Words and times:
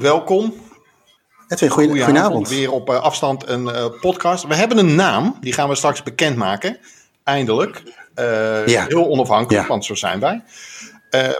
Welkom. 0.00 0.54
Edwin, 1.48 1.68
goeie, 1.68 1.88
goedenavond. 1.88 2.48
Weer 2.48 2.72
op 2.72 2.90
uh, 2.90 3.00
afstand 3.00 3.48
een 3.48 3.62
uh, 3.62 3.86
podcast. 4.00 4.46
We 4.46 4.54
hebben 4.54 4.78
een 4.78 4.94
naam, 4.94 5.36
die 5.40 5.52
gaan 5.52 5.68
we 5.68 5.74
straks 5.74 6.02
bekendmaken. 6.02 6.78
Eindelijk. 7.24 7.82
Uh, 8.14 8.66
ja. 8.66 8.86
Heel 8.86 9.08
onafhankelijk, 9.08 9.62
ja. 9.62 9.68
want 9.68 9.84
zo 9.84 9.94
zijn 9.94 10.20
wij. 10.20 10.42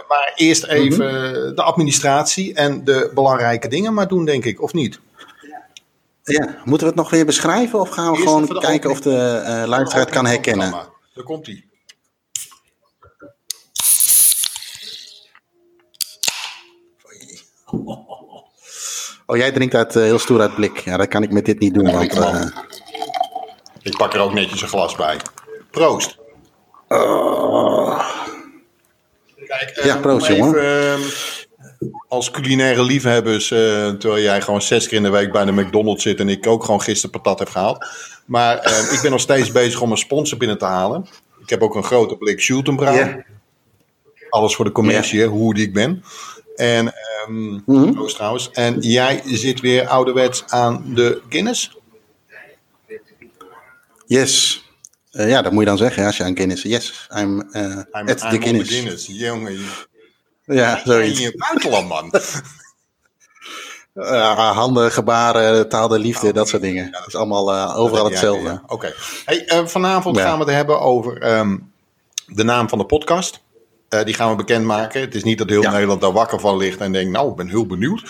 maar 0.07 0.31
eerst 0.35 0.65
even 0.65 1.05
mm 1.05 1.33
-hmm. 1.33 1.55
de 1.55 1.63
administratie 1.63 2.53
en 2.53 2.83
de 2.83 3.11
belangrijke 3.13 3.67
dingen 3.67 3.93
maar 3.93 4.07
doen, 4.07 4.25
denk 4.25 4.45
ik, 4.45 4.61
of 4.61 4.73
niet? 4.73 4.99
Ja, 6.23 6.55
moeten 6.63 6.87
we 6.87 6.93
het 6.93 7.01
nog 7.01 7.09
weer 7.09 7.25
beschrijven 7.25 7.79
of 7.79 7.89
gaan 7.89 8.11
we 8.11 8.17
eerst 8.17 8.29
gewoon 8.29 8.59
kijken 8.59 8.89
of 8.89 9.01
de 9.01 9.43
uh, 9.43 9.67
luisteraar 9.67 10.05
het 10.05 10.13
kan 10.13 10.25
herkennen? 10.25 10.71
Daar 11.13 11.23
komt 11.23 11.45
hij. 11.45 11.63
Oh, 17.65 18.08
jij 19.37 19.51
drinkt 19.51 19.75
uit 19.75 19.95
uh, 19.95 20.03
heel 20.03 20.19
stoer 20.19 20.41
uit 20.41 20.55
blik. 20.55 20.77
Ja, 20.77 20.97
dat 20.97 21.07
kan 21.07 21.23
ik 21.23 21.31
met 21.31 21.45
dit 21.45 21.59
niet 21.59 21.73
doen. 21.73 21.91
want, 21.91 22.17
uh... 22.17 22.45
Ik 23.81 23.97
pak 23.97 24.13
er 24.13 24.19
ook 24.19 24.33
netjes 24.33 24.61
een 24.61 24.67
glas 24.67 24.95
bij. 24.95 25.17
Proost. 25.71 26.17
Kijk, 29.47 29.79
ja, 29.83 29.97
proost 29.97 30.27
jongen. 30.27 30.59
Even, 30.59 30.99
als 32.07 32.31
culinaire 32.31 32.83
liefhebbers, 32.83 33.47
terwijl 33.47 34.19
jij 34.19 34.41
gewoon 34.41 34.61
zes 34.61 34.87
keer 34.87 34.97
in 34.97 35.03
de 35.03 35.09
week 35.09 35.31
bij 35.31 35.45
de 35.45 35.51
McDonald's 35.51 36.03
zit 36.03 36.19
en 36.19 36.29
ik 36.29 36.47
ook 36.47 36.63
gewoon 36.63 36.81
gisteren 36.81 37.21
patat 37.21 37.39
heb 37.39 37.49
gehaald. 37.49 37.85
Maar 38.25 38.55
ik 38.91 38.99
ben 39.01 39.11
nog 39.11 39.19
steeds 39.19 39.51
bezig 39.51 39.81
om 39.81 39.91
een 39.91 39.97
sponsor 39.97 40.37
binnen 40.37 40.57
te 40.57 40.65
halen. 40.65 41.07
Ik 41.41 41.49
heb 41.49 41.61
ook 41.61 41.75
een 41.75 41.83
grote 41.83 42.17
blik 42.17 42.41
Schultenbrouw. 42.41 42.93
Yeah. 42.93 43.15
Alles 44.29 44.55
voor 44.55 44.65
de 44.65 44.71
commercie, 44.71 45.19
yeah. 45.19 45.29
hoe 45.29 45.53
die 45.53 45.65
ik 45.65 45.73
ben. 45.73 46.03
En 46.59 46.93
um, 47.27 47.63
mm-hmm. 47.65 48.07
trouwens. 48.07 48.49
En 48.51 48.79
jij 48.79 49.21
zit 49.25 49.59
weer 49.59 49.87
ouderwets 49.87 50.43
aan 50.47 50.83
de 50.93 51.21
Guinness? 51.29 51.77
Yes. 54.05 54.63
Uh, 55.11 55.29
ja, 55.29 55.41
dat 55.41 55.51
moet 55.51 55.61
je 55.61 55.69
dan 55.69 55.77
zeggen 55.77 56.05
als 56.05 56.17
je 56.17 56.23
aan 56.23 56.35
Guinness. 56.35 56.63
Yes, 56.63 57.07
I'm, 57.17 57.49
uh, 57.51 57.61
I'm 57.61 58.09
at 58.09 58.17
the 58.17 58.37
Guinness. 58.41 58.69
Guinness. 58.69 59.05
Jongen. 59.05 59.59
Ja, 60.45 60.81
zoiets. 60.85 61.19
In 61.19 61.25
je 61.25 61.37
buitenland, 61.37 61.87
man. 61.87 62.11
Uh, 63.93 64.51
handen, 64.61 64.91
gebaren, 64.91 65.69
taal 65.69 65.87
de 65.87 65.99
liefde, 65.99 66.27
oh, 66.27 66.33
dat 66.33 66.47
soort 66.47 66.61
dingen. 66.61 66.85
Ja, 66.85 66.91
dat 66.91 67.07
is 67.07 67.15
allemaal 67.15 67.55
uh, 67.55 67.77
overal 67.77 68.05
hetzelfde. 68.05 68.47
Ja, 68.47 68.51
ja, 68.51 68.61
Oké. 68.63 68.73
Okay. 68.73 68.93
Hey, 69.25 69.59
uh, 69.59 69.65
vanavond 69.65 70.19
gaan 70.19 70.39
we 70.39 70.45
het 70.45 70.53
hebben 70.53 70.79
over 70.79 71.37
um, 71.37 71.71
de 72.25 72.43
naam 72.43 72.69
van 72.69 72.77
de 72.77 72.85
podcast. 72.85 73.39
Uh, 73.89 74.03
die 74.03 74.13
gaan 74.13 74.29
we 74.29 74.35
bekendmaken. 74.35 75.01
Het 75.01 75.15
is 75.15 75.23
niet 75.23 75.37
dat 75.37 75.49
heel 75.49 75.61
ja. 75.61 75.71
Nederland 75.71 76.01
daar 76.01 76.11
wakker 76.11 76.39
van 76.39 76.57
ligt 76.57 76.79
en 76.79 76.91
denkt, 76.91 77.11
nou, 77.11 77.29
ik 77.29 77.35
ben 77.35 77.47
heel 77.47 77.65
benieuwd. 77.65 78.03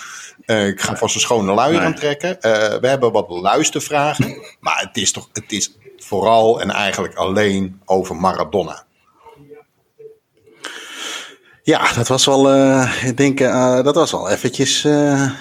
Uh, 0.46 0.66
ik 0.66 0.80
ga 0.80 0.96
vast 0.96 1.14
een 1.14 1.20
schone 1.20 1.52
luier 1.52 1.80
aan 1.80 1.94
trekken. 1.94 2.28
Uh, 2.30 2.40
we 2.80 2.88
hebben 2.88 3.12
wat 3.12 3.28
luistervragen. 3.28 4.36
maar 4.60 4.80
het 4.86 4.96
is 4.96 5.12
toch, 5.12 5.28
het 5.32 5.52
is 5.52 5.76
vooral 5.96 6.60
en 6.60 6.70
eigenlijk 6.70 7.14
alleen 7.14 7.80
over 7.84 8.16
Maradona. 8.16 8.84
Ja, 11.62 11.92
dat 11.92 12.08
was 12.08 12.24
wel, 12.24 12.52
ik 13.04 13.16
denk, 13.16 13.38
dat 13.84 13.94
was 13.94 14.10
wel 14.10 14.30
eventjes, 14.30 14.84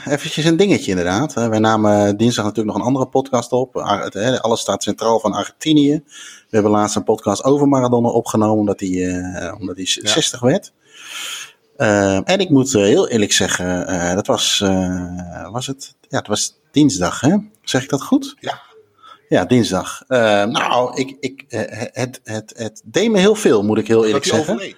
eventjes 0.06 0.46
een 0.46 0.58
dingetje 0.58 0.90
inderdaad. 0.90 1.34
wij 1.34 1.60
namen 1.60 2.18
dinsdag 2.18 2.46
natuurlijk 2.46 2.76
nog 2.76 2.78
een 2.78 2.92
andere 2.92 3.08
podcast 3.08 3.52
op. 3.52 3.76
alles 3.76 4.60
staat 4.60 4.84
centraal 4.84 5.20
van 5.20 5.34
Argentinië. 5.34 6.04
We 6.50 6.50
hebben 6.50 6.72
laatst 6.72 6.96
een 6.96 7.04
podcast 7.04 7.44
over 7.44 7.68
Maradona 7.68 8.08
opgenomen, 8.08 8.58
omdat 8.58 8.80
hij, 8.80 9.54
omdat 9.60 9.76
hij 9.76 9.86
ja. 10.02 10.10
60 10.10 10.40
werd. 10.40 10.74
En 12.26 12.40
ik 12.40 12.50
moet 12.50 12.74
heel 12.74 13.08
eerlijk 13.08 13.32
zeggen, 13.32 14.16
dat 14.16 14.28
was, 14.28 14.64
was 15.52 15.68
het? 15.68 15.96
Ja, 16.08 16.18
het 16.18 16.28
was 16.28 16.60
dinsdag, 16.72 17.22
hè? 17.22 17.36
Zeg 17.64 17.84
ik 17.84 17.90
dat 17.90 18.02
goed? 18.02 18.36
Ja. 18.40 18.62
Ja, 19.30 19.46
dinsdag. 19.46 20.04
nou, 20.08 20.96
ik, 20.96 21.18
ik, 21.20 21.46
het, 21.94 22.20
het, 22.24 22.54
het 22.58 22.82
deed 22.86 23.12
me 23.12 23.20
heel 23.20 23.36
veel, 23.36 23.64
moet 23.64 23.78
ik 23.78 23.88
heel 23.88 24.06
eerlijk 24.06 24.26
zeggen. 24.26 24.76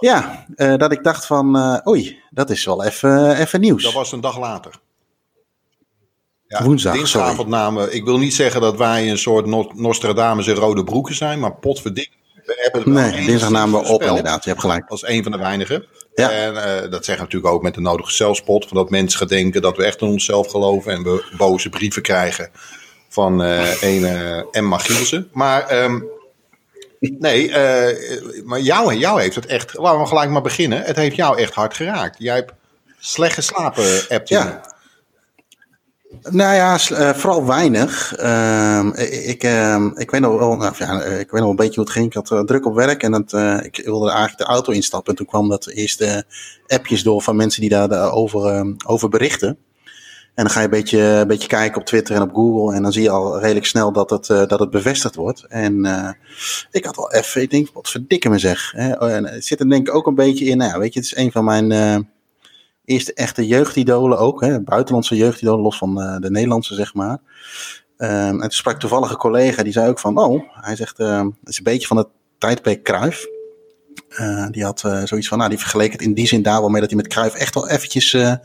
Ja, 0.00 0.46
dat 0.76 0.92
ik 0.92 1.02
dacht 1.02 1.26
van, 1.26 1.80
oei, 1.88 2.22
dat 2.30 2.50
is 2.50 2.64
wel 2.64 2.84
even, 2.84 3.36
even 3.36 3.60
nieuws. 3.60 3.82
Dat 3.82 3.92
was 3.92 4.12
een 4.12 4.20
dag 4.20 4.38
later. 4.38 4.72
Ja, 6.46 6.62
Woensdag, 6.62 6.94
dinsdagavond 6.94 7.48
namen. 7.48 7.94
Ik 7.94 8.04
wil 8.04 8.18
niet 8.18 8.34
zeggen 8.34 8.60
dat 8.60 8.76
wij 8.76 9.10
een 9.10 9.18
soort 9.18 9.46
Nostradamus 9.74 10.46
in 10.46 10.54
rode 10.54 10.84
broeken 10.84 11.14
zijn, 11.14 11.38
maar 11.38 11.54
potverdik. 11.54 12.10
We 12.44 12.70
hebben 12.72 12.92
nee, 12.92 13.26
dinsdag 13.26 13.50
namen 13.50 13.80
we 13.82 13.88
op 13.88 14.02
inderdaad. 14.02 14.44
Je 14.44 14.50
hebt 14.50 14.62
gelijk. 14.62 14.88
Als 14.88 15.06
een 15.06 15.22
van 15.22 15.32
de 15.32 15.38
weinigen. 15.38 15.86
Ja. 16.14 16.30
En 16.30 16.54
uh, 16.54 16.90
dat 16.90 17.04
zeggen 17.04 17.14
we 17.14 17.22
natuurlijk 17.22 17.54
ook 17.54 17.62
met 17.62 17.74
de 17.74 17.80
nodige 17.80 18.12
zelfspot. 18.12 18.66
Van 18.68 18.76
dat 18.76 18.90
mensen 18.90 19.18
gaan 19.18 19.28
denken 19.28 19.62
dat 19.62 19.76
we 19.76 19.84
echt 19.84 20.00
in 20.00 20.08
onszelf 20.08 20.50
geloven. 20.50 20.92
En 20.92 21.02
we 21.02 21.24
boze 21.36 21.68
brieven 21.68 22.02
krijgen 22.02 22.50
van 23.08 23.42
uh, 23.42 23.82
een 23.82 24.04
Emma 24.50 24.78
Gielsen. 24.78 25.28
Maar 25.32 25.82
um, 25.82 26.04
nee, 27.00 27.48
uh, 27.48 28.44
maar 28.44 28.60
jou, 28.60 28.94
jou 28.94 29.20
heeft 29.20 29.34
het 29.34 29.46
echt... 29.46 29.78
Laten 29.78 30.00
we 30.00 30.06
gelijk 30.06 30.30
maar 30.30 30.42
beginnen. 30.42 30.82
Het 30.82 30.96
heeft 30.96 31.16
jou 31.16 31.38
echt 31.38 31.54
hard 31.54 31.74
geraakt. 31.74 32.16
Jij 32.18 32.34
hebt 32.34 32.52
slecht 32.98 33.34
geslapen, 33.34 33.84
appt 34.08 34.28
Ja. 34.28 34.60
Nou 36.30 36.54
ja, 36.54 36.78
uh, 36.92 37.10
vooral 37.14 37.46
weinig. 37.46 38.20
Uh, 38.20 38.88
ik, 39.28 39.44
uh, 39.44 39.86
ik, 39.94 40.10
weet 40.10 40.20
nog 40.20 40.38
wel, 40.38 40.56
nou, 40.56 40.74
ja, 40.78 41.02
ik 41.02 41.30
weet 41.30 41.40
nog 41.40 41.50
een 41.50 41.56
beetje 41.56 41.74
hoe 41.74 41.84
het 41.84 41.92
ging. 41.92 42.06
Ik 42.06 42.28
had 42.28 42.46
druk 42.46 42.66
op 42.66 42.74
werk 42.74 43.02
en 43.02 43.12
dat, 43.12 43.32
ik 43.64 43.82
wilde 43.84 44.08
eigenlijk 44.08 44.38
de 44.38 44.44
auto 44.44 44.72
instappen. 44.72 45.10
En 45.10 45.18
toen 45.18 45.26
kwam 45.26 45.48
dat 45.48 45.66
eerste 45.66 46.24
appjes 46.66 47.02
door 47.02 47.22
van 47.22 47.36
mensen 47.36 47.60
die 47.60 47.70
daarover 47.70 48.46
ehm, 48.46 48.72
over 48.86 49.08
berichten. 49.08 49.58
En 50.38 50.44
dan 50.44 50.52
ga 50.52 50.58
je 50.58 50.64
een 50.64 50.70
beetje, 50.70 51.00
een 51.00 51.26
beetje 51.26 51.48
kijken 51.48 51.80
op 51.80 51.86
Twitter 51.86 52.14
en 52.16 52.22
op 52.22 52.34
Google. 52.34 52.74
En 52.74 52.82
dan 52.82 52.92
zie 52.92 53.02
je 53.02 53.10
al 53.10 53.40
redelijk 53.40 53.66
snel 53.66 53.92
dat 53.92 54.10
het, 54.10 54.26
dat 54.26 54.60
het 54.60 54.70
bevestigd 54.70 55.14
wordt. 55.14 55.44
En 55.48 55.84
ik 56.70 56.84
had 56.84 56.96
wel 56.96 57.12
even, 57.12 57.42
ik 57.42 57.50
denk, 57.50 57.68
wat 57.72 57.88
verdikken 57.88 58.30
me 58.30 58.38
zeg. 58.38 58.72
Hè? 58.76 59.10
En 59.10 59.26
het 59.26 59.44
zit 59.44 59.60
er 59.60 59.68
denk 59.68 59.88
ik 59.88 59.94
ook 59.94 60.06
een 60.06 60.14
beetje 60.14 60.44
in. 60.44 60.56
Nou, 60.56 60.78
weet 60.78 60.92
je, 60.92 61.00
het 61.00 61.08
is 61.08 61.16
een 61.16 61.32
van 61.32 61.44
mijn 61.44 61.72
eerste 62.84 63.14
echte 63.14 63.46
jeugdidolen 63.46 64.18
ook. 64.18 64.40
Hè, 64.40 64.60
buitenlandse 64.60 65.16
jeugdidolen, 65.16 65.62
los 65.62 65.78
van 65.78 65.94
de 65.94 66.30
Nederlandse, 66.30 66.74
zeg 66.74 66.94
maar. 66.94 67.18
Um, 67.96 68.08
en 68.08 68.40
toen 68.40 68.50
sprak 68.50 68.80
toevallig 68.80 69.10
een 69.10 69.16
collega, 69.16 69.62
die 69.62 69.72
zei 69.72 69.88
ook 69.88 69.98
van, 69.98 70.18
oh, 70.18 70.42
hij 70.50 70.76
zegt, 70.76 71.00
uh, 71.00 71.18
het 71.18 71.48
is 71.48 71.58
een 71.58 71.64
beetje 71.64 71.86
van 71.86 71.96
het 71.96 72.08
tijdperk 72.38 72.82
Kruif. 72.82 73.26
Uh, 74.08 74.46
die 74.50 74.64
had 74.64 74.80
zoiets 75.04 75.28
van, 75.28 75.38
nou, 75.38 75.50
die 75.50 75.58
vergeleek 75.58 75.92
het 75.92 76.02
in 76.02 76.14
die 76.14 76.26
zin 76.26 76.42
daar 76.42 76.60
wel 76.60 76.68
mee 76.68 76.80
dat 76.80 76.90
hij 76.90 76.98
met 76.98 77.08
Kruif 77.08 77.34
echt 77.34 77.54
wel 77.54 77.68
eventjes 77.68 78.12
een 78.12 78.40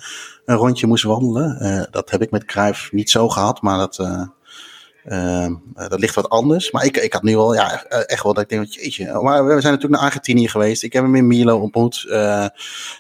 rondje 0.46 0.88
moest 0.88 1.03
wandelen. 1.03 1.88
dat 1.91 2.09
heb 2.09 2.22
ik 2.22 2.31
met 2.31 2.46
Kruif 2.46 2.91
niet 2.91 3.09
zo 3.09 3.30
gehad, 3.30 3.62
maar 3.62 3.78
dat, 3.78 4.00
uh, 5.03 5.47
dat 5.74 6.00
ligt 6.00 6.16
wat 6.16 6.30
anders. 6.30 6.72
Maar 6.72 6.86
ik, 6.86 6.97
ik 6.97 7.14
had 7.14 7.24
nu 7.24 7.36
wel, 7.36 7.53
ja, 7.53 7.84
echt 7.86 8.24
wel 8.24 8.34
dat 8.34 8.44
ik 8.44 8.50
denk, 8.50 8.68
jeetje. 8.68 9.22
Maar 9.22 9.44
we 9.44 9.50
zijn 9.50 9.74
natuurlijk 9.74 10.02
naar 10.02 10.09
Argentinië 10.09 10.47
geweest. 10.47 10.84
Ik 10.84 10.94
heb 10.94 11.03
hem 11.03 11.16
in 11.16 11.28
Milo 11.28 11.58
ontmoet. 11.58 12.02
We 12.02 12.52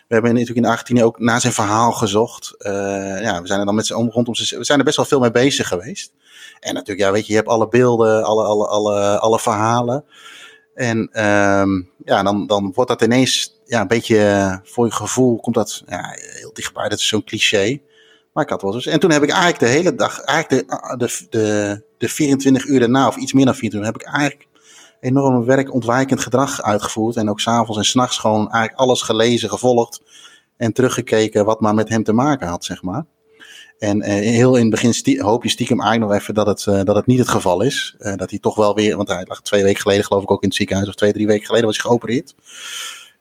hebben 0.07 0.33
natuurlijk 0.33 0.57
in 0.57 0.65
Argentinië 0.65 1.03
ook 1.03 1.19
naar 1.19 1.41
zijn 1.41 1.53
verhaal 1.53 1.91
gezocht. 1.91 2.55
Ja, 2.59 3.41
we 3.41 3.47
zijn 3.47 3.59
er 3.59 3.65
dan 3.65 3.75
met 3.75 3.85
z'n 3.85 3.93
rondom 3.93 4.35
zijn, 4.35 4.59
we 4.59 4.65
zijn 4.65 4.79
er 4.79 4.85
best 4.85 4.97
wel 4.97 5.05
veel 5.05 5.19
mee 5.19 5.31
bezig 5.31 5.67
geweest. 5.67 6.11
En 6.59 6.73
natuurlijk, 6.73 7.07
ja, 7.07 7.11
weet 7.11 7.25
je, 7.25 7.31
je 7.31 7.37
hebt 7.37 7.49
alle 7.49 7.67
beelden, 7.67 8.23
alle, 8.23 8.43
alle, 8.43 8.67
alle, 8.67 9.19
alle 9.19 9.39
verhalen. 9.39 10.05
En 10.75 10.97
um, 10.97 11.89
ja, 12.05 12.23
dan, 12.23 12.47
dan 12.47 12.71
wordt 12.73 12.89
dat 12.89 13.01
ineens 13.01 13.61
ja, 13.65 13.81
een 13.81 13.87
beetje 13.87 14.59
voor 14.63 14.85
je 14.85 14.91
gevoel, 14.91 15.39
komt 15.39 15.55
dat 15.55 15.83
ja, 15.87 16.15
heel 16.15 16.53
dichtbij. 16.53 16.89
Dat 16.89 16.99
is 16.99 17.07
zo'n 17.07 17.23
cliché. 17.23 17.81
Maar 18.33 18.43
ik 18.43 18.49
had 18.49 18.61
wel 18.61 18.73
eens. 18.73 18.85
En 18.85 18.99
toen 18.99 19.11
heb 19.11 19.23
ik 19.23 19.29
eigenlijk 19.29 19.59
de 19.59 19.67
hele 19.67 19.95
dag, 19.95 20.21
eigenlijk 20.21 20.67
de, 20.67 20.95
de, 20.97 21.27
de, 21.29 21.83
de 21.97 22.09
24 22.09 22.65
uur 22.65 22.79
daarna, 22.79 23.07
of 23.07 23.15
iets 23.15 23.33
meer 23.33 23.45
dan 23.45 23.55
24 23.55 23.79
uur, 23.79 23.85
heb 23.85 24.13
ik 24.13 24.19
eigenlijk 24.19 24.47
enorm 24.99 25.45
werkontwijkend 25.45 26.19
gedrag 26.19 26.61
uitgevoerd. 26.61 27.15
En 27.15 27.29
ook 27.29 27.39
s'avonds 27.39 27.77
en 27.77 27.85
s'nachts 27.85 28.17
gewoon 28.17 28.49
eigenlijk 28.49 28.79
alles 28.79 29.01
gelezen, 29.01 29.49
gevolgd. 29.49 30.01
En 30.57 30.73
teruggekeken 30.73 31.45
wat 31.45 31.59
maar 31.59 31.73
met 31.73 31.89
hem 31.89 32.03
te 32.03 32.13
maken 32.13 32.47
had, 32.47 32.65
zeg 32.65 32.81
maar. 32.83 33.05
En 33.83 33.97
uh, 33.97 34.07
heel 34.07 34.55
in 34.55 34.71
het 34.71 34.81
begin 34.81 35.21
hoop 35.21 35.43
je 35.43 35.49
stiekem 35.49 35.81
eigenlijk 35.81 36.11
nog 36.11 36.21
even 36.21 36.33
dat 36.33 36.47
het, 36.47 36.65
uh, 36.65 36.83
dat 36.83 36.95
het 36.95 37.05
niet 37.05 37.19
het 37.19 37.27
geval 37.27 37.61
is. 37.61 37.95
Uh, 37.99 38.15
dat 38.15 38.29
hij 38.29 38.39
toch 38.39 38.55
wel 38.55 38.75
weer, 38.75 38.95
want 38.95 39.07
hij 39.07 39.25
lag 39.27 39.41
twee 39.41 39.63
weken 39.63 39.81
geleden 39.81 40.03
geloof 40.05 40.23
ik 40.23 40.31
ook 40.31 40.41
in 40.41 40.47
het 40.47 40.57
ziekenhuis, 40.57 40.89
of 40.89 40.95
twee, 40.95 41.13
drie 41.13 41.27
weken 41.27 41.45
geleden 41.45 41.65
was 41.65 41.77
hij 41.77 41.85
geopereerd. 41.85 42.35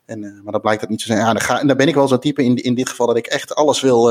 En, 0.05 0.41
maar 0.43 0.53
dat 0.53 0.63
blijkt 0.63 0.81
dat 0.81 0.91
niet 0.91 0.99
te 0.99 1.05
zijn. 1.05 1.19
Ja, 1.19 1.33
dan, 1.33 1.41
ga, 1.41 1.65
dan 1.65 1.77
ben 1.77 1.89
ik 1.89 1.95
wel 1.95 2.09
zo'n 2.09 2.19
type 2.19 2.45
in, 2.45 2.57
in 2.57 2.75
dit 2.75 2.89
geval 2.89 3.07
dat 3.07 3.17
ik 3.17 3.27
echt 3.27 3.55
alles 3.55 3.81
wil, 3.81 4.11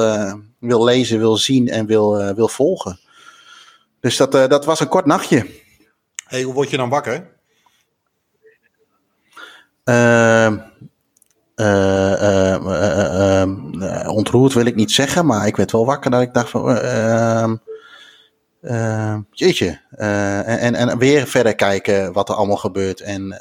wil 0.60 0.84
lezen, 0.84 1.20
wil 1.20 1.38
zien 1.38 1.70
en 1.70 1.86
wil, 1.86 2.34
wil 2.34 2.48
volgen. 2.48 3.00
Dus 4.00 4.18
dat, 4.18 4.32
dat 4.32 4.66
was 4.66 4.80
een 4.80 4.88
kort 4.88 5.06
nachtje. 5.06 5.46
hey, 6.26 6.42
hoe 6.42 6.54
word 6.54 6.70
je 6.70 6.78
dan 6.78 6.90
wakker? 6.90 7.30
Ontroerd 14.08 14.54
wil 14.54 14.66
ik 14.66 14.76
niet 14.76 14.92
zeggen, 14.92 15.26
maar 15.26 15.48
ik 15.48 15.56
werd 15.56 15.72
wel 15.72 15.86
wakker 15.86 16.12
dat 16.12 16.22
ik 16.22 16.34
dacht 16.34 16.50
van... 16.50 16.64
jeetje. 19.32 19.80
en, 19.96 20.76
en 20.76 20.98
weer 20.98 21.28
verder 21.28 21.56
kijken 21.56 22.14
wat 22.14 22.30
er 22.30 22.36
allemaal 22.36 22.58
gebeurt. 22.58 23.02
En 23.02 23.38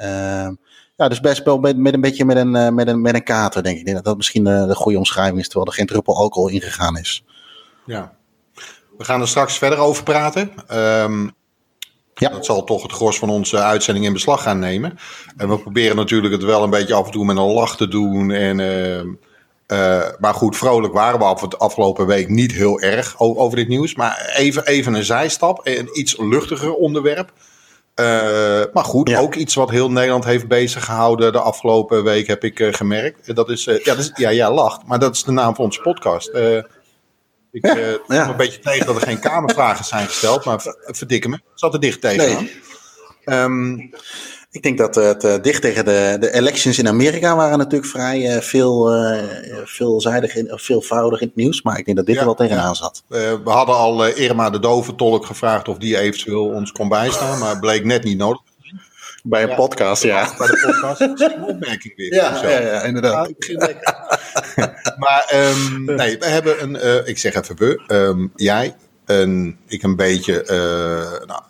ja, 0.97 1.09
dus 1.09 1.21
best 1.21 1.45
wel 1.45 1.59
met, 1.59 1.77
met 1.77 1.95
een 1.95 2.01
beetje 2.01 2.25
met 2.25 2.37
een, 2.37 2.75
met, 2.75 2.89
een, 2.89 3.01
met 3.01 3.15
een 3.15 3.23
kater, 3.23 3.63
denk 3.63 3.79
ik. 3.79 3.95
dat 3.95 4.05
dat 4.05 4.17
misschien 4.17 4.45
de, 4.45 4.65
de 4.67 4.75
goede 4.75 4.99
omschrijving 4.99 5.39
is, 5.39 5.49
terwijl 5.49 5.67
er 5.67 5.77
geen 5.77 5.87
druppel 5.87 6.17
alcohol 6.17 6.49
ingegaan 6.49 6.97
is. 6.97 7.25
Ja. 7.87 8.13
We 8.99 9.05
gaan 9.05 9.21
er 9.21 9.29
straks 9.29 9.59
verder 9.59 9.79
over 9.79 10.03
praten. 10.03 10.51
Um, 10.73 11.33
ja. 12.21 12.29
Dat 12.29 12.45
zal 12.45 12.65
toch 12.65 12.83
het 12.83 12.93
gros 12.93 13.19
van 13.19 13.31
onze 13.31 13.59
uitzending 13.59 14.07
in 14.07 14.13
beslag 14.13 14.43
gaan 14.43 14.59
nemen. 14.59 14.99
En 15.37 15.49
we 15.49 15.59
proberen 15.59 15.97
natuurlijk 15.97 16.33
het 16.33 16.45
wel 16.45 16.63
een 16.63 16.71
beetje 16.71 16.95
af 16.95 17.07
en 17.07 17.13
toe 17.13 17.25
met 17.25 17.37
een 17.37 17.43
lach 17.43 17.77
te 17.77 17.89
doen. 17.89 18.31
En, 18.31 18.59
uh, 18.59 18.97
uh, 18.97 20.07
maar 20.19 20.35
goed, 20.35 20.57
vrolijk 20.57 20.93
waren 20.93 21.19
we 21.19 21.25
af, 21.25 21.41
het 21.41 21.59
afgelopen 21.59 22.07
week 22.07 22.29
niet 22.29 22.53
heel 22.53 22.81
erg 22.81 23.15
over, 23.19 23.57
dit 23.57 23.69
nieuws. 23.69 23.95
Maar 23.95 24.33
even, 24.37 24.67
even 24.67 24.95
een 24.95 25.05
zijstap, 25.05 25.61
een 25.63 25.89
iets 25.93 26.17
luchtiger 26.19 26.75
onderwerp. 26.75 27.33
Uh, 28.01 28.07
maar 28.73 28.85
goed, 28.85 29.09
ja. 29.09 29.21
ook 29.21 29.35
iets 29.35 29.55
wat 29.55 29.71
heel 29.71 29.91
Nederland 29.91 30.25
heeft 30.25 30.49
bezig 30.49 30.85
gehouden 30.85 31.33
de 31.33 31.41
afgelopen 31.41 32.05
week, 32.05 32.27
heb 32.27 32.45
ik 32.45 32.69
gemerkt. 32.71 33.35
Dat 33.35 33.51
is, 33.51 33.65
ja, 33.65 33.79
dat 33.85 33.99
is, 33.99 34.11
ja, 34.15 34.29
ja, 34.29 34.53
lacht, 34.53 34.87
maar 34.87 34.99
dat 34.99 35.15
is 35.15 35.25
de 35.25 35.33
naam 35.33 35.55
van 35.55 35.65
onze 35.65 35.81
podcast. 35.81 36.31
Ik 37.53 37.67
ja, 37.67 37.77
uh, 37.77 37.95
ja. 38.09 38.29
een 38.29 38.37
beetje 38.37 38.59
tegen 38.59 38.87
dat 38.87 38.97
er 38.97 39.03
geen 39.03 39.21
kamervragen 39.21 39.85
zijn 39.85 40.07
gesteld, 40.07 40.45
maar 40.45 40.61
verdikken 40.85 41.31
me. 41.31 41.41
Zat 41.55 41.75
er 41.75 41.81
dicht 41.81 42.01
tegenaan. 42.01 42.49
Nee. 43.25 43.39
Um, 43.39 43.91
ik 44.51 44.63
denk 44.63 44.79
dat 44.79 44.95
het 44.95 45.25
uh, 45.25 45.35
dicht 45.43 45.63
tegen 45.63 45.85
de, 45.85 46.17
de 46.21 46.33
elections 46.33 46.79
in 46.79 46.89
Amerika 46.89 47.37
waren 47.37 47.59
natuurlijk 47.59 47.91
vrij 47.91 48.37
uh, 48.37 48.41
veel, 48.41 48.91
veelzijdig, 49.65 50.35
in, 50.35 50.51
veelvoudig 50.55 51.21
in 51.21 51.27
het 51.27 51.37
nieuws. 51.37 51.63
Maar 51.63 51.79
ik 51.79 51.85
denk 51.85 51.97
dat 51.97 52.07
dit 52.07 52.15
ja, 52.15 52.21
er 52.21 52.27
wel 52.27 52.37
tegenaan 52.37 52.77
zat. 52.77 53.03
we 53.09 53.41
hadden 53.45 53.75
al 53.75 54.07
Irma 54.07 54.51
de 54.51 54.59
Doventolk 54.59 55.27
gevraagd 55.27 55.69
of 55.69 55.79
die 55.79 55.99
eventueel 55.99 56.45
ons 56.45 56.73
kon 56.73 56.89
bijstaan, 56.89 57.39
maar 57.39 57.59
bleek 57.59 57.85
net 57.85 58.05
niet 58.05 58.19
nodig. 58.19 58.41
Bij 59.23 59.43
een 59.43 59.49
ja, 59.49 59.55
podcast, 59.55 60.03
ja. 60.03 60.35
Bij 60.39 60.47
de 60.47 60.61
podcast. 60.67 61.01
een 61.01 61.43
opmerking 61.45 61.97
weer. 61.97 62.15
Ja, 62.15 62.43
ja, 62.43 62.61
ja, 62.61 62.83
inderdaad. 62.83 63.31
maar 65.05 65.33
um, 65.35 65.85
nee, 65.85 66.19
we 66.19 66.27
hebben 66.27 66.63
een, 66.63 66.75
uh, 66.75 67.09
ik 67.09 67.19
zeg 67.19 67.35
even 67.35 67.57
we, 67.57 67.81
um, 67.89 68.33
jij, 68.37 68.77
een, 69.05 69.59
ik 69.67 69.83
een 69.83 69.97
beetje, 69.97 70.43
uh, 70.43 71.27
nou, 71.27 71.43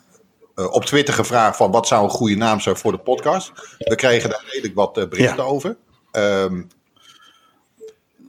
uh, 0.55 0.73
op 0.73 0.85
Twitter 0.85 1.13
gevraagd 1.13 1.57
van 1.57 1.71
wat 1.71 1.87
zou 1.87 2.03
een 2.03 2.09
goede 2.09 2.35
naam 2.35 2.59
zijn 2.59 2.77
voor 2.77 2.91
de 2.91 2.97
podcast. 2.97 3.51
We 3.77 3.95
kregen 3.95 4.29
daar 4.29 4.43
redelijk 4.45 4.75
wat 4.75 4.93
berichten 5.09 5.45
over. 5.45 5.75
Um, 6.11 6.67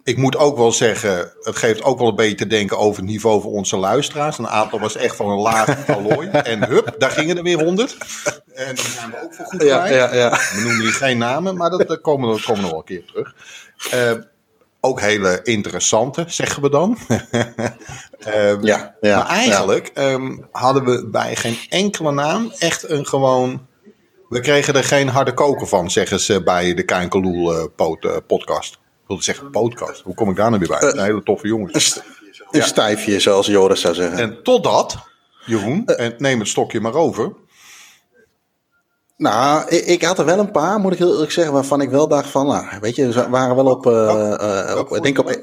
ik 0.04 0.16
moet 0.16 0.36
ook 0.36 0.56
wel 0.56 0.72
zeggen, 0.72 1.32
het 1.40 1.56
geeft 1.56 1.82
ook 1.82 1.98
wel 1.98 2.08
een 2.08 2.14
beetje 2.14 2.34
te 2.34 2.46
denken 2.46 2.78
over 2.78 3.02
het 3.02 3.10
niveau 3.10 3.40
van 3.40 3.50
onze 3.50 3.76
luisteraars. 3.76 4.38
Een 4.38 4.48
aantal 4.48 4.80
was 4.80 4.96
echt 4.96 5.16
van 5.16 5.30
een 5.30 5.38
laag 5.38 5.88
allooi. 5.88 6.28
en 6.52 6.64
hup, 6.64 6.94
daar 6.98 7.10
gingen 7.10 7.36
er 7.36 7.42
weer 7.42 7.64
honderd. 7.64 7.96
En 8.54 8.74
die 8.74 8.84
zijn 8.84 9.10
we 9.10 9.22
ook 9.22 9.34
voor 9.34 9.44
goed 9.44 9.62
ja, 9.62 9.86
ja, 9.86 10.14
ja, 10.14 10.30
We 10.30 10.60
noemen 10.62 10.80
hier 10.80 10.92
geen 10.92 11.18
namen, 11.18 11.56
maar 11.56 11.70
dat, 11.70 11.88
dat 11.88 12.00
komen, 12.00 12.34
we, 12.34 12.42
komen 12.42 12.62
nog 12.62 12.70
wel 12.70 12.78
een 12.78 12.84
keer 12.84 13.04
terug. 13.04 13.34
Uh, 13.94 14.22
ook 14.80 15.00
hele 15.00 15.40
interessante, 15.42 16.24
zeggen 16.26 16.62
we 16.62 16.70
dan. 16.70 16.98
um, 18.26 18.64
ja, 18.64 18.94
ja, 19.00 19.16
maar 19.16 19.26
eigenlijk 19.26 19.90
ja. 19.94 20.12
um, 20.12 20.46
hadden 20.50 20.84
we 20.84 21.08
bij 21.08 21.36
geen 21.36 21.58
enkele 21.68 22.12
naam 22.12 22.52
echt 22.58 22.88
een 22.88 23.06
gewoon... 23.06 23.66
We 24.28 24.40
kregen 24.40 24.74
er 24.74 24.84
geen 24.84 25.08
harde 25.08 25.34
koker 25.34 25.66
van, 25.66 25.90
zeggen 25.90 26.20
ze 26.20 26.42
bij 26.42 26.74
de 26.74 26.82
Kijnkeloel 26.82 27.54
uh, 27.54 28.16
podcast. 28.26 28.80
Ik 29.02 29.08
wilde 29.08 29.22
zeggen 29.22 29.50
podcast. 29.50 30.00
Hoe 30.00 30.14
kom 30.14 30.30
ik 30.30 30.36
daar 30.36 30.50
nou 30.50 30.58
weer 30.66 30.78
bij? 30.78 30.92
Een 30.92 31.04
hele 31.04 31.22
toffe 31.22 31.46
jongens. 31.46 31.74
Een, 31.74 31.80
st 31.80 31.96
een 32.50 32.60
ja. 32.60 32.66
stijfje, 32.66 33.20
zoals 33.20 33.46
Joris 33.46 33.80
zou 33.80 33.94
zeggen. 33.94 34.18
En 34.18 34.42
totdat, 34.42 34.96
Jeroen, 35.46 35.86
en 35.86 36.14
neem 36.18 36.38
het 36.38 36.48
stokje 36.48 36.80
maar 36.80 36.94
over... 36.94 37.32
Nou, 39.16 39.68
ik, 39.68 39.84
ik, 39.84 40.02
had 40.02 40.18
er 40.18 40.24
wel 40.24 40.38
een 40.38 40.50
paar, 40.50 40.78
moet 40.78 40.92
ik 40.92 40.98
heel 40.98 41.12
eerlijk 41.12 41.32
zeggen, 41.32 41.52
waarvan 41.52 41.80
ik 41.80 41.90
wel 41.90 42.08
dacht 42.08 42.28
van, 42.28 42.46
nou, 42.46 42.66
weet 42.80 42.96
je, 42.96 43.08
we 43.08 43.28
waren 43.28 43.56
wel 43.56 43.66
op, 43.66 43.86
uh, 43.86 43.92
uh, 44.40 44.78
op 44.78 45.02
denk 45.02 45.18
op, 45.18 45.40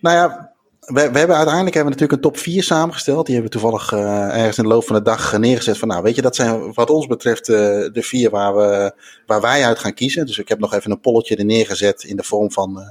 nou 0.00 0.16
ja, 0.16 0.49
we, 0.92 1.10
we, 1.10 1.18
hebben 1.18 1.36
uiteindelijk 1.36 1.74
hebben 1.74 1.92
we 1.92 2.00
natuurlijk 2.00 2.12
een 2.12 2.32
top 2.32 2.36
4 2.36 2.62
samengesteld. 2.62 3.26
Die 3.26 3.34
hebben 3.34 3.52
we 3.52 3.58
toevallig 3.58 3.92
uh, 3.92 4.36
ergens 4.38 4.58
in 4.58 4.62
de 4.62 4.68
loop 4.68 4.84
van 4.84 4.96
de 4.96 5.02
dag 5.02 5.38
neergezet 5.38 5.78
van, 5.78 5.88
nou, 5.88 6.02
weet 6.02 6.14
je, 6.14 6.22
dat 6.22 6.36
zijn 6.36 6.72
wat 6.72 6.90
ons 6.90 7.06
betreft 7.06 7.48
uh, 7.48 7.56
de 7.92 8.02
vier 8.02 8.30
waar, 8.30 8.56
we, 8.56 8.92
waar 9.26 9.40
wij 9.40 9.64
uit 9.64 9.78
gaan 9.78 9.94
kiezen. 9.94 10.26
Dus 10.26 10.38
ik 10.38 10.48
heb 10.48 10.58
nog 10.58 10.74
even 10.74 10.90
een 10.90 11.00
polletje 11.00 11.36
er 11.36 11.44
neergezet 11.44 12.04
in 12.04 12.16
de 12.16 12.22
vorm 12.22 12.52
van, 12.52 12.70
uh, 12.78 12.84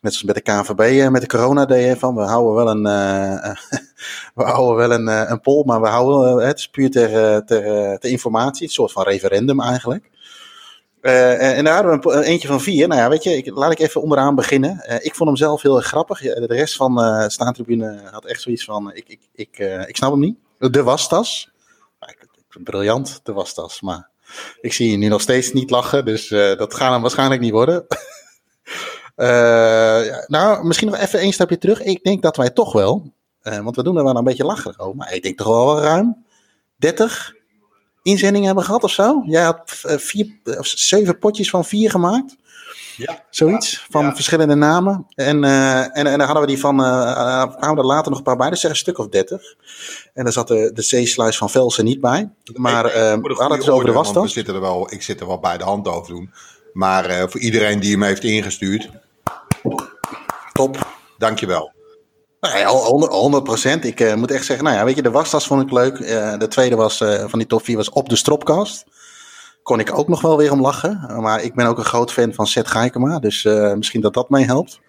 net 0.00 0.14
zoals 0.14 0.22
met 0.22 0.34
de 0.34 0.40
KNVB, 0.40 1.10
met 1.10 1.20
de 1.20 1.26
corona 1.28 1.96
van, 1.96 2.14
we 2.14 2.22
houden 2.22 2.54
wel 2.54 2.70
een, 2.70 2.82
we 4.34 4.42
houden 4.42 4.76
wel 4.76 4.92
een, 4.92 5.30
een 5.30 5.40
poll, 5.40 5.64
maar 5.64 5.80
we 5.80 5.88
houden 5.88 6.46
het 6.46 6.68
puur 6.70 6.90
ter, 6.90 7.44
ter, 7.44 7.98
ter 7.98 8.10
informatie, 8.10 8.66
een 8.66 8.72
soort 8.72 8.92
van 8.92 9.02
referendum 9.02 9.60
eigenlijk. 9.60 10.12
Uh, 11.04 11.56
en 11.58 11.64
daar 11.64 11.74
hadden 11.74 12.00
we 12.00 12.12
een, 12.12 12.22
eentje 12.22 12.48
van 12.48 12.60
vier. 12.60 12.88
Nou 12.88 13.00
ja, 13.00 13.08
weet 13.08 13.22
je, 13.22 13.36
ik, 13.36 13.50
laat 13.50 13.72
ik 13.72 13.78
even 13.78 14.02
onderaan 14.02 14.34
beginnen. 14.34 14.84
Uh, 14.88 14.94
ik 14.94 15.14
vond 15.14 15.28
hem 15.28 15.38
zelf 15.38 15.62
heel 15.62 15.76
erg 15.76 15.86
grappig. 15.86 16.20
De 16.20 16.46
rest 16.46 16.76
van 16.76 17.04
uh, 17.04 17.28
Staantribune 17.28 18.00
had 18.10 18.24
echt 18.24 18.40
zoiets 18.40 18.64
van, 18.64 18.92
ik, 18.94 19.08
ik, 19.08 19.20
ik, 19.34 19.58
ik 19.86 19.96
snap 19.96 20.10
hem 20.10 20.20
niet. 20.20 20.36
De 20.58 20.82
wastas. 20.82 21.52
Briljant, 22.48 23.20
de 23.22 23.32
wastas. 23.32 23.80
Maar 23.80 24.08
ik 24.60 24.72
zie 24.72 24.90
je 24.90 24.96
nu 24.96 25.08
nog 25.08 25.20
steeds 25.20 25.52
niet 25.52 25.70
lachen, 25.70 26.04
dus 26.04 26.28
dat 26.28 26.74
gaat 26.74 26.92
hem 26.92 27.00
waarschijnlijk 27.00 27.40
niet 27.40 27.52
worden. 27.52 27.86
nou, 30.26 30.64
misschien 30.64 30.90
nog 30.90 30.98
even 30.98 31.18
één 31.18 31.32
stapje 31.32 31.58
terug. 31.58 31.82
Ik 31.82 32.02
denk 32.02 32.22
dat 32.22 32.36
wij 32.36 32.50
toch 32.50 32.72
wel, 32.72 33.12
want 33.42 33.76
we 33.76 33.82
doen 33.82 33.96
er 33.96 34.04
wel 34.04 34.16
een 34.16 34.24
beetje 34.24 34.44
lacherig 34.44 34.78
over, 34.78 34.96
maar 34.96 35.14
ik 35.14 35.22
denk 35.22 35.38
toch 35.38 35.46
wel 35.46 35.80
ruim 35.80 36.24
30 36.76 37.34
inzendingen 38.04 38.46
hebben 38.46 38.64
gehad 38.64 38.84
of 38.84 38.90
zo. 38.90 39.22
Jij 39.26 39.42
had 39.42 39.62
vier, 39.84 40.26
of 40.44 40.66
zeven 40.66 41.18
potjes 41.18 41.50
van 41.50 41.64
vier 41.64 41.90
gemaakt. 41.90 42.36
Ja, 42.96 43.24
Zoiets, 43.30 43.70
ja, 43.72 43.78
van 43.90 44.04
ja. 44.04 44.14
verschillende 44.14 44.54
namen. 44.54 45.06
En, 45.14 45.42
uh, 45.42 45.80
en, 45.80 46.06
en 46.06 46.18
dan 46.18 46.20
hadden 46.20 46.40
we 46.40 46.46
die 46.46 46.58
van, 46.58 46.80
uh, 46.80 47.56
kwamen 47.56 47.78
er 47.78 47.84
later 47.84 48.10
nog 48.10 48.18
een 48.18 48.24
paar 48.24 48.36
bij, 48.36 48.50
dus 48.50 48.60
zeg 48.60 48.70
een 48.70 48.76
stuk 48.76 48.98
of 48.98 49.08
dertig. 49.08 49.42
En 50.14 50.24
daar 50.24 50.32
zat 50.32 50.48
de, 50.48 50.70
de 50.74 50.82
C-slice 50.82 51.38
van 51.38 51.50
Velsen 51.50 51.84
niet 51.84 52.00
bij. 52.00 52.30
Maar 52.54 52.86
uh, 52.86 52.92
we 52.92 53.34
hadden 53.34 53.58
het 53.58 53.68
over 53.68 53.86
de 53.86 53.92
wastas. 53.92 54.22
We 54.22 54.28
zitten 54.28 54.54
er 54.54 54.60
wel, 54.60 54.92
ik 54.92 55.02
zit 55.02 55.20
er 55.20 55.26
wel 55.26 55.40
bij 55.40 55.58
de 55.58 55.64
hand 55.64 55.88
over 55.88 56.14
doen. 56.14 56.30
Maar 56.72 57.30
voor 57.30 57.40
iedereen 57.40 57.80
die 57.80 57.90
hem 57.90 58.02
heeft 58.02 58.24
ingestuurd, 58.24 58.90
top, 60.52 60.86
dankjewel. 61.18 61.73
Nee, 62.52 62.64
100 62.64 63.44
procent. 63.44 63.84
Ik 63.84 64.00
uh, 64.00 64.14
moet 64.14 64.30
echt 64.30 64.44
zeggen, 64.44 64.64
nou 64.64 64.76
ja, 64.76 64.84
weet 64.84 64.96
je, 64.96 65.02
de 65.02 65.10
wastas 65.10 65.46
vond 65.46 65.62
ik 65.62 65.70
leuk. 65.70 65.98
Uh, 65.98 66.38
de 66.38 66.48
tweede 66.48 66.76
was, 66.76 67.00
uh, 67.00 67.24
van 67.26 67.38
die 67.38 67.48
top 67.48 67.64
4 67.64 67.76
was 67.76 67.90
op 67.90 68.08
de 68.08 68.16
stropkast. 68.16 68.84
Kon 69.62 69.80
ik 69.80 69.98
ook 69.98 70.08
nog 70.08 70.20
wel 70.20 70.36
weer 70.36 70.52
om 70.52 70.60
lachen. 70.60 71.20
Maar 71.20 71.42
ik 71.42 71.54
ben 71.54 71.66
ook 71.66 71.78
een 71.78 71.84
groot 71.84 72.12
fan 72.12 72.34
van 72.34 72.46
Seth 72.46 72.68
Geikema. 72.68 73.18
Dus 73.18 73.42
misschien 73.74 74.00
dat 74.00 74.14
dat 74.14 74.30
mee 74.30 74.44
helpt. 74.44 74.80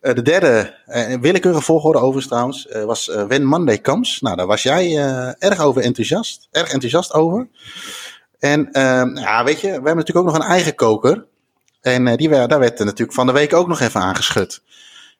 de 0.00 0.22
derde, 0.22 0.74
willekeurige 1.20 1.62
volgorde 1.62 1.98
overigens 1.98 2.26
trouwens, 2.26 2.68
was 2.84 3.06
When 3.06 3.44
Monday 3.44 3.80
Comes. 3.80 4.20
Nou, 4.20 4.36
daar 4.36 4.46
was 4.46 4.62
jij 4.62 4.96
erg 5.38 5.60
over 5.60 5.82
enthousiast. 5.82 6.48
Erg 6.50 6.72
enthousiast 6.72 7.12
over. 7.12 7.48
En 8.38 8.68
ja, 9.14 9.44
weet 9.44 9.60
je, 9.60 9.66
we 9.66 9.72
hebben 9.72 9.96
natuurlijk 9.96 10.26
ook 10.26 10.32
nog 10.32 10.42
een 10.42 10.50
eigen 10.50 10.74
koker. 10.74 11.26
En 11.80 12.16
die, 12.16 12.28
daar 12.28 12.58
werd 12.58 12.78
natuurlijk 12.78 13.12
van 13.12 13.26
de 13.26 13.32
week 13.32 13.54
ook 13.54 13.68
nog 13.68 13.80
even 13.80 14.00
aangeschud. 14.00 14.60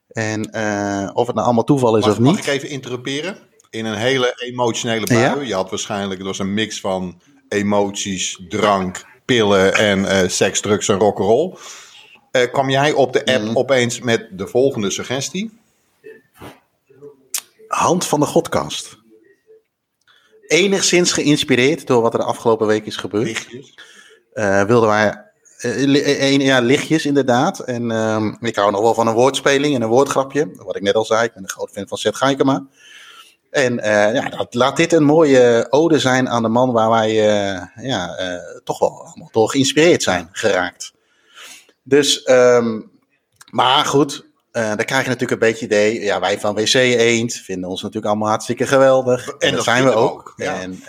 En 0.09 0.49
uh, 0.55 1.09
of 1.13 1.25
het 1.25 1.35
nou 1.35 1.45
allemaal 1.47 1.63
toeval 1.63 1.97
is 1.97 2.05
mag, 2.05 2.11
of 2.11 2.19
niet. 2.19 2.31
Mag 2.31 2.39
ik 2.39 2.47
even 2.47 2.69
interrumperen? 2.69 3.37
In 3.69 3.85
een 3.85 3.97
hele 3.97 4.33
emotionele 4.37 5.05
bui. 5.05 5.19
Ja? 5.19 5.41
Je 5.41 5.53
had 5.53 5.69
waarschijnlijk, 5.69 6.17
het 6.17 6.27
was 6.27 6.39
een 6.39 6.53
mix 6.53 6.79
van 6.79 7.21
emoties, 7.47 8.41
drank, 8.49 9.05
pillen 9.25 9.73
en 9.73 9.99
uh, 9.99 10.29
seks, 10.29 10.59
drugs 10.59 10.87
en 10.87 10.97
rock'n'roll. 10.97 11.55
Uh, 12.31 12.51
kwam 12.51 12.69
jij 12.69 12.91
op 12.91 13.13
de 13.13 13.25
app 13.25 13.43
mm. 13.43 13.57
opeens 13.57 13.99
met 13.99 14.27
de 14.31 14.47
volgende 14.47 14.89
suggestie? 14.89 15.59
Hand 17.67 18.05
van 18.05 18.19
de 18.19 18.25
Godkast. 18.25 18.97
Enigszins 20.47 21.11
geïnspireerd 21.11 21.87
door 21.87 22.01
wat 22.01 22.13
er 22.13 22.19
de 22.19 22.25
afgelopen 22.25 22.67
week 22.67 22.85
is 22.85 22.95
gebeurd. 22.95 23.47
Uh, 24.33 24.63
wilden 24.63 24.89
wij 24.89 25.28
Uh, 25.65 26.37
ja, 26.37 26.59
lichtjes 26.59 27.05
inderdaad. 27.05 27.59
En 27.59 27.91
um, 27.91 28.37
ik 28.41 28.55
hou 28.55 28.71
nog 28.71 28.81
wel 28.81 28.93
van 28.93 29.07
een 29.07 29.13
woordspeling 29.13 29.75
en 29.75 29.81
een 29.81 29.87
woordgrapje. 29.87 30.51
Wat 30.55 30.75
ik 30.75 30.81
net 30.81 30.95
al 30.95 31.05
zei, 31.05 31.23
ik 31.23 31.33
ben 31.33 31.43
een 31.43 31.49
groot 31.49 31.71
fan 31.71 31.87
van 31.87 31.97
Seth 31.97 32.15
Geikema. 32.15 32.65
En 33.49 33.73
uh, 33.73 34.13
ja, 34.13 34.29
dat, 34.29 34.53
laat 34.53 34.77
dit 34.77 34.93
een 34.93 35.03
mooie 35.03 35.67
ode 35.69 35.99
zijn 35.99 36.29
aan 36.29 36.41
de 36.41 36.47
man 36.47 36.71
waar 36.71 36.89
wij 36.89 37.09
uh, 37.09 37.61
ja, 37.85 38.15
toch 38.63 38.79
wel 38.79 39.05
allemaal 39.05 39.29
door 39.31 39.49
geïnspireerd 39.49 40.03
zijn 40.03 40.29
geraakt. 40.31 40.93
Dus, 41.83 42.29
um, 42.29 42.91
maar 43.51 43.85
goed, 43.85 44.25
dan 44.51 44.75
krijg 44.75 45.03
je 45.03 45.09
natuurlijk 45.09 45.31
een 45.31 45.49
beetje 45.49 45.65
idee. 45.65 46.01
Ja, 46.01 46.19
wij 46.19 46.39
van 46.39 46.55
WC 46.55 46.73
Eend 46.73 47.33
vinden 47.33 47.69
ons 47.69 47.81
natuurlijk 47.81 48.11
allemaal 48.11 48.29
hartstikke 48.29 48.67
geweldig. 48.67 49.27
En, 49.27 49.33
en 49.39 49.47
dat, 49.47 49.55
dat 49.55 49.63
zijn 49.63 49.83
we 49.83 49.93
ook. 49.93 50.19
ook 50.19 50.33
ja. 50.35 50.59
En 50.59 50.83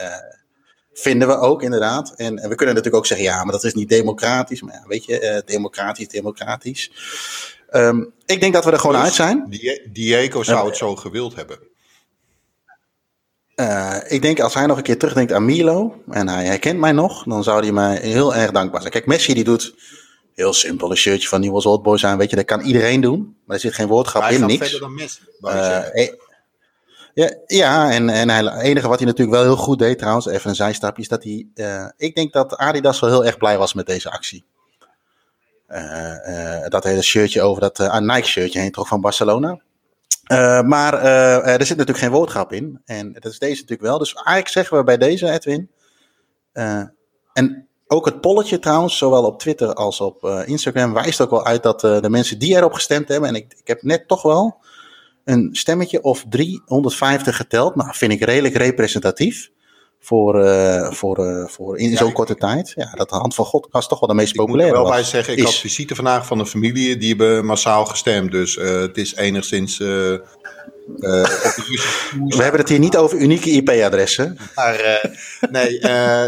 Vinden 0.92 1.28
we 1.28 1.36
ook, 1.38 1.62
inderdaad. 1.62 2.12
En, 2.16 2.38
en, 2.38 2.48
we 2.48 2.54
kunnen 2.54 2.74
natuurlijk 2.74 2.96
ook 2.96 3.06
zeggen, 3.06 3.26
ja, 3.26 3.44
maar 3.44 3.52
dat 3.52 3.64
is 3.64 3.74
niet 3.74 3.88
democratisch. 3.88 4.62
Maar 4.62 4.74
ja, 4.74 4.84
weet 4.86 5.04
je, 5.04 5.22
uh, 5.22 5.38
democratisch, 5.54 6.08
democratisch. 6.08 6.90
Um, 7.72 8.12
ik 8.26 8.40
denk 8.40 8.52
dat 8.52 8.64
we 8.64 8.70
er 8.70 8.78
gewoon 8.78 8.96
dus 8.96 9.04
uit 9.04 9.12
zijn. 9.12 9.60
Diego 9.92 10.42
zou 10.42 10.66
het 10.66 10.76
zo 10.76 10.96
gewild 10.96 11.34
hebben. 11.34 11.58
ik 14.08 14.22
denk 14.22 14.40
als 14.40 14.54
hij 14.54 14.66
nog 14.66 14.76
een 14.76 14.82
keer 14.82 14.98
terugdenkt 14.98 15.32
aan 15.32 15.44
Milo 15.44 16.02
en 16.10 16.28
hij 16.28 16.44
herkent 16.44 16.78
mij 16.78 16.92
nog, 16.92 17.24
dan 17.24 17.42
zou 17.42 17.62
hij 17.62 17.72
mij 17.72 17.96
heel 17.96 18.34
erg 18.34 18.50
dankbaar 18.50 18.80
zijn. 18.80 18.92
Kijk, 18.92 19.06
Messi 19.06 19.34
die 19.34 19.44
doet 19.44 19.74
heel 20.34 20.52
simpel 20.52 20.90
een 20.90 20.96
shirtje 20.96 21.28
van 21.28 21.40
Nieuws 21.40 21.66
Old 21.66 21.82
Boys 21.82 22.04
aan, 22.04 22.18
weet 22.18 22.30
je, 22.30 22.36
dat 22.36 22.44
kan 22.44 22.60
iedereen 22.60 23.00
doen, 23.00 23.36
maar 23.44 23.56
er 23.56 23.62
zit 23.62 23.74
geen 23.74 23.86
woordgrap 23.86 24.30
in, 24.30 24.46
niks. 24.46 24.58
verder 24.58 24.80
dan 24.80 24.94
Messi. 24.94 25.20
Ja, 27.46 27.90
en, 27.90 28.08
en 28.08 28.28
het 28.28 28.62
enige 28.62 28.88
wat 28.88 28.98
hij 28.98 29.06
natuurlijk 29.06 29.36
wel 29.36 29.46
heel 29.46 29.56
goed 29.56 29.78
deed 29.78 29.98
trouwens, 29.98 30.26
even 30.26 30.50
een 30.50 30.56
zijstapje, 30.56 31.02
is 31.02 31.08
dat 31.08 31.22
hij... 31.24 31.46
Uh, 31.54 31.86
ik 31.96 32.14
denk 32.14 32.32
dat 32.32 32.56
Adidas 32.56 33.00
wel 33.00 33.10
heel 33.10 33.24
erg 33.24 33.36
blij 33.36 33.58
was 33.58 33.74
met 33.74 33.86
deze 33.86 34.10
actie. 34.10 34.44
Uh, 35.68 36.14
uh, 36.26 36.66
dat 36.68 36.84
hele 36.84 37.02
shirtje 37.02 37.42
over 37.42 37.60
dat 37.60 38.00
Nike 38.00 38.26
shirtje 38.26 38.60
heen 38.60 38.70
trok 38.72 38.86
van 38.86 39.00
Barcelona. 39.00 39.60
maar 40.64 40.94
er 41.44 41.66
zit 41.66 41.76
natuurlijk 41.76 41.98
geen 41.98 42.10
woordgrap 42.10 42.52
in. 42.52 42.80
En 42.84 43.12
dat 43.12 43.32
is 43.32 43.38
deze 43.38 43.60
natuurlijk 43.60 43.88
wel. 43.88 43.98
Dus 43.98 44.14
eigenlijk 44.14 44.48
zeggen 44.48 44.76
we 44.76 44.84
bij 44.84 44.96
deze, 44.96 45.30
Edwin. 45.30 45.70
en 47.32 47.68
ook 47.86 48.04
het 48.04 48.20
polletje 48.20 48.58
trouwens, 48.58 48.98
zowel 48.98 49.24
op 49.24 49.38
Twitter 49.38 49.74
als 49.74 50.00
op 50.00 50.24
Instagram, 50.44 50.92
wijst 50.92 51.20
ook 51.20 51.30
wel 51.30 51.46
uit 51.46 51.62
dat 51.62 51.80
de 51.80 52.10
mensen 52.10 52.38
die 52.38 52.56
erop 52.56 52.72
gestemd 52.72 53.08
hebben. 53.08 53.28
En 53.28 53.34
ik, 53.34 53.54
ik 53.58 53.66
heb 53.66 53.82
net 53.82 54.08
toch 54.08 54.22
wel 54.22 54.60
een 55.24 55.48
stemmetje 55.52 56.02
of 56.02 56.24
350 56.28 57.36
geteld. 57.36 57.74
Nou, 57.74 57.94
vind 57.94 58.12
ik 58.12 58.24
redelijk 58.24 58.56
representatief 58.56 59.50
voor, 60.00 60.44
uh, 60.44 60.92
voor, 60.92 61.26
uh, 61.26 61.46
voor 61.46 61.78
in 61.78 61.96
zo'n 61.96 62.12
korte 62.12 62.34
tijd. 62.34 62.72
Ja, 62.76 62.92
dat 62.94 63.08
de 63.08 63.16
Hand 63.16 63.34
van 63.34 63.44
God 63.44 63.68
was 63.70 63.88
toch 63.88 64.00
wel 64.00 64.08
de 64.08 64.14
meest 64.14 64.34
populaire. 64.34 64.72
Ik 64.72 64.78
moet 64.78 64.86
er 64.86 64.92
wel 64.92 65.02
bij 65.02 65.10
zeggen, 65.10 65.32
ik 65.32 65.38
is... 65.38 65.44
had 65.44 65.54
visite 65.54 65.94
vandaag 65.94 66.26
van 66.26 66.38
een 66.38 66.46
familie, 66.46 66.96
die 66.96 67.08
hebben 67.08 67.44
massaal 67.44 67.84
gestemd. 67.84 68.30
Dus 68.30 68.56
uh, 68.56 68.80
het 68.80 68.96
is 68.96 69.14
enigszins... 69.14 69.78
We 72.26 72.42
hebben 72.42 72.60
het 72.60 72.68
hier 72.68 72.78
niet 72.78 72.96
over 72.96 73.18
unieke 73.18 73.50
IP-adressen. 73.50 74.38
nee, 75.50 75.78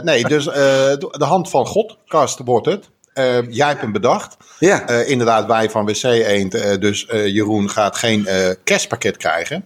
nee, 0.03 0.25
dus 0.25 0.45
de 0.45 1.17
Hand 1.19 1.51
van 1.51 1.67
God, 1.67 1.97
Kast, 2.07 2.41
wordt 2.45 2.67
het. 2.67 2.91
Uh, 3.15 3.51
jij 3.51 3.69
hebt 3.69 3.81
hem 3.81 3.93
bedacht. 3.93 4.37
Ja. 4.59 4.91
Uh, 4.91 5.09
inderdaad, 5.09 5.47
wij 5.47 5.71
van 5.71 5.85
WC 5.85 6.03
Eend. 6.03 6.55
Uh, 6.55 6.77
dus 6.81 7.07
Jeroen 7.11 7.71
gaat 7.71 7.97
geen 7.97 8.29
kerstpakket 8.65 9.17
krijgen. 9.17 9.65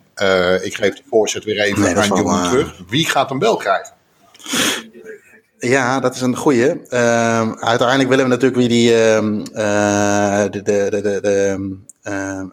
ik 0.63 0.75
geef 0.75 0.95
de 0.95 1.03
voorzet 1.11 1.45
weer 1.45 1.61
even 1.61 1.83
nee, 1.83 1.97
aan 1.97 2.09
Jeroen 2.09 2.43
terug. 2.43 2.83
Wie 2.89 3.07
gaat 3.09 3.29
hem 3.29 3.39
wel 3.39 3.57
krijgen? 3.57 3.93
Ja, 5.59 6.01
dat 6.01 6.15
is 6.15 6.21
een 6.21 6.37
goeie. 6.37 6.87
Ehm, 6.89 7.53
uiteindelijk 7.59 8.09
willen 8.09 8.25
we 8.25 8.31
natuurlijk 8.31 8.57
weer 8.57 8.69
die, 8.69 8.95
ehm, 8.95 9.45
de, 10.51 10.63
de, 10.63 10.87
de, 10.91 11.21
de, 11.21 11.77
ehm, 12.03 12.47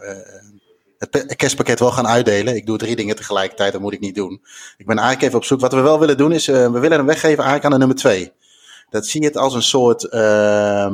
het 0.97 1.35
kerstpakket 1.35 1.79
wel 1.79 1.91
gaan 1.91 2.07
uitdelen. 2.07 2.55
Ik 2.55 2.65
doe 2.65 2.77
drie 2.77 2.95
dingen 2.95 3.15
tegelijkertijd, 3.15 3.71
dat 3.71 3.81
moet 3.81 3.93
ik 3.93 3.99
niet 3.99 4.15
doen. 4.15 4.41
Ik 4.77 4.85
ben 4.85 4.97
eigenlijk 4.97 5.27
even 5.27 5.37
op 5.37 5.45
zoek. 5.45 5.59
Wat 5.59 5.73
we 5.73 5.81
wel 5.81 5.99
willen 5.99 6.17
doen 6.17 6.31
is, 6.31 6.45
we 6.45 6.79
willen 6.79 6.97
hem 6.97 7.05
weggeven 7.05 7.43
eigenlijk 7.43 7.65
aan 7.65 7.71
de 7.71 7.77
nummer 7.77 7.97
twee. 7.97 8.31
Dat 8.93 9.07
zie 9.07 9.21
je 9.21 9.27
het 9.27 9.37
als 9.37 9.53
een 9.53 9.63
soort 9.63 10.03
uh, 10.03 10.91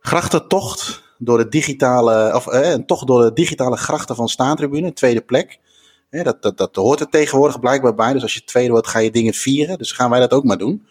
grachtentocht 0.00 1.02
door 1.18 1.38
de 1.38 1.48
digitale, 1.48 2.34
of 2.34 2.46
eh, 2.46 2.70
een 2.70 2.86
tocht 2.86 3.06
door 3.06 3.22
de 3.22 3.32
digitale 3.32 3.76
grachten 3.76 4.16
van 4.16 4.28
Staantribune, 4.28 4.92
tweede 4.92 5.20
plek. 5.20 5.58
dat, 6.10 6.42
dat, 6.42 6.56
dat 6.58 6.76
hoort 6.76 7.00
er 7.00 7.08
tegenwoordig 7.08 7.60
blijkbaar 7.60 7.94
bij. 7.94 8.12
Dus 8.12 8.22
als 8.22 8.34
je 8.34 8.44
tweede 8.44 8.70
wordt, 8.70 8.86
ga 8.86 8.98
je 8.98 9.10
dingen 9.10 9.34
vieren. 9.34 9.78
Dus 9.78 9.92
gaan 9.92 10.10
wij 10.10 10.20
dat 10.20 10.32
ook 10.32 10.44
maar 10.44 10.58
doen. 10.58 10.86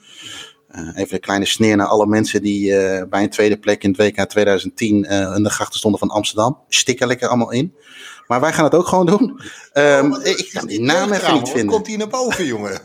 Uh, 0.71 0.89
even 0.95 1.13
een 1.13 1.19
kleine 1.19 1.45
sneer 1.45 1.75
naar 1.75 1.87
alle 1.87 2.07
mensen 2.07 2.41
die 2.41 2.69
uh, 2.69 3.01
bij 3.09 3.23
een 3.23 3.29
tweede 3.29 3.57
plek 3.57 3.83
in 3.83 3.89
het 3.97 3.99
WK 3.99 4.29
2010 4.29 5.05
uh, 5.05 5.35
in 5.35 5.43
de 5.43 5.49
grachten 5.49 5.79
stonden 5.79 5.99
van 5.99 6.09
Amsterdam. 6.09 6.59
Stikken 6.67 7.07
lekker 7.07 7.27
allemaal 7.27 7.51
in. 7.51 7.75
Maar 8.27 8.41
wij 8.41 8.53
gaan 8.53 8.63
het 8.63 8.75
ook 8.75 8.87
gewoon 8.87 9.05
doen. 9.05 9.41
Um, 9.73 10.13
oh, 10.13 10.25
ik 10.25 10.49
kan 10.53 10.67
die 10.67 10.81
naam 10.81 11.11
even 11.11 11.33
niet 11.33 11.49
vinden. 11.49 11.73
Komt 11.73 11.87
hier 11.87 11.97
naar 11.97 12.07
boven, 12.07 12.45
jongen? 12.45 12.81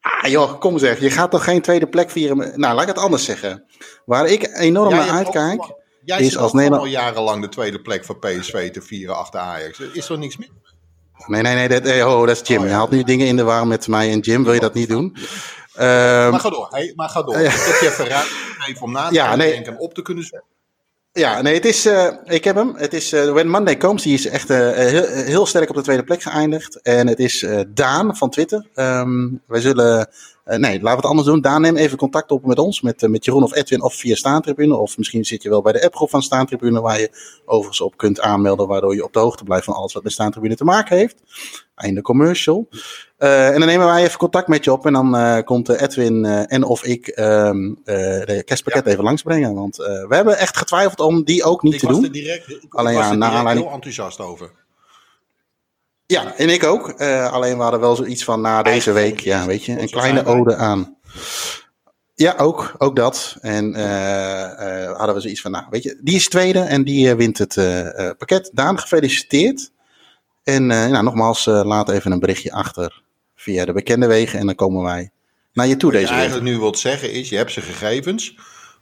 Ah 0.00 0.30
joh, 0.30 0.58
kom 0.58 0.78
zeg, 0.78 1.00
je 1.00 1.10
gaat 1.10 1.30
toch 1.30 1.44
geen 1.44 1.60
tweede 1.60 1.88
plek 1.88 2.10
vieren? 2.10 2.36
Nou, 2.36 2.74
laat 2.74 2.82
ik 2.82 2.88
het 2.88 2.98
anders 2.98 3.24
zeggen. 3.24 3.64
Waar 4.04 4.26
ik 4.26 4.56
enorm 4.56 4.94
naar 4.94 5.10
uitkijk, 5.10 5.72
jij 6.04 6.20
is 6.20 6.36
als 6.36 6.52
Nederland... 6.52 6.82
al 6.82 6.88
jarenlang 6.88 7.42
de 7.42 7.48
tweede 7.48 7.80
plek 7.80 8.04
van 8.04 8.18
PSV 8.18 8.70
te 8.70 8.82
vieren 8.82 9.16
achter 9.16 9.40
Ajax. 9.40 9.78
Is 9.78 10.08
er 10.08 10.18
niks 10.18 10.36
meer? 10.36 10.50
Nee, 11.26 11.42
nee, 11.42 11.54
nee, 11.54 11.68
dat, 11.68 11.82
eh, 11.82 12.06
oh, 12.06 12.26
dat 12.26 12.40
is 12.40 12.48
Jim. 12.48 12.60
Oh, 12.60 12.66
je 12.66 12.72
haalt 12.72 12.90
nu 12.90 13.02
dingen 13.02 13.26
in 13.26 13.36
de 13.36 13.42
war 13.42 13.66
met 13.66 13.88
mij 13.88 14.10
en 14.10 14.18
Jim. 14.18 14.44
Wil 14.44 14.52
je 14.52 14.60
dat 14.60 14.74
niet 14.74 14.88
doen? 14.88 15.16
Um, 15.78 16.30
maar 16.30 16.40
ga 16.40 16.50
door, 16.50 16.68
hey, 16.70 16.92
maar 16.96 17.08
ga 17.08 17.22
door. 17.22 17.38
Uh, 17.40 17.48
heb 17.50 17.80
je 17.80 17.86
even 17.86 18.08
ruimte 18.08 18.82
om 18.82 18.92
na 18.92 19.08
te 19.08 19.14
ja, 19.14 19.36
denken 19.36 19.72
en 19.72 19.78
op 19.78 19.94
te 19.94 20.02
kunnen 20.02 20.24
zetten. 20.24 20.48
Ja, 21.12 21.42
nee, 21.42 21.54
het 21.54 21.64
is, 21.64 21.86
uh, 21.86 22.10
ik 22.24 22.44
heb 22.44 22.56
hem. 22.56 22.74
Het 22.76 22.94
is 22.94 23.12
uh, 23.12 23.32
When 23.32 23.48
Monday 23.48 23.76
Comes. 23.76 24.02
Die 24.02 24.14
is 24.14 24.26
echt 24.26 24.50
uh, 24.50 24.70
heel, 24.70 25.06
heel, 25.06 25.46
sterk 25.46 25.68
op 25.68 25.76
de 25.76 25.82
tweede 25.82 26.04
plek 26.04 26.22
geëindigd. 26.22 26.82
En 26.82 27.06
het 27.06 27.18
is 27.18 27.46
Daan 27.68 28.16
van 28.16 28.30
Twitter. 28.30 28.66
Um, 28.74 29.42
wij 29.46 29.60
zullen 29.60 30.08
uh, 30.46 30.56
nee, 30.56 30.72
laten 30.72 30.82
we 30.82 30.88
het 30.88 31.04
anders 31.04 31.26
doen. 31.26 31.40
Daan, 31.40 31.60
neem 31.60 31.76
even 31.76 31.98
contact 31.98 32.30
op 32.30 32.46
met 32.46 32.58
ons, 32.58 32.80
met, 32.80 33.02
uh, 33.02 33.10
met 33.10 33.24
Jeroen 33.24 33.42
of 33.42 33.54
Edwin 33.54 33.82
of 33.82 33.94
via 33.94 34.14
Staantribune. 34.14 34.76
Of 34.76 34.98
misschien 34.98 35.24
zit 35.24 35.42
je 35.42 35.48
wel 35.48 35.62
bij 35.62 35.72
de 35.72 35.84
appgroep 35.84 36.10
van 36.10 36.22
Staantribune, 36.22 36.80
waar 36.80 37.00
je 37.00 37.10
overigens 37.44 37.80
op 37.80 37.96
kunt 37.96 38.20
aanmelden, 38.20 38.66
waardoor 38.68 38.94
je 38.94 39.04
op 39.04 39.12
de 39.12 39.18
hoogte 39.18 39.44
blijft 39.44 39.64
van 39.64 39.74
alles 39.74 39.92
wat 39.92 40.02
met 40.02 40.12
Staantribune 40.12 40.56
te 40.56 40.64
maken 40.64 40.96
heeft. 40.96 41.16
Einde 41.74 42.02
commercial. 42.02 42.68
Uh, 43.18 43.48
en 43.48 43.58
dan 43.58 43.68
nemen 43.68 43.86
wij 43.86 44.02
even 44.02 44.18
contact 44.18 44.48
met 44.48 44.64
je 44.64 44.72
op 44.72 44.86
en 44.86 44.92
dan 44.92 45.44
komt 45.44 45.68
Edwin 45.68 46.24
en 46.24 46.64
of 46.64 46.84
ik 46.84 47.08
ehm, 47.08 47.74
de 47.84 48.42
kerstpakket 48.44 48.84
ja. 48.84 48.90
even 48.90 49.04
langsbrengen. 49.04 49.54
Want 49.54 49.76
we 49.76 50.14
hebben 50.14 50.38
echt 50.38 50.56
getwijfeld 50.56 51.00
om 51.00 51.24
die 51.24 51.44
ook 51.44 51.62
niet 51.62 51.74
ik 51.74 51.80
te 51.80 51.86
doen. 51.86 52.02
Direct, 52.02 52.50
ik 52.50 52.74
Alleen 52.74 52.94
was 52.94 53.08
ja, 53.08 53.14
er 53.14 53.22
aanleiding... 53.22 53.66
heel 53.66 53.74
enthousiast 53.74 54.20
over. 54.20 54.50
Ja, 56.10 56.36
en 56.36 56.48
ik 56.48 56.64
ook. 56.64 56.94
Uh, 57.00 57.32
alleen 57.32 57.56
we 57.56 57.62
hadden 57.62 57.80
wel 57.80 57.96
zoiets 57.96 58.24
van 58.24 58.40
na 58.40 58.62
deze 58.62 58.92
week, 58.92 59.20
ja, 59.20 59.46
weet 59.46 59.64
je, 59.64 59.80
een 59.80 59.90
kleine 59.90 60.24
ode 60.24 60.56
aan. 60.56 60.96
Ja, 62.14 62.34
ook, 62.36 62.74
ook 62.78 62.96
dat. 62.96 63.36
En 63.40 63.76
uh, 63.76 63.80
uh, 63.80 64.96
hadden 64.96 65.14
we 65.14 65.20
zoiets 65.20 65.40
van, 65.40 65.50
nou, 65.50 65.64
weet 65.70 65.82
je, 65.82 65.98
die 66.02 66.14
is 66.14 66.28
tweede 66.28 66.60
en 66.60 66.84
die 66.84 67.14
wint 67.14 67.38
het 67.38 67.54
pakket. 68.18 68.50
Daan, 68.52 68.78
gefeliciteerd. 68.78 69.70
En 70.44 70.66
nou, 70.66 71.02
nogmaals, 71.02 71.44
laat 71.44 71.90
even 71.90 72.12
een 72.12 72.20
berichtje 72.20 72.52
achter 72.52 73.02
via 73.36 73.64
de 73.64 73.72
bekende 73.72 74.06
wegen 74.06 74.38
en 74.38 74.46
dan 74.46 74.54
komen 74.54 74.82
wij 74.82 75.10
naar 75.52 75.66
je 75.66 75.76
toe 75.76 75.90
Wat 75.90 76.00
deze 76.00 76.12
week. 76.12 76.20
Wat 76.20 76.26
je 76.26 76.32
eigenlijk 76.32 76.56
nu 76.56 76.58
wilt 76.62 76.78
zeggen 76.78 77.12
is, 77.12 77.28
je 77.28 77.36
hebt 77.36 77.52
zijn 77.52 77.64
gegevens. 77.64 78.36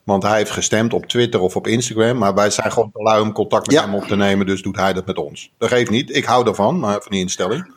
Want 0.08 0.22
hij 0.22 0.36
heeft 0.36 0.50
gestemd 0.50 0.92
op 0.92 1.06
Twitter 1.06 1.40
of 1.40 1.56
op 1.56 1.66
Instagram. 1.66 2.18
Maar 2.18 2.34
wij 2.34 2.50
zijn 2.50 2.72
gewoon 2.72 2.90
te 2.92 3.02
lui 3.02 3.20
om 3.20 3.32
contact 3.32 3.66
met 3.66 3.80
hem 3.80 3.94
op 3.94 4.04
te 4.04 4.16
nemen. 4.16 4.46
Dus 4.46 4.62
doet 4.62 4.76
hij 4.76 4.92
dat 4.92 5.06
met 5.06 5.18
ons. 5.18 5.52
Dat 5.58 5.68
geeft 5.68 5.90
niet. 5.90 6.16
Ik 6.16 6.24
hou 6.24 6.48
ervan, 6.48 6.78
maar 6.78 6.92
van 7.02 7.10
die 7.10 7.20
instelling. 7.20 7.72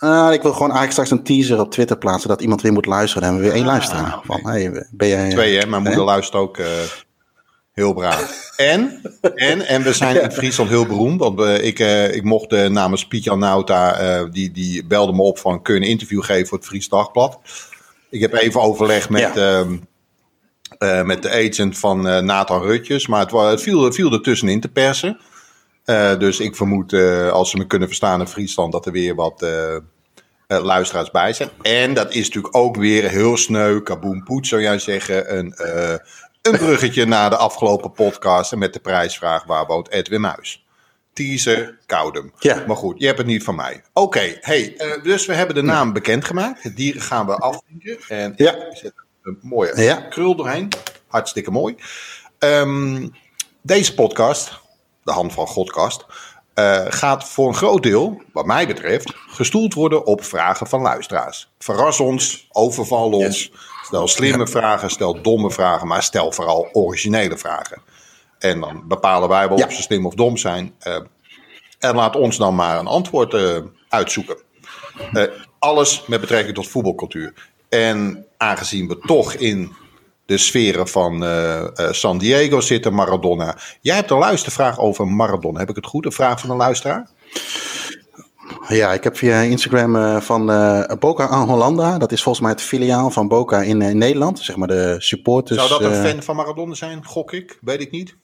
Uh, 0.00 0.28
ik 0.32 0.42
wil 0.42 0.52
gewoon 0.52 0.70
eigenlijk 0.70 0.90
straks 0.90 1.10
een 1.10 1.22
teaser 1.22 1.60
op 1.60 1.70
Twitter 1.70 1.98
plaatsen. 1.98 2.28
Dat 2.28 2.40
iemand 2.40 2.62
weer 2.62 2.72
moet 2.72 2.86
luisteren. 2.86 3.28
En 3.28 3.36
we 3.36 3.42
weer 3.42 3.52
één 3.52 3.60
ah, 3.60 3.66
luisteraar. 3.66 4.20
Van, 4.24 4.40
hey, 4.42 4.86
ben 4.90 5.08
jij, 5.08 5.30
Twee, 5.30 5.58
hè? 5.58 5.66
Mijn 5.66 5.82
moeder 5.82 6.04
luistert 6.04 6.42
ook 6.42 6.58
uh, 6.58 6.66
heel 7.72 7.92
braaf. 7.92 8.50
En, 8.56 9.00
en, 9.34 9.66
en 9.66 9.82
we 9.82 9.92
zijn 9.92 10.22
in 10.22 10.32
Friesland 10.40 10.70
heel 10.70 10.86
beroemd. 10.86 11.20
Want 11.20 11.40
ik, 11.40 11.78
ik 12.12 12.24
mocht 12.24 12.68
namens 12.68 13.06
Piet-Jan 13.06 13.38
Nauta. 13.38 14.24
die, 14.24 14.50
die 14.50 14.86
belde 14.86 15.12
me 15.12 15.22
op 15.22 15.38
van. 15.38 15.62
Kun 15.62 15.74
je 15.74 15.80
een 15.80 15.86
interview 15.86 16.22
geven 16.22 16.46
voor 16.46 16.58
het 16.58 16.66
Fries 16.66 16.88
Dagblad? 16.88 17.38
Ik 18.10 18.20
heb 18.20 18.32
even 18.32 18.60
overleg 18.60 19.10
met. 19.10 19.20
Ja. 19.20 19.34
Ehm, 19.34 19.76
uh, 20.82 21.02
met 21.02 21.22
de 21.22 21.30
agent 21.30 21.78
van 21.78 22.06
uh, 22.06 22.18
Nathan 22.18 22.62
Rutjes. 22.62 23.06
Maar 23.06 23.20
het, 23.20 23.30
het 23.30 23.62
viel, 23.62 23.92
viel 23.92 24.12
er 24.12 24.22
tussenin 24.22 24.60
te 24.60 24.68
persen. 24.68 25.18
Uh, 25.86 26.18
dus 26.18 26.40
ik 26.40 26.56
vermoed, 26.56 26.92
als 27.30 27.50
ze 27.50 27.56
me 27.56 27.66
kunnen 27.66 27.88
verstaan 27.88 28.20
in 28.20 28.26
Friesland, 28.26 28.72
dat 28.72 28.86
er 28.86 28.92
weer 28.92 29.14
wat 29.14 29.46
luisteraars 30.46 31.10
bij 31.10 31.32
zijn. 31.32 31.48
En 31.62 31.94
dat 31.94 32.14
is 32.14 32.26
natuurlijk 32.26 32.56
ook 32.56 32.76
weer 32.76 33.08
heel 33.08 33.36
sneu, 33.36 33.80
kaboom 33.80 34.24
poet, 34.24 34.46
zou 34.46 34.62
jij 34.62 34.78
zeggen. 34.78 35.38
Een, 35.38 35.54
een 36.42 36.56
bruggetje 36.58 37.04
naar 37.04 37.30
de 37.30 37.36
afgelopen 37.36 37.92
podcast 37.92 38.54
met 38.54 38.72
de 38.72 38.80
prijsvraag 38.80 39.44
waar 39.44 39.66
woont 39.66 39.90
Edwin 39.90 40.20
Muis. 40.20 40.66
Teaser, 41.12 41.78
Koudem. 41.86 42.32
Ja. 42.38 42.64
Maar 42.66 42.76
goed, 42.76 42.98
je 42.98 43.06
hebt 43.06 43.18
het 43.18 43.26
niet 43.26 43.44
van 43.44 43.54
mij. 43.54 43.82
Oké, 43.92 44.38
hey, 44.40 44.74
dus 45.02 45.26
we 45.26 45.34
hebben 45.34 45.54
de 45.54 45.62
naam 45.62 45.92
bekendgemaakt. 45.92 46.62
Het 46.62 46.76
dieren 46.76 47.02
gaan 47.02 47.26
we 47.26 47.34
afvinken. 47.34 47.98
En 48.08 48.32
ja 48.36 48.56
een 49.22 49.38
mooie 49.42 49.82
ja. 49.82 49.96
krul 49.96 50.36
doorheen. 50.36 50.68
Hartstikke 51.06 51.50
mooi. 51.50 51.76
Um, 52.38 53.14
deze 53.62 53.94
podcast, 53.94 54.60
de 55.04 55.12
Hand 55.12 55.32
van 55.32 55.46
Godcast, 55.46 56.06
uh, 56.54 56.84
gaat 56.88 57.28
voor 57.28 57.48
een 57.48 57.54
groot 57.54 57.82
deel, 57.82 58.22
wat 58.32 58.46
mij 58.46 58.66
betreft, 58.66 59.12
gestoeld 59.26 59.74
worden 59.74 60.06
op 60.06 60.24
vragen 60.24 60.66
van 60.66 60.80
luisteraars. 60.80 61.52
Verras 61.58 62.00
ons, 62.00 62.48
overval 62.50 63.10
ons. 63.10 63.52
Stel 63.82 64.08
slimme 64.08 64.46
vragen, 64.46 64.90
stel 64.90 65.22
domme 65.22 65.50
vragen, 65.50 65.86
maar 65.86 66.02
stel 66.02 66.32
vooral 66.32 66.68
originele 66.72 67.38
vragen. 67.38 67.82
En 68.38 68.60
dan 68.60 68.88
bepalen 68.88 69.28
wij 69.28 69.48
wel 69.48 69.56
of 69.56 69.72
ze 69.72 69.82
slim 69.82 70.06
of 70.06 70.14
dom 70.14 70.36
zijn. 70.36 70.74
Uh, 70.86 70.96
en 71.78 71.94
laat 71.94 72.16
ons 72.16 72.36
dan 72.36 72.54
maar 72.54 72.78
een 72.78 72.86
antwoord 72.86 73.32
uh, 73.32 73.58
uitzoeken. 73.88 74.36
alles 75.58 76.06
met 76.06 76.20
betrekking 76.20 76.54
tot 76.54 76.68
voetbalcultuur. 76.68 77.50
En 77.68 78.26
aangezien 78.42 78.88
we 78.88 78.98
toch 78.98 79.34
in 79.34 79.72
de 80.26 80.38
sferen 80.38 80.88
van 80.88 81.22
uh, 81.24 81.66
uh, 81.76 81.92
San 81.92 82.18
Diego 82.18 82.60
zitten, 82.60 82.94
Maradona. 82.94 83.56
Jij 83.80 83.96
hebt 83.96 84.10
een 84.10 84.18
luistervraag 84.18 84.78
over 84.78 85.06
Maradona. 85.06 85.58
Heb 85.58 85.68
ik 85.68 85.76
het 85.76 85.86
goed? 85.86 86.04
Een 86.04 86.12
vraag 86.12 86.40
van 86.40 86.50
een 86.50 86.56
luisteraar? 86.56 87.10
Ja, 88.68 88.92
ik 88.92 89.04
heb 89.04 89.16
via 89.16 89.40
Instagram 89.40 89.96
uh, 89.96 90.20
van 90.20 90.50
uh, 90.50 90.84
Boca 90.98 91.28
aan 91.28 91.48
Hollanda. 91.48 91.98
Dat 91.98 92.12
is 92.12 92.22
volgens 92.22 92.44
mij 92.44 92.52
het 92.52 92.62
filiaal 92.62 93.10
van 93.10 93.28
Boca 93.28 93.62
in, 93.62 93.82
in 93.82 93.98
Nederland. 93.98 94.38
Zeg 94.38 94.56
maar 94.56 94.68
de 94.68 94.94
supporters. 94.98 95.66
Zou 95.66 95.82
dat 95.82 95.92
een 95.92 96.08
fan 96.08 96.22
van 96.22 96.36
Maradona 96.36 96.74
zijn? 96.74 97.04
Gok 97.04 97.32
ik. 97.32 97.58
Weet 97.60 97.80
ik 97.80 97.90
niet. 97.90 98.14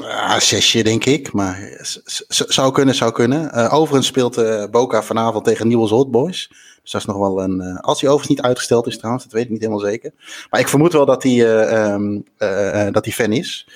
Ja, 0.00 0.40
zesje 0.40 0.82
denk 0.82 1.04
ik, 1.04 1.32
maar 1.32 1.86
zou 2.28 2.72
kunnen, 2.72 2.94
zou 2.94 3.12
kunnen. 3.12 3.50
Uh, 3.54 3.74
overigens 3.74 4.06
speelt 4.06 4.38
uh, 4.38 4.64
Boca 4.70 5.02
vanavond 5.02 5.44
tegen 5.44 5.68
Newell's 5.68 5.92
Old 5.92 6.10
Boys. 6.10 6.50
Dus 6.84 6.92
dat 6.92 7.00
is 7.00 7.06
nog 7.06 7.16
wel 7.16 7.42
een... 7.42 7.60
Uh, 7.60 7.78
als 7.80 8.00
hij 8.00 8.10
overigens 8.10 8.36
niet 8.36 8.46
uitgesteld 8.46 8.86
is 8.86 8.96
trouwens, 8.96 9.24
dat 9.24 9.32
weet 9.32 9.44
ik 9.44 9.50
niet 9.50 9.60
helemaal 9.60 9.80
zeker. 9.80 10.12
Maar 10.50 10.60
ik 10.60 10.68
vermoed 10.68 10.92
wel 10.92 11.06
dat 11.06 11.22
hij, 11.22 11.40
um, 11.92 12.24
dat 12.92 13.04
hij 13.04 13.14
fan 13.14 13.32
is. 13.32 13.68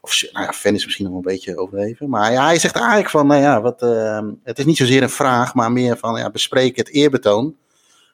Of 0.00 0.22
nou 0.32 0.44
ja, 0.44 0.52
fan 0.52 0.74
is 0.74 0.84
misschien 0.84 1.06
nog 1.06 1.14
een 1.14 1.20
beetje 1.20 1.58
overdreven. 1.58 2.08
Maar 2.08 2.32
ja, 2.32 2.44
hij 2.44 2.58
zegt 2.58 2.76
eigenlijk 2.76 3.10
van, 3.10 3.26
nou 3.26 3.40
ja, 3.40 3.60
wat, 3.60 3.82
ehm, 3.82 4.30
het 4.42 4.58
is 4.58 4.64
niet 4.64 4.76
zozeer 4.76 5.02
een 5.02 5.10
vraag, 5.10 5.54
maar 5.54 5.72
meer 5.72 5.96
van, 5.96 6.18
ja, 6.18 6.30
bespreek 6.30 6.76
het 6.76 6.88
eerbetoon 6.88 7.56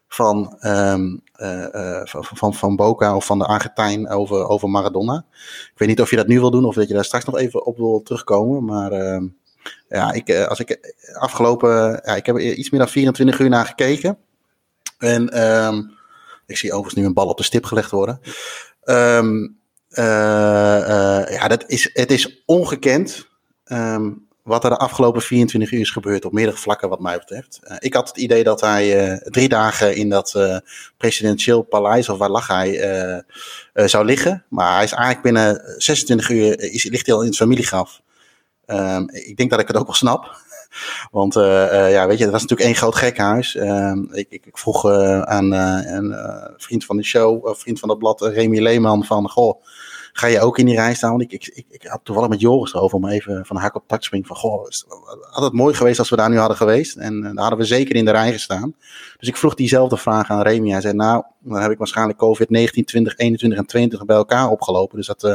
van, 0.09 0.57
um, 0.61 1.23
van, 2.03 2.55
van, 2.55 2.77
Boca 2.77 3.17
of 3.17 3.27
van 3.27 3.39
de 3.39 3.47
Argentijn 3.47 4.09
over, 4.09 4.49
over 4.49 4.69
Maradona. 4.69 5.25
Ik 5.73 5.79
weet 5.79 5.89
niet 5.89 6.01
of 6.01 6.11
je 6.11 6.17
dat 6.17 6.27
nu 6.27 6.41
wil 6.41 6.51
doen 6.51 6.65
of 6.65 6.75
dat 6.75 6.89
je 6.89 6.95
daar 6.95 7.05
straks 7.05 7.25
nog 7.25 7.39
even 7.39 7.67
op 7.67 7.77
wil 7.77 8.03
terugkomen. 8.03 8.65
Maar 8.65 8.93
ja, 9.89 10.13
ik, 10.13 10.35
als 10.35 10.61
ik 10.61 10.95
afgelopen, 11.19 12.01
ja, 12.05 12.17
ik 12.17 12.27
heb 12.27 12.37
er 12.37 12.43
iets 12.43 12.71
meer 12.71 12.81
dan 12.81 12.89
24 12.89 13.39
uur 13.39 13.49
naar 13.49 13.67
gekeken. 13.67 14.19
En 15.01 15.43
um, 15.43 15.97
ik 16.47 16.57
zie 16.57 16.71
overigens 16.71 17.01
nu 17.01 17.07
een 17.07 17.15
bal 17.15 17.29
op 17.29 17.37
de 17.37 17.43
stip 17.43 17.65
gelegd 17.65 17.91
worden. 17.91 18.21
Um, 18.85 19.59
ja, 21.31 21.49
dat 21.49 21.65
is, 21.67 21.91
het 21.93 22.11
is 22.11 22.43
ongekend. 22.47 23.29
Um, 23.65 24.29
wat 24.43 24.65
er 24.65 24.71
de 24.71 24.77
afgelopen 24.77 25.23
24 25.23 25.73
uur 25.73 25.81
is 25.81 25.91
gebeurd 25.91 26.25
op 26.25 26.33
meerdere 26.33 26.57
vlakken 26.57 26.89
wat 26.89 27.01
mij 27.01 27.19
betreft. 27.19 27.61
Uh, 27.65 27.77
ik 27.79 27.95
had 27.95 28.09
het 28.09 28.17
idee 28.17 28.45
dat 28.45 28.61
hij 28.61 29.19
drie 29.25 29.49
dagen 29.49 29.95
in 29.97 30.09
dat 30.09 30.61
presidentieel 30.97 31.63
paleis, 31.63 32.09
of 32.09 32.19
waar 32.19 32.31
lag 32.31 32.47
hij, 32.47 33.25
zou 33.75 34.05
liggen. 34.05 34.45
Maar 34.49 34.75
hij 34.75 34.85
is 34.85 34.93
eigenlijk 34.93 35.23
binnen 35.23 35.75
26 35.77 36.29
uur, 36.29 36.61
is, 36.61 36.85
ligt 36.85 37.07
hij 37.07 37.15
al 37.15 37.21
in 37.21 37.29
het 37.29 37.37
familiegraf. 37.37 38.01
Um, 38.67 39.11
ik 39.11 39.37
denk 39.37 39.51
dat 39.51 39.61
ik 39.61 39.69
het 39.69 39.77
ook 39.77 39.87
wel 39.87 39.95
snap. 39.95 40.37
Want 41.11 41.35
ja, 41.35 42.07
weet 42.07 42.19
je, 42.19 42.25
het 42.25 42.33
was 42.33 42.43
natuurlijk 42.43 42.69
één 42.69 42.75
groot 42.75 42.95
gekhuis. 42.95 43.57
Ehm, 43.57 44.03
ik, 44.13 44.27
ik, 44.29 44.47
ik, 44.47 44.59
vroeg 44.59 44.87
aan 45.25 45.53
een 45.53 46.15
vriend 46.57 46.85
van 46.85 46.97
de 46.97 47.03
show, 47.03 47.55
vriend 47.57 47.79
van 47.79 47.89
het 47.89 47.99
blad, 47.99 48.21
Remy 48.21 48.61
Leeman, 48.61 49.05
van 49.05 49.31
goh, 49.31 49.63
ga 50.21 50.27
je 50.27 50.41
ook 50.41 50.59
in 50.59 50.67
die 50.67 50.75
rij 50.75 50.95
staan? 50.95 51.11
Want 51.11 51.23
ik, 51.23 51.33
ik, 51.33 51.65
ik, 51.71 51.83
had 51.83 52.01
toevallig 52.03 52.31
met 52.31 52.41
Joris 52.41 52.75
erover 52.75 52.97
om 52.97 53.09
even 53.09 53.47
van 53.47 53.57
hak 53.57 53.75
op 53.75 53.85
tak 53.87 54.03
springen. 54.03 54.27
Van 54.27 54.37
goh, 54.37 54.69
had 55.31 55.45
het 55.45 55.53
mooi 55.53 55.75
geweest 55.75 55.99
als 55.99 56.11
we 56.11 56.17
daar 56.17 56.31
nu 56.31 56.37
hadden 56.37 56.57
geweest. 56.57 56.97
En 56.97 57.15
uh, 57.15 57.23
daar 57.23 57.35
hadden 57.37 57.59
we 57.59 57.65
zeker 57.65 57.95
in 57.95 58.05
de 58.05 58.11
rij 58.11 58.33
gestaan. 58.33 58.75
Dus 59.19 59.29
ik 59.29 59.37
vroeg 59.37 59.55
diezelfde 59.55 59.97
vraag 59.97 60.31
aan 60.31 60.43
Remy. 60.43 60.71
Hij 60.71 60.81
zei, 60.81 60.95
nou, 60.95 61.23
dan 61.39 61.61
heb 61.61 61.71
ik 61.71 61.79
waarschijnlijk 61.79 62.19
COVID-19, 62.19 62.85
20, 62.85 63.17
21 63.17 63.59
en 63.59 63.67
20 63.67 64.05
bij 64.05 64.17
elkaar 64.17 64.49
opgelopen. 64.49 64.97
Dus 64.97 65.07
dat 65.07 65.25
uh, 65.25 65.31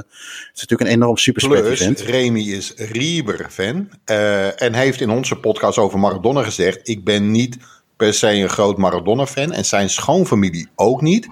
is 0.53 0.61
natuurlijk 0.61 0.89
een 0.89 0.95
enorm 0.95 1.17
super 1.17 1.65
event. 1.65 1.99
Remy 1.99 2.41
is 2.41 2.73
Rieber-fan. 2.75 3.89
Uh, 4.09 4.61
en 4.61 4.73
heeft 4.73 5.01
in 5.01 5.09
onze 5.09 5.35
podcast 5.35 5.77
over 5.77 5.99
Maradona 5.99 6.43
gezegd, 6.43 6.87
ik 6.87 7.03
ben 7.03 7.31
niet 7.31 7.57
per 7.97 8.13
se 8.13 8.33
een 8.33 8.49
groot 8.49 8.77
Maradona-fan. 8.77 9.51
En 9.51 9.65
zijn 9.65 9.89
schoonfamilie 9.89 10.67
ook 10.75 11.01
niet. 11.01 11.27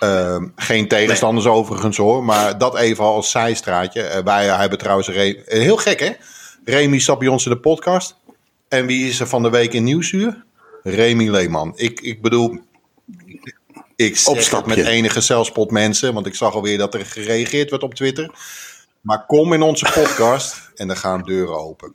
Uh, 0.00 0.42
geen 0.56 0.88
tegenstanders 0.88 1.46
nee. 1.46 1.54
overigens 1.54 1.96
hoor. 1.96 2.24
Maar 2.24 2.58
dat 2.58 2.76
even 2.76 3.04
als 3.04 3.30
zijstraatje. 3.30 4.02
Uh, 4.02 4.18
wij 4.24 4.46
hebben 4.46 4.78
trouwens... 4.78 5.08
Re 5.08 5.36
uh, 5.36 5.44
heel 5.44 5.76
gek 5.76 6.00
hè? 6.00 6.12
Remy 6.64 7.00
zat 7.00 7.18
bij 7.18 7.28
ons 7.28 7.46
in 7.46 7.52
de 7.52 7.58
podcast. 7.58 8.16
En 8.68 8.86
wie 8.86 9.08
is 9.08 9.20
er 9.20 9.26
van 9.26 9.42
de 9.42 9.50
week 9.50 9.72
in 9.72 9.84
Nieuwsuur? 9.84 10.44
Remy 10.82 11.28
Leeman. 11.28 11.72
Ik, 11.76 12.00
ik 12.00 12.22
bedoel... 12.22 12.58
Ik 13.96 14.16
zeg 14.16 14.64
met 14.64 14.78
enige 14.78 15.20
zelfspot 15.20 15.70
mensen. 15.70 16.14
Want 16.14 16.26
ik 16.26 16.34
zag 16.34 16.54
alweer 16.54 16.78
dat 16.78 16.94
er 16.94 17.06
gereageerd 17.06 17.70
werd 17.70 17.82
op 17.82 17.94
Twitter. 17.94 18.30
Maar 19.00 19.26
kom 19.26 19.52
in 19.52 19.62
onze 19.62 19.90
podcast 20.02 20.70
en 20.74 20.86
dan 20.86 20.96
gaan 20.96 21.22
deuren 21.22 21.58
open. 21.58 21.94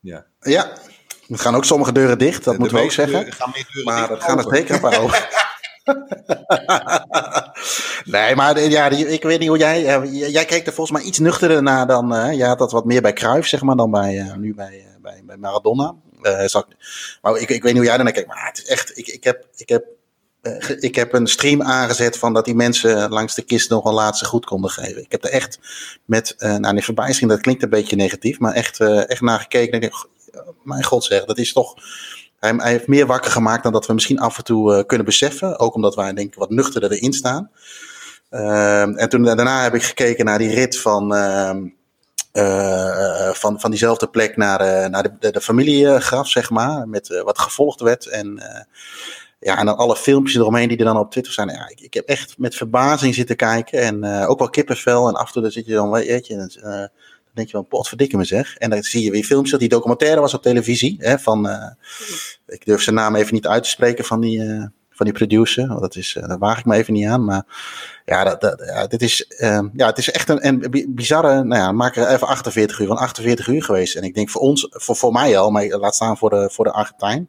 Ja. 0.00 0.26
Ja, 0.40 0.72
er 1.28 1.38
gaan 1.38 1.54
ook 1.54 1.64
sommige 1.64 1.92
deuren 1.92 2.18
dicht, 2.18 2.44
dat 2.44 2.58
moeten 2.58 2.76
we 2.76 2.82
ook 2.82 2.92
zeggen. 2.92 3.34
maar 3.84 4.08
dat 4.08 4.22
gaan 4.22 4.38
er 4.38 4.56
zeker 4.56 4.74
een 4.74 4.80
paar 4.80 5.00
open. 5.00 5.28
nee, 8.04 8.34
maar 8.34 8.60
ja, 8.60 8.88
ik 8.88 9.22
weet 9.22 9.38
niet 9.38 9.48
hoe 9.48 9.58
jij. 9.58 10.00
Uh, 10.00 10.30
jij 10.30 10.44
keek 10.44 10.66
er 10.66 10.72
volgens 10.72 10.98
mij 10.98 11.06
iets 11.06 11.18
nuchterder 11.18 11.62
naar 11.62 11.86
dan. 11.86 12.14
Uh, 12.14 12.32
jij 12.32 12.46
had 12.46 12.58
dat 12.58 12.72
wat 12.72 12.84
meer 12.84 13.02
bij 13.02 13.12
Cruijff, 13.12 13.48
zeg 13.48 13.62
maar, 13.62 13.76
dan 13.76 13.90
bij, 13.90 14.14
uh, 14.14 14.34
nu 14.34 14.54
bij, 14.54 14.84
bij, 15.02 15.22
bij 15.24 15.36
Maradona. 15.36 15.94
maar 17.22 17.36
ik, 17.36 17.48
ik 17.48 17.62
weet 17.62 17.62
niet 17.62 17.76
hoe 17.76 17.84
jij 17.84 17.94
daarnaar 17.94 18.12
kijkt. 18.12 18.28
Maar 18.28 18.46
het 18.46 18.58
is 18.58 18.66
echt. 18.66 18.98
Ik, 18.98 19.06
ik 19.06 19.24
heb. 19.24 19.46
Ik 19.56 19.68
heb 19.68 19.84
ik 20.80 20.94
heb 20.94 21.12
een 21.12 21.26
stream 21.26 21.62
aangezet 21.62 22.18
van 22.18 22.34
dat 22.34 22.44
die 22.44 22.54
mensen 22.54 23.10
langs 23.10 23.34
de 23.34 23.42
kist 23.42 23.70
nog 23.70 23.84
een 23.84 23.94
laatste 23.94 24.24
goed 24.24 24.44
konden 24.44 24.70
geven. 24.70 25.02
Ik 25.02 25.12
heb 25.12 25.24
er 25.24 25.30
echt 25.30 25.58
met, 26.04 26.34
nou, 26.38 26.72
niet 26.72 27.28
dat 27.28 27.40
klinkt 27.40 27.62
een 27.62 27.68
beetje 27.68 27.96
negatief, 27.96 28.38
maar 28.38 28.52
echt, 28.52 28.80
echt 28.80 29.20
naar 29.20 29.40
gekeken. 29.40 29.80
En 29.80 29.90
mijn 30.62 30.84
god 30.84 31.04
zeg, 31.04 31.24
dat 31.24 31.38
is 31.38 31.52
toch... 31.52 31.74
Hij, 32.40 32.54
hij, 32.56 32.70
heeft 32.70 32.86
meer 32.86 33.06
wakker 33.06 33.30
gemaakt 33.30 33.62
dan 33.62 33.72
dat 33.72 33.86
we 33.86 33.94
misschien 33.94 34.18
af 34.18 34.38
en 34.38 34.44
toe 34.44 34.76
uh, 34.76 34.82
kunnen 34.86 35.06
beseffen. 35.06 35.58
Ook 35.58 35.74
omdat 35.74 35.94
wij 35.94 36.12
denk 36.12 36.28
ik 36.28 36.38
wat 36.38 36.50
nuchterder 36.50 36.92
erin 36.92 37.12
staan. 37.12 37.50
Uh, 38.30 39.00
en 39.00 39.08
toen, 39.08 39.22
daarna 39.22 39.62
heb 39.62 39.74
ik 39.74 39.82
gekeken 39.82 40.24
naar 40.24 40.38
die 40.38 40.54
rit 40.54 40.78
van, 40.78 41.14
uh, 41.14 41.50
van, 43.32 43.60
van 43.60 43.70
diezelfde 43.70 44.08
plek 44.08 44.36
naar, 44.36 44.90
naar 44.90 45.02
de, 45.02 45.12
de, 45.18 45.30
de 45.30 45.40
familiegraf, 45.40 46.28
zeg 46.28 46.50
maar. 46.50 46.88
Met 46.88 47.22
wat 47.24 47.38
gevolgd 47.38 47.80
werd. 47.80 48.06
En, 48.06 48.42
ja, 49.40 49.58
en 49.58 49.66
dan 49.66 49.76
alle 49.76 49.96
filmpjes 49.96 50.36
eromheen 50.36 50.68
die 50.68 50.78
er 50.78 50.84
dan 50.84 50.98
op 50.98 51.10
Twitter 51.10 51.32
zijn. 51.32 51.48
Ja, 51.48 51.68
ik, 51.68 51.80
ik 51.80 51.94
heb 51.94 52.06
echt 52.08 52.38
met 52.38 52.54
verbazing 52.54 53.14
zitten 53.14 53.36
kijken. 53.36 53.80
En 53.80 54.26
ook 54.26 54.38
wel 54.38 54.50
kippenvel. 54.50 55.08
En 55.08 55.14
af 55.14 55.34
en 55.34 55.42
toe 55.42 55.50
zit 55.50 55.66
je 55.66 55.74
dan, 55.74 55.90
weet 55.90 56.26
je 56.26 56.34
denk 57.36 57.48
je 57.48 57.56
wel, 57.56 57.62
potverdikke 57.62 58.16
me 58.16 58.24
zeg. 58.24 58.56
En 58.56 58.70
dan 58.70 58.82
zie 58.82 59.04
je 59.04 59.10
weer 59.10 59.24
filmpjes 59.24 59.58
die 59.58 59.68
documentaire 59.68 60.20
was 60.20 60.34
op 60.34 60.42
televisie. 60.42 60.96
Hè, 60.98 61.18
van, 61.18 61.46
uh, 61.46 61.70
ik 62.46 62.64
durf 62.64 62.82
zijn 62.82 62.96
naam 62.96 63.14
even 63.14 63.34
niet 63.34 63.46
uit 63.46 63.62
te 63.62 63.68
spreken 63.68 64.04
van 64.04 64.20
die, 64.20 64.38
uh, 64.38 64.64
van 64.90 65.06
die 65.06 65.14
producer. 65.14 65.68
Dat 65.68 65.96
is, 65.96 66.14
uh, 66.14 66.28
daar 66.28 66.38
waag 66.38 66.58
ik 66.58 66.64
me 66.64 66.74
even 66.74 66.92
niet 66.92 67.06
aan. 67.06 67.24
Maar 67.24 67.44
ja, 68.04 68.24
dat, 68.24 68.40
dat, 68.40 68.90
dit 68.90 69.02
is, 69.02 69.26
ja 69.72 69.86
het 69.86 69.98
is 69.98 70.10
echt 70.10 70.28
een, 70.28 70.46
een 70.46 70.86
bizarre, 70.88 71.44
nou 71.44 71.60
ja, 71.60 71.72
maak 71.72 71.96
er 71.96 72.08
even 72.08 72.26
48 72.26 72.78
uur 72.78 72.86
van 72.86 72.96
48 72.96 73.46
uur 73.46 73.62
geweest. 73.62 73.94
En 73.94 74.02
ik 74.02 74.14
denk 74.14 74.30
voor 74.30 74.40
ons, 74.40 74.66
voor, 74.70 74.96
voor 74.96 75.12
mij 75.12 75.38
al, 75.38 75.50
maar 75.50 75.66
laat 75.66 75.94
staan 75.94 76.16
voor 76.16 76.30
de, 76.30 76.50
voor 76.52 76.64
de 76.64 76.72
Argentijn. 76.72 77.28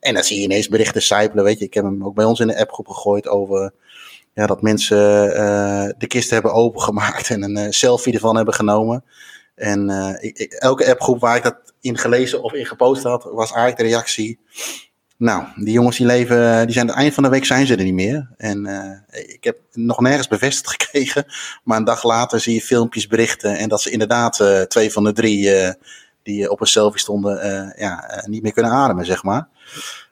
En 0.00 0.14
dan 0.14 0.22
zie 0.22 0.36
je 0.36 0.42
ineens 0.42 0.68
berichten 0.68 1.02
sijpelen, 1.02 1.44
weet 1.44 1.58
je. 1.58 1.64
Ik 1.64 1.74
heb 1.74 1.84
hem 1.84 2.04
ook 2.04 2.14
bij 2.14 2.24
ons 2.24 2.40
in 2.40 2.46
de 2.46 2.58
appgroep 2.58 2.88
gegooid 2.88 3.28
over 3.28 3.72
ja, 4.34 4.46
dat 4.46 4.62
mensen 4.62 4.98
de 5.98 6.06
kist 6.06 6.30
hebben 6.30 6.52
opengemaakt 6.52 7.30
en 7.30 7.56
een 7.56 7.72
selfie 7.72 8.14
ervan 8.14 8.36
hebben 8.36 8.54
genomen. 8.54 9.04
En 9.62 9.90
ik, 10.20 10.52
elke 10.52 10.90
appgroep 10.90 11.20
waar 11.20 11.36
ik 11.36 11.42
dat 11.42 11.72
in 11.80 11.98
gelezen 11.98 12.42
of 12.42 12.52
in 12.52 12.66
gepost 12.66 13.02
had, 13.02 13.22
was 13.24 13.52
eigenlijk 13.52 13.76
de 13.76 13.86
reactie. 13.86 14.40
Nou, 15.16 15.44
die 15.56 15.72
jongens 15.72 15.96
die 15.96 16.06
leven, 16.06 16.64
die 16.64 16.74
zijn 16.74 16.86
het 16.86 16.96
eind 16.96 17.14
van 17.14 17.22
de 17.22 17.28
week 17.28 17.44
zijn 17.44 17.66
ze 17.66 17.76
er 17.76 17.84
niet 17.84 17.94
meer. 17.94 18.30
En 18.36 18.66
uh, 18.66 19.24
ik 19.34 19.44
heb 19.44 19.58
nog 19.72 20.00
nergens 20.00 20.28
bevestigd 20.28 20.70
gekregen. 20.82 21.24
Maar 21.64 21.78
een 21.78 21.84
dag 21.84 22.02
later 22.02 22.40
zie 22.40 22.54
je 22.54 22.60
filmpjes 22.60 23.06
berichten. 23.06 23.56
En 23.56 23.68
dat 23.68 23.82
ze 23.82 23.90
inderdaad 23.90 24.38
uh, 24.40 24.60
twee 24.60 24.92
van 24.92 25.04
de 25.04 25.12
drie 25.12 25.50
die 26.22 26.50
op 26.50 26.60
een 26.60 26.66
selfie 26.66 27.00
stonden, 27.00 27.74
ja, 27.76 28.22
niet 28.26 28.42
meer 28.42 28.52
kunnen 28.52 28.72
ademen, 28.72 29.04
zeg 29.04 29.22
maar. 29.22 29.48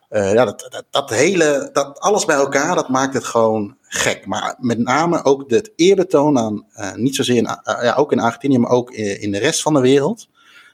Ja, 0.09 0.45
dat, 0.45 0.67
dat, 0.69 0.85
dat, 0.89 1.09
hele, 1.09 1.69
dat 1.73 1.99
alles 1.99 2.25
bij 2.25 2.35
elkaar, 2.35 2.75
dat 2.75 2.89
maakt 2.89 3.13
het 3.13 3.25
gewoon 3.25 3.77
gek. 3.93 4.25
Maar 4.25 4.55
met 4.59 4.77
name 4.77 5.23
ook 5.23 5.49
het 5.49 5.71
eerbetoon 5.75 6.37
aan, 6.37 6.65
uh, 6.75 6.93
niet 6.93 7.15
zozeer 7.15 7.43
ja, 7.63 7.93
ook 7.97 8.11
in 8.11 8.19
Argentinië, 8.19 8.57
maar 8.57 8.71
ook 8.71 8.91
in 8.91 9.31
de 9.31 9.37
rest 9.37 9.61
van 9.61 9.73
de 9.73 9.79
wereld. 9.79 10.29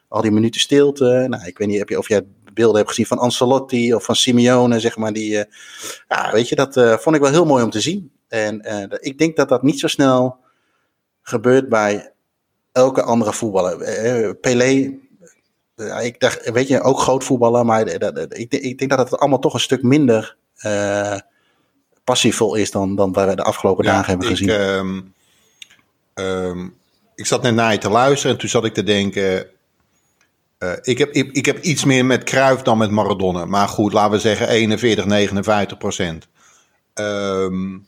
Al 0.07 0.21
die 0.21 0.31
minuten 0.31 0.61
stilte. 0.61 1.25
Nou, 1.29 1.45
ik 1.45 1.57
weet 1.57 1.67
niet 1.67 1.79
heb 1.79 1.89
je, 1.89 1.97
of 1.97 2.07
jij 2.07 2.25
beelden 2.53 2.77
hebt 2.77 2.89
gezien 2.89 3.05
van 3.05 3.17
Ancelotti 3.17 3.93
of 3.93 4.03
van 4.03 4.15
Simeone, 4.15 4.79
zeg 4.79 4.97
maar. 4.97 5.13
Die, 5.13 5.31
ja, 6.07 6.31
weet 6.31 6.49
je, 6.49 6.55
dat 6.55 6.73
vond 7.01 7.15
ik 7.15 7.21
wel 7.21 7.31
heel 7.31 7.45
mooi 7.45 7.63
om 7.63 7.69
te 7.69 7.81
zien. 7.81 8.11
En 8.27 8.61
ik 8.99 9.17
denk 9.17 9.35
dat 9.35 9.49
dat 9.49 9.63
niet 9.63 9.79
zo 9.79 9.87
snel 9.87 10.37
gebeurt 11.21 11.69
bij 11.69 12.11
elke 12.71 13.01
andere 13.01 13.33
voetballer. 13.33 14.35
Pelé 14.35 14.99
ik 16.01 16.19
dacht, 16.19 16.49
weet 16.49 16.67
je, 16.67 16.81
ook 16.81 16.99
groot 16.99 17.23
voetballen, 17.23 17.65
maar 17.65 17.87
ik, 17.87 18.53
ik 18.53 18.77
denk 18.77 18.89
dat 18.89 19.09
het 19.09 19.19
allemaal 19.19 19.39
toch 19.39 19.53
een 19.53 19.59
stuk 19.59 19.83
minder 19.83 20.37
passievol 22.07 22.55
is 22.55 22.71
dan, 22.71 22.95
dan 22.95 23.13
wij 23.13 23.35
de 23.35 23.43
afgelopen 23.43 23.85
dagen 23.85 24.09
hebben 24.09 24.27
gezien. 24.27 24.49
Ik, 24.49 24.55
um, 24.55 25.13
um, 26.13 26.75
ik 27.15 27.25
zat 27.25 27.41
net 27.41 27.55
naar 27.55 27.71
je 27.71 27.77
te 27.77 27.89
luisteren 27.89 28.31
en 28.31 28.39
toen 28.39 28.49
zat 28.49 28.65
ik 28.65 28.73
te 28.73 28.83
denken. 28.83 29.47
Uh, 30.59 30.71
ik, 30.81 30.97
heb, 30.97 31.11
ik, 31.11 31.31
ik, 31.31 31.45
heb 31.45 31.63
iets 31.63 31.83
meer 31.83 32.05
met 32.05 32.23
Kruif 32.23 32.61
dan 32.61 32.77
met 32.77 32.91
Maradona. 32.91 33.45
Maar 33.45 33.67
goed, 33.67 33.93
laten 33.93 34.11
we 34.11 34.19
zeggen 34.19 34.47
41, 34.47 35.05
59 35.05 35.77
procent. 35.77 36.27
Um, 36.93 37.87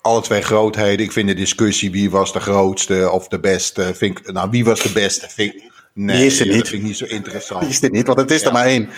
alle 0.00 0.20
twee 0.20 0.42
grootheden. 0.42 1.06
Ik 1.06 1.12
vind 1.12 1.28
de 1.28 1.34
discussie 1.34 1.90
wie 1.90 2.10
was 2.10 2.32
de 2.32 2.40
grootste 2.40 3.10
of 3.10 3.28
de 3.28 3.40
beste. 3.40 3.94
Vind 3.94 4.18
ik, 4.18 4.32
nou, 4.32 4.50
wie 4.50 4.64
was 4.64 4.82
de 4.82 4.92
beste? 4.92 5.28
Vind 5.28 5.54
ik, 5.54 5.62
Nee, 5.92 6.16
die 6.16 6.26
is 6.26 6.40
er 6.40 6.46
niet. 6.46 6.58
dat 6.58 6.68
vind 6.68 6.82
ik 6.82 6.88
niet 6.88 6.96
zo 6.96 7.04
interessant. 7.04 7.60
Die 7.60 7.70
is 7.70 7.82
er 7.82 7.90
niet, 7.90 8.06
want 8.06 8.18
het 8.18 8.30
is 8.30 8.42
er 8.42 8.52
maar 8.52 8.66
één. 8.66 8.88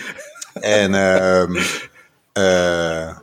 En 0.53 0.93
uh, 2.33 3.17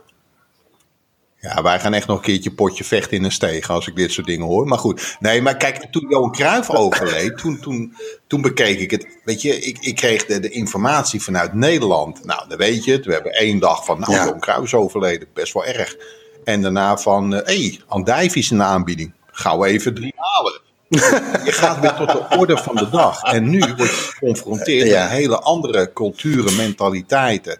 ja, 1.41 1.61
wij 1.61 1.79
gaan 1.79 1.93
echt 1.93 2.07
nog 2.07 2.17
een 2.17 2.23
keertje 2.23 2.51
potje 2.51 2.83
vechten 2.83 3.17
in 3.17 3.23
een 3.23 3.31
steeg 3.31 3.69
als 3.69 3.87
ik 3.87 3.95
dit 3.95 4.11
soort 4.11 4.27
dingen 4.27 4.45
hoor. 4.45 4.67
Maar 4.67 4.77
goed, 4.77 5.17
nee, 5.19 5.41
maar 5.41 5.57
kijk, 5.57 5.85
toen 5.91 6.05
Johan 6.09 6.31
Cruijff 6.31 6.69
overleed, 6.75 7.37
toen, 7.37 7.59
toen, 7.59 7.95
toen 8.27 8.41
bekeek 8.41 8.79
ik 8.79 8.91
het. 8.91 9.07
Weet 9.23 9.41
je, 9.41 9.59
ik, 9.59 9.77
ik 9.79 9.95
kreeg 9.95 10.25
de, 10.25 10.39
de 10.39 10.49
informatie 10.49 11.21
vanuit 11.21 11.53
Nederland. 11.53 12.25
Nou, 12.25 12.47
dan 12.47 12.57
weet 12.57 12.83
je 12.83 12.91
het. 12.91 13.05
We 13.05 13.13
hebben 13.13 13.31
één 13.31 13.59
dag 13.59 13.85
van, 13.85 13.99
nou, 13.99 14.11
ja. 14.11 14.23
Johan 14.23 14.39
Cruijff 14.39 14.63
is 14.63 14.73
overleden. 14.73 15.27
Best 15.33 15.53
wel 15.53 15.65
erg. 15.65 15.95
En 16.43 16.61
daarna 16.61 16.97
van, 16.97 17.31
hé, 17.31 17.39
uh, 17.39 17.45
hey, 17.45 17.79
Andijf 17.87 18.35
is 18.35 18.51
in 18.51 18.57
de 18.57 18.63
aanbieding. 18.63 19.13
Gauw 19.31 19.63
even 19.63 19.93
drie 19.93 20.13
halen. 20.15 20.61
je 21.45 21.51
gaat 21.51 21.79
weer 21.79 21.93
tot 21.93 22.11
de 22.11 22.37
orde 22.37 22.57
van 22.57 22.75
de 22.75 22.89
dag. 22.89 23.21
En 23.23 23.49
nu 23.49 23.59
word 23.59 23.77
je 23.77 23.85
geconfronteerd 23.85 24.87
ja. 24.87 25.03
met 25.03 25.11
hele 25.11 25.39
andere 25.39 25.93
culturen, 25.93 26.55
mentaliteiten. 26.55 27.59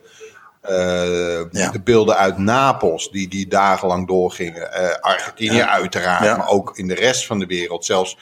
Ja. 1.52 1.72
De 1.72 1.82
beelden 1.84 2.18
uit 2.18 2.38
Napels, 2.38 3.12
die, 3.12 3.28
die 3.28 3.48
dagenlang 3.48 4.08
doorgingen. 4.08 4.70
Uh, 4.74 4.92
Argentinië 5.00 5.56
ja. 5.56 5.70
uiteraard, 5.70 6.24
ja. 6.24 6.38
maar 6.38 6.50
ook 6.50 6.78
in 6.78 6.88
de 6.88 6.94
rest 6.94 7.26
van 7.26 7.40
de 7.40 7.46
wereld. 7.46 7.86
Zelfs 7.86 8.18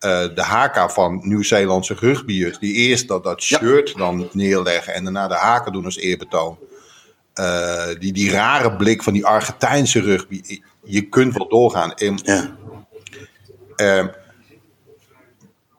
uh, 0.00 0.20
de 0.34 0.42
haka 0.42 0.88
van 0.88 1.20
Nieuw-Zeelandse 1.22 1.94
rugbyers, 1.94 2.58
die 2.58 2.74
eerst 2.74 3.08
dat, 3.08 3.24
dat 3.24 3.42
shirt 3.42 3.96
dan 3.96 4.28
neerleggen 4.32 4.94
en 4.94 5.04
daarna 5.04 5.28
de 5.28 5.34
haken 5.34 5.72
doen 5.72 5.84
als 5.84 5.96
eerbetoon. 5.96 6.58
die, 7.98 8.12
die 8.12 8.30
rare 8.30 8.76
blik 8.76 9.02
van 9.02 9.12
die 9.12 9.26
Argentijnse 9.26 10.00
rugby. 10.00 10.60
Je 10.84 11.02
kunt 11.08 11.36
wel 11.36 11.48
doorgaan. 11.48 11.94
En, 11.94 12.18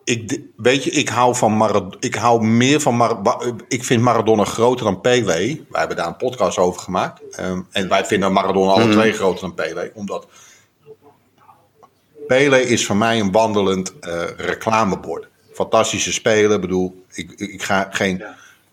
ik, 0.03 0.41
weet 0.55 0.83
je, 0.83 0.91
ik 0.91 1.09
hou, 1.09 1.35
van 1.35 1.57
Marad 1.57 1.95
ik 1.99 2.15
hou 2.15 2.43
meer 2.45 2.79
van 2.79 2.95
Maradona. 2.95 3.53
Ik 3.67 3.83
vind 3.83 4.01
Maradona 4.01 4.43
groter 4.43 4.85
dan 4.85 5.01
Pelé. 5.01 5.23
Wij 5.25 5.65
hebben 5.69 5.97
daar 5.97 6.07
een 6.07 6.17
podcast 6.17 6.57
over 6.57 6.81
gemaakt. 6.81 7.39
Um, 7.39 7.67
en 7.71 7.89
wij 7.89 8.05
vinden 8.05 8.33
Maradona 8.33 8.71
alle 8.71 8.85
mm. 8.85 8.91
twee 8.91 9.13
groter 9.13 9.41
dan 9.41 9.53
Pelé. 9.53 9.91
Omdat 9.93 10.27
Pelé 12.27 12.59
is 12.59 12.85
voor 12.85 12.95
mij 12.95 13.19
een 13.19 13.31
wandelend 13.31 13.93
uh, 14.01 14.23
reclamebord. 14.37 15.27
Fantastische 15.53 16.13
speler. 16.13 16.55
Ik 16.55 16.61
bedoel, 16.61 17.03
ik, 17.11 17.31
ik, 17.31 17.49
ik 17.49 17.63
ga 17.63 17.87
geen. 17.91 18.23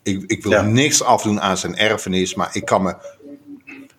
Ik, 0.03 0.25
ik 0.27 0.43
wil 0.43 0.53
ja. 0.53 0.63
niks 0.63 1.03
afdoen 1.03 1.41
aan 1.41 1.57
zijn 1.57 1.77
erfenis. 1.77 2.35
Maar 2.35 2.51
ik 2.53 2.65
kan 2.65 2.83
me. 2.83 2.95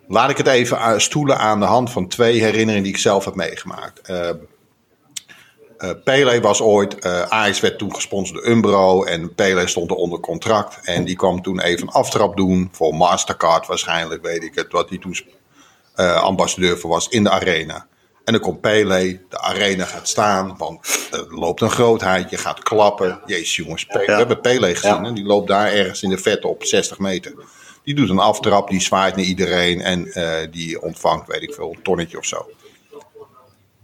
Laat 0.07 0.29
ik 0.29 0.37
het 0.37 0.47
even 0.47 1.01
stoelen 1.01 1.37
aan 1.37 1.59
de 1.59 1.65
hand 1.65 1.91
van 1.91 2.07
twee 2.07 2.39
herinneringen 2.39 2.83
die 2.83 2.93
ik 2.93 2.97
zelf 2.97 3.25
heb 3.25 3.35
meegemaakt. 3.35 4.09
Uh, 4.09 4.29
Uh, 5.83 5.89
Pele 6.03 6.41
was 6.41 6.61
ooit, 6.61 7.05
uh, 7.05 7.21
Ajax 7.21 7.59
werd 7.59 7.77
toen 7.77 7.95
gesponsord 7.95 8.43
door 8.43 8.51
Umbro 8.51 9.03
en 9.03 9.35
Pele 9.35 9.67
stond 9.67 9.89
er 9.89 9.95
onder 9.95 10.19
contract. 10.19 10.79
En 10.83 11.05
die 11.05 11.15
kwam 11.15 11.41
toen 11.41 11.59
even 11.59 11.87
een 11.87 11.93
aftrap 11.93 12.37
doen 12.37 12.69
voor 12.71 12.95
Mastercard 12.95 13.67
waarschijnlijk, 13.67 14.23
weet 14.23 14.43
ik 14.43 14.55
het, 14.55 14.71
wat 14.71 14.89
hij 14.89 14.97
toen 14.97 15.17
uh, 15.95 16.21
ambassadeur 16.21 16.77
voor 16.77 16.89
was 16.89 17.07
in 17.07 17.23
de 17.23 17.29
arena. 17.29 17.87
En 18.23 18.33
dan 18.33 18.41
komt 18.41 18.61
Pele, 18.61 19.19
de 19.29 19.39
arena 19.39 19.85
gaat 19.85 20.07
staan, 20.07 20.55
want 20.57 21.07
er 21.11 21.25
loopt 21.29 21.61
een 21.61 21.69
grootheid, 21.69 22.29
je 22.29 22.37
gaat 22.37 22.63
klappen. 22.63 23.21
Jezus 23.25 23.55
jongens, 23.55 23.85
Pele, 23.85 24.05
we 24.05 24.11
hebben 24.11 24.41
Pele 24.41 24.75
gezien, 24.75 25.03
ja. 25.03 25.11
die 25.11 25.25
loopt 25.25 25.47
daar 25.47 25.71
ergens 25.71 26.03
in 26.03 26.09
de 26.09 26.17
vette 26.17 26.47
op 26.47 26.63
60 26.63 26.99
meter. 26.99 27.33
Die 27.83 27.95
doet 27.95 28.09
een 28.09 28.19
aftrap, 28.19 28.69
die 28.69 28.81
zwaait 28.81 29.15
naar 29.15 29.25
iedereen 29.25 29.81
en 29.81 30.11
die 30.51 30.81
ontvangt, 30.81 31.27
weet 31.27 31.41
ik 31.41 31.53
veel, 31.53 31.69
een 31.69 31.81
tonnetje 31.81 32.17
of 32.17 32.25
zo. 32.25 32.49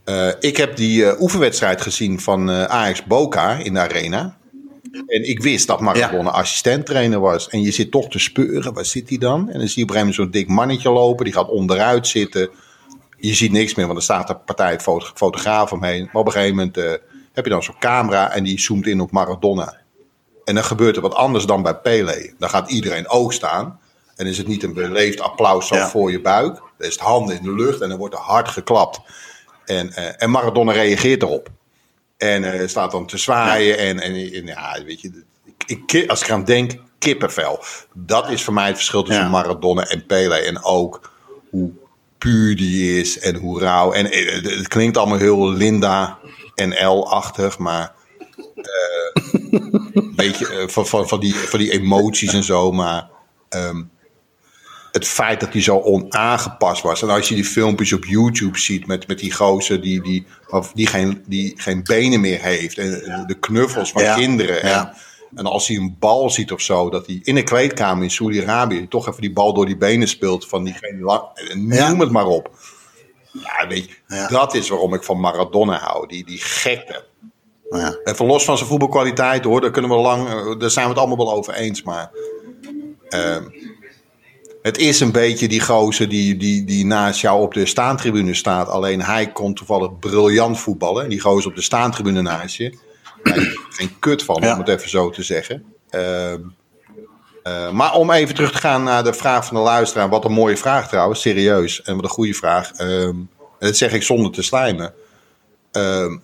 Uh, 0.10 0.30
ik 0.40 0.58
heb 0.58 0.76
die 0.76 1.04
uh, 1.04 1.22
oefenwedstrijd 1.22 1.82
gezien 1.82 2.20
van 2.20 2.50
uh, 2.50 2.64
Ajax 2.64 3.04
Boca 3.04 3.54
in 3.54 3.74
de 3.74 3.80
arena. 3.80 4.38
En 4.92 5.30
ik 5.30 5.42
wist 5.42 5.68
dat 5.68 5.80
Maradona 5.80 6.30
ja. 6.30 6.36
assistent-trainer 6.36 7.20
was. 7.20 7.50
En 7.50 7.62
je 7.62 7.72
zit 7.72 7.92
toch 7.92 8.10
te 8.10 8.20
speuren, 8.20 8.74
waar 8.74 8.86
zit 8.86 9.10
hij 9.10 9.18
dan? 9.18 9.50
En 9.50 9.60
dan 9.60 9.68
zie 9.68 9.78
je 9.78 9.84
op 9.84 9.90
een 9.90 9.96
gegeven 9.96 10.00
moment 10.00 10.16
zo'n 10.16 10.32
dik 10.32 10.48
mannetje 10.48 10.92
lopen. 10.92 11.26
Die 11.26 11.34
gaat 11.34 11.50
onderuit 11.50 12.08
zitten. 12.08 12.50
Je 13.18 13.34
ziet 13.34 13.52
niks 13.52 13.76
meer, 13.76 13.86
want 13.86 13.98
er 13.98 14.04
staat 14.04 14.30
een 14.30 14.44
partij 14.44 14.80
foto 14.80 15.06
fotograaf 15.14 15.72
omheen. 15.72 16.04
Maar 16.04 16.22
op 16.22 16.26
een 16.26 16.32
gegeven 16.32 16.56
moment 16.56 16.76
heb 17.34 17.46
je 17.46 17.50
dan 17.50 17.64
zo'n 17.64 17.80
camera 17.80 18.32
en 18.32 18.44
die 18.44 18.60
zoomt 18.60 18.88
in 18.88 19.02
op 19.02 19.12
Maradona. 19.12 19.78
En 20.46 20.56
dan 20.56 20.64
gebeurt 20.64 20.96
er 20.96 21.02
wat 21.02 21.16
anders 21.16 21.46
dan 21.46 21.62
bij 21.62 21.76
Pele. 21.76 22.34
Dan 22.38 22.50
gaat 22.50 22.70
iedereen 22.72 23.10
oog 23.10 23.34
staan. 23.34 23.80
En 24.16 24.26
is 24.26 24.38
het 24.38 24.48
niet 24.48 24.64
een 24.64 24.74
beleefd 24.74 25.22
applaus 25.22 25.68
zo 25.68 25.76
ja. 25.76 25.88
voor 25.88 26.12
je 26.12 26.22
buik. 26.22 26.56
Dan 26.56 26.88
is 26.88 26.94
het 26.94 27.04
handen 27.04 27.38
in 27.38 27.44
de 27.44 27.54
lucht 27.54 27.82
en 27.82 27.90
dan 27.90 27.98
wordt 27.98 28.16
er 28.16 28.22
hard 28.22 28.48
geklapt. 28.48 29.00
En, 29.68 29.92
uh, 29.98 30.22
en 30.22 30.30
Maradona 30.30 30.72
reageert 30.72 31.22
erop. 31.22 31.50
En 32.18 32.44
uh, 32.44 32.68
staat 32.68 32.92
dan 32.92 33.08
te 33.08 33.18
zwaaien. 33.18 33.68
Ja. 33.68 33.76
En, 33.76 34.00
en, 34.00 34.14
en, 34.34 34.46
ja, 34.46 34.84
weet 34.86 35.02
je, 35.02 35.24
ik, 35.66 35.92
ik, 35.92 36.10
als 36.10 36.22
ik 36.22 36.32
aan 36.32 36.46
denk, 36.46 36.72
kippenvel. 37.00 37.64
Dat 37.94 38.30
is 38.30 38.44
voor 38.44 38.54
mij 38.54 38.68
het 38.68 38.76
verschil 38.76 39.04
tussen 39.04 39.24
ja. 39.24 39.30
Maradona 39.30 39.88
en 39.88 40.06
Pele. 40.06 40.36
En 40.36 40.64
ook 40.64 41.12
hoe 41.50 41.72
puur 42.18 42.56
die 42.56 43.00
is 43.00 43.20
en 43.20 43.36
hoe 43.36 43.60
rauw. 43.60 43.92
En 43.94 44.18
uh, 44.18 44.58
het 44.58 44.68
klinkt 44.68 44.98
allemaal 44.98 45.18
heel 45.18 45.52
Linda 45.52 46.20
en 46.56 46.86
L-achtig, 46.86 47.58
maar. 47.58 47.96
een 49.94 50.14
beetje 50.16 50.64
van, 50.70 50.88
van, 50.88 51.08
van, 51.08 51.20
die, 51.20 51.36
van 51.36 51.60
die 51.60 51.72
emoties 51.72 52.34
en 52.34 52.44
zo. 52.44 52.72
Maar 52.72 53.10
um, 53.50 53.90
het 54.98 55.08
feit 55.08 55.40
dat 55.40 55.54
hij 55.54 55.62
zo 55.62 55.80
onaangepast 55.80 56.82
was. 56.82 57.02
En 57.02 57.10
als 57.10 57.30
je 57.30 57.36
die 57.36 57.46
filmpjes 57.46 57.94
op 57.94 58.06
YouTube 58.06 58.60
ziet 58.60 58.88
met, 58.88 59.08
met 59.08 59.20
die 59.20 59.34
gozer 59.34 59.82
die, 59.82 60.02
die, 60.02 60.26
of 60.50 60.72
die, 60.74 60.88
geen, 60.88 61.24
die 61.28 61.54
geen 61.58 61.84
benen 61.84 62.22
meer 62.22 62.42
heeft. 62.42 62.78
En 62.78 63.24
de 63.28 63.40
knuffels 63.40 63.92
van 63.92 64.04
ja. 64.04 64.16
kinderen. 64.16 64.62
En, 64.62 64.70
ja. 64.70 64.94
en, 65.36 65.46
als 65.46 65.68
hij 65.68 65.78
een 65.78 65.96
bal 66.00 66.30
ziet 66.30 66.52
of 66.52 66.62
zo, 66.62 66.90
dat 66.90 67.06
hij 67.06 67.20
in 67.24 67.38
een 67.38 67.44
kleedkamer 67.44 68.04
in 68.04 68.12
Saudi-Arabië 68.12 68.88
toch 68.88 69.08
even 69.08 69.22
die 69.22 69.34
bal 69.34 69.54
door 69.54 69.66
die 69.66 69.78
benen 69.78 70.08
speelt 70.08 70.48
van 70.48 70.64
diegene. 70.64 71.22
Noem 71.54 72.00
het 72.00 72.12
maar 72.12 72.28
op. 72.28 72.58
Ja, 73.32 73.68
weet 73.68 73.90
je, 73.90 74.26
dat 74.30 74.54
is 74.54 74.70
waarom 74.70 74.94
ik 74.94 75.04
van 75.04 75.20
Maradona 75.20 75.78
hou. 75.78 76.08
Die, 76.08 76.26
die 76.26 76.40
gekte. 76.40 77.06
Ja. 77.70 77.98
Even 78.04 78.26
los 78.26 78.46
van 78.46 78.58
zijn 78.58 78.70
voetbalkwaliteit 78.70 79.44
hoor, 79.44 79.62
daar 79.62 79.72
kunnen 79.72 79.92
we 79.92 79.98
lang, 79.98 80.28
daar 80.60 80.70
zijn 80.70 80.86
we 80.86 80.92
het 80.92 81.00
allemaal 81.00 81.26
wel 81.26 81.34
over 81.34 81.54
eens. 81.54 81.84
Maar 81.84 82.12
uh, 83.10 83.38
het 84.68 84.78
is 84.78 85.00
een 85.00 85.12
beetje 85.12 85.48
die 85.48 85.62
gozer 85.62 86.10
die, 86.10 86.38
die, 86.38 86.64
die 86.64 86.86
naast 86.86 87.22
jou 87.22 87.42
op 87.42 87.54
de 87.54 87.66
staantribune 87.66 88.34
staat. 88.34 88.68
Alleen 88.68 89.02
hij 89.02 89.32
kon 89.32 89.54
toevallig 89.54 90.00
briljant 90.00 90.60
voetballen. 90.60 91.04
En 91.04 91.10
die 91.10 91.20
gozer 91.20 91.50
op 91.50 91.56
de 91.56 91.62
staantribune 91.62 92.22
naast 92.22 92.56
je. 92.56 92.78
Geen 93.70 94.00
kut 94.00 94.24
van, 94.24 94.42
ja. 94.42 94.54
om 94.54 94.60
het 94.60 94.68
even 94.68 94.90
zo 94.90 95.10
te 95.10 95.24
zeggen. 95.24 95.64
Uh, 95.92 96.34
uh, 97.44 97.72
maar 97.72 97.94
om 97.94 98.12
even 98.12 98.36
terug 98.36 98.52
te 98.52 98.58
gaan 98.58 98.84
naar 98.84 99.04
de 99.04 99.14
vraag 99.14 99.46
van 99.46 99.56
de 99.56 99.62
luisteraar. 99.62 100.10
Wat 100.10 100.26
een 100.26 100.32
mooie 100.32 100.58
vraag 100.58 100.88
trouwens, 100.88 101.22
serieus. 101.22 101.82
En 101.82 101.96
wat 101.96 102.04
een 102.04 102.10
goede 102.10 102.34
vraag. 102.34 102.80
Uh, 102.80 103.04
en 103.04 103.30
dat 103.60 103.78
zeg 103.78 103.94
ik 103.94 104.04
zonder 104.04 104.32
te 104.32 104.42
slijmen. 104.42 104.94
Ehm, 105.72 106.18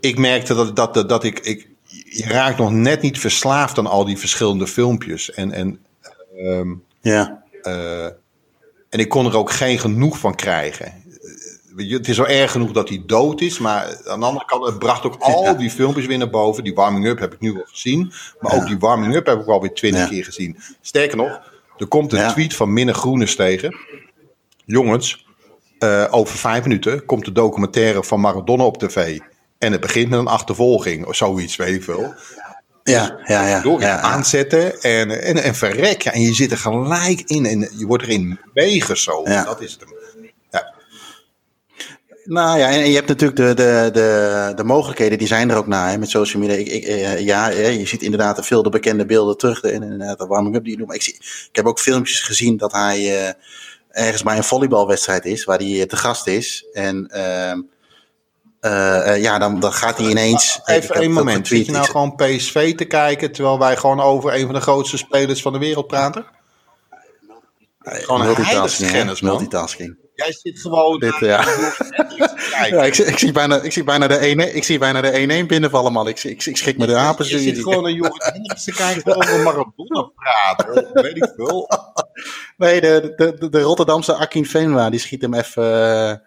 ik 0.00 0.18
merkte 0.18 0.54
dat, 0.54 0.76
dat, 0.76 1.08
dat 1.08 1.24
ik, 1.24 1.38
ik... 1.38 1.68
Je 2.08 2.24
raakt 2.24 2.58
nog 2.58 2.70
net 2.70 3.02
niet 3.02 3.18
verslaafd 3.18 3.78
aan 3.78 3.86
al 3.86 4.04
die 4.04 4.18
verschillende 4.18 4.66
filmpjes. 4.66 5.32
En, 5.32 5.52
en 5.52 5.83
Um, 6.36 6.84
ja. 7.00 7.42
Uh, 7.62 8.04
en 8.88 9.00
ik 9.00 9.08
kon 9.08 9.26
er 9.26 9.36
ook 9.36 9.50
geen 9.50 9.78
genoeg 9.78 10.18
van 10.18 10.34
krijgen. 10.34 11.02
Het 11.76 12.08
is 12.08 12.16
wel 12.16 12.26
erg 12.26 12.50
genoeg 12.50 12.72
dat 12.72 12.88
hij 12.88 13.02
dood 13.06 13.40
is, 13.40 13.58
maar 13.58 14.00
aan 14.06 14.20
de 14.20 14.26
andere 14.26 14.44
kant, 14.44 14.66
het 14.66 14.78
bracht 14.78 15.04
ook 15.04 15.16
al 15.18 15.42
ja. 15.42 15.54
die 15.54 15.70
filmpjes 15.70 16.06
weer 16.06 16.18
naar 16.18 16.30
boven. 16.30 16.64
Die 16.64 16.74
warming-up 16.74 17.18
heb 17.18 17.32
ik 17.32 17.40
nu 17.40 17.56
al 17.56 17.64
gezien, 17.66 18.12
maar 18.40 18.54
ja. 18.54 18.60
ook 18.60 18.66
die 18.66 18.78
warming-up 18.78 19.26
heb 19.26 19.40
ik 19.40 19.46
alweer 19.46 19.72
twintig 19.72 20.00
ja. 20.00 20.08
keer 20.08 20.24
gezien. 20.24 20.58
Sterker 20.80 21.16
nog, 21.16 21.40
er 21.76 21.86
komt 21.86 22.12
een 22.12 22.28
tweet 22.28 22.54
van 22.54 22.72
Minne 22.72 22.94
Groenes 22.94 23.36
tegen. 23.36 23.76
Jongens, 24.64 25.26
uh, 25.78 26.06
over 26.10 26.38
vijf 26.38 26.62
minuten 26.62 27.04
komt 27.04 27.24
de 27.24 27.32
documentaire 27.32 28.04
van 28.04 28.20
Maradona 28.20 28.64
op 28.64 28.78
tv. 28.78 29.18
En 29.58 29.72
het 29.72 29.80
begint 29.80 30.08
met 30.10 30.18
een 30.18 30.26
achtervolging 30.26 31.06
of 31.06 31.16
zoiets, 31.16 31.56
weet 31.56 31.74
ik 31.74 31.82
veel. 31.82 32.14
Ja, 32.84 33.18
ja, 33.24 33.48
ja. 33.48 33.60
Door 33.60 33.80
ja, 33.80 33.98
aanzetten 33.98 34.80
en, 34.80 35.22
en, 35.22 35.42
en 35.42 35.54
verrek. 35.54 36.02
Ja, 36.02 36.12
en 36.12 36.20
je 36.20 36.34
zit 36.34 36.50
er 36.50 36.58
gelijk 36.58 37.20
in 37.20 37.46
en 37.46 37.68
je 37.76 37.86
wordt 37.86 38.02
erin 38.02 38.38
meegezogen. 38.54 39.32
Ja. 39.32 39.44
Dat 39.44 39.60
is 39.60 39.72
het. 39.72 39.84
Ja. 40.50 40.74
Nou 42.24 42.58
ja, 42.58 42.70
en 42.70 42.88
je 42.88 42.94
hebt 42.94 43.08
natuurlijk 43.08 43.38
de, 43.38 43.54
de, 43.54 43.90
de, 43.92 44.52
de 44.56 44.64
mogelijkheden, 44.64 45.18
die 45.18 45.26
zijn 45.26 45.50
er 45.50 45.56
ook 45.56 45.66
na 45.66 45.90
hè, 45.90 45.98
met 45.98 46.10
social 46.10 46.42
media. 46.42 46.56
Ik, 46.56 46.68
ik, 46.68 47.18
ja, 47.18 47.48
je 47.48 47.86
ziet 47.86 48.02
inderdaad 48.02 48.46
veel 48.46 48.62
de 48.62 48.70
bekende 48.70 49.06
beelden 49.06 49.36
terug 49.36 49.60
en 49.60 49.82
inderdaad 49.82 50.18
de 50.18 50.26
warming-up 50.26 50.62
die 50.62 50.72
je 50.72 50.78
doet. 50.78 50.86
Maar 50.86 50.96
ik, 50.96 51.02
zie, 51.02 51.14
ik 51.50 51.56
heb 51.56 51.66
ook 51.66 51.80
filmpjes 51.80 52.20
gezien 52.20 52.56
dat 52.56 52.72
hij 52.72 53.00
uh, 53.00 53.32
ergens 53.90 54.22
bij 54.22 54.36
een 54.36 54.44
volleybalwedstrijd 54.44 55.24
is, 55.24 55.44
waar 55.44 55.58
hij 55.58 55.86
te 55.86 55.96
gast 55.96 56.26
is. 56.26 56.66
En 56.72 57.10
uh, 57.14 57.52
ja, 59.20 59.38
dan, 59.38 59.60
dan 59.60 59.72
gaat 59.72 59.98
hij 59.98 60.06
ineens. 60.06 60.60
Even 60.64 61.02
een 61.02 61.12
moment. 61.12 61.48
Zit 61.48 61.66
je 61.66 61.72
nou 61.72 61.86
gewoon 61.86 62.14
PSV 62.14 62.74
te 62.74 62.84
kijken 62.84 63.32
terwijl 63.32 63.58
wij 63.58 63.76
gewoon 63.76 64.00
over 64.00 64.34
een 64.34 64.44
van 64.44 64.54
de 64.54 64.60
grootste 64.60 64.96
spelers 64.96 65.42
van 65.42 65.52
de 65.52 65.58
wereld 65.58 65.86
praten? 65.86 66.26
Gewoon 67.78 68.24
multitasking, 68.24 68.90
kennis, 68.90 69.20
multitasking. 69.20 69.96
Jij 70.14 70.32
zit 70.32 70.60
gewoon. 70.60 70.98
Dit, 70.98 71.18
ja. 71.18 71.44
Ja, 72.70 72.84
ik, 72.84 72.96
ik, 72.96 73.18
zie 73.18 73.32
bijna, 73.32 73.60
ik 73.60 73.72
zie 73.72 73.84
bijna 73.84 74.06
de 74.06 74.48
1-1 74.50 74.54
ik 74.54 74.64
zie 74.64 74.78
bijna 74.78 75.00
de 75.00 75.42
1-1 75.42 75.46
binnenvallen, 75.46 75.92
man. 75.92 76.08
Ik, 76.08 76.22
ik, 76.22 76.44
ik 76.44 76.56
schrik 76.56 76.78
me 76.78 76.86
de 76.86 76.96
apen. 76.96 77.26
Je, 77.26 77.32
je 77.32 77.38
ziet 77.38 77.62
gewoon 77.62 77.86
een 77.86 78.12
Hendricks 78.16 78.64
te 78.64 78.72
kijken 78.72 79.16
over 79.16 79.40
Maradona 79.40 80.10
praten. 80.14 81.02
weet 81.02 81.16
ik 81.16 81.32
veel. 81.36 81.68
Nee, 82.56 82.80
de, 82.80 83.12
de, 83.16 83.48
de 83.48 83.60
Rotterdamse 83.60 84.14
Akin 84.14 84.46
Venwa, 84.46 84.90
die 84.90 85.00
schiet 85.00 85.22
hem 85.22 85.34
even 85.34 86.22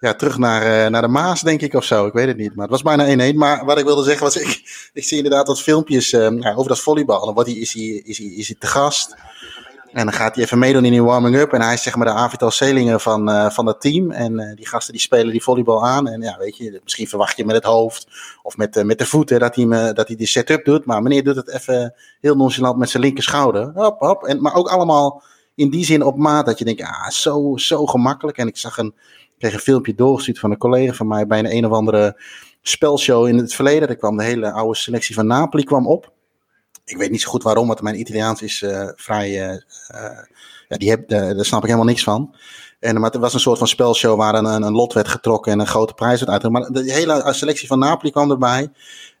ja, 0.00 0.14
terug 0.14 0.38
naar, 0.38 0.62
uh, 0.62 0.90
naar 0.90 1.02
de 1.02 1.08
Maas, 1.08 1.40
denk 1.40 1.60
ik, 1.60 1.74
of 1.74 1.84
zo. 1.84 2.06
Ik 2.06 2.12
weet 2.12 2.26
het 2.26 2.36
niet, 2.36 2.54
maar 2.54 2.68
het 2.68 2.82
was 2.82 2.96
bijna 2.96 3.32
1-1. 3.32 3.36
Maar 3.36 3.64
wat 3.64 3.78
ik 3.78 3.84
wilde 3.84 4.04
zeggen 4.04 4.22
was, 4.22 4.36
ik, 4.46 4.62
ik 4.92 5.04
zie 5.04 5.16
inderdaad 5.16 5.46
wat 5.46 5.62
filmpjes 5.62 6.10
ja, 6.10 6.54
over 6.54 6.68
dat 6.68 6.80
volleybal. 6.80 7.24
Dan 7.24 7.34
wordt 7.34 7.50
hij, 7.50 7.58
is, 7.58 7.72
hij, 7.72 7.82
is, 7.82 8.20
is 8.20 8.46
hij 8.46 8.56
te 8.58 8.66
gast. 8.66 9.16
En 9.92 10.04
dan 10.04 10.14
gaat 10.14 10.34
hij 10.34 10.44
even 10.44 10.58
meedoen 10.58 10.84
in 10.84 10.90
die 10.90 11.02
warming-up. 11.02 11.52
En 11.52 11.60
hij 11.60 11.74
is 11.74 11.82
zeg 11.82 11.96
maar 11.96 12.06
de 12.06 12.12
Avital 12.12 12.50
Selingen 12.50 13.00
van, 13.00 13.30
uh, 13.30 13.50
van 13.50 13.64
dat 13.64 13.80
team. 13.80 14.10
En 14.10 14.40
uh, 14.40 14.56
die 14.56 14.66
gasten 14.66 14.92
die 14.92 15.02
spelen 15.02 15.32
die 15.32 15.42
volleybal 15.42 15.86
aan. 15.86 16.08
En 16.08 16.20
ja, 16.20 16.38
weet 16.38 16.56
je, 16.56 16.80
misschien 16.82 17.08
verwacht 17.08 17.36
je 17.36 17.44
met 17.44 17.54
het 17.54 17.64
hoofd 17.64 18.06
of 18.42 18.56
met, 18.56 18.84
met 18.84 18.98
de 18.98 19.06
voeten 19.06 19.40
dat 19.40 19.54
hij, 19.54 19.64
me, 19.64 19.92
dat 19.92 20.06
hij 20.06 20.16
die 20.16 20.26
setup 20.26 20.64
doet. 20.64 20.84
Maar 20.84 21.02
meneer 21.02 21.24
doet 21.24 21.36
het 21.36 21.48
even 21.48 21.94
heel 22.20 22.36
nonchalant 22.36 22.78
met 22.78 22.90
zijn 22.90 23.02
linker 23.02 23.22
schouder. 23.22 23.70
Hop, 23.74 23.98
hop. 23.98 24.24
En, 24.24 24.42
maar 24.42 24.54
ook 24.54 24.68
allemaal 24.68 25.22
in 25.54 25.70
die 25.70 25.84
zin 25.84 26.02
op 26.02 26.16
maat 26.16 26.46
dat 26.46 26.58
je 26.58 26.64
denkt, 26.64 26.82
ah, 26.82 27.08
zo, 27.08 27.56
zo 27.56 27.86
gemakkelijk. 27.86 28.38
En 28.38 28.46
ik 28.46 28.56
zag 28.56 28.78
een, 28.78 28.94
kreeg 29.40 29.52
een 29.52 29.60
filmpje 29.60 29.94
doorgestuurd 29.94 30.38
van 30.38 30.50
een 30.50 30.58
collega 30.58 30.92
van 30.92 31.06
mij 31.06 31.26
bij 31.26 31.38
een 31.38 31.56
een 31.56 31.66
of 31.66 31.72
andere 31.72 32.22
spelshow 32.62 33.26
in 33.26 33.36
het 33.36 33.54
verleden. 33.54 33.88
Daar 33.88 33.96
kwam 33.96 34.16
de 34.16 34.24
hele 34.24 34.52
oude 34.52 34.76
selectie 34.76 35.14
van 35.14 35.26
Napoli 35.26 35.64
kwam 35.64 35.86
op 35.86 36.12
ik 36.90 36.96
weet 36.96 37.10
niet 37.10 37.20
zo 37.20 37.30
goed 37.30 37.42
waarom, 37.42 37.66
want 37.66 37.82
mijn 37.82 38.00
Italiaans 38.00 38.42
is 38.42 38.62
uh, 38.62 38.88
vrij. 38.94 39.30
Uh, 39.30 39.60
uh, 39.94 40.18
ja, 40.68 40.76
die 40.76 40.90
heb, 40.90 41.08
daar 41.08 41.44
snap 41.44 41.60
ik 41.60 41.66
helemaal 41.66 41.88
niks 41.88 42.02
van. 42.02 42.34
En, 42.78 43.00
maar 43.00 43.10
het 43.10 43.20
was 43.20 43.34
een 43.34 43.40
soort 43.40 43.58
van 43.58 43.68
spelshow 43.68 44.18
waar 44.18 44.34
een, 44.34 44.44
een, 44.44 44.72
lot 44.72 44.92
werd 44.92 45.08
getrokken 45.08 45.52
en 45.52 45.58
een 45.58 45.66
grote 45.66 45.94
prijs 45.94 46.20
werd 46.20 46.32
uitgegeven. 46.32 46.72
Maar 46.72 46.82
de 46.82 46.92
hele 46.92 47.32
selectie 47.32 47.68
van 47.68 47.78
Napoli 47.78 48.10
kwam 48.10 48.30
erbij. 48.30 48.70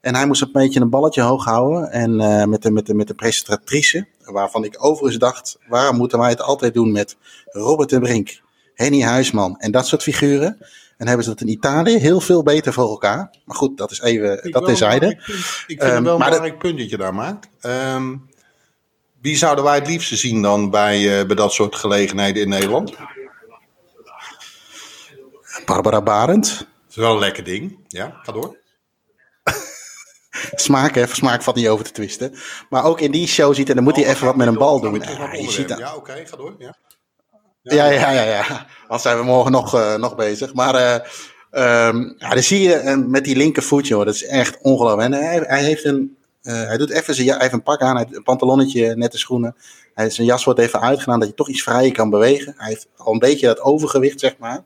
En 0.00 0.14
hij 0.14 0.26
moest 0.26 0.42
een 0.42 0.52
beetje 0.52 0.80
een 0.80 0.90
balletje 0.90 1.22
hoog 1.22 1.44
houden. 1.44 1.90
En 1.90 2.16
met, 2.48 2.62
de, 2.62 2.70
met, 2.70 2.86
de, 2.86 2.94
met 2.94 3.08
de 3.08 3.14
presentatrice, 3.14 4.06
waarvan 4.24 4.64
ik 4.64 4.84
overigens 4.84 5.18
dacht: 5.18 5.58
waarom 5.68 5.96
moeten 5.96 6.18
wij 6.18 6.30
het 6.30 6.42
altijd 6.42 6.74
doen 6.74 6.92
met 6.92 7.16
Robert 7.46 7.90
de 7.90 8.00
Brink, 8.00 8.40
Henny 8.80 9.02
Huisman 9.02 9.58
en 9.58 9.70
dat 9.70 9.86
soort 9.86 10.02
figuren? 10.02 10.58
En 10.96 11.06
hebben 11.06 11.24
ze 11.24 11.30
dat 11.30 11.40
in 11.40 11.48
Italië 11.48 11.98
heel 11.98 12.20
veel 12.20 12.42
beter 12.42 12.72
voor 12.72 12.88
elkaar. 12.88 13.30
Maar 13.44 13.56
goed, 13.56 13.78
dat 13.78 13.90
is 13.90 14.00
even, 14.00 14.44
ik 14.44 14.52
dat 14.52 14.64
terzijde. 14.64 15.06
Ik 15.06 15.20
vind 15.66 15.82
um, 15.82 15.88
het 15.88 16.02
wel 16.02 16.12
een 16.12 16.24
belangrijk 16.24 16.58
punt 16.58 16.78
dat 16.78 16.90
je 16.90 16.96
daar 16.96 17.14
maakt. 17.14 17.48
Um, 17.62 18.28
wie 19.20 19.36
zouden 19.36 19.64
wij 19.64 19.74
het 19.74 19.86
liefste 19.86 20.16
zien 20.16 20.42
dan 20.42 20.70
bij, 20.70 21.20
uh, 21.20 21.26
bij 21.26 21.36
dat 21.36 21.52
soort 21.52 21.74
gelegenheden 21.74 22.42
in 22.42 22.48
Nederland? 22.48 22.92
Barbara 25.64 26.02
Barend. 26.02 26.58
Dat 26.58 26.66
is 26.88 26.96
wel 26.96 27.12
een 27.12 27.18
lekker 27.18 27.44
ding. 27.44 27.78
Ja, 27.88 28.20
ga 28.22 28.32
door. 28.32 28.56
smaak, 30.66 30.94
hè? 30.94 31.06
Smaak 31.06 31.42
valt 31.42 31.56
niet 31.56 31.68
over 31.68 31.84
te 31.84 31.92
twisten. 31.92 32.34
Maar 32.70 32.84
ook 32.84 33.00
in 33.00 33.10
die 33.10 33.26
show 33.26 33.54
ziet 33.54 33.68
en 33.68 33.74
dan 33.74 33.84
moet 33.84 33.96
hij 33.96 34.04
oh, 34.04 34.10
even 34.10 34.26
wat 34.26 34.36
met 34.36 34.46
een 34.46 34.58
bal 34.58 34.80
doen. 34.80 35.00
Ja, 35.00 35.34
je 35.34 35.50
ziet 35.50 35.68
ja 35.68 35.94
oké, 35.94 35.96
okay, 35.96 36.26
ga 36.26 36.36
door. 36.36 36.54
Ja. 36.58 36.76
Ja, 37.70 37.86
ja, 37.86 38.10
ja, 38.10 38.22
ja. 38.22 38.66
Anders 38.82 39.02
zijn 39.02 39.18
we 39.18 39.24
morgen 39.24 39.52
nog, 39.52 39.74
uh, 39.74 39.94
nog 39.94 40.14
bezig. 40.16 40.54
Maar 40.54 40.74
um, 41.50 42.14
ja, 42.18 42.28
dan 42.28 42.42
zie 42.42 42.60
je 42.60 42.82
uh, 42.82 42.96
met 42.96 43.24
die 43.24 43.36
linkervoet, 43.36 43.86
joh, 43.86 44.04
dat 44.04 44.14
is 44.14 44.24
echt 44.24 44.58
ongelooflijk. 44.62 45.12
En 45.12 45.24
hij, 45.24 45.42
hij, 45.46 45.62
heeft 45.62 45.84
een, 45.84 46.16
hij 46.42 46.76
doet 46.76 46.90
even 46.90 47.14
zijn, 47.14 47.28
hij 47.28 47.38
heeft 47.38 47.52
een 47.52 47.62
pak 47.62 47.80
aan, 47.80 47.96
hij 47.96 48.04
heeft 48.04 48.16
een 48.16 48.22
pantalonnetje, 48.22 48.96
nette 48.96 49.18
schoenen. 49.18 49.56
Hij, 49.94 50.10
zijn 50.10 50.26
jas 50.26 50.44
wordt 50.44 50.60
even 50.60 50.80
uitgedaan, 50.80 51.18
dat 51.18 51.28
je 51.28 51.34
toch 51.34 51.48
iets 51.48 51.62
vrijer 51.62 51.92
kan 51.92 52.10
bewegen. 52.10 52.54
Hij 52.56 52.68
heeft 52.68 52.86
al 52.96 53.12
een 53.12 53.18
beetje 53.18 53.46
dat 53.46 53.60
overgewicht, 53.60 54.20
zeg 54.20 54.36
maar. 54.38 54.62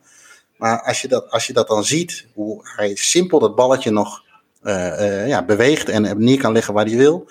Maar 0.56 0.82
als 0.82 1.02
je 1.02 1.08
dat, 1.08 1.30
als 1.30 1.46
je 1.46 1.52
dat 1.52 1.68
dan 1.68 1.84
ziet, 1.84 2.26
hoe 2.34 2.60
hij 2.76 2.94
simpel 2.94 3.38
dat 3.38 3.54
balletje 3.54 3.90
nog 3.90 4.22
ja, 5.26 5.44
beweegt 5.44 5.88
en 5.88 6.24
neer 6.24 6.38
kan 6.38 6.52
leggen 6.52 6.74
waar 6.74 6.84
hij 6.84 6.96
wil. 6.96 7.26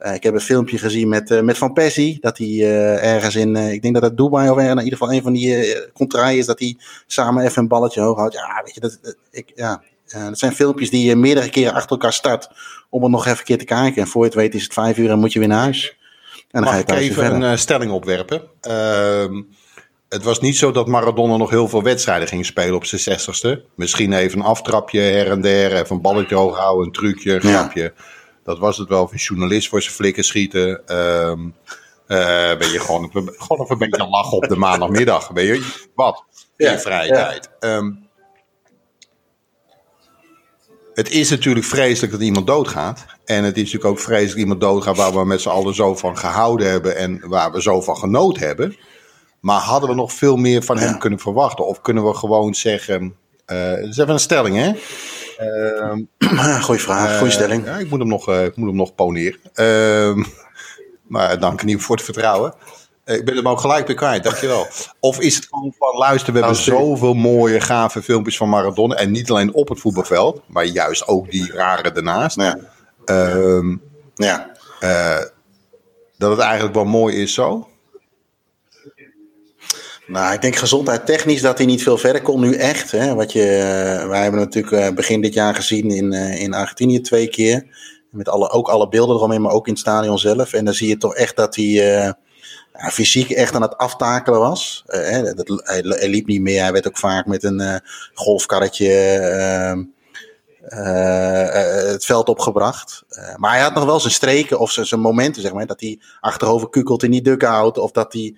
Uh, 0.00 0.14
ik 0.14 0.22
heb 0.22 0.34
een 0.34 0.40
filmpje 0.40 0.78
gezien 0.78 1.08
met, 1.08 1.30
uh, 1.30 1.40
met 1.40 1.58
Van 1.58 1.72
Persie. 1.72 2.18
Dat 2.20 2.38
hij 2.38 2.46
uh, 2.46 3.14
ergens 3.14 3.34
in, 3.36 3.56
ik 3.56 3.82
denk 3.82 3.94
dat 3.94 4.02
het 4.02 4.16
Dubai 4.16 4.50
of 4.50 4.58
in 4.58 4.68
ieder 4.68 4.98
geval 4.98 5.12
een 5.12 5.22
van 5.22 5.32
die 5.32 5.76
contraien 5.92 6.38
is. 6.38 6.46
Dat 6.46 6.58
hij 6.58 6.76
samen 7.06 7.44
even 7.44 7.62
een 7.62 7.68
balletje 7.68 8.00
hoog 8.00 8.16
houdt. 8.16 8.34
Ja, 8.34 8.62
weet 8.64 8.74
je, 8.74 8.80
dat, 8.80 8.98
dat 9.02 9.16
ik, 9.30 9.52
ja, 9.54 9.82
dat 10.06 10.38
zijn 10.38 10.52
filmpjes 10.52 10.90
die 10.90 11.06
je 11.06 11.16
meerdere 11.16 11.50
keren 11.50 11.72
achter 11.74 11.90
elkaar 11.90 12.12
start. 12.12 12.48
Om 12.90 13.02
er 13.04 13.10
nog 13.10 13.26
even 13.26 13.38
een 13.38 13.44
keer 13.44 13.58
te 13.58 13.64
kijken. 13.64 14.02
En 14.02 14.08
voor 14.08 14.22
je 14.22 14.28
het 14.28 14.38
weet 14.38 14.54
is 14.54 14.62
het 14.62 14.72
vijf 14.72 14.98
uur 14.98 15.10
en 15.10 15.18
moet 15.18 15.32
je 15.32 15.38
weer 15.38 15.48
naar 15.48 15.62
huis. 15.62 15.96
En 16.36 16.46
dan 16.50 16.62
Mag 16.62 16.70
ga 16.70 16.76
je 16.76 16.82
ik 16.82 16.90
even 16.90 17.14
verder. 17.14 17.42
een 17.42 17.58
stelling 17.58 17.90
opwerpen? 17.90 18.42
Ehm, 18.60 19.42
het 20.08 20.22
was 20.22 20.40
niet 20.40 20.56
zo 20.56 20.70
dat 20.70 20.86
Maradona 20.86 21.36
nog 21.36 21.50
heel 21.50 21.68
veel 21.68 21.82
wedstrijden 21.82 22.28
ging 22.28 22.46
spelen 22.46 22.74
op 22.74 22.84
zijn 22.84 23.00
zestigste. 23.00 23.64
Misschien 23.74 24.12
even 24.12 24.38
een 24.38 24.44
aftrapje 24.44 25.00
her 25.00 25.30
en 25.30 25.40
der. 25.40 25.72
Even 25.72 25.96
een 25.96 26.02
balletje 26.02 26.34
hoog 26.34 26.58
houden, 26.58 26.86
een 26.86 26.92
trucje, 26.92 27.34
een 27.34 27.40
grapje. 27.40 27.82
Ja. 27.82 27.92
Dat 28.46 28.58
was 28.58 28.78
het 28.78 28.88
wel. 28.88 29.02
Of 29.02 29.12
een 29.12 29.18
journalist 29.18 29.68
voor 29.68 29.82
zijn 29.82 29.94
flikken 29.94 30.24
schieten. 30.24 30.96
Um, 30.96 31.54
uh, 32.08 32.56
ben 32.56 32.70
je 32.72 32.80
gewoon, 32.80 33.10
gewoon 33.12 33.60
even 33.62 33.66
een 33.68 33.78
beetje 33.78 34.08
lachen 34.08 34.36
op 34.36 34.48
de 34.48 34.56
maandagmiddag. 34.66 35.32
Ben 35.32 35.44
je, 35.44 35.86
wat? 35.94 36.24
In 36.56 36.70
je 36.70 36.78
vrije 36.78 37.12
ja. 37.12 37.28
tijd. 37.28 37.50
Um, 37.60 38.08
het 40.94 41.10
is 41.10 41.30
natuurlijk 41.30 41.66
vreselijk 41.66 42.12
dat 42.12 42.22
iemand 42.22 42.46
doodgaat. 42.46 43.04
En 43.24 43.44
het 43.44 43.56
is 43.56 43.62
natuurlijk 43.62 43.90
ook 43.90 44.00
vreselijk 44.00 44.30
dat 44.30 44.38
iemand 44.38 44.60
doodgaat 44.60 44.96
waar 44.96 45.12
we 45.12 45.24
met 45.24 45.40
z'n 45.40 45.48
allen 45.48 45.74
zo 45.74 45.94
van 45.94 46.18
gehouden 46.18 46.70
hebben 46.70 46.96
en 46.96 47.28
waar 47.28 47.52
we 47.52 47.62
zo 47.62 47.80
van 47.80 47.96
genoten 47.96 48.46
hebben. 48.46 48.76
Maar 49.40 49.60
hadden 49.60 49.88
we 49.88 49.94
nog 49.94 50.12
veel 50.12 50.36
meer 50.36 50.62
van 50.62 50.78
hem 50.78 50.98
kunnen 50.98 51.18
verwachten? 51.18 51.66
Of 51.66 51.80
kunnen 51.80 52.04
we 52.04 52.14
gewoon 52.14 52.54
zeggen. 52.54 53.16
Uh, 53.46 53.70
dat 53.70 53.88
is 53.88 53.98
even 53.98 54.12
een 54.12 54.20
stelling, 54.20 54.56
hè? 54.56 54.72
Uh, 55.40 56.60
goeie 56.66 56.80
vraag, 56.80 57.18
goeie 57.18 57.32
stelling. 57.32 57.64
Ja, 57.64 57.78
ik 57.78 57.90
moet 57.90 57.98
hem 57.98 58.08
nog, 58.08 58.28
uh, 58.28 58.44
ik 58.44 58.56
moet 58.56 58.68
hem 58.68 58.76
nog 58.76 58.94
poneren. 58.94 59.38
Uh, 59.54 60.24
maar 61.14 61.40
dank 61.40 61.64
niet 61.64 61.82
voor 61.82 61.96
het 61.96 62.04
vertrouwen. 62.04 62.54
Eh, 63.06 63.16
ik 63.16 63.24
ben 63.24 63.36
hem 63.36 63.48
ook 63.48 63.60
gelijk 63.60 63.86
weer 63.86 63.96
kwijt, 63.96 64.22
dankjewel. 64.22 64.66
Of 65.00 65.20
is 65.20 65.34
het 65.36 65.46
gewoon 65.50 65.74
van, 65.78 65.96
luister, 65.96 66.32
we 66.32 66.38
hebben 66.38 66.56
zoveel 66.56 67.14
mooie, 67.14 67.60
gave 67.60 68.02
filmpjes 68.02 68.36
van 68.36 68.48
Maradona. 68.48 68.94
En 68.94 69.10
niet 69.10 69.30
alleen 69.30 69.54
op 69.54 69.68
het 69.68 69.80
voetbalveld, 69.80 70.42
maar 70.46 70.64
juist 70.64 71.08
ook 71.08 71.30
die 71.30 71.52
rare 71.52 71.92
daarnaast. 71.92 72.40
Ja. 72.40 72.58
Ehm, 73.04 73.76
ja. 74.14 74.50
Eh, 74.80 75.22
dat 76.18 76.30
het 76.30 76.40
eigenlijk 76.40 76.74
wel 76.74 76.84
mooi 76.84 77.16
is 77.16 77.34
zo. 77.34 77.68
Nou, 80.06 80.34
ik 80.34 80.40
denk 80.40 80.56
gezondheid 80.56 81.06
technisch 81.06 81.40
dat 81.40 81.58
hij 81.58 81.66
niet 81.66 81.82
veel 81.82 81.98
verder 81.98 82.22
kon 82.22 82.40
nu 82.40 82.54
echt. 82.54 82.90
Hè. 82.90 83.14
Wat 83.14 83.32
je, 83.32 83.40
uh, 83.40 84.08
wij 84.08 84.22
hebben 84.22 84.40
natuurlijk 84.40 84.74
uh, 84.74 84.94
begin 84.94 85.20
dit 85.20 85.34
jaar 85.34 85.54
gezien 85.54 85.90
in, 85.90 86.12
uh, 86.12 86.40
in 86.40 86.54
Argentinië 86.54 87.00
twee 87.00 87.28
keer. 87.28 87.66
Met 88.10 88.28
alle, 88.28 88.50
ook 88.50 88.68
alle 88.68 88.88
beelden 88.88 89.16
eromheen, 89.16 89.42
maar 89.42 89.52
ook 89.52 89.66
in 89.66 89.72
het 89.72 89.80
stadion 89.80 90.18
zelf. 90.18 90.52
En 90.52 90.64
dan 90.64 90.74
zie 90.74 90.88
je 90.88 90.96
toch 90.96 91.14
echt 91.14 91.36
dat 91.36 91.56
hij 91.56 92.14
fysiek 92.90 93.30
echt 93.30 93.54
aan 93.54 93.62
het 93.62 93.76
aftakelen 93.76 94.40
was. 94.40 94.82
Hè. 94.86 95.34
Dat, 95.34 95.62
hij, 95.64 96.08
liep 96.08 96.26
niet 96.26 96.40
meer, 96.40 96.62
hij 96.62 96.72
werd 96.72 96.86
ook 96.86 96.98
vaak 96.98 97.26
met 97.26 97.44
een 97.44 97.82
golfkarretje 98.14 98.92
ehm, 98.92 99.84
het 101.92 102.04
veld 102.04 102.28
opgebracht. 102.28 103.04
maar 103.36 103.52
hij 103.52 103.60
had 103.60 103.74
nog 103.74 103.84
wel 103.84 104.00
zijn 104.00 104.12
streken 104.12 104.58
of 104.58 104.70
zijn, 104.70 104.86
zijn 104.86 105.00
momenten, 105.00 105.42
zeg 105.42 105.52
maar. 105.52 105.66
Dat 105.66 105.80
hij 105.80 106.00
achterover 106.20 106.68
kukelt 106.68 107.02
in 107.02 107.10
die 107.10 107.22
dugout. 107.22 107.78
Of 107.78 107.90
dat 107.90 108.12
hij 108.12 108.36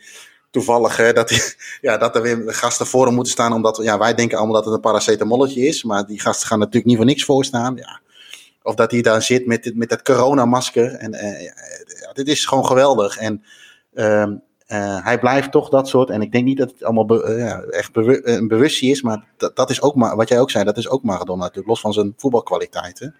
toevallig 0.50 0.96
hè, 0.96 1.12
dat, 1.12 1.56
ja, 1.80 1.96
dat 1.96 2.16
er 2.16 2.22
weer 2.22 2.42
gasten 2.46 2.86
voor 2.86 3.06
hem 3.06 3.14
moeten 3.14 3.32
staan. 3.32 3.52
Omdat 3.52 3.80
ja, 3.82 3.98
wij 3.98 4.14
denken 4.14 4.38
allemaal 4.38 4.54
dat 4.54 4.64
het 4.64 4.74
een 4.74 4.80
paracetamolletje 4.80 5.66
is. 5.66 5.82
Maar 5.82 6.06
die 6.06 6.20
gasten 6.20 6.46
gaan 6.46 6.58
natuurlijk 6.58 6.86
niet 6.86 6.96
voor 6.96 7.04
niks 7.04 7.24
voor 7.24 7.44
staan. 7.44 7.76
Ja. 7.76 8.00
Of 8.62 8.74
dat 8.74 8.90
hij 8.90 9.02
daar 9.02 9.22
zit 9.22 9.46
met, 9.46 9.72
met 9.74 9.88
dat 9.88 10.02
coronamasker. 10.02 10.94
En 10.94 11.14
uh, 11.14 11.42
ja, 12.00 12.12
dit 12.12 12.28
is 12.28 12.46
gewoon 12.46 12.66
geweldig. 12.66 13.16
En 13.16 13.42
uh, 13.94 14.26
uh, 14.68 15.04
hij 15.04 15.18
blijft 15.18 15.52
toch 15.52 15.68
dat 15.68 15.88
soort. 15.88 16.10
En 16.10 16.22
ik 16.22 16.32
denk 16.32 16.44
niet 16.44 16.58
dat 16.58 16.70
het 16.70 16.84
allemaal 16.84 17.36
ja, 17.36 17.60
echt 17.60 17.90
een 17.94 18.48
bewustzijn 18.48 18.90
is. 18.90 19.02
Maar 19.02 19.24
dat, 19.36 19.56
dat 19.56 19.70
is 19.70 19.82
ook 19.82 19.94
maar, 19.94 20.16
wat 20.16 20.28
jij 20.28 20.40
ook 20.40 20.50
zei, 20.50 20.64
dat 20.64 20.76
is 20.76 20.88
ook 20.88 21.02
Maradona 21.02 21.40
natuurlijk. 21.40 21.68
Los 21.68 21.80
van 21.80 21.92
zijn 21.92 22.14
voetbalkwaliteiten. 22.16 23.16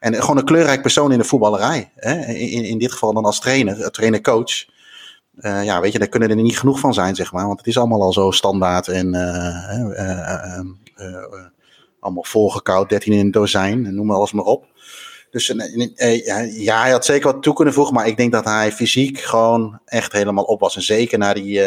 En 0.00 0.14
gewoon 0.14 0.36
een 0.36 0.44
kleurrijk 0.44 0.82
persoon 0.82 1.12
in 1.12 1.18
de 1.18 1.24
voetballerij. 1.24 1.92
Hè? 1.96 2.32
In, 2.32 2.64
in 2.64 2.78
dit 2.78 2.92
geval 2.92 3.12
dan 3.12 3.24
als 3.24 3.40
trainer, 3.40 3.90
trainer-coach. 3.90 4.64
Uh, 5.40 5.64
ja, 5.64 5.80
weet 5.80 5.92
je, 5.92 5.98
daar 5.98 6.08
kunnen 6.08 6.28
er 6.28 6.36
niet 6.36 6.58
genoeg 6.58 6.80
van 6.80 6.94
zijn, 6.94 7.14
zeg 7.14 7.32
maar. 7.32 7.46
Want 7.46 7.58
het 7.58 7.66
is 7.66 7.78
allemaal 7.78 8.02
al 8.02 8.12
zo 8.12 8.30
standaard 8.30 8.88
en 8.88 9.14
uh, 9.14 10.60
allemaal 12.00 12.24
volgekoud, 12.24 12.88
13 12.88 13.12
in 13.12 13.18
een 13.18 13.30
dozijn, 13.30 13.94
noem 13.94 14.10
alles 14.10 14.32
maar 14.32 14.44
op. 14.44 14.66
Dus 15.30 15.46
ja, 16.50 16.80
hij 16.80 16.90
had 16.90 17.04
zeker 17.04 17.32
wat 17.32 17.42
toe 17.42 17.54
kunnen 17.54 17.74
voegen, 17.74 17.94
maar 17.94 18.06
ik 18.06 18.16
denk 18.16 18.32
dat 18.32 18.44
hij 18.44 18.72
fysiek 18.72 19.18
gewoon 19.18 19.80
echt 19.84 20.12
helemaal 20.12 20.44
op 20.44 20.60
was. 20.60 20.76
En 20.76 20.82
zeker 20.82 21.18
na 21.18 21.34
die, 21.34 21.62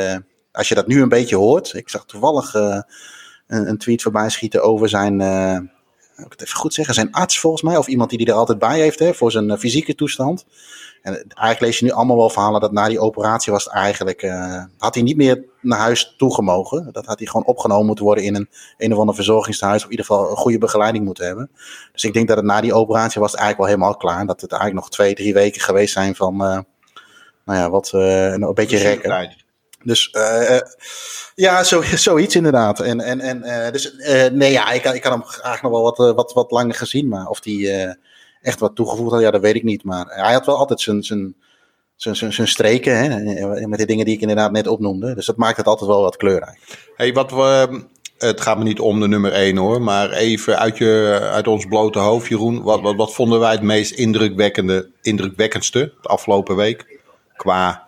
als 0.52 0.70
je 0.70 0.76
dat 0.76 0.88
nu 0.88 1.02
een 1.02 1.10
beetje 1.10 1.36
hoort. 1.36 1.74
Ik 1.74 1.90
zag 1.90 2.06
toevallig 2.06 2.54
een, 2.54 2.86
een, 3.48 3.78
tweet 3.78 4.02
voorbij 4.02 4.30
schieten 4.30 4.64
over 4.64 4.90
zijn 4.90 5.22
ik 6.26 6.32
het 6.32 6.42
even 6.42 6.58
goed 6.58 6.74
zeggen, 6.74 6.94
zijn 6.94 7.12
arts 7.12 7.40
volgens 7.40 7.62
mij, 7.62 7.78
of 7.78 7.88
iemand 7.88 8.10
die 8.10 8.20
die 8.20 8.28
er 8.28 8.34
altijd 8.34 8.60
bij 8.60 8.80
heeft 8.80 9.00
hè, 9.00 9.14
voor 9.14 9.32
zijn 9.32 9.58
fysieke 9.58 9.96
toestand. 9.96 10.46
En 11.02 11.14
eigenlijk 11.14 11.60
lees 11.60 11.80
je 11.80 11.86
nu 11.86 11.92
allemaal 11.92 12.18
wel 12.18 12.30
verhalen 12.30 12.62
dat 12.62 12.72
na 12.72 12.88
die 12.88 13.00
operatie 13.00 13.52
was 13.52 13.64
het 13.64 13.74
eigenlijk, 13.74 14.24
uh, 14.24 14.64
had 14.78 14.94
hij 14.94 15.04
niet 15.04 15.18
meer 15.18 15.46
naar 15.62 15.80
huis 15.80 16.16
toegemogen. 16.18 16.90
Dat 16.92 17.06
had 17.06 17.18
hij 17.18 17.28
gewoon 17.28 17.46
opgenomen 17.46 17.86
moeten 17.86 18.06
worden 18.06 18.24
in 18.24 18.36
een 18.36 18.50
een 18.78 18.94
of 18.94 19.00
ander 19.00 19.16
verzorgingshuis. 19.16 19.78
Of 19.78 19.84
in 19.84 19.92
ieder 19.92 20.06
geval 20.06 20.30
een 20.30 20.38
goede 20.38 20.58
begeleiding 20.58 21.06
moeten 21.06 21.26
hebben. 21.26 21.52
Dus 21.92 22.04
ik 22.04 22.14
denk 22.14 22.28
dat 22.28 22.38
het 22.38 22.46
na 22.46 22.62
die 22.62 22.74
operatie 22.74 23.22
was 23.22 23.32
het 23.32 23.40
eigenlijk 23.40 23.70
wel 23.70 23.80
helemaal 23.80 24.00
klaar. 24.00 24.26
Dat 24.26 24.42
het 24.42 24.52
eigenlijk 24.52 24.82
nog 24.82 24.92
twee, 24.92 25.16
drie 25.16 25.34
weken 25.34 25.62
geweest 25.62 25.94
zijn 25.94 26.16
van, 26.16 26.34
uh, 26.34 26.60
nou 27.46 27.60
ja, 27.60 27.70
wat, 27.70 27.92
uh, 27.96 28.32
een 28.32 28.54
beetje 28.54 28.78
rekken. 28.78 29.36
Dus 29.84 30.14
uh, 30.18 30.60
ja, 31.36 31.64
zo, 31.64 31.82
zoiets 32.10 32.36
inderdaad. 32.36 32.80
En, 32.80 33.02
en, 33.02 33.22
en 33.22 33.72
dus 33.72 33.94
nee, 34.32 34.52
ja, 34.52 34.72
ik, 34.72 34.84
ik 34.84 35.04
had 35.04 35.14
hem 35.14 35.24
eigenlijk 35.24 35.62
nog 35.62 35.72
wel 35.72 35.82
wat, 35.82 36.16
wat, 36.16 36.34
wat 36.34 36.52
langer 36.52 36.76
gezien. 36.76 37.08
Maar 37.08 37.28
of 37.28 37.40
die 37.40 37.72
echt 38.42 38.60
wat 38.60 38.76
toegevoegd 38.76 39.12
had, 39.12 39.22
ja, 39.22 39.32
dat 39.32 39.42
weet 39.42 39.56
ik 39.56 39.64
niet. 39.64 39.84
Maar 39.84 40.06
hij 40.06 40.34
had 40.34 40.46
wel 40.46 40.58
altijd 40.58 40.82
zijn, 40.82 41.04
zijn, 41.04 41.36
zijn, 41.96 42.34
zijn, 42.34 42.48
streken, 42.48 42.98
hè, 42.98 43.68
met 43.68 43.80
de 43.80 43.86
dingen 43.86 44.06
die 44.06 44.16
ik 44.16 44.22
inderdaad 44.22 44.52
net 44.52 44.68
opnoemde. 44.68 45.16
Dus 45.16 45.26
dat 45.26 45.38
maakt 45.38 45.58
het 45.58 45.66
altijd 45.66 45.90
wel 45.90 46.02
wat 46.02 46.18
kleurrijk. 46.18 46.60
Hey, 46.96 47.14
wat 47.14 47.32
het 48.20 48.42
gaat 48.42 48.58
me 48.58 48.64
niet 48.64 48.80
om 48.80 49.00
de 49.00 49.08
nummer 49.08 49.32
1 49.32 49.58
hoor, 49.58 49.82
maar 49.82 50.12
even 50.12 50.60
uit, 50.60 50.78
je, 50.78 51.20
uit 51.32 51.48
ons 51.48 51.66
blote 51.66 52.00
hoofd, 52.00 52.28
Jeroen. 52.28 52.62
Wat, 52.62 52.82
wat, 52.82 52.96
wat 52.96 53.14
vonden 53.14 53.40
wij 53.40 53.52
het 53.52 53.62
meest 53.62 53.92
indrukwekkende, 53.92 54.90
indrukwekkendste 55.02 55.94
de 56.02 56.08
afgelopen 56.08 56.56
week? 56.56 57.00
Qua 57.36 57.88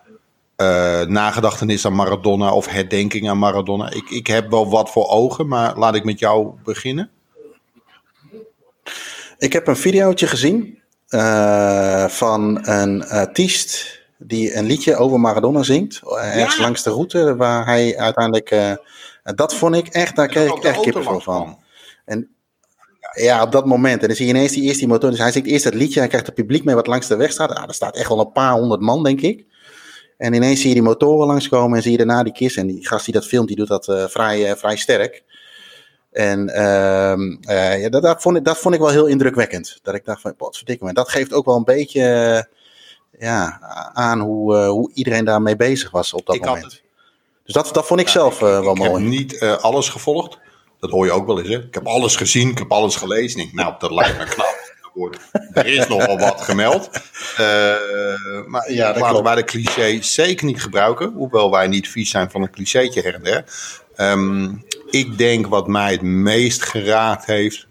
uh, 0.57 1.01
nagedachtenis 1.01 1.85
aan 1.85 1.95
Maradona 1.95 2.53
of 2.53 2.67
herdenking 2.67 3.29
aan 3.29 3.37
Maradona. 3.37 3.91
Ik, 3.91 4.09
ik 4.09 4.27
heb 4.27 4.49
wel 4.49 4.69
wat 4.69 4.89
voor 4.89 5.07
ogen, 5.07 5.47
maar 5.47 5.77
laat 5.77 5.95
ik 5.95 6.03
met 6.03 6.19
jou 6.19 6.51
beginnen. 6.63 7.09
Ik 9.41 9.53
heb 9.53 9.67
een 9.67 9.75
videootje 9.75 10.27
gezien 10.27 10.79
uh, 11.09 12.07
van 12.07 12.67
een 12.69 13.07
artiest 13.07 13.99
die 14.17 14.55
een 14.55 14.65
liedje 14.65 14.95
over 14.95 15.19
Maradona 15.19 15.63
zingt. 15.63 16.01
Ergens 16.15 16.57
langs 16.57 16.83
de 16.83 16.89
route 16.89 17.35
waar 17.35 17.65
hij 17.65 17.97
uiteindelijk... 17.97 18.51
Uh, 18.51 18.73
dat 19.23 19.55
vond 19.55 19.75
ik 19.75 19.87
echt, 19.87 20.15
daar 20.15 20.27
kreeg 20.27 20.55
ik 20.55 20.63
echt 20.63 20.79
kippenvel 20.79 21.19
van. 21.19 21.59
En 22.05 22.29
ja, 23.15 23.43
op 23.43 23.51
dat 23.51 23.65
moment. 23.65 24.01
En 24.01 24.07
dan 24.07 24.15
zie 24.15 24.25
je 24.25 24.33
ineens 24.33 24.51
die 24.51 24.63
eerste 24.63 24.87
motor. 24.87 25.09
Dus 25.09 25.19
hij 25.19 25.31
zingt 25.31 25.47
eerst 25.47 25.63
het 25.63 25.73
liedje. 25.73 25.99
Hij 25.99 26.07
krijgt 26.07 26.25
het 26.25 26.35
publiek 26.35 26.63
mee 26.63 26.75
wat 26.75 26.87
langs 26.87 27.07
de 27.07 27.15
weg 27.15 27.31
staat. 27.31 27.51
Ah, 27.51 27.67
er 27.67 27.73
staat 27.73 27.95
echt 27.95 28.09
wel 28.09 28.19
een 28.19 28.31
paar 28.31 28.53
honderd 28.53 28.81
man, 28.81 29.03
denk 29.03 29.21
ik. 29.21 29.45
En 30.17 30.33
ineens 30.33 30.59
zie 30.59 30.67
je 30.67 30.75
die 30.75 30.83
motoren 30.83 31.27
langskomen 31.27 31.77
en 31.77 31.83
zie 31.83 31.91
je 31.91 31.97
daarna 31.97 32.23
die 32.23 32.33
kist. 32.33 32.57
En 32.57 32.67
die 32.67 32.87
gast 32.87 33.05
die 33.05 33.13
dat 33.13 33.27
filmt, 33.27 33.47
die 33.47 33.57
doet 33.57 33.67
dat 33.67 33.87
uh, 33.87 34.05
vrij, 34.07 34.49
uh, 34.49 34.55
vrij 34.55 34.75
sterk. 34.75 35.23
En 36.11 36.49
uh, 36.49 37.13
uh, 37.55 37.81
ja, 37.81 37.89
dat, 37.89 38.01
dat, 38.01 38.21
vond 38.21 38.37
ik, 38.37 38.45
dat 38.45 38.57
vond 38.57 38.73
ik 38.73 38.79
wel 38.79 38.89
heel 38.89 39.05
indrukwekkend. 39.05 39.79
Dat 39.81 39.95
ik 39.95 40.05
dacht 40.05 40.21
van, 40.21 40.33
wat 40.37 40.57
verdikke 40.57 40.85
me. 40.85 40.93
Dat 40.93 41.09
geeft 41.09 41.33
ook 41.33 41.45
wel 41.45 41.55
een 41.55 41.63
beetje 41.63 42.47
ja, 43.19 43.59
aan 43.93 44.19
hoe, 44.19 44.55
hoe 44.55 44.91
iedereen 44.93 45.25
daarmee 45.25 45.55
bezig 45.55 45.91
was 45.91 46.13
op 46.13 46.25
dat 46.25 46.35
ik 46.35 46.45
moment. 46.45 46.81
Dus 47.43 47.53
dat, 47.53 47.69
dat 47.73 47.85
vond 47.85 47.99
ik 47.99 48.05
ja, 48.05 48.11
zelf 48.11 48.33
ik, 48.33 48.39
wel 48.39 48.71
ik 48.71 48.77
mooi. 48.77 48.89
Ik 48.89 48.95
heb 48.97 49.01
niet 49.01 49.41
alles 49.61 49.89
gevolgd. 49.89 50.37
Dat 50.79 50.89
hoor 50.89 51.05
je 51.05 51.11
ook 51.11 51.25
wel 51.25 51.39
eens. 51.39 51.49
Hè? 51.49 51.57
Ik 51.57 51.73
heb 51.73 51.87
alles 51.87 52.15
gezien, 52.15 52.49
ik 52.49 52.57
heb 52.57 52.71
alles 52.71 52.95
gelezen. 52.95 53.39
Ik, 53.39 53.53
nou, 53.53 53.73
dat 53.79 53.91
lijkt 53.91 54.17
me 54.17 54.25
knap. 54.25 54.59
Er 55.53 55.65
is 55.65 55.87
nogal 55.87 56.17
wat 56.17 56.41
gemeld. 56.41 56.89
Uh, 57.39 58.47
maar 58.47 58.71
ja, 58.71 58.97
laten 58.97 59.23
wij 59.23 59.35
de 59.35 59.43
cliché 59.43 60.01
zeker 60.01 60.45
niet 60.45 60.61
gebruiken. 60.61 61.11
Hoewel 61.13 61.51
wij 61.51 61.67
niet 61.67 61.89
vies 61.89 62.09
zijn 62.09 62.31
van 62.31 62.41
een 62.41 62.51
clichétje 62.51 63.01
her 63.01 63.13
en 63.13 63.23
der. 63.23 63.45
Um, 63.97 64.65
ik 64.91 65.17
denk 65.17 65.47
wat 65.47 65.67
mij 65.67 65.91
het 65.91 66.01
meest 66.01 66.63
geraakt 66.63 67.25
heeft, 67.25 67.67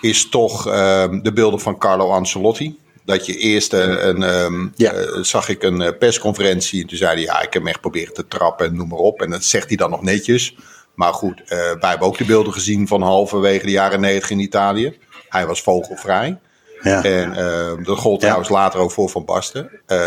is 0.00 0.28
toch 0.28 0.66
um, 0.66 1.22
de 1.22 1.32
beelden 1.32 1.60
van 1.60 1.78
Carlo 1.78 2.10
Ancelotti. 2.10 2.78
Dat 3.04 3.26
je 3.26 3.36
eerst 3.36 3.72
een, 3.72 4.08
een 4.08 4.22
um, 4.22 4.72
ja. 4.76 4.94
uh, 4.94 5.22
zag 5.22 5.48
ik 5.48 5.62
een 5.62 5.80
uh, 5.80 5.88
persconferentie 5.98 6.82
en 6.82 6.86
toen 6.86 6.98
zei 6.98 7.12
hij 7.12 7.22
ja, 7.22 7.36
ik 7.36 7.52
heb 7.52 7.62
hem 7.62 7.66
echt 7.66 7.80
proberen 7.80 8.14
te 8.14 8.28
trappen 8.28 8.66
en 8.66 8.76
noem 8.76 8.88
maar 8.88 8.98
op. 8.98 9.22
En 9.22 9.30
dat 9.30 9.44
zegt 9.44 9.68
hij 9.68 9.76
dan 9.76 9.90
nog 9.90 10.02
netjes. 10.02 10.56
Maar 10.94 11.12
goed, 11.12 11.40
uh, 11.40 11.48
wij 11.48 11.90
hebben 11.90 12.08
ook 12.08 12.18
de 12.18 12.24
beelden 12.24 12.52
gezien 12.52 12.88
van 12.88 13.02
halverwege 13.02 13.64
de 13.64 13.70
jaren 13.70 14.00
90 14.00 14.30
in 14.30 14.38
Italië. 14.38 14.98
Hij 15.28 15.46
was 15.46 15.62
vogelvrij. 15.62 16.38
Ja. 16.82 17.04
En 17.04 17.30
uh, 17.30 17.84
dat 17.84 17.98
gold 17.98 18.20
trouwens 18.20 18.48
later 18.48 18.80
ook 18.80 18.90
voor 18.90 19.08
Van 19.08 19.24
Basten. 19.24 19.70
Uh, 19.86 19.98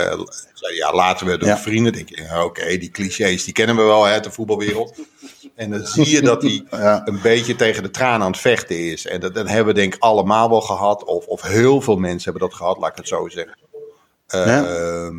zei, 0.54 0.76
ja, 0.76 0.94
laten 0.94 1.28
we 1.28 1.38
de 1.38 1.46
ja. 1.46 1.58
vrienden. 1.58 1.94
Denk 1.94 2.10
je, 2.10 2.24
oké, 2.24 2.44
okay, 2.44 2.78
die 2.78 2.92
clichés, 2.92 3.44
die 3.44 3.54
kennen 3.54 3.76
we 3.76 3.82
wel 3.82 4.06
uit 4.06 4.24
de 4.24 4.32
voetbalwereld. 4.32 4.94
En 5.60 5.70
dan 5.70 5.86
zie 5.86 6.10
je 6.10 6.22
dat 6.22 6.42
hij 6.42 6.66
ja. 6.72 7.02
een 7.06 7.22
beetje 7.22 7.56
tegen 7.56 7.84
de 7.84 7.90
traan 7.90 8.22
aan 8.22 8.32
het 8.32 8.40
vechten 8.40 8.92
is. 8.92 9.06
En 9.06 9.20
dat, 9.20 9.34
dat 9.36 9.48
hebben 9.48 9.74
we 9.74 9.80
denk 9.80 9.96
ik 9.96 10.02
allemaal 10.02 10.50
wel 10.50 10.62
gehad. 10.62 11.04
Of, 11.04 11.26
of 11.26 11.42
heel 11.42 11.82
veel 11.82 11.98
mensen 11.98 12.32
hebben 12.32 12.50
dat 12.50 12.58
gehad, 12.58 12.78
laat 12.78 12.90
ik 12.90 12.96
het 12.96 13.08
zo 13.08 13.28
zeggen. 13.28 13.58
Uh, 14.36 14.46
ja. 14.46 15.12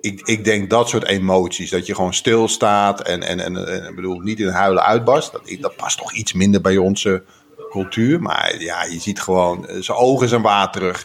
ik, 0.00 0.20
ik 0.20 0.44
denk 0.44 0.70
dat 0.70 0.88
soort 0.88 1.04
emoties. 1.04 1.70
Dat 1.70 1.86
je 1.86 1.94
gewoon 1.94 2.14
stilstaat 2.14 3.00
en, 3.00 3.22
en, 3.22 3.40
en, 3.40 3.84
en 3.84 3.94
bedoel, 3.94 4.18
niet 4.18 4.40
in 4.40 4.48
huilen 4.48 4.82
uitbarst. 4.82 5.32
Dat, 5.32 5.56
dat 5.60 5.76
past 5.76 5.98
toch 5.98 6.12
iets 6.12 6.32
minder 6.32 6.60
bij 6.60 6.76
onze 6.76 7.24
cultuur. 7.70 8.22
Maar 8.22 8.62
ja, 8.62 8.84
je 8.84 9.00
ziet 9.00 9.20
gewoon, 9.20 9.66
zijn 9.78 9.98
ogen 9.98 10.28
zijn 10.28 10.42
waterig. 10.42 10.98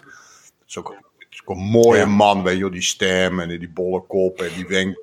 Het 0.59 0.67
is 0.67 0.77
ook, 0.77 0.95
het 1.17 1.27
is 1.29 1.41
ook 1.45 1.57
een 1.57 1.63
mooie 1.63 1.99
ja. 1.99 2.05
man, 2.05 2.43
weet 2.43 2.57
je 2.57 2.69
die 2.69 2.81
stem 2.81 3.39
en 3.39 3.59
die 3.59 3.69
bolle 3.69 4.01
kop 4.07 4.41
en 4.41 4.49
die 4.55 4.67
wenk. 4.67 5.00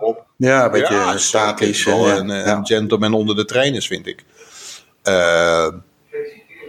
Op. 0.00 0.26
Ja, 0.36 0.64
een 0.64 0.70
beetje 0.70 0.94
ja, 0.94 1.16
statisch. 1.16 1.86
Een, 1.86 2.28
ja. 2.28 2.56
een 2.56 2.66
gentleman 2.66 3.14
onder 3.14 3.36
de 3.36 3.44
trainers, 3.44 3.86
vind 3.86 4.06
ik. 4.06 4.24
Uh, 5.04 5.68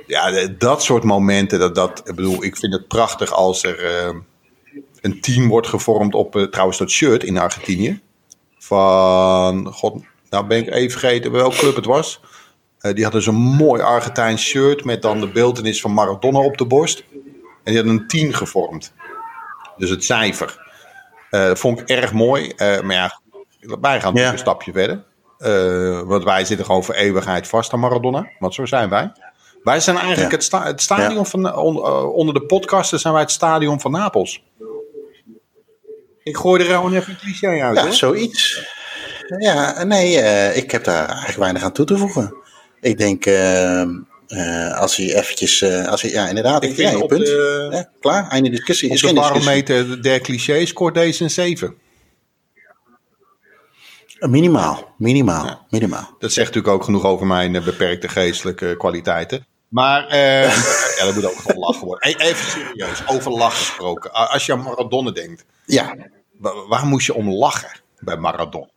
ja, 0.07 0.47
dat 0.57 0.83
soort 0.83 1.03
momenten, 1.03 1.59
dat, 1.59 1.75
dat, 1.75 2.01
ik 2.05 2.15
bedoel, 2.15 2.43
ik 2.43 2.57
vind 2.57 2.73
het 2.73 2.87
prachtig 2.87 3.31
als 3.31 3.63
er 3.63 4.05
uh, 4.05 4.19
een 5.01 5.21
team 5.21 5.47
wordt 5.47 5.67
gevormd 5.67 6.15
op, 6.15 6.35
uh, 6.35 6.43
trouwens, 6.43 6.77
dat 6.77 6.89
shirt 6.89 7.23
in 7.23 7.37
Argentinië. 7.37 8.01
Van, 8.57 9.73
god, 9.73 10.03
nou 10.29 10.45
ben 10.45 10.57
ik 10.57 10.69
even 10.69 10.99
vergeten 10.99 11.31
welke 11.31 11.57
club 11.57 11.75
het 11.75 11.85
was. 11.85 12.21
Die 12.79 13.03
hadden 13.03 13.21
zo'n 13.21 13.35
mooi 13.35 13.81
Argentijns 13.81 14.41
shirt 14.41 14.83
met 14.83 15.01
dan 15.01 15.19
de 15.19 15.27
beeldenis 15.27 15.81
van 15.81 15.93
Maradona 15.93 16.39
op 16.39 16.57
de 16.57 16.65
borst. 16.65 17.03
En 17.63 17.73
die 17.73 17.75
hadden 17.75 17.93
een 17.93 18.07
10 18.07 18.33
gevormd. 18.33 18.93
Dus 19.77 19.89
het 19.89 20.03
cijfer. 20.03 20.62
Uh, 21.33 21.45
dat 21.45 21.59
vond 21.59 21.79
ik 21.79 21.89
erg 21.89 22.13
mooi. 22.13 22.53
Uh, 22.57 22.81
maar 22.81 22.95
ja, 22.95 23.19
wij 23.81 24.01
gaan 24.01 24.13
yeah. 24.13 24.31
een 24.31 24.37
stapje 24.37 24.71
verder. 24.71 25.03
want 26.05 26.23
wij 26.23 26.45
zitten 26.45 26.65
gewoon 26.65 26.83
voor 26.83 26.95
eeuwigheid 26.95 27.47
vast 27.47 27.73
aan 27.73 27.79
Maradona. 27.79 28.29
Want 28.39 28.53
zo 28.53 28.65
zijn 28.65 28.89
wij. 28.89 29.11
Wij 29.63 29.79
zijn 29.79 29.97
eigenlijk 29.97 30.31
ja. 30.31 30.35
het, 30.35 30.45
sta 30.45 30.63
het, 30.63 30.81
stadion 30.81 31.17
ja. 31.17 31.23
van, 31.23 31.55
on 31.55 31.83
onder 32.13 32.33
de 32.33 32.45
podcasten 32.45 32.99
zijn 32.99 33.13
wij 33.13 33.21
het 33.21 33.31
stadion 33.31 33.79
van 33.79 33.91
Napels. 33.91 34.43
Ik 36.23 36.37
gooi 36.37 36.63
er 36.63 36.75
gewoon 36.75 36.93
even 36.93 37.11
een 37.11 37.19
cliché 37.19 37.61
uit. 37.61 37.77
Ja, 37.77 37.83
hoor. 37.83 37.93
zoiets. 37.93 38.67
Ja, 39.37 39.83
nee, 39.83 40.15
ik 40.53 40.71
heb 40.71 40.83
daar 40.83 41.07
eigenlijk 41.07 41.37
weinig 41.37 41.63
aan 41.63 41.71
toe 41.71 41.85
te 41.85 41.97
voegen. 41.97 42.35
Ik 42.81 42.97
denk, 42.97 43.25
uh, 43.25 43.83
uh, 44.27 44.79
als 44.79 44.95
hij 44.95 45.15
eventjes, 45.15 45.61
uh, 45.61 45.87
als 45.87 46.01
hij, 46.01 46.11
ja 46.11 46.27
inderdaad, 46.27 46.63
ik, 46.63 46.75
vind 46.75 46.91
ja, 46.91 47.05
punt. 47.05 47.25
De, 47.25 47.67
ja, 47.71 47.89
klaar, 47.99 48.29
einde 48.29 48.49
discussie. 48.49 48.89
Op 48.89 48.95
is 48.95 49.01
de 49.01 49.13
barometer 49.13 50.03
der 50.03 50.21
clichés 50.21 50.69
scoort 50.69 50.93
deze 50.93 51.23
een 51.23 51.29
7. 51.29 51.75
Minimaal, 54.19 54.93
minimaal, 54.97 55.45
ja. 55.45 55.65
minimaal. 55.69 56.15
Dat 56.19 56.33
zegt 56.33 56.47
natuurlijk 56.47 56.73
ook 56.73 56.83
genoeg 56.83 57.05
over 57.05 57.27
mijn 57.27 57.51
beperkte 57.51 58.07
geestelijke 58.07 58.75
kwaliteiten. 58.77 59.45
Maar 59.67 60.03
uh, 60.13 60.43
ja, 60.97 61.05
dat 61.05 61.13
moet 61.13 61.25
ook 61.25 61.35
gewoon 61.35 61.59
lachen 61.59 61.87
worden. 61.87 62.15
Even 62.17 62.51
serieus, 62.51 63.07
over 63.07 63.31
lachen 63.31 63.57
gesproken. 63.57 64.13
Als 64.13 64.45
je 64.45 64.51
aan 64.51 64.61
Maradona 64.61 65.11
denkt, 65.11 65.45
ja. 65.65 65.95
waar, 66.37 66.67
waar 66.67 66.85
moest 66.85 67.05
je 67.05 67.13
om 67.13 67.29
lachen 67.29 67.81
bij 67.99 68.17
Maradona? 68.17 68.69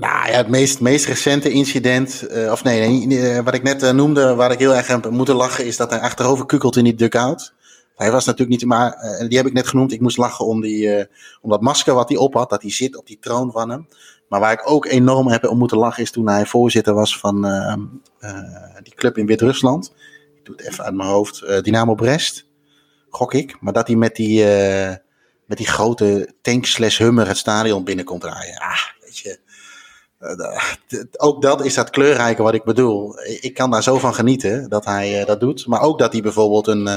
Nou 0.00 0.30
ja, 0.30 0.36
het 0.36 0.48
meest, 0.48 0.80
meest 0.80 1.06
recente 1.06 1.50
incident, 1.50 2.26
uh, 2.30 2.52
of 2.52 2.64
nee, 2.64 3.06
nee, 3.06 3.42
wat 3.42 3.54
ik 3.54 3.62
net 3.62 3.82
uh, 3.82 3.90
noemde, 3.90 4.34
waar 4.34 4.50
ik 4.50 4.58
heel 4.58 4.74
erg 4.74 4.90
aan 4.90 5.02
moeten 5.10 5.34
lachen, 5.34 5.66
is 5.66 5.76
dat 5.76 5.90
hij 5.90 6.00
achterover 6.00 6.46
kukelt 6.46 6.76
in 6.76 6.84
die 6.84 6.94
dugout. 6.94 7.54
Hij 7.96 8.10
was 8.10 8.24
natuurlijk 8.24 8.60
niet, 8.60 8.68
maar 8.68 8.96
die 9.28 9.36
heb 9.36 9.46
ik 9.46 9.52
net 9.52 9.68
genoemd. 9.68 9.92
Ik 9.92 10.00
moest 10.00 10.16
lachen 10.16 10.46
om, 10.46 10.60
die, 10.60 11.08
om 11.40 11.50
dat 11.50 11.60
masker 11.60 11.94
wat 11.94 12.08
hij 12.08 12.18
op 12.18 12.34
had, 12.34 12.50
dat 12.50 12.62
hij 12.62 12.70
zit 12.70 12.96
op 12.96 13.06
die 13.06 13.18
troon 13.20 13.50
van 13.52 13.70
hem. 13.70 13.88
Maar 14.28 14.40
waar 14.40 14.52
ik 14.52 14.70
ook 14.70 14.86
enorm 14.86 15.28
heb 15.28 15.44
om 15.44 15.58
moeten 15.58 15.78
lachen 15.78 16.02
is 16.02 16.10
toen 16.10 16.28
hij 16.28 16.46
voorzitter 16.46 16.94
was 16.94 17.18
van 17.18 17.42
die 18.82 18.94
club 18.94 19.18
in 19.18 19.26
Wit-Rusland. 19.26 19.92
Ik 20.36 20.44
doe 20.44 20.54
het 20.56 20.66
even 20.66 20.84
uit 20.84 20.94
mijn 20.94 21.08
hoofd. 21.08 21.64
Dynamo 21.64 21.94
Brest, 21.94 22.46
gok 23.08 23.34
ik. 23.34 23.56
Maar 23.60 23.72
dat 23.72 23.86
hij 23.86 23.96
met 23.96 24.16
die, 24.16 24.44
met 25.44 25.56
die 25.56 25.66
grote 25.66 26.34
tank 26.42 26.66
slash 26.66 26.98
hummer 26.98 27.26
het 27.26 27.36
stadion 27.36 27.84
binnenkomt 27.84 28.24
rijden. 28.24 28.58
Ah, 28.58 28.78
ook 31.16 31.42
dat 31.42 31.64
is 31.64 31.74
dat 31.74 31.90
kleurrijke 31.90 32.42
wat 32.42 32.54
ik 32.54 32.64
bedoel. 32.64 33.18
Ik 33.40 33.54
kan 33.54 33.70
daar 33.70 33.82
zo 33.82 33.98
van 33.98 34.14
genieten 34.14 34.68
dat 34.68 34.84
hij 34.84 35.20
uh, 35.20 35.26
dat 35.26 35.40
doet. 35.40 35.66
Maar 35.66 35.80
ook 35.80 35.98
dat 35.98 36.12
hij 36.12 36.22
bijvoorbeeld 36.22 36.66
een, 36.66 36.86
uh, 36.86 36.96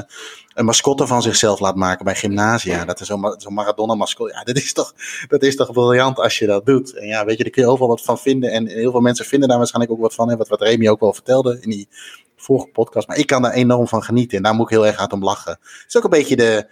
een 0.54 0.66
mascotte 0.66 1.08
van 1.08 1.22
zichzelf 1.22 1.60
laat 1.60 1.76
maken 1.76 2.06
bij 2.06 2.16
gymnasia. 2.16 2.86
Dat 2.86 3.00
is 3.00 3.08
zo'n 3.08 3.36
zo 3.38 3.50
Maradona 3.50 3.96
mascotte. 3.96 4.34
Ja, 4.34 4.44
dat 4.44 4.56
is, 4.56 4.74
toch, 4.74 4.94
dat 5.28 5.44
is 5.44 5.56
toch 5.56 5.72
briljant 5.72 6.20
als 6.20 6.40
je 6.40 6.46
dat 6.46 6.66
doet. 6.66 6.94
En 6.94 7.08
ja, 7.08 7.26
weet 7.26 7.38
je, 7.38 7.44
daar 7.44 7.52
kun 7.52 7.64
je 7.64 7.70
overal 7.70 7.88
wat 7.88 8.02
van 8.02 8.20
vinden. 8.20 8.52
En 8.52 8.68
heel 8.68 8.92
veel 8.92 9.02
mensen 9.02 9.26
vinden 9.26 9.50
daar 9.50 9.58
waarschijnlijk 9.58 9.94
ook 9.94 10.02
wat 10.02 10.14
van. 10.14 10.30
Hè, 10.30 10.38
wat, 10.38 10.48
wat 10.48 10.62
Remy 10.62 10.88
ook 10.88 11.00
wel 11.00 11.14
vertelde 11.14 11.58
in 11.62 11.70
die 11.70 11.88
vorige 12.36 12.68
podcast. 12.68 13.08
Maar 13.08 13.18
ik 13.18 13.28
kan 13.28 13.42
daar 13.42 13.54
enorm 13.54 13.88
van 13.88 14.04
genieten. 14.04 14.38
En 14.38 14.44
daar 14.44 14.54
moet 14.54 14.66
ik 14.66 14.78
heel 14.78 14.86
erg 14.86 14.98
hard 14.98 15.14
om 15.14 15.24
lachen. 15.24 15.52
Het 15.52 15.86
is 15.88 15.98
ook 15.98 16.04
een 16.04 16.10
beetje 16.10 16.36
de, 16.36 16.68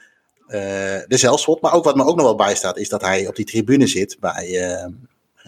uh, 0.47 0.53
de 1.07 1.17
zelfspot. 1.17 1.61
Maar 1.61 1.73
ook 1.73 1.83
wat 1.83 1.95
me 1.95 2.05
ook 2.05 2.15
nog 2.15 2.25
wel 2.25 2.35
bijstaat, 2.35 2.77
is 2.77 2.89
dat 2.89 3.01
hij 3.01 3.27
op 3.27 3.35
die 3.35 3.45
tribune 3.45 3.87
zit 3.87 4.17
bij 4.19 4.49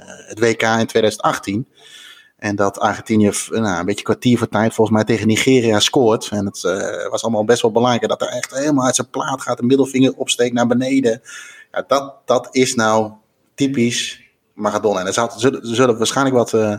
het 0.06 0.40
WK 0.40 0.62
in 0.62 0.88
2018. 0.88 1.68
En 2.38 2.56
dat 2.56 2.80
Argentinië 2.80 3.32
nou, 3.50 3.80
een 3.80 3.86
beetje 3.86 4.04
kwartier 4.04 4.38
voor 4.38 4.50
tijd 4.50 4.74
volgens 4.74 4.98
mij 4.98 5.06
tegen 5.06 5.28
Nigeria 5.28 5.80
scoort. 5.80 6.30
En 6.32 6.46
het 6.46 6.64
uh, 6.64 7.10
was 7.10 7.24
allemaal 7.24 7.46
best 7.46 7.62
wel 7.62 7.72
belangrijk. 7.72 8.08
Dat 8.08 8.22
er 8.22 8.28
echt 8.28 8.54
helemaal 8.54 8.86
uit 8.86 8.96
zijn 8.96 9.10
plaat 9.10 9.42
gaat. 9.42 9.58
De 9.58 9.66
middelvinger 9.66 10.14
opsteekt 10.16 10.54
naar 10.54 10.68
beneden. 10.68 11.22
Ja, 11.72 11.84
dat, 11.88 12.16
dat 12.26 12.48
is 12.52 12.76
nou 12.76 13.12
typisch 13.56 14.23
Maradona. 14.54 15.00
En 15.00 15.06
er 15.06 15.30
zullen, 15.36 15.76
zullen 15.76 15.98
waarschijnlijk 15.98 16.36
wat 16.36 16.54
uh, 16.54 16.76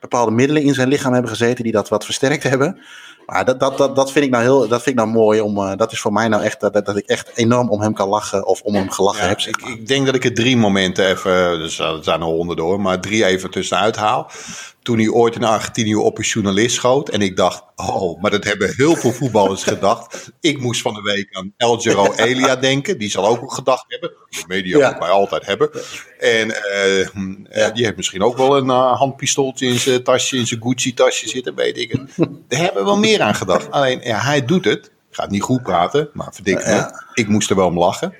bepaalde 0.00 0.30
middelen 0.30 0.62
in 0.62 0.74
zijn 0.74 0.88
lichaam 0.88 1.12
hebben 1.12 1.30
gezeten 1.30 1.64
die 1.64 1.72
dat 1.72 1.88
wat 1.88 2.04
versterkt 2.04 2.42
hebben. 2.42 2.80
Maar 3.26 3.44
dat, 3.44 3.60
dat, 3.60 3.78
dat, 3.78 3.96
dat 3.96 4.12
vind 4.12 4.24
ik 4.24 4.30
nou 4.30 4.42
heel, 4.42 4.58
dat 4.68 4.82
vind 4.82 4.98
ik 4.98 5.04
nou 5.04 5.08
mooi. 5.08 5.40
Om, 5.40 5.58
uh, 5.58 5.72
dat 5.76 5.92
is 5.92 6.00
voor 6.00 6.12
mij 6.12 6.28
nou 6.28 6.42
echt 6.42 6.60
dat, 6.60 6.72
dat 6.72 6.96
ik 6.96 7.06
echt 7.06 7.30
enorm 7.34 7.70
om 7.70 7.80
hem 7.80 7.94
kan 7.94 8.08
lachen 8.08 8.46
of 8.46 8.60
om 8.60 8.74
hem 8.74 8.90
gelachen 8.90 9.22
ja, 9.22 9.28
heb. 9.28 9.38
Ik, 9.38 9.56
ik, 9.56 9.86
denk 9.86 10.06
dat 10.06 10.14
ik 10.14 10.24
er 10.24 10.34
drie 10.34 10.56
momenten 10.56 11.06
even, 11.06 11.58
dus 11.58 11.78
er 11.78 11.98
zijn 12.00 12.20
er 12.20 12.26
honderden 12.26 12.64
door, 12.64 12.80
maar 12.80 13.00
drie 13.00 13.24
even 13.24 13.50
tussenuit 13.50 13.96
haal 13.96 14.30
toen 14.88 14.98
hij 14.98 15.08
ooit 15.08 15.34
in 15.34 15.44
Argentinië 15.44 15.94
op 15.94 16.18
een 16.18 16.24
journalist 16.24 16.74
schoot. 16.74 17.08
En 17.08 17.20
ik 17.20 17.36
dacht, 17.36 17.62
oh, 17.76 18.22
maar 18.22 18.30
dat 18.30 18.44
hebben 18.44 18.74
heel 18.76 18.96
veel 18.96 19.12
voetballers 19.12 19.62
gedacht. 19.74 20.30
Ik 20.40 20.60
moest 20.60 20.82
van 20.82 20.94
de 20.94 21.02
week 21.02 21.28
aan 21.36 21.52
El 21.56 21.78
Giro 21.78 22.12
Elia 22.16 22.56
denken. 22.56 22.98
Die 22.98 23.10
zal 23.10 23.26
ook 23.26 23.40
wel 23.40 23.48
gedacht 23.48 23.84
hebben. 23.88 24.10
De 24.28 24.44
media 24.46 24.78
ja. 24.78 24.90
moet 24.90 24.98
mij 24.98 25.08
altijd 25.08 25.46
hebben. 25.46 25.70
En 26.18 26.48
uh, 26.48 27.06
ja. 27.50 27.70
die 27.70 27.84
heeft 27.84 27.96
misschien 27.96 28.22
ook 28.22 28.36
wel 28.36 28.56
een 28.56 28.66
uh, 28.66 28.98
handpistooltje 28.98 29.66
in 29.66 29.78
zijn 29.78 30.02
tasje, 30.02 30.36
in 30.36 30.46
zijn 30.46 30.62
Gucci-tasje 30.62 31.28
zitten, 31.28 31.54
weet 31.54 31.76
ik 31.76 31.92
het. 31.92 32.10
Daar 32.48 32.60
hebben 32.60 32.82
we 32.82 32.88
wel 32.88 32.98
meer 32.98 33.20
aan 33.20 33.34
gedacht. 33.34 33.70
Alleen, 33.70 34.00
ja, 34.02 34.18
hij 34.18 34.44
doet 34.44 34.64
het. 34.64 34.90
Gaat 35.10 35.30
niet 35.30 35.42
goed 35.42 35.62
praten, 35.62 36.10
maar 36.12 36.28
verdik 36.32 36.66
me. 36.66 37.02
Ik 37.14 37.28
moest 37.28 37.50
er 37.50 37.56
wel 37.56 37.66
om 37.66 37.78
lachen. 37.78 38.14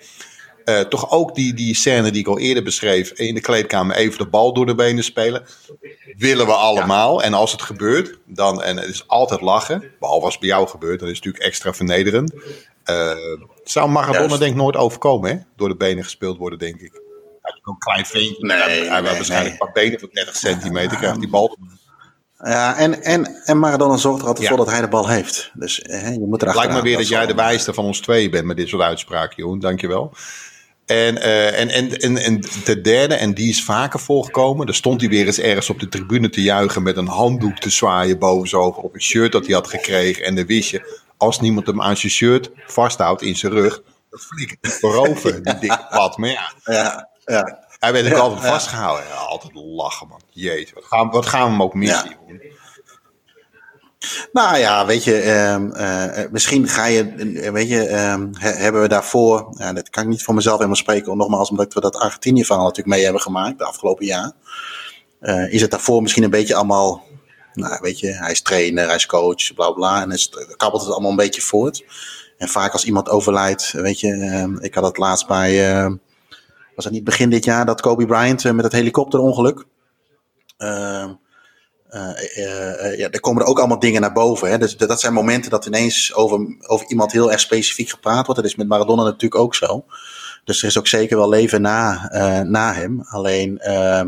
Uh, 0.68 0.80
toch 0.80 1.10
ook 1.10 1.34
die, 1.34 1.54
die 1.54 1.74
scène 1.74 2.10
die 2.10 2.20
ik 2.20 2.26
al 2.26 2.38
eerder 2.38 2.62
beschreef. 2.62 3.10
In 3.10 3.34
de 3.34 3.40
kleedkamer 3.40 3.96
even 3.96 4.18
de 4.18 4.26
bal 4.26 4.52
door 4.52 4.66
de 4.66 4.74
benen 4.74 5.04
spelen. 5.04 5.44
Willen 6.16 6.46
we 6.46 6.52
allemaal. 6.52 7.20
Ja. 7.20 7.26
En 7.26 7.34
als 7.34 7.52
het 7.52 7.62
gebeurt, 7.62 8.18
dan. 8.26 8.62
En 8.62 8.76
het 8.76 8.88
is 8.88 9.08
altijd 9.08 9.40
lachen. 9.40 9.84
Behalve 9.98 10.24
als 10.24 10.32
het 10.32 10.40
bij 10.40 10.50
jou 10.50 10.68
gebeurt. 10.68 11.00
Dan 11.00 11.08
is 11.08 11.16
het 11.16 11.24
natuurlijk 11.24 11.52
extra 11.52 11.74
vernederend. 11.74 12.32
Uh, 12.90 13.12
zou 13.64 13.88
Maradona 13.90 14.36
denk 14.36 14.50
ik 14.52 14.56
nooit 14.56 14.76
overkomen, 14.76 15.30
hè? 15.30 15.36
Door 15.56 15.68
de 15.68 15.76
benen 15.76 16.04
gespeeld 16.04 16.38
worden, 16.38 16.58
denk 16.58 16.80
ik. 16.80 16.92
Hij 17.42 17.52
is 17.52 17.58
ook 17.60 17.66
een 17.66 17.78
klein 17.78 18.06
ventje. 18.06 18.46
Nee, 18.46 18.88
hij 18.88 19.00
nee, 19.00 19.12
waarschijnlijk 19.12 19.52
een 19.52 19.58
paar 19.58 19.72
benen 19.72 20.00
van 20.00 20.08
30 20.12 20.36
centimeter. 20.36 20.96
Krijgt 20.96 21.20
die 21.20 21.28
bal. 21.28 21.56
Ja, 22.38 22.76
en, 22.76 23.02
en, 23.02 23.42
en 23.44 23.58
Maradona 23.58 23.96
zorgt 23.96 24.20
er 24.20 24.26
altijd 24.26 24.48
ja. 24.48 24.54
voor 24.54 24.64
dat 24.64 24.74
hij 24.74 24.80
de 24.80 24.88
bal 24.88 25.08
heeft. 25.08 25.50
Dus 25.54 25.80
hè, 25.82 26.10
je 26.10 26.26
moet 26.26 26.42
er 26.42 26.54
Lijkt 26.54 26.72
me 26.72 26.82
weer 26.82 26.92
dat, 26.92 27.00
dat 27.00 27.10
jij 27.10 27.26
de 27.26 27.34
wijste 27.34 27.74
van 27.74 27.84
ons 27.84 28.00
twee 28.00 28.28
bent 28.28 28.44
met 28.44 28.56
dit 28.56 28.68
soort 28.68 28.82
uitspraken, 28.82 29.36
Joen. 29.36 29.58
Dankjewel. 29.58 30.12
En, 30.88 31.16
uh, 31.16 31.60
en, 31.60 31.68
en, 31.68 31.98
en, 31.98 32.16
en 32.16 32.40
de 32.64 32.80
derde, 32.80 33.14
en 33.14 33.34
die 33.34 33.48
is 33.48 33.64
vaker 33.64 34.00
voorgekomen. 34.00 34.66
Daar 34.66 34.74
stond 34.74 35.00
hij 35.00 35.10
weer 35.10 35.26
eens 35.26 35.38
ergens 35.38 35.70
op 35.70 35.80
de 35.80 35.88
tribune 35.88 36.30
te 36.30 36.42
juichen 36.42 36.82
met 36.82 36.96
een 36.96 37.08
handdoek 37.08 37.58
te 37.58 37.70
zwaaien 37.70 38.18
boven 38.18 38.48
zijn 38.48 38.62
ogen 38.62 38.82
op 38.82 38.94
een 38.94 39.02
shirt 39.02 39.32
dat 39.32 39.46
hij 39.46 39.54
had 39.54 39.68
gekregen. 39.68 40.24
En 40.24 40.34
dan 40.34 40.46
wist 40.46 40.70
je, 40.70 41.00
als 41.16 41.40
niemand 41.40 41.66
hem 41.66 41.82
aan 41.82 41.96
zijn 41.96 42.12
shirt 42.12 42.50
vasthoudt 42.66 43.22
in 43.22 43.36
zijn 43.36 43.52
rug, 43.52 43.82
dan 44.10 44.20
flikkert 44.20 44.58
hij 44.60 44.70
voorover, 44.70 45.32
die 45.42 45.58
dikke 45.58 45.86
pad. 45.90 46.16
Maar 46.16 46.30
ja, 46.30 46.52
ja, 46.64 47.08
ja. 47.24 47.66
hij 47.78 47.92
werd 47.92 48.12
ook 48.12 48.18
altijd 48.18 48.46
vastgehouden. 48.46 49.06
Ja, 49.06 49.14
altijd 49.14 49.54
lachen, 49.54 50.08
man. 50.08 50.20
Jeetje, 50.30 50.74
wat 50.74 50.84
gaan, 50.84 51.10
wat 51.10 51.26
gaan 51.26 51.44
we 51.44 51.50
hem 51.50 51.62
ook 51.62 51.74
missen. 51.74 52.16
Nou 54.32 54.56
ja, 54.58 54.86
weet 54.86 55.04
je, 55.04 55.20
ehm, 55.20 55.70
eh, 55.70 56.30
misschien 56.30 56.68
ga 56.68 56.84
je, 56.84 57.08
eh, 57.08 57.50
weet 57.50 57.68
je, 57.68 57.84
ehm, 57.86 58.28
he- 58.32 58.50
hebben 58.52 58.80
we 58.82 58.88
daarvoor, 58.88 59.54
ja, 59.56 59.72
dat 59.72 59.90
kan 59.90 60.02
ik 60.02 60.08
niet 60.08 60.22
voor 60.22 60.34
mezelf 60.34 60.56
helemaal 60.56 60.76
spreken, 60.76 61.16
nogmaals, 61.16 61.50
omdat 61.50 61.74
we 61.74 61.80
dat 61.80 61.96
Argentinië-verhaal 61.96 62.64
natuurlijk 62.64 62.94
mee 62.94 63.04
hebben 63.04 63.22
gemaakt 63.22 63.58
de 63.58 63.64
afgelopen 63.64 64.06
jaar. 64.06 64.32
Eh, 65.20 65.52
is 65.52 65.60
het 65.60 65.70
daarvoor 65.70 66.02
misschien 66.02 66.22
een 66.22 66.30
beetje 66.30 66.54
allemaal, 66.54 67.02
nou 67.52 67.78
weet 67.80 68.00
je, 68.00 68.12
hij 68.12 68.30
is 68.30 68.42
trainer, 68.42 68.86
hij 68.86 68.94
is 68.94 69.06
coach, 69.06 69.54
bla 69.54 69.70
bla, 69.70 70.02
en 70.02 70.10
het, 70.10 70.54
kabbelt 70.56 70.82
het 70.82 70.92
allemaal 70.92 71.10
een 71.10 71.16
beetje 71.16 71.42
voort. 71.42 71.84
En 72.38 72.48
vaak 72.48 72.72
als 72.72 72.84
iemand 72.84 73.08
overlijdt, 73.08 73.72
weet 73.72 74.00
je, 74.00 74.12
ehm, 74.12 74.56
ik 74.58 74.74
had 74.74 74.84
het 74.84 74.96
laatst 74.96 75.26
bij, 75.26 75.70
ehm, 75.74 75.96
was 76.74 76.84
het 76.84 76.94
niet 76.94 77.04
begin 77.04 77.30
dit 77.30 77.44
jaar, 77.44 77.66
dat 77.66 77.80
Kobe 77.80 78.06
Bryant 78.06 78.52
met 78.52 78.64
het 78.64 78.72
helikopterongeluk. 78.72 79.64
Ehm 80.56 80.66
uh, 80.68 81.04
uh, 81.04 81.04
uh, 81.04 81.10
ja, 82.96 83.10
er 83.10 83.20
komen 83.20 83.42
er 83.42 83.48
ook 83.48 83.58
allemaal 83.58 83.78
dingen 83.78 84.00
naar 84.00 84.12
boven. 84.12 84.50
Hè? 84.50 84.58
Dus 84.58 84.76
dat 84.76 85.00
zijn 85.00 85.12
momenten 85.12 85.50
dat 85.50 85.66
ineens 85.66 86.14
over, 86.14 86.56
over 86.66 86.86
iemand 86.88 87.12
heel 87.12 87.32
erg 87.32 87.40
specifiek 87.40 87.88
gepraat 87.88 88.26
wordt. 88.26 88.40
Dat 88.40 88.50
is 88.50 88.56
met 88.56 88.68
Maradona 88.68 89.02
natuurlijk 89.02 89.40
ook 89.40 89.54
zo. 89.54 89.84
Dus 90.44 90.62
er 90.62 90.68
is 90.68 90.78
ook 90.78 90.86
zeker 90.86 91.16
wel 91.16 91.28
leven 91.28 91.62
na, 91.62 92.10
na 92.46 92.72
hem. 92.72 93.02
Alleen, 93.08 93.60
uh, 93.66 94.02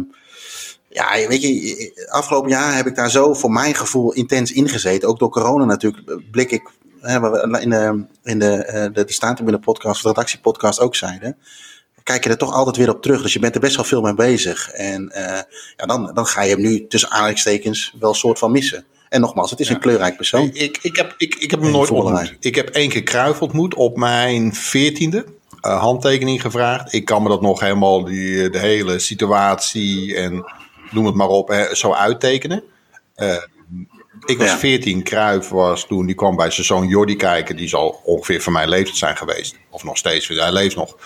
ja, 0.89 1.29
weet 1.29 1.43
je, 1.43 2.07
afgelopen 2.11 2.51
jaar 2.51 2.77
heb 2.77 2.87
ik 2.87 2.95
daar 2.95 3.11
zo 3.11 3.35
voor 3.35 3.51
mijn 3.51 3.75
gevoel 3.75 4.13
intens 4.13 4.53
ingezeten. 4.53 5.09
Ook 5.09 5.19
door 5.19 5.31
corona 5.31 5.65
natuurlijk 5.65 6.31
blik 6.31 6.51
ik, 6.51 6.71
hè, 7.01 7.43
in 7.61 7.71
de, 7.71 8.05
in 8.23 8.39
de, 8.39 8.91
de, 8.93 9.05
de 9.05 9.13
Staantribune 9.13 9.59
podcast, 9.59 10.03
de 10.03 10.09
redactiepodcast 10.09 10.81
ook 10.81 10.97
zeiden 10.97 11.37
kijk 12.03 12.25
je 12.25 12.31
er 12.31 12.39
toch 12.39 12.53
altijd 12.53 12.77
weer 12.77 12.91
op 12.91 13.03
terug. 13.03 13.23
Dus 13.23 13.33
je 13.33 13.39
bent 13.39 13.55
er 13.55 13.61
best 13.61 13.77
wel 13.77 13.85
veel 13.85 14.01
mee 14.03 14.15
bezig. 14.15 14.71
En 14.71 15.13
uh, 15.17 15.25
ja, 15.77 15.87
dan, 15.87 16.11
dan 16.15 16.27
ga 16.27 16.43
je 16.43 16.51
hem 16.51 16.61
nu 16.61 16.87
tussen 16.87 17.11
aanhalingstekens 17.11 17.95
wel 18.01 18.09
een 18.11 18.15
soort 18.17 18.39
van 18.39 18.51
missen. 18.51 18.85
En 19.09 19.21
nogmaals, 19.21 19.51
het 19.51 19.61
is 19.61 19.69
Ja. 19.69 19.75
een 19.75 19.81
kleurrijk 19.81 20.17
persoon. 20.17 20.51
Ik, 20.53 20.79
ik, 20.83 20.97
heb, 20.97 21.15
ik, 21.17 21.35
ik 21.35 21.51
heb 21.51 21.61
hem 21.61 21.71
nooit 21.71 21.91
ontmoet. 21.91 22.37
Ik 22.41 22.55
heb 22.55 22.69
één 22.69 22.89
keer 22.89 23.03
Kruif 23.03 23.43
ontmoet 23.43 23.75
op 23.75 23.97
mijn 23.97 24.55
veertiende. 24.55 25.25
Uh, 25.67 25.81
handtekening 25.81 26.41
gevraagd. 26.41 26.93
Ik 26.93 27.05
kan 27.05 27.23
me 27.23 27.29
dat 27.29 27.41
nog 27.41 27.61
helemaal, 27.61 28.05
die, 28.05 28.51
de 28.51 28.59
hele 28.59 28.99
situatie 28.99 30.17
en 30.17 30.45
noem 30.91 31.07
het 31.07 31.15
maar 31.15 31.29
op, 31.29 31.49
hè, 31.49 31.75
zo 31.75 31.93
uittekenen. 31.93 32.63
Uh, 33.17 33.37
ik 34.27 34.39
was 34.39 34.47
Ja. 34.47 34.59
14, 34.59 35.03
Kruif 35.03 35.49
was 35.49 35.87
toen, 35.87 36.07
die 36.07 36.15
kwam 36.15 36.37
bij 36.37 36.51
zijn 36.51 36.67
zoon 36.67 36.87
Jordi 36.87 37.17
kijken. 37.17 37.57
Die 37.57 37.69
zal 37.69 38.01
ongeveer 38.05 38.43
van 38.43 38.53
mijn 38.53 38.69
leeftijd 38.69 38.97
zijn 38.97 39.17
geweest. 39.17 39.57
Of 39.71 39.85
nog 39.85 39.97
steeds, 39.97 40.29
hij 40.29 40.53
leeft 40.53 40.77
nog. 40.77 40.97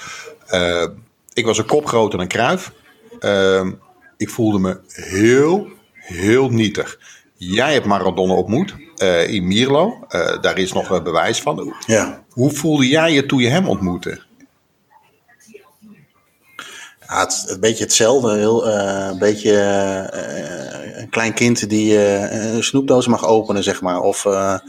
Uh, 0.55 0.87
ik 1.33 1.47
was 1.47 1.59
een 1.59 1.67
kop 1.67 1.87
groter 1.87 2.19
dan 2.19 2.29
Kruif. 2.29 2.73
Uh, 3.21 3.67
ik 4.17 4.31
voelde 4.31 4.59
me 4.59 4.81
heel, 4.89 5.69
heel 5.93 6.49
nietig. 6.49 6.99
Jij 7.37 7.73
hebt 7.73 7.87
Maradona 7.87 8.33
ontmoet 8.33 8.75
uh, 9.03 9.29
in 9.29 9.47
Mierlo. 9.47 10.07
Uh, 10.09 10.41
daar 10.41 10.59
is 10.59 10.73
nog 10.73 10.91
een 10.91 11.03
bewijs 11.03 11.41
van. 11.41 11.75
Ja. 11.87 12.25
Hoe 12.31 12.51
voelde 12.51 12.89
jij 12.89 13.13
je 13.13 13.27
toen 13.27 13.41
je 13.41 13.49
hem 13.49 13.69
ontmoette? 13.69 14.23
Ja, 17.09 17.21
het 17.21 17.33
is 17.33 17.51
een 17.51 17.61
beetje 17.61 17.85
hetzelfde. 17.85 18.37
Heel, 18.37 18.69
uh, 18.69 19.09
een 19.11 19.19
beetje 19.19 19.53
uh, 19.53 21.01
een 21.01 21.09
klein 21.09 21.35
kind 21.35 21.69
die 21.69 21.93
uh, 21.93 22.55
een 22.55 22.65
snoepdoos 22.65 23.07
mag 23.07 23.27
openen, 23.27 23.63
zeg 23.63 23.81
maar. 23.81 24.01
Of 24.01 24.25
ja, 24.25 24.63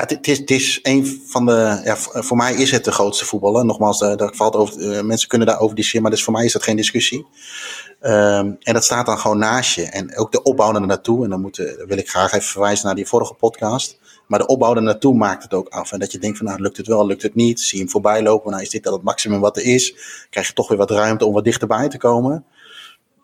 het, 0.00 0.26
is, 0.28 0.38
het 0.38 0.50
is 0.50 0.78
een 0.82 1.22
van 1.26 1.46
de. 1.46 1.80
Ja, 1.84 1.96
voor 1.96 2.36
mij 2.36 2.54
is 2.54 2.70
het 2.70 2.84
de 2.84 2.92
grootste 2.92 3.24
voetballer. 3.24 3.64
Nogmaals, 3.64 3.98
daar, 3.98 4.16
daar 4.16 4.34
valt 4.34 4.54
over, 4.54 4.80
uh, 4.80 5.00
mensen 5.00 5.28
kunnen 5.28 5.46
daarover 5.46 5.74
discussiëren, 5.74 6.02
maar 6.02 6.16
dus 6.16 6.24
voor 6.24 6.32
mij 6.32 6.44
is 6.44 6.52
dat 6.52 6.62
geen 6.62 6.76
discussie. 6.76 7.26
Um, 8.02 8.56
en 8.60 8.74
dat 8.74 8.84
staat 8.84 9.06
dan 9.06 9.18
gewoon 9.18 9.38
naast 9.38 9.74
je. 9.74 9.82
En 9.82 10.16
ook 10.16 10.32
de 10.32 10.42
opbouw 10.42 10.72
naartoe. 10.72 11.24
En 11.24 11.30
dan, 11.30 11.40
moet, 11.40 11.56
dan 11.56 11.86
wil 11.86 11.98
ik 11.98 12.10
graag 12.10 12.32
even 12.32 12.48
verwijzen 12.48 12.86
naar 12.86 12.94
die 12.94 13.06
vorige 13.06 13.34
podcast. 13.34 13.98
Maar 14.26 14.38
de 14.38 14.46
opbouw 14.46 14.74
naartoe 14.74 15.14
maakt 15.14 15.42
het 15.42 15.54
ook 15.54 15.68
af. 15.68 15.92
En 15.92 15.98
dat 15.98 16.12
je 16.12 16.18
denkt 16.18 16.36
van 16.36 16.46
nou 16.46 16.60
lukt 16.60 16.76
het 16.76 16.86
wel, 16.86 17.06
lukt 17.06 17.22
het 17.22 17.34
niet. 17.34 17.60
Zie 17.60 17.78
je 17.78 17.82
hem 17.82 17.92
voorbij 17.92 18.22
lopen. 18.22 18.50
Nou 18.50 18.62
is 18.62 18.70
dit 18.70 18.86
al 18.86 18.92
het 18.92 19.02
maximum 19.02 19.40
wat 19.40 19.56
er 19.56 19.62
is. 19.62 19.94
Krijg 20.30 20.46
je 20.46 20.52
toch 20.52 20.68
weer 20.68 20.78
wat 20.78 20.90
ruimte 20.90 21.24
om 21.24 21.32
wat 21.32 21.44
dichterbij 21.44 21.88
te 21.88 21.98
komen. 21.98 22.44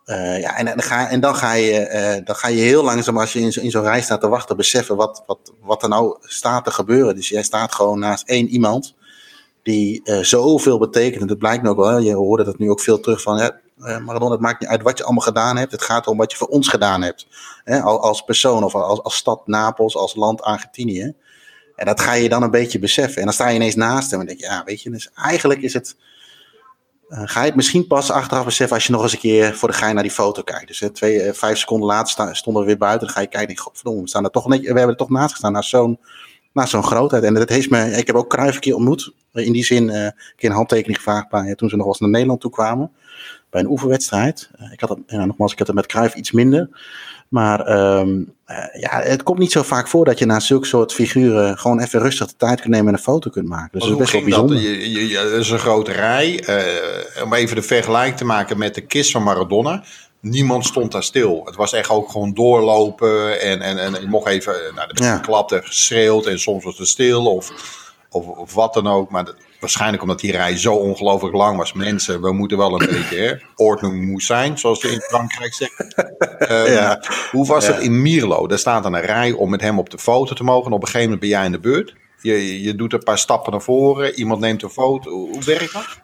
Uh, 0.06 0.40
ja, 0.40 0.56
en, 0.56 0.82
ga, 0.82 1.08
en 1.08 1.20
dan, 1.20 1.36
ga 1.36 1.52
je, 1.52 1.90
uh, 2.18 2.26
dan 2.26 2.36
ga 2.36 2.48
je 2.48 2.60
heel 2.60 2.84
langzaam 2.84 3.18
als 3.18 3.32
je 3.32 3.40
in, 3.40 3.52
zo, 3.52 3.60
in 3.60 3.70
zo'n 3.70 3.82
rij 3.82 4.00
staat 4.00 4.20
te 4.20 4.28
wachten 4.28 4.56
beseffen 4.56 4.96
wat, 4.96 5.22
wat, 5.26 5.52
wat 5.60 5.82
er 5.82 5.88
nou 5.88 6.16
staat 6.20 6.64
te 6.64 6.70
gebeuren. 6.70 7.14
Dus 7.14 7.28
jij 7.28 7.42
staat 7.42 7.74
gewoon 7.74 7.98
naast 7.98 8.28
één 8.28 8.48
iemand 8.48 8.94
die 9.62 10.00
uh, 10.04 10.18
zoveel 10.18 10.78
betekent. 10.78 11.20
En 11.20 11.26
dat 11.26 11.38
blijkt 11.38 11.66
ook 11.66 11.76
wel. 11.76 11.88
Hè? 11.88 11.96
Je 11.96 12.14
hoorde 12.14 12.44
dat 12.44 12.58
nu 12.58 12.70
ook 12.70 12.80
veel 12.80 13.00
terug 13.00 13.22
van. 13.22 13.38
Ja, 13.38 13.98
Maradona, 13.98 14.30
het 14.30 14.40
maakt 14.40 14.60
niet 14.60 14.68
uit 14.68 14.82
wat 14.82 14.98
je 14.98 15.04
allemaal 15.04 15.24
gedaan 15.24 15.56
hebt. 15.56 15.72
Het 15.72 15.82
gaat 15.82 16.06
om 16.06 16.16
wat 16.16 16.30
je 16.30 16.36
voor 16.36 16.48
ons 16.48 16.68
gedaan 16.68 17.02
hebt. 17.02 17.26
Hè? 17.64 17.80
Als 17.80 18.22
persoon 18.22 18.64
of 18.64 18.74
als, 18.74 19.02
als 19.02 19.16
stad 19.16 19.46
Napels, 19.46 19.96
als 19.96 20.14
land 20.14 20.42
Argentinië. 20.42 21.14
En 21.76 21.86
dat 21.86 22.00
ga 22.00 22.12
je 22.12 22.28
dan 22.28 22.42
een 22.42 22.50
beetje 22.50 22.78
beseffen. 22.78 23.18
En 23.18 23.24
dan 23.24 23.32
sta 23.32 23.48
je 23.48 23.54
ineens 23.54 23.74
naast 23.74 24.10
hem 24.10 24.20
en 24.20 24.26
denk 24.26 24.40
je, 24.40 24.46
ja, 24.46 24.62
weet 24.64 24.82
je, 24.82 24.90
dus 24.90 25.10
eigenlijk 25.14 25.60
is 25.60 25.72
het. 25.72 25.96
Uh, 27.14 27.20
ga 27.24 27.40
je 27.40 27.46
het 27.46 27.54
misschien 27.54 27.86
pas 27.86 28.10
achteraf 28.10 28.44
beseffen 28.44 28.76
als 28.76 28.86
je 28.86 28.92
nog 28.92 29.02
eens 29.02 29.12
een 29.12 29.18
keer 29.18 29.54
voor 29.54 29.68
de 29.68 29.74
gein 29.74 29.94
naar 29.94 30.02
die 30.02 30.12
foto 30.12 30.42
kijkt. 30.42 30.66
Dus 30.66 30.90
twee, 30.92 31.26
uh, 31.26 31.32
vijf 31.32 31.58
seconden 31.58 31.88
later 31.88 32.36
stonden 32.36 32.62
we 32.62 32.68
weer 32.68 32.78
buiten. 32.78 33.06
Dan 33.06 33.16
ga 33.16 33.22
je 33.22 33.26
kijken, 33.26 33.56
godverdomme, 33.56 34.02
we, 34.02 34.08
staan 34.08 34.24
er 34.24 34.30
toch 34.30 34.48
net, 34.48 34.60
we 34.60 34.66
hebben 34.66 34.88
er 34.88 34.96
toch 34.96 35.10
naast 35.10 35.30
gestaan 35.30 35.52
naar 35.52 35.64
zo'n 35.64 35.98
naar 36.52 36.68
zo'n 36.68 36.82
grootheid. 36.82 37.24
En 37.24 37.34
dat 37.34 37.48
heeft 37.48 37.70
me, 37.70 37.90
ik 37.90 38.06
heb 38.06 38.16
ook 38.16 38.30
Cruijff 38.30 38.54
een 38.54 38.60
keer 38.60 38.74
ontmoet. 38.74 39.12
In 39.32 39.52
die 39.52 39.64
zin, 39.64 39.88
een 39.88 40.12
keer 40.36 40.50
een 40.50 40.56
handtekening 40.56 40.96
gevraagd 40.96 41.28
bij 41.28 41.54
toen 41.54 41.68
ze 41.68 41.76
nog 41.76 41.86
eens 41.86 42.00
naar 42.00 42.10
Nederland 42.10 42.40
toe 42.40 42.50
kwamen. 42.50 42.90
bij 43.50 43.60
een 43.60 43.70
oefenwedstrijd. 43.70 44.50
ik 44.72 44.80
had 44.80 44.88
het, 44.88 45.10
nogmaals, 45.10 45.52
ik 45.52 45.58
had 45.58 45.66
het 45.66 45.76
met 45.76 45.86
Cruijff 45.86 46.14
iets 46.14 46.32
minder. 46.32 46.68
Maar 47.34 47.60
ehm, 47.60 48.22
ja, 48.80 49.00
het 49.02 49.22
komt 49.22 49.38
niet 49.38 49.52
zo 49.52 49.62
vaak 49.62 49.88
voor 49.88 50.04
dat 50.04 50.18
je 50.18 50.26
na 50.26 50.40
zulke 50.40 50.66
soort 50.66 50.92
figuren 50.92 51.58
gewoon 51.58 51.80
even 51.80 52.00
rustig 52.00 52.26
de 52.26 52.36
tijd 52.36 52.60
kunt 52.60 52.72
nemen 52.72 52.88
en 52.88 52.94
een 52.94 52.98
foto 52.98 53.30
kunt 53.30 53.48
maken. 53.48 53.78
Dus 53.78 53.88
dat 53.88 53.90
is 53.90 53.96
best 53.98 54.12
wel 54.12 54.22
bijzonder. 54.22 54.56
Dat? 54.56 54.64
Je, 54.64 54.90
je, 54.90 55.08
je, 55.08 55.36
is 55.38 55.50
een 55.50 55.58
grote 55.58 55.92
rij. 55.92 56.44
om 57.24 57.34
even 57.34 57.56
de 57.56 57.62
vergelijking 57.62 58.16
te 58.16 58.24
maken 58.24 58.58
met 58.58 58.74
de 58.74 58.80
kist 58.80 59.10
van 59.10 59.22
Maradona 59.22 59.82
niemand 60.20 60.64
stond 60.64 60.92
daar 60.92 61.02
stil. 61.02 61.42
Het 61.44 61.56
was 61.56 61.72
echt 61.72 61.90
ook 61.90 62.10
gewoon 62.10 62.34
doorlopen 62.34 63.40
en, 63.40 63.60
en, 63.60 63.78
en 63.78 64.00
je 64.00 64.08
mocht 64.08 64.28
even, 64.28 64.54
nou, 64.74 64.92
de 64.92 65.02
ja. 65.02 65.18
klapte, 65.18 65.60
geschreeuwd 65.64 66.26
en 66.26 66.40
soms 66.40 66.64
was 66.64 66.78
het 66.78 66.88
stil 66.88 67.26
of, 67.26 67.52
of, 68.10 68.26
of 68.26 68.54
wat 68.54 68.74
dan 68.74 68.86
ook. 68.86 69.10
Maar 69.10 69.24
waarschijnlijk 69.64 70.02
omdat 70.02 70.20
die 70.20 70.32
rij 70.32 70.56
zo 70.56 70.74
ongelooflijk 70.74 71.34
lang 71.34 71.56
was. 71.56 71.72
Mensen, 71.72 72.20
we 72.20 72.32
moeten 72.32 72.58
wel 72.58 72.80
een 72.80 72.88
beetje 72.96 73.16
hè, 73.16 73.34
ordnung 73.56 74.04
moest 74.04 74.26
zijn, 74.26 74.58
zoals 74.58 74.80
ze 74.80 74.88
in 74.88 75.00
Frankrijk 75.00 75.54
zeggen. 75.54 75.92
Um, 76.38 76.72
ja. 76.72 77.02
Hoe 77.30 77.46
was 77.46 77.66
het 77.66 77.78
in 77.78 78.02
Mierlo? 78.02 78.46
Daar 78.46 78.58
staat 78.58 78.82
dan 78.82 78.94
een 78.94 79.00
rij 79.00 79.32
om 79.32 79.50
met 79.50 79.60
hem 79.60 79.78
op 79.78 79.90
de 79.90 79.98
foto 79.98 80.34
te 80.34 80.44
mogen. 80.44 80.66
En 80.66 80.72
op 80.72 80.80
een 80.80 80.86
gegeven 80.86 81.02
moment 81.02 81.20
ben 81.20 81.30
jij 81.30 81.44
in 81.44 81.52
de 81.52 81.60
beurt. 81.60 81.94
Je, 82.20 82.62
je 82.62 82.74
doet 82.74 82.92
een 82.92 83.02
paar 83.02 83.18
stappen 83.18 83.52
naar 83.52 83.62
voren, 83.62 84.14
iemand 84.14 84.40
neemt 84.40 84.62
een 84.62 84.70
foto. 84.70 85.10
Hoe 85.10 85.44
werkt 85.44 85.72
dat? 85.72 86.03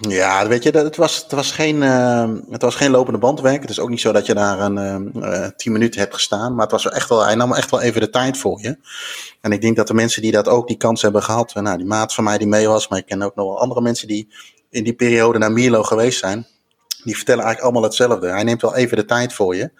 Ja, 0.00 0.48
weet 0.48 0.62
je, 0.62 0.70
het 0.70 0.96
was, 0.96 1.16
het 1.16 1.32
was, 1.32 1.52
geen, 1.52 1.76
uh, 1.76 2.30
het 2.50 2.62
was 2.62 2.74
geen 2.74 2.90
lopende 2.90 3.18
bandwerk. 3.18 3.60
Het 3.60 3.70
is 3.70 3.80
ook 3.80 3.88
niet 3.88 4.00
zo 4.00 4.12
dat 4.12 4.26
je 4.26 4.34
daar 4.34 4.60
een 4.60 5.12
uh, 5.16 5.46
tien 5.56 5.72
minuten 5.72 6.00
hebt 6.00 6.14
gestaan. 6.14 6.54
Maar 6.54 6.62
het 6.62 6.72
was 6.72 6.88
echt 6.88 7.08
wel, 7.08 7.24
hij 7.24 7.34
nam 7.34 7.52
echt 7.52 7.70
wel 7.70 7.80
even 7.80 8.00
de 8.00 8.10
tijd 8.10 8.38
voor 8.38 8.60
je. 8.62 8.78
En 9.40 9.52
ik 9.52 9.60
denk 9.60 9.76
dat 9.76 9.86
de 9.86 9.94
mensen 9.94 10.22
die 10.22 10.32
dat 10.32 10.48
ook 10.48 10.66
die 10.66 10.76
kans 10.76 11.02
hebben 11.02 11.22
gehad. 11.22 11.54
Nou, 11.54 11.76
die 11.76 11.86
maat 11.86 12.14
van 12.14 12.24
mij 12.24 12.38
die 12.38 12.46
mee 12.46 12.68
was. 12.68 12.88
Maar 12.88 12.98
ik 12.98 13.06
ken 13.06 13.22
ook 13.22 13.34
nog 13.34 13.46
wel 13.46 13.60
andere 13.60 13.80
mensen 13.80 14.08
die 14.08 14.28
in 14.70 14.84
die 14.84 14.94
periode 14.94 15.38
naar 15.38 15.52
Milo 15.52 15.82
geweest 15.82 16.18
zijn. 16.18 16.46
Die 17.04 17.16
vertellen 17.16 17.44
eigenlijk 17.44 17.62
allemaal 17.62 17.90
hetzelfde. 17.90 18.28
Hij 18.28 18.44
neemt 18.44 18.62
wel 18.62 18.74
even 18.74 18.96
de 18.96 19.04
tijd 19.04 19.32
voor 19.32 19.56
je. 19.56 19.70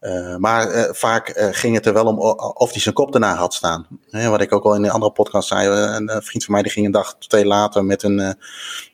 Uh, 0.00 0.36
maar 0.36 0.74
uh, 0.74 0.84
vaak 0.90 1.36
uh, 1.36 1.48
ging 1.50 1.74
het 1.74 1.86
er 1.86 1.92
wel 1.92 2.06
om 2.06 2.18
of 2.54 2.70
hij 2.70 2.80
zijn 2.80 2.94
kop 2.94 3.14
erna 3.14 3.34
had 3.34 3.54
staan. 3.54 3.86
wat 4.10 4.40
ik 4.40 4.52
ook 4.52 4.64
al 4.64 4.74
in 4.74 4.84
een 4.84 4.90
andere 4.90 5.12
podcast 5.12 5.48
zei. 5.48 5.68
een 5.68 6.22
vriend 6.22 6.44
van 6.44 6.54
mij 6.54 6.62
die 6.62 6.72
ging 6.72 6.86
een 6.86 6.92
dag, 6.92 7.16
twee 7.18 7.46
later 7.46 7.84
met 7.84 8.02
een 8.02 8.36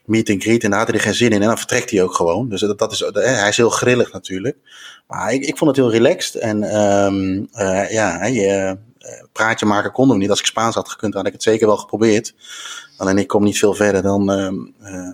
meet 0.04 0.30
and 0.30 0.42
greet. 0.42 0.64
En 0.64 0.70
daar 0.70 0.78
had 0.78 0.88
hij 0.88 0.96
er 0.96 1.02
geen 1.02 1.14
zin 1.14 1.30
in. 1.30 1.42
En 1.42 1.48
dan 1.48 1.58
vertrekt 1.58 1.90
hij 1.90 2.02
ook 2.02 2.14
gewoon. 2.14 2.48
Dus 2.48 2.60
dat, 2.60 2.78
dat 2.78 2.92
is, 2.92 2.98
hij 3.12 3.48
is 3.48 3.56
heel 3.56 3.70
grillig 3.70 4.12
natuurlijk. 4.12 4.56
Maar 5.06 5.32
ik, 5.32 5.44
ik 5.44 5.56
vond 5.56 5.76
het 5.76 5.80
heel 5.80 5.90
relaxed. 5.90 6.34
En 6.34 6.62
um, 6.80 7.48
ja, 7.88 8.24
je, 8.24 8.76
praatje 9.32 9.66
maken 9.66 9.92
konden 9.92 10.16
we 10.16 10.22
niet. 10.22 10.30
Als 10.30 10.40
ik 10.40 10.46
Spaans 10.46 10.74
had 10.74 10.88
gekund, 10.88 11.14
had 11.14 11.26
ik 11.26 11.32
het 11.32 11.42
zeker 11.42 11.66
wel 11.66 11.76
geprobeerd. 11.76 12.34
Alleen 12.96 13.18
ik 13.18 13.26
kom 13.26 13.42
niet 13.42 13.58
veel 13.58 13.74
verder 13.74 14.02
dan 14.02 14.32
ehm, 14.32 15.12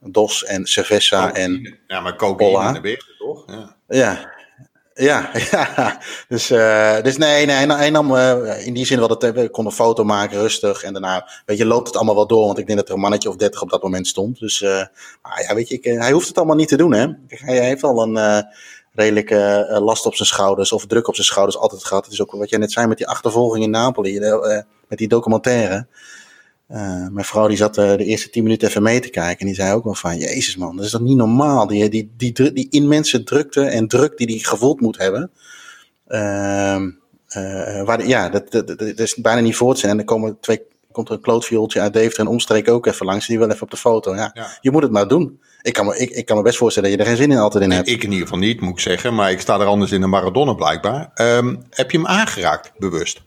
Dos 0.00 0.44
en 0.44 0.66
Cerveza 0.66 1.32
en 1.32 1.78
Ja, 1.86 2.00
maar 2.00 2.16
cocaïne 2.16 2.66
in 2.66 2.72
de 2.72 2.80
weg, 2.80 2.98
toch? 3.18 3.44
Ja. 3.46 3.76
ja. 3.88 4.33
Ja, 4.94 5.30
ja. 5.50 6.00
Dus, 6.28 6.50
uh, 6.50 7.02
dus 7.02 7.16
nee, 7.16 7.46
nee, 7.46 7.66
hij 7.66 7.90
nam 7.90 8.14
uh, 8.14 8.66
in 8.66 8.74
die 8.74 8.86
zin 8.86 8.98
wel 8.98 9.08
dat 9.08 9.22
ik 9.22 9.52
kon 9.52 9.66
een 9.66 9.72
foto 9.72 10.04
maken, 10.04 10.38
rustig. 10.38 10.82
En 10.82 10.92
daarna, 10.92 11.28
weet 11.46 11.58
je, 11.58 11.66
loopt 11.66 11.86
het 11.86 11.96
allemaal 11.96 12.14
wel 12.14 12.26
door. 12.26 12.46
Want 12.46 12.58
ik 12.58 12.66
denk 12.66 12.78
dat 12.78 12.88
er 12.88 12.94
een 12.94 13.00
mannetje 13.00 13.28
of 13.28 13.36
dertig 13.36 13.62
op 13.62 13.70
dat 13.70 13.82
moment 13.82 14.06
stond. 14.06 14.38
Dus, 14.38 14.60
uh, 14.60 14.70
maar 15.22 15.44
ja, 15.48 15.54
weet 15.54 15.68
je, 15.68 15.74
ik, 15.74 15.84
hij 15.84 16.12
hoeft 16.12 16.28
het 16.28 16.36
allemaal 16.36 16.56
niet 16.56 16.68
te 16.68 16.76
doen, 16.76 16.92
hè. 16.92 17.06
Hij 17.28 17.64
heeft 17.64 17.82
al 17.82 18.02
een 18.02 18.46
redelijke 18.92 19.66
last 19.84 20.06
op 20.06 20.14
zijn 20.14 20.28
schouders 20.28 20.72
of 20.72 20.86
druk 20.86 21.08
op 21.08 21.14
zijn 21.14 21.26
schouders 21.26 21.58
altijd 21.58 21.84
gehad. 21.84 22.04
Het 22.04 22.12
is 22.12 22.22
ook 22.22 22.32
wat 22.32 22.50
jij 22.50 22.58
net 22.58 22.72
zei 22.72 22.86
met 22.86 22.98
die 22.98 23.08
achtervolging 23.08 23.64
in 23.64 23.70
Napoli, 23.70 24.18
met 24.88 24.98
die 24.98 25.08
documentaire. 25.08 25.86
Uh, 26.68 27.08
mijn 27.08 27.24
vrouw 27.24 27.48
die 27.48 27.56
zat 27.56 27.78
uh, 27.78 27.96
de 27.96 28.04
eerste 28.04 28.30
tien 28.30 28.42
minuten 28.42 28.68
even 28.68 28.82
mee 28.82 29.00
te 29.00 29.08
kijken. 29.08 29.38
En 29.38 29.46
die 29.46 29.54
zei 29.54 29.72
ook 29.72 29.84
wel 29.84 29.94
van, 29.94 30.18
jezus 30.18 30.56
man, 30.56 30.76
dat 30.76 30.84
is 30.84 30.90
toch 30.90 31.00
niet 31.00 31.16
normaal. 31.16 31.66
Die, 31.66 31.88
die, 31.88 32.12
die, 32.16 32.32
die, 32.32 32.52
die 32.52 32.66
immense 32.70 33.22
drukte 33.22 33.60
en 33.64 33.88
druk 33.88 34.16
die 34.16 34.26
hij 34.26 34.38
gevoeld 34.38 34.80
moet 34.80 34.98
hebben. 34.98 35.30
Uh, 36.08 37.84
waar, 37.84 38.06
ja, 38.06 38.28
dat, 38.28 38.50
dat, 38.50 38.66
dat, 38.66 38.98
is 38.98 39.14
bijna 39.14 39.40
niet 39.40 39.56
voor 39.56 39.74
te 39.74 39.80
zijn. 39.80 39.90
En 39.90 39.96
dan 39.96 40.06
komen 40.06 40.40
twee, 40.40 40.62
komt 40.92 41.08
er 41.08 41.14
een 41.14 41.20
klootviooltje 41.20 41.80
uit 41.80 41.92
Deventer 41.92 42.20
en 42.20 42.26
omstreek 42.26 42.68
ook 42.68 42.86
even 42.86 43.06
langs. 43.06 43.26
Die 43.26 43.38
wil 43.38 43.50
even 43.50 43.62
op 43.62 43.70
de 43.70 43.76
foto. 43.76 44.14
Ja, 44.14 44.30
ja. 44.34 44.58
Je 44.60 44.70
moet 44.70 44.82
het 44.82 44.92
maar 44.92 45.08
doen. 45.08 45.40
Ik 45.62 45.72
kan, 45.72 45.86
me, 45.86 45.98
ik, 45.98 46.10
ik 46.10 46.26
kan 46.26 46.36
me 46.36 46.42
best 46.42 46.56
voorstellen 46.56 46.90
dat 46.90 46.98
je 46.98 47.04
er 47.04 47.10
geen 47.10 47.22
zin 47.22 47.30
in 47.30 47.38
altijd 47.38 47.64
in 47.64 47.70
hebt. 47.70 47.88
Ik 47.88 48.02
in 48.02 48.10
ieder 48.10 48.26
geval 48.26 48.42
niet, 48.42 48.60
moet 48.60 48.72
ik 48.72 48.80
zeggen. 48.80 49.14
Maar 49.14 49.30
ik 49.30 49.40
sta 49.40 49.60
er 49.60 49.66
anders 49.66 49.92
in 49.92 50.00
de 50.00 50.06
Maradona 50.06 50.52
blijkbaar. 50.52 51.10
Um, 51.14 51.62
heb 51.70 51.90
je 51.90 51.96
hem 51.96 52.06
aangeraakt, 52.06 52.72
bewust? 52.78 53.22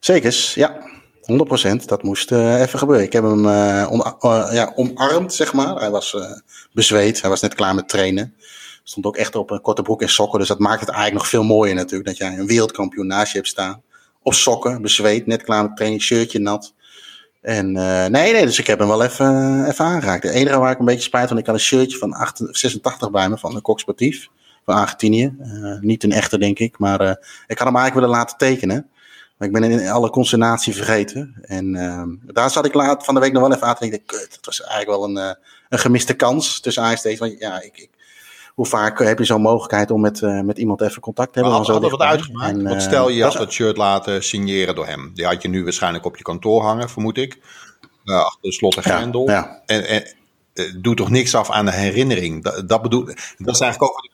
Zekers, 0.00 0.54
ja. 0.54 0.83
100%, 1.32 1.84
dat 1.84 2.02
moest 2.02 2.30
uh, 2.30 2.60
even 2.60 2.78
gebeuren. 2.78 3.04
Ik 3.04 3.12
heb 3.12 3.22
hem 3.22 3.46
uh, 3.46 3.86
om, 3.90 4.04
uh, 4.20 4.48
ja, 4.52 4.72
omarmd, 4.74 5.34
zeg 5.34 5.52
maar. 5.52 5.76
Hij 5.76 5.90
was 5.90 6.16
bezweet, 6.72 7.20
hij 7.20 7.30
was 7.30 7.40
net 7.40 7.54
klaar 7.54 7.74
met 7.74 7.88
trainen. 7.88 8.34
Stond 8.82 9.06
ook 9.06 9.16
echt 9.16 9.34
op 9.34 9.50
een 9.50 9.60
korte 9.60 9.82
broek 9.82 10.02
en 10.02 10.08
sokken, 10.08 10.38
dus 10.38 10.48
dat 10.48 10.58
maakt 10.58 10.80
het 10.80 10.88
eigenlijk 10.88 11.18
nog 11.18 11.28
veel 11.28 11.42
mooier 11.42 11.74
natuurlijk. 11.74 12.08
Dat 12.08 12.16
jij 12.16 12.38
een 12.38 12.46
wereldkampioen 12.46 13.06
naast 13.06 13.32
je 13.32 13.38
hebt 13.38 13.50
staan. 13.50 13.82
Op 14.22 14.34
sokken, 14.34 14.82
bezweet, 14.82 15.26
net 15.26 15.42
klaar 15.42 15.62
met 15.62 15.76
training, 15.76 16.02
shirtje 16.02 16.38
nat. 16.38 16.74
En 17.40 17.72
nee, 17.72 18.32
nee, 18.32 18.44
dus 18.46 18.58
ik 18.58 18.66
heb 18.66 18.78
hem 18.78 18.88
wel 18.88 19.02
even, 19.02 19.64
even 19.68 19.84
aangeraakt. 19.84 20.22
De 20.22 20.30
enige 20.30 20.58
waar 20.58 20.72
ik 20.72 20.78
een 20.78 20.84
beetje 20.84 21.02
spijt 21.02 21.28
van, 21.28 21.38
ik 21.38 21.46
had 21.46 21.54
een 21.54 21.60
shirtje 21.60 21.98
van 21.98 22.12
8, 22.12 22.42
86 22.50 23.10
bij 23.10 23.28
me, 23.28 23.38
van 23.38 23.54
de 23.54 23.60
Kok 23.60 23.80
Sportief. 23.80 24.28
Van 24.64 24.74
Argentinië. 24.74 25.36
niet 25.80 26.04
een 26.04 26.12
echte, 26.12 26.38
denk 26.38 26.58
ik, 26.58 26.78
maar 26.78 27.00
ik 27.46 27.58
had 27.58 27.66
hem 27.66 27.76
eigenlijk 27.76 27.94
willen 27.94 28.08
laten 28.08 28.36
tekenen. 28.36 28.88
Maar 29.50 29.62
ik 29.62 29.68
ben 29.68 29.80
in 29.80 29.88
alle 29.88 30.10
consternatie 30.10 30.74
vergeten. 30.74 31.34
En 31.42 31.74
uh, 31.74 32.02
daar 32.34 32.50
zat 32.50 32.66
ik 32.66 32.74
laat 32.74 33.04
van 33.04 33.14
de 33.14 33.20
week 33.20 33.32
nog 33.32 33.42
wel 33.42 33.52
even 33.52 33.66
aan 33.66 33.74
te 33.74 33.80
denken. 33.80 34.04
Kut, 34.06 34.34
het 34.36 34.46
was 34.46 34.62
eigenlijk 34.62 34.98
wel 34.98 35.08
een, 35.08 35.16
uh, 35.16 35.34
een 35.68 35.78
gemiste 35.78 36.14
kans 36.14 36.60
tussen 36.60 36.82
ASD's. 36.82 37.18
Want 37.18 37.38
ja, 37.38 37.62
ik, 37.62 37.78
ik, 37.78 37.90
hoe 38.54 38.66
vaak 38.66 38.98
heb 38.98 39.18
je 39.18 39.24
zo'n 39.24 39.42
mogelijkheid 39.42 39.90
om 39.90 40.00
met, 40.00 40.20
uh, 40.20 40.40
met 40.40 40.58
iemand 40.58 40.80
even 40.80 41.00
contact 41.00 41.32
te 41.32 41.38
hebben? 41.40 41.58
Maar 41.58 41.70
had, 41.70 41.90
wat 41.90 42.00
uitgemaakt? 42.00 42.56
En, 42.56 42.62
want 42.62 42.82
stel 42.82 43.08
je 43.08 43.22
had 43.22 43.32
dat 43.32 43.52
shirt 43.52 43.76
laten 43.76 44.24
signeren 44.24 44.74
door 44.74 44.86
hem. 44.86 45.10
Die 45.14 45.26
had 45.26 45.42
je 45.42 45.48
nu 45.48 45.64
waarschijnlijk 45.64 46.04
op 46.04 46.16
je 46.16 46.22
kantoor 46.22 46.62
hangen, 46.62 46.90
vermoed 46.90 47.18
ik. 47.18 47.38
achter 48.04 48.52
slot 48.52 48.76
en 48.76 48.82
grendel. 48.82 49.28
Ja, 49.28 49.34
ja. 49.34 49.62
En, 49.66 49.86
en 49.88 50.14
doe 50.82 50.94
toch 50.94 51.10
niks 51.10 51.34
af 51.34 51.50
aan 51.50 51.64
de 51.64 51.72
herinnering. 51.72 52.42
Dat, 52.42 52.68
dat, 52.68 52.82
bedoel, 52.82 53.04
dat 53.38 53.54
is 53.54 53.60
eigenlijk 53.60 53.82
ook 53.82 54.13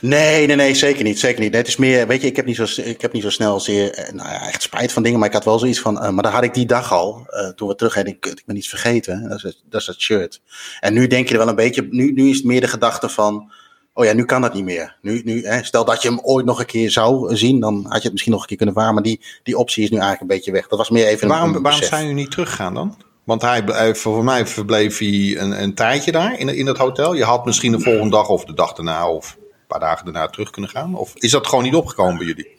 Nee, 0.00 0.46
nee, 0.46 0.56
nee, 0.56 0.74
zeker 0.74 1.04
niet. 1.04 1.18
Zeker 1.18 1.40
niet. 1.40 1.54
het 1.54 1.68
is 1.68 1.76
meer, 1.76 2.06
weet 2.06 2.20
je, 2.20 2.26
ik 2.26 2.36
heb 2.36 2.46
niet 2.46 2.56
zo, 2.56 2.82
ik 2.82 3.00
heb 3.00 3.12
niet 3.12 3.22
zo 3.22 3.30
snel 3.30 3.60
zeer, 3.60 3.92
eh, 3.92 4.12
nou 4.12 4.28
ja, 4.28 4.48
echt 4.48 4.62
spijt 4.62 4.92
van 4.92 5.02
dingen, 5.02 5.18
maar 5.18 5.28
ik 5.28 5.34
had 5.34 5.44
wel 5.44 5.58
zoiets 5.58 5.80
van, 5.80 5.94
uh, 6.04 6.10
maar 6.10 6.22
daar 6.22 6.32
had 6.32 6.44
ik 6.44 6.54
die 6.54 6.66
dag 6.66 6.92
al, 6.92 7.26
uh, 7.30 7.48
toen 7.48 7.68
we 7.68 7.74
terug 7.74 7.94
hadden, 7.94 8.12
ik, 8.12 8.26
ik 8.26 8.42
ben 8.46 8.56
iets 8.56 8.68
vergeten, 8.68 9.28
dat 9.28 9.44
is, 9.44 9.62
dat 9.68 9.80
is 9.80 9.86
het 9.86 10.00
shirt. 10.00 10.40
En 10.80 10.92
nu 10.94 11.06
denk 11.06 11.26
je 11.26 11.32
er 11.32 11.40
wel 11.40 11.48
een 11.48 11.54
beetje, 11.54 11.86
nu, 11.90 12.12
nu 12.12 12.28
is 12.28 12.36
het 12.36 12.44
meer 12.44 12.60
de 12.60 12.68
gedachte 12.68 13.08
van, 13.08 13.52
oh 13.92 14.04
ja, 14.04 14.12
nu 14.12 14.24
kan 14.24 14.40
dat 14.40 14.54
niet 14.54 14.64
meer. 14.64 14.96
Nu, 15.02 15.22
nu, 15.24 15.46
hè, 15.46 15.64
stel 15.64 15.84
dat 15.84 16.02
je 16.02 16.08
hem 16.08 16.20
ooit 16.22 16.46
nog 16.46 16.58
een 16.58 16.66
keer 16.66 16.90
zou 16.90 17.36
zien, 17.36 17.60
dan 17.60 17.84
had 17.88 17.96
je 17.96 18.02
het 18.02 18.12
misschien 18.12 18.32
nog 18.32 18.40
een 18.40 18.48
keer 18.48 18.56
kunnen 18.56 18.74
varen, 18.74 18.94
maar 18.94 19.02
die, 19.02 19.20
die 19.42 19.58
optie 19.58 19.84
is 19.84 19.90
nu 19.90 19.96
eigenlijk 19.96 20.30
een 20.30 20.36
beetje 20.36 20.52
weg. 20.52 20.66
Dat 20.66 20.78
was 20.78 20.90
meer 20.90 21.06
even 21.06 21.28
waarom, 21.28 21.54
een, 21.54 21.62
Waarom 21.62 21.82
zijn 21.82 22.00
jullie 22.00 22.16
niet 22.16 22.30
teruggegaan 22.30 22.74
dan? 22.74 22.96
Want 23.24 23.42
hij, 23.42 23.94
voor 23.94 24.24
mij 24.24 24.46
verbleef 24.46 24.98
hij 24.98 25.36
een, 25.38 25.62
een 25.62 25.74
tijdje 25.74 26.12
daar 26.12 26.38
in, 26.38 26.48
in 26.48 26.66
het 26.66 26.78
hotel. 26.78 27.14
Je 27.14 27.24
had 27.24 27.44
misschien 27.44 27.72
de 27.72 27.80
volgende 27.80 28.10
dag 28.10 28.28
of 28.28 28.44
de 28.44 28.54
dag 28.54 28.72
daarna 28.72 29.08
of 29.08 29.36
paar 29.66 29.80
dagen 29.80 30.04
daarna 30.04 30.26
terug 30.26 30.50
kunnen 30.50 30.70
gaan? 30.70 30.94
Of 30.94 31.14
is 31.14 31.30
dat 31.30 31.46
gewoon 31.46 31.64
niet 31.64 31.74
opgekomen 31.74 32.16
bij 32.16 32.26
jullie? 32.26 32.56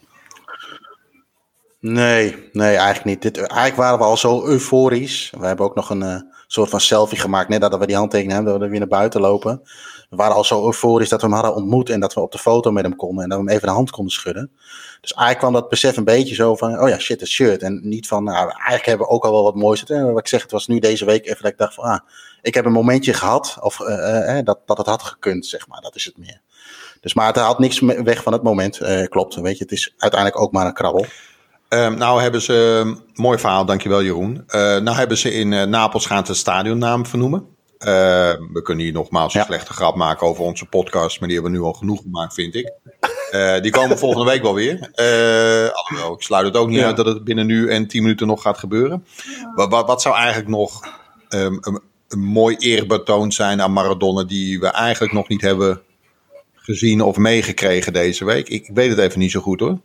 Nee, 1.80 2.50
nee, 2.52 2.76
eigenlijk 2.76 3.06
niet. 3.06 3.22
Dit, 3.22 3.38
eigenlijk 3.38 3.76
waren 3.76 3.98
we 3.98 4.04
al 4.04 4.18
zo 4.18 4.46
euforisch. 4.46 5.34
We 5.40 5.46
hebben 5.46 5.66
ook 5.66 5.76
nog 5.76 5.90
een 5.90 6.04
uh, 6.04 6.20
soort 6.48 6.70
van 6.70 6.82
selfie 6.82 7.20
gemaakt. 7.20 7.50
Net 7.50 7.62
dat 7.62 7.78
we 7.78 7.88
die 7.88 7.96
handtekening 7.96 8.34
hebben, 8.34 8.54
dat 8.54 8.62
we 8.62 8.70
weer 8.70 8.80
naar 8.80 8.88
buiten 8.88 9.22
lopen. 9.22 9.62
We 10.10 10.16
waren 10.16 10.36
al 10.36 10.44
zo 10.44 10.66
euforisch 10.66 11.10
dat 11.10 11.22
we 11.22 11.28
hem 11.28 11.36
hadden 11.36 11.56
ontmoet 11.56 11.90
en 11.90 12.00
dat 12.00 12.14
we 12.14 12.20
op 12.20 12.32
de 12.32 12.38
foto 12.38 12.72
met 12.72 12.84
hem 12.84 12.96
konden 12.96 13.24
en 13.24 13.30
dat 13.30 13.40
we 13.40 13.44
hem 13.46 13.54
even 13.54 13.68
de 13.68 13.74
hand 13.74 13.92
konden 13.92 14.14
schudden. 14.14 14.52
Dus 15.02 15.14
eigenlijk 15.14 15.40
kwam 15.40 15.54
dat 15.54 15.70
besef 15.70 15.98
een 15.98 16.04
beetje 16.04 16.36
zo 16.36 16.56
van, 16.56 16.80
oh 16.80 16.90
ja, 16.90 17.00
shit, 17.00 17.20
het 17.20 17.30
shirt. 17.30 17.62
En 17.62 17.80
niet 17.84 18.08
van, 18.08 18.24
nou, 18.24 18.50
eigenlijk 18.50 18.86
hebben 18.86 19.08
we 19.08 19.14
ook 19.14 19.26
al 19.26 19.32
wel 19.32 19.44
wat 19.44 19.56
moois. 19.56 19.84
Wat 19.84 20.20
ik 20.20 20.28
zeg, 20.28 20.42
het 20.42 20.52
was 20.52 20.68
nu 20.68 20.80
deze 20.80 21.06
week 21.06 21.26
even 21.26 21.42
dat 21.42 21.52
ik 21.52 21.58
dacht 21.58 21.74
van, 21.74 21.84
ah, 21.84 22.00
ik 22.42 22.54
heb 22.54 22.66
een 22.66 22.72
momentje 22.72 23.14
gehad, 23.14 23.58
of 23.60 23.80
uh, 23.80 24.38
uh, 24.38 24.40
dat, 24.44 24.60
dat 24.66 24.78
het 24.78 24.88
had 24.88 25.04
gekund, 25.04 25.46
zeg 25.46 25.68
maar. 25.68 25.82
Dat 25.82 25.96
is 25.96 26.06
het 26.06 26.18
meer. 26.18 26.42
Dus, 27.02 27.14
maar 27.14 27.28
het 27.28 27.36
haalt 27.36 27.60
niks 27.60 27.80
weg 27.80 28.24
van 28.24 28.34
het 28.34 28.44
moment. 28.44 28.82
Uh, 28.82 29.04
klopt, 29.04 29.36
weet 29.36 29.58
je, 29.58 29.64
het 29.64 29.74
is 29.74 29.94
uiteindelijk 29.98 30.42
ook 30.42 30.52
maar 30.52 30.66
een 30.66 30.74
krabbel. 30.74 31.06
Um, 31.70 31.98
nou 31.98 32.22
hebben 32.22 32.42
ze, 32.42 32.82
um, 32.86 33.02
mooi 33.14 33.40
verhaal, 33.40 33.66
dankjewel 33.66 34.04
Jeroen. 34.04 34.34
Uh, 34.36 34.62
nou 34.78 34.92
hebben 34.92 35.18
ze 35.18 35.34
in 35.34 35.52
uh, 35.52 35.64
Napels 35.64 36.06
gaan 36.06 36.24
de 36.24 36.34
stadionnaam 36.34 37.06
vernoemen. 37.06 37.40
Uh, 37.80 37.88
we 38.54 38.62
kunnen 38.64 38.84
hier 38.84 38.94
nogmaals 38.94 39.34
een 39.34 39.40
ja. 39.40 39.46
slechte 39.46 39.74
grap 39.74 39.96
maken 39.96 40.28
over 40.28 40.44
onze 40.44 40.66
podcast, 40.66 41.20
maar 41.20 41.30
die 41.30 41.38
hebben 41.38 41.56
we 41.56 41.60
nu 41.60 41.66
al 41.68 41.74
genoeg 41.74 42.02
gemaakt, 42.02 42.34
vind 42.34 42.56
ik. 42.56 42.74
die 43.62 43.72
komen 43.72 43.98
volgende 44.08 44.32
week 44.32 44.42
wel 44.42 44.54
weer. 44.54 44.92
alhoewel, 45.74 46.14
ik 46.14 46.22
sluit 46.22 46.46
het 46.46 46.58
ook 46.58 46.70
niet 46.70 46.80
ja. 46.80 46.86
uit 46.86 46.98
dat 46.98 47.06
het 47.06 47.24
binnen 47.24 47.46
nu 47.46 47.70
en 47.70 47.88
tien 47.88 48.02
minuten 48.02 48.28
nog 48.28 48.42
gaat 48.42 48.58
gebeuren. 48.58 49.06
Ja. 49.56 49.68
Wat, 49.68 49.88
wat, 49.88 50.02
zou 50.02 50.16
eigenlijk 50.16 50.48
nog 50.48 50.82
um, 51.30 51.58
een, 51.62 51.82
een 52.08 52.24
mooi 52.24 52.56
eerbetoon 52.56 53.32
zijn 53.32 53.62
aan 53.62 53.74
Maradona 53.74 54.24
die 54.24 54.60
we 54.60 54.68
eigenlijk 54.68 55.14
nog 55.14 55.28
niet 55.28 55.42
hebben 55.42 55.82
gezien 56.68 57.02
of 57.02 57.18
meegekregen 57.18 57.94
deze 57.94 58.26
week? 58.26 58.50
Ik, 58.50 58.70
weet 58.74 58.90
het 58.90 59.00
even 59.00 59.20
niet 59.20 59.32
zo 59.32 59.42
goed 59.42 59.60
hoor. 59.60 59.78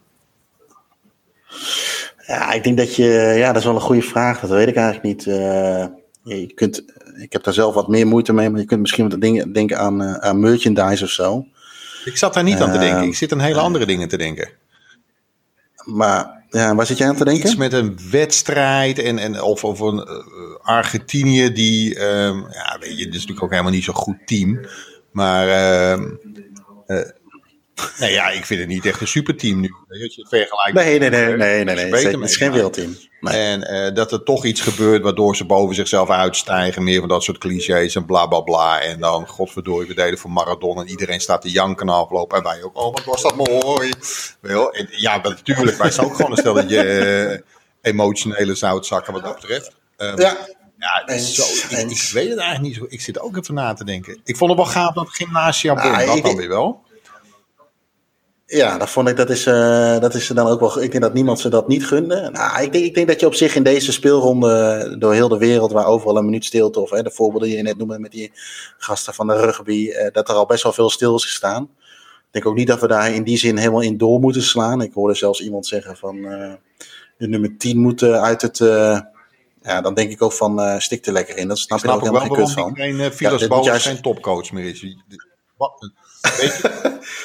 Ja, 2.27 2.53
ik 2.53 2.65
denk 2.65 2.77
dat 2.77 2.97
je. 2.97 3.35
Ja, 3.37 3.47
dat 3.47 3.57
is 3.57 3.65
wel 3.65 3.75
een 3.75 3.81
goede 3.81 4.03
vraag. 4.03 4.41
Dat 4.41 4.51
weet 4.51 4.69
ik 4.69 4.77
eigenlijk 4.77 5.05
niet. 5.05 5.27
Uh, 5.27 5.85
je 6.23 6.53
kunt. 6.55 6.85
ik 7.21 7.33
heb 7.33 7.43
daar 7.43 7.55
zelf 7.55 7.75
wat 7.75 7.89
meer 7.89 8.07
moeite 8.07 8.33
mee, 8.33 8.51
maar 8.51 8.61
je 8.61 8.67
kunt 8.67 8.81
misschien 8.81 9.09
wat 9.09 9.21
dingen, 9.21 9.53
denken 9.53 9.79
aan, 9.79 10.21
aan 10.23 10.41
merchandise 10.41 11.05
of 11.05 11.11
zo. 11.11 11.47
Ik 12.05 12.17
zat 12.17 12.35
daar 12.35 12.43
niet 12.43 12.61
aan 12.61 12.73
te 12.73 12.79
denken. 12.79 13.03
Ik 13.03 13.15
zit 13.15 13.33
aan 13.33 13.41
hele 13.41 13.61
andere 13.61 13.87
dingen 13.87 14.09
te 14.09 14.17
denken. 14.17 14.49
Maar 15.85 16.45
ja, 16.49 16.75
waar 16.75 16.87
zit 16.87 16.99
jij 16.99 17.09
aan 17.09 17.17
te 17.17 17.25
denken? 17.25 17.47
Iets 17.47 17.57
met 17.57 17.73
een 17.73 17.99
wedstrijd 18.11 18.99
en, 18.99 19.19
en 19.19 19.43
of, 19.43 19.65
of 19.65 19.81
een 19.81 20.09
Argentinië 20.63 21.53
die, 21.53 21.95
ehm, 21.95 22.37
ja, 22.39 22.77
weet 22.81 22.99
je, 22.99 23.05
het 23.05 23.15
is 23.15 23.21
natuurlijk 23.21 23.43
ook 23.43 23.51
helemaal 23.51 23.73
niet 23.73 23.85
zo'n 23.85 23.95
goed 23.95 24.27
team. 24.27 24.61
Maar 25.13 25.47
uh, 25.99 26.07
nee, 28.01 28.13
ja, 28.13 28.31
ik 28.31 28.45
vind 28.45 28.61
het 28.61 28.69
niet 28.69 28.87
echt 28.87 29.01
een 29.01 29.07
superteam 29.07 29.61
nu. 29.61 29.75
Weet 29.89 30.15
je, 30.15 30.27
vergelijkt 30.29 30.75
nee, 30.75 30.99
nee, 30.99 31.11
nee, 31.11 31.37
nee, 31.37 31.65
nee, 31.65 31.91
nee, 31.91 32.07
het 32.07 32.21
is 32.21 32.37
geen 32.37 32.53
wereldteam. 32.53 32.97
En 33.21 33.73
uh, 33.73 33.95
dat 33.95 34.13
er 34.13 34.23
toch 34.23 34.45
iets 34.45 34.61
gebeurt 34.61 35.03
waardoor 35.03 35.37
ze 35.37 35.45
boven 35.45 35.75
zichzelf 35.75 36.11
uitstijgen. 36.11 36.85
Meer 36.85 37.01
van 37.01 37.09
dat 37.09 37.23
soort 37.23 37.39
clichés 37.39 37.95
en 37.95 38.07
bla 38.07 38.27
bla 38.27 38.41
bla. 38.41 38.81
En 38.81 39.01
dan, 39.01 39.29
godverdorie, 39.29 39.89
we 39.89 39.95
deden 39.95 40.19
voor 40.19 40.31
Maradona. 40.31 40.81
En 40.81 40.89
iedereen 40.89 41.21
staat 41.21 41.43
te 41.43 41.51
janken 41.51 41.89
aflopen. 41.89 42.39
En 42.39 42.45
wij 42.45 42.63
ook, 42.63 42.79
oh 42.79 42.93
wat 42.93 43.05
was 43.05 43.23
dat 43.23 43.37
mooi. 43.37 43.93
Wel, 44.41 44.75
ja, 44.91 45.21
natuurlijk, 45.23 45.77
wij 45.77 45.91
zijn 45.91 46.07
ook 46.07 46.15
gewoon 46.15 46.31
een 46.31 46.37
stel 46.37 46.55
dat 46.55 46.71
je 46.71 47.43
uh, 47.83 47.93
emotionele 47.93 48.55
zoutzakken 48.55 49.13
wat 49.13 49.23
dat 49.23 49.35
betreft. 49.35 49.73
Um, 49.97 50.17
ja. 50.83 51.19
Zo, 51.19 51.43
ik, 51.43 51.91
ik, 51.91 52.11
weet 52.13 52.29
het 52.29 52.39
eigenlijk 52.39 52.61
niet 52.61 52.75
zo. 52.75 52.87
Ik 52.89 53.01
zit 53.01 53.21
ook 53.21 53.37
even 53.37 53.55
na 53.55 53.73
te 53.73 53.85
denken. 53.85 54.21
Ik 54.25 54.37
vond 54.37 54.51
het 54.51 54.61
wel 54.61 54.69
gaaf 54.69 54.95
dat 54.95 55.09
Gymnasia 55.09 55.73
ah, 55.73 56.07
dat 56.07 56.23
dan 56.23 56.37
weer 56.37 56.49
wel. 56.49 56.83
Ja, 58.47 58.79
dat 58.79 58.91
vond 58.91 59.09
ik, 59.09 59.17
dat 59.17 59.31
is, 59.31 59.47
uh, 59.47 59.99
dat 60.01 60.15
is 60.15 60.27
dan 60.27 60.47
ook 60.47 60.61
wel. 60.61 60.83
Ik 60.83 60.91
denk 60.91 61.03
dat 61.03 61.15
niemand 61.15 61.41
ze 61.41 61.49
dat 61.49 61.69
niet 61.69 61.87
gunde. 61.87 62.31
Nou, 62.33 62.63
ik 62.63 62.73
denk, 62.73 62.85
ik 62.85 62.95
denk 62.95 63.07
dat 63.07 63.21
je 63.21 63.27
op 63.27 63.35
zich 63.35 63.55
in 63.55 63.63
deze 63.63 63.93
speelronde 63.93 64.97
door 64.99 65.13
heel 65.13 65.29
de 65.29 65.39
wereld, 65.39 65.73
waar 65.73 65.87
overal 65.87 66.17
een 66.17 66.25
minuut 66.25 66.45
stilte, 66.45 66.81
of 66.81 66.91
hè, 66.91 67.03
de 67.03 67.11
voorbeelden 67.11 67.49
die 67.49 67.57
je 67.57 67.63
net 67.63 67.79
noemde 67.79 67.99
met 67.99 68.11
die 68.11 68.33
gasten 68.79 69.15
van 69.15 69.27
de 69.27 69.41
rugby, 69.41 69.89
uh, 69.89 70.11
dat 70.13 70.29
er 70.29 70.35
al 70.35 70.47
best 70.47 70.63
wel 70.63 70.73
veel 70.73 70.91
stil 70.91 71.15
is 71.15 71.25
gestaan. 71.25 71.63
Ik 71.63 72.29
denk 72.31 72.47
ook 72.47 72.57
niet 72.57 72.67
dat 72.67 72.81
we 72.81 72.87
daar 72.87 73.15
in 73.15 73.23
die 73.23 73.39
zin 73.39 73.57
helemaal 73.57 73.81
in 73.81 73.97
door 73.97 74.21
moeten 74.21 74.43
slaan. 74.43 74.83
Ik 74.83 74.93
hoorde 74.93 75.15
zelfs 75.15 75.41
iemand 75.41 75.67
zeggen 75.67 75.97
van 75.97 76.17
uh, 76.17 76.53
de 77.19 77.29
nummer 77.29 77.57
10 77.59 77.79
moet 77.79 78.03
uit 78.03 78.43
het. 78.43 78.61
Ja, 79.63 79.81
dan 79.81 79.95
denk 79.95 80.11
ik 80.11 80.23
ook 80.23 80.33
van 80.33 80.81
stik 80.81 81.07
er 81.07 81.13
lekker 81.13 81.37
in. 81.37 81.49
Dat 81.49 81.59
snap, 81.59 81.79
ik 81.79 81.85
snap 81.85 82.01
je 82.01 82.09
ook 82.09 82.15
helemaal 82.15 82.47
geen 82.47 82.55
van. 82.55 82.77
Geen 82.77 82.95
uh, 82.95 83.65
ja, 83.65 83.79
geen 83.79 84.01
topcoach 84.01 84.53
meer 84.53 84.65
is. 84.65 84.97
Wat? 85.57 85.91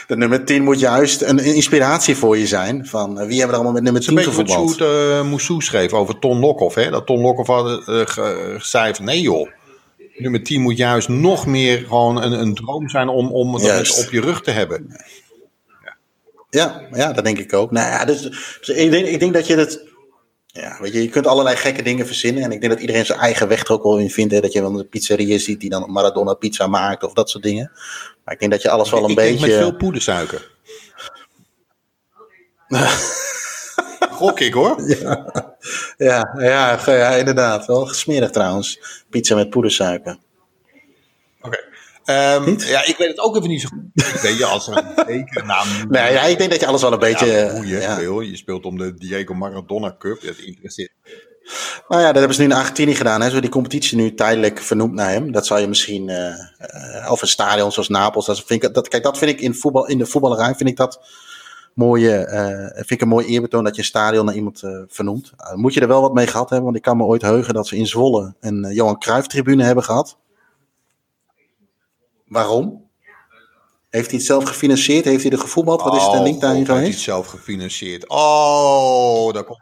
de 0.07 0.17
nummer 0.17 0.45
10 0.45 0.63
moet 0.63 0.79
juist 0.79 1.21
een, 1.21 1.39
inspiratie 1.39 2.15
voor 2.15 2.37
je 2.37 2.47
zijn. 2.47 2.85
Van 2.85 3.15
wie 3.15 3.37
hebben 3.37 3.47
er 3.47 3.53
allemaal 3.53 3.71
met 3.71 3.83
nummer 3.83 4.01
10 4.01 4.17
gevoetbald? 4.17 4.59
Een 4.59 4.65
beetje 4.65 4.85
wat 4.85 4.97
Sjoerd 4.97 5.21
uh, 5.21 5.29
Moussou 5.29 5.61
schreef 5.61 5.93
over 5.93 6.19
Ton 6.19 6.39
Lokhoff. 6.39 6.75
Hè? 6.75 6.89
Dat 6.89 7.05
Ton 7.05 7.21
Lokhoff 7.21 7.49
had 7.49 7.87
uh, 7.87 8.59
zei 8.59 8.95
van 8.95 9.05
nee 9.05 9.21
joh. 9.21 9.49
Nummer 10.13 10.43
10 10.43 10.61
moet 10.61 10.77
juist 10.77 11.07
nog 11.07 11.45
meer 11.45 11.77
gewoon 11.77 12.21
een, 12.23 12.31
een 12.31 12.55
droom 12.55 12.89
zijn 12.89 13.09
om, 13.09 13.31
om 13.31 13.51
dat 13.51 14.05
op 14.05 14.11
je 14.11 14.21
rug 14.21 14.41
te 14.41 14.51
hebben. 14.51 14.95
Ja, 16.49 16.81
ja, 16.93 17.13
dat 17.13 17.23
denk 17.23 17.37
ik 17.37 17.53
ook. 17.53 17.71
Nou 17.71 17.87
ja, 17.87 18.05
dus, 18.05 18.21
dus 18.59 18.69
ik, 18.69 18.91
denk, 18.91 19.07
ik 19.07 19.19
denk 19.19 19.33
dat 19.33 19.47
je 19.47 19.55
het 19.55 19.86
ja, 20.61 20.77
weet 20.81 20.93
je, 20.93 21.01
je 21.01 21.09
kunt 21.09 21.27
allerlei 21.27 21.55
gekke 21.55 21.81
dingen 21.81 22.05
verzinnen. 22.05 22.43
En 22.43 22.51
ik 22.51 22.59
denk 22.59 22.71
dat 22.71 22.81
iedereen 22.81 23.05
zijn 23.05 23.19
eigen 23.19 23.47
weg 23.47 23.63
er 23.63 23.71
ook 23.71 23.83
wel 23.83 23.97
in 23.97 24.09
vindt. 24.09 24.33
Hè? 24.33 24.39
Dat 24.41 24.53
je 24.53 24.61
wel 24.61 24.79
een 24.79 24.89
pizzeria 24.89 25.37
ziet 25.37 25.59
die 25.59 25.69
dan 25.69 25.91
Maradona 25.91 26.33
pizza 26.33 26.67
maakt 26.67 27.03
of 27.03 27.13
dat 27.13 27.29
soort 27.29 27.43
dingen. 27.43 27.71
Maar 28.23 28.33
ik 28.33 28.39
denk 28.39 28.51
dat 28.51 28.61
je 28.61 28.69
alles 28.69 28.89
wel 28.89 29.09
een 29.09 29.15
beetje... 29.15 29.33
Ik 29.33 29.51
met 29.51 29.59
veel 29.59 29.75
poedersuiker. 29.75 30.51
Gok 34.19 34.39
ik 34.39 34.53
hoor. 34.53 34.81
Ja. 34.87 35.55
Ja, 35.97 36.79
ja, 36.85 37.15
inderdaad. 37.15 37.65
Wel 37.65 37.85
gesmerig 37.85 38.29
trouwens. 38.29 38.79
Pizza 39.09 39.35
met 39.35 39.49
poedersuiker. 39.49 40.17
Oké. 41.41 41.59
Um, 42.09 42.59
ja, 42.59 42.85
ik 42.85 42.95
weet 42.97 43.07
het 43.07 43.19
ook 43.19 43.35
even 43.35 43.49
niet 43.49 43.61
zo 43.61 43.67
goed. 43.67 44.13
Ik 44.13 44.19
weet 44.21 44.37
je, 44.37 44.45
als 44.45 44.67
een 44.67 44.83
tekennaam... 44.95 45.67
nee, 45.89 46.13
ja, 46.13 46.21
ik 46.21 46.37
denk 46.37 46.51
dat 46.51 46.59
je 46.59 46.67
alles 46.67 46.81
wel 46.81 46.93
een 46.93 46.99
beetje... 46.99 47.25
Ja, 47.25 47.61
je, 47.61 47.79
ja. 47.79 48.21
je 48.21 48.37
speelt 48.37 48.65
om 48.65 48.77
de 48.77 48.93
Diego 48.93 49.33
Maradona 49.33 49.95
Cup. 49.97 50.21
Dat 50.21 50.37
interesseert 50.37 50.91
nou 51.87 52.01
ja, 52.01 52.07
dat 52.07 52.15
hebben 52.15 52.33
ze 52.33 52.41
nu 52.41 52.47
in 52.47 52.53
Argentinië 52.53 52.95
gedaan. 52.95 53.21
Hè. 53.21 53.29
Zo 53.29 53.39
die 53.39 53.49
competitie 53.49 53.97
nu 53.97 54.13
tijdelijk 54.13 54.59
vernoemd 54.59 54.93
naar 54.93 55.09
hem. 55.09 55.31
Dat 55.31 55.45
zou 55.45 55.59
je 55.59 55.67
misschien, 55.67 56.07
uh, 56.07 56.15
uh, 56.15 57.11
of 57.11 57.21
een 57.21 57.27
stadion 57.27 57.71
zoals 57.71 57.89
Napels. 57.89 58.25
Dat 58.25 58.43
vind 58.43 58.63
ik, 58.63 58.73
dat, 58.73 58.87
kijk, 58.87 59.03
dat 59.03 59.17
vind 59.17 59.31
ik 59.31 59.41
in, 59.41 59.53
voetbal, 59.53 59.87
in 59.87 59.97
de 59.97 60.05
voetballerij 60.05 60.55
vind 60.55 60.69
ik 60.69 60.77
dat 60.77 61.01
mooie, 61.73 62.27
uh, 62.31 62.75
vind 62.75 62.91
ik 62.91 63.01
een 63.01 63.07
mooi 63.07 63.25
eerbetoon 63.25 63.63
dat 63.63 63.75
je 63.75 63.81
een 63.81 63.87
stadion 63.87 64.25
naar 64.25 64.35
iemand 64.35 64.63
vernoemt. 64.87 65.31
moet 65.55 65.73
je 65.73 65.79
er 65.79 65.87
wel 65.87 66.01
wat 66.01 66.13
mee 66.13 66.27
gehad 66.27 66.49
hebben, 66.49 66.65
want 66.65 66.77
ik 66.77 66.83
kan 66.83 66.97
me 66.97 67.03
ooit 67.03 67.21
heugen 67.21 67.53
dat 67.53 67.67
ze 67.67 67.75
in 67.75 67.87
Zwolle 67.87 68.33
een 68.39 68.73
Johan 68.73 68.99
Cruijff 68.99 69.27
tribune 69.27 69.63
hebben 69.63 69.83
gehad. 69.83 70.17
Waarom? 72.27 72.85
Heeft 73.89 74.09
hij 74.09 74.17
het 74.17 74.27
zelf 74.27 74.43
gefinancierd? 74.43 75.05
Heeft 75.05 75.23
hij 75.23 75.31
er 75.31 75.39
gevoetbald? 75.39 75.81
Wat 75.81 75.95
is 75.95 76.09
de 76.11 76.21
link 76.21 76.41
daarin 76.41 76.65
geweest? 76.65 76.85
Heeft 76.85 77.05
hij 77.05 77.15
het 77.15 77.23
zelf 77.23 77.27
gefinancierd? 77.27 78.09
Oh, 78.09 79.33
daar 79.33 79.43
komt... 79.43 79.59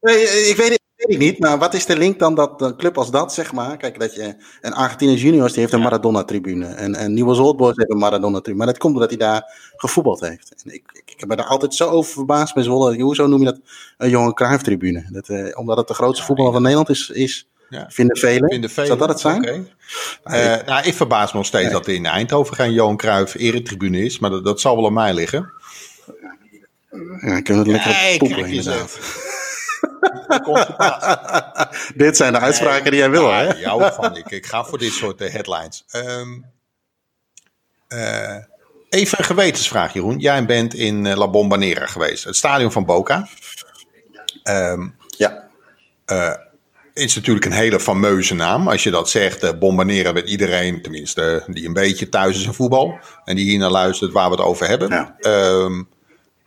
Nee, 0.00 0.22
ik 0.22 0.56
weet, 0.56 0.68
weet 0.96 1.10
ik 1.10 1.18
niet, 1.18 1.38
maar 1.38 1.58
wat 1.58 1.74
is 1.74 1.86
de 1.86 1.96
link 1.96 2.18
dan 2.18 2.34
dat 2.34 2.62
een 2.62 2.76
club 2.76 2.98
als 2.98 3.10
dat, 3.10 3.34
zeg 3.34 3.52
maar, 3.52 3.76
kijk 3.76 4.00
dat 4.00 4.14
je, 4.14 4.34
een 4.60 4.72
Argentinië 4.72 5.14
Juniors 5.14 5.52
die 5.52 5.60
heeft 5.60 5.72
een 5.72 5.80
Maradona-tribune 5.80 6.66
en, 6.66 6.94
en 6.94 7.14
Nieuwe 7.14 7.42
Old 7.42 7.76
heeft 7.76 7.90
een 7.90 7.98
Maradona-tribune, 7.98 8.56
maar 8.56 8.66
dat 8.66 8.78
komt 8.78 8.94
omdat 8.94 9.08
hij 9.08 9.18
daar 9.18 9.72
gevoetbald 9.76 10.20
heeft. 10.20 10.62
En 10.64 10.74
ik, 10.74 10.82
ik, 10.92 11.10
ik 11.10 11.20
heb 11.20 11.28
me 11.28 11.36
daar 11.36 11.46
altijd 11.46 11.74
zo 11.74 11.88
over 11.88 12.12
verbaasd 12.12 12.54
bij 12.54 12.62
Zwolle, 12.62 13.02
hoezo 13.02 13.26
noem 13.26 13.38
je 13.38 13.44
dat 13.44 13.60
een 13.98 14.10
Johan 14.10 14.34
Cruijff-tribune? 14.34 15.08
Dat, 15.10 15.28
eh, 15.28 15.58
omdat 15.58 15.76
het 15.76 15.88
de 15.88 15.94
grootste 15.94 16.24
voetballer 16.24 16.52
van 16.52 16.62
Nederland 16.62 16.88
is, 16.88 17.10
is 17.10 17.48
ja. 17.70 17.86
vinden 17.88 18.16
velen. 18.16 18.50
Vinden 18.50 18.70
velen. 18.70 18.86
Zou 18.86 18.98
dat 18.98 19.08
het 19.08 19.20
zijn? 19.20 19.42
Okay. 19.42 19.74
Uh, 20.24 20.54
ik, 20.54 20.66
nou, 20.66 20.86
ik 20.86 20.94
verbaas 20.94 21.32
me 21.32 21.38
nog 21.38 21.46
steeds 21.46 21.72
dat 21.72 21.86
er 21.86 21.94
in 21.94 22.06
Eindhoven 22.06 22.54
geen 22.56 22.72
Johan 22.72 22.96
Cruijff 22.96 23.34
eretribune 23.34 24.04
is, 24.04 24.18
maar 24.18 24.30
dat, 24.30 24.44
dat 24.44 24.60
zal 24.60 24.76
wel 24.76 24.86
aan 24.86 24.92
mij 24.92 25.14
liggen. 25.14 25.52
Ja, 27.20 27.40
kunnen 27.40 27.64
we 27.64 27.72
het 27.72 27.84
lekker 27.84 28.18
poepen 28.18 28.46
inderdaad. 28.46 28.98
dit 31.94 32.16
zijn 32.16 32.32
de 32.32 32.38
uitspraken 32.38 32.90
die 32.90 33.00
jij 33.00 33.10
wil, 33.10 33.32
hè? 33.32 33.52
Ja, 33.52 33.92
van. 33.92 34.16
Ik, 34.16 34.30
ik 34.30 34.46
ga 34.46 34.64
voor 34.64 34.78
dit 34.78 34.92
soort 34.92 35.20
uh, 35.20 35.30
headlines. 35.30 35.84
Um, 35.92 36.44
uh, 37.88 38.36
even 38.88 39.18
een 39.18 39.24
gewetensvraag, 39.24 39.92
Jeroen. 39.92 40.18
Jij 40.18 40.46
bent 40.46 40.74
in 40.74 41.14
La 41.14 41.28
Bombonera 41.28 41.86
geweest, 41.86 42.24
het 42.24 42.36
stadion 42.36 42.72
van 42.72 42.84
Boca. 42.84 43.28
Um, 44.42 44.96
ja. 45.16 45.48
Is 47.00 47.14
natuurlijk 47.14 47.46
een 47.46 47.52
hele 47.52 47.80
fameuze 47.80 48.34
naam. 48.34 48.68
Als 48.68 48.82
je 48.82 48.90
dat 48.90 49.10
zegt, 49.10 49.44
uh, 49.44 49.50
Bombonera 49.58 50.12
met 50.12 50.28
iedereen, 50.28 50.82
tenminste 50.82 51.44
die 51.46 51.66
een 51.66 51.72
beetje 51.72 52.08
thuis 52.08 52.36
is 52.36 52.44
in 52.44 52.52
voetbal. 52.52 52.98
En 53.24 53.36
die 53.36 53.44
hier 53.44 53.58
naar 53.58 53.70
luistert 53.70 54.12
waar 54.12 54.30
we 54.30 54.36
het 54.36 54.44
over 54.44 54.68
hebben. 54.68 54.88
Ja. 54.88 55.16
Um, 55.20 55.88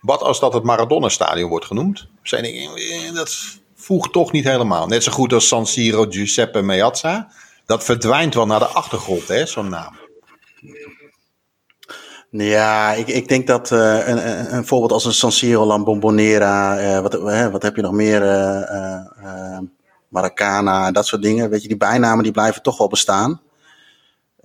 wat 0.00 0.20
als 0.20 0.40
dat 0.40 0.52
het 0.52 0.62
Maradona-stadion 0.62 1.50
wordt 1.50 1.66
genoemd? 1.66 2.06
Zijn 2.22 2.44
ik, 2.44 3.14
dat 3.14 3.36
voegt 3.74 4.12
toch 4.12 4.32
niet 4.32 4.44
helemaal. 4.44 4.86
Net 4.86 5.02
zo 5.02 5.12
goed 5.12 5.32
als 5.32 5.48
San 5.48 5.66
Siro 5.66 6.06
Giuseppe 6.08 6.62
Meazza. 6.62 7.28
Dat 7.66 7.84
verdwijnt 7.84 8.34
wel 8.34 8.46
naar 8.46 8.58
de 8.58 8.66
achtergrond, 8.66 9.28
hè, 9.28 9.46
zo'n 9.46 9.68
naam. 9.68 9.96
Ja, 12.30 12.92
ik, 12.92 13.08
ik 13.08 13.28
denk 13.28 13.46
dat 13.46 13.70
uh, 13.70 14.08
een, 14.08 14.54
een, 14.54 14.66
voorbeeld 14.66 14.92
als 14.92 15.04
een 15.04 15.12
San 15.12 15.32
Siro, 15.32 15.64
Lambombonera, 15.64 16.80
uh, 16.80 17.00
wat, 17.00 17.14
uh, 17.14 17.48
wat 17.48 17.62
heb 17.62 17.76
je 17.76 17.82
nog 17.82 17.92
meer, 17.92 18.20
Maracana, 20.14 20.90
dat 20.90 21.06
soort 21.06 21.22
dingen. 21.22 21.50
Weet 21.50 21.62
je, 21.62 21.68
die 21.68 21.76
bijnamen 21.76 22.22
die 22.22 22.32
blijven 22.32 22.62
toch 22.62 22.78
wel 22.78 22.88
bestaan. 22.88 23.40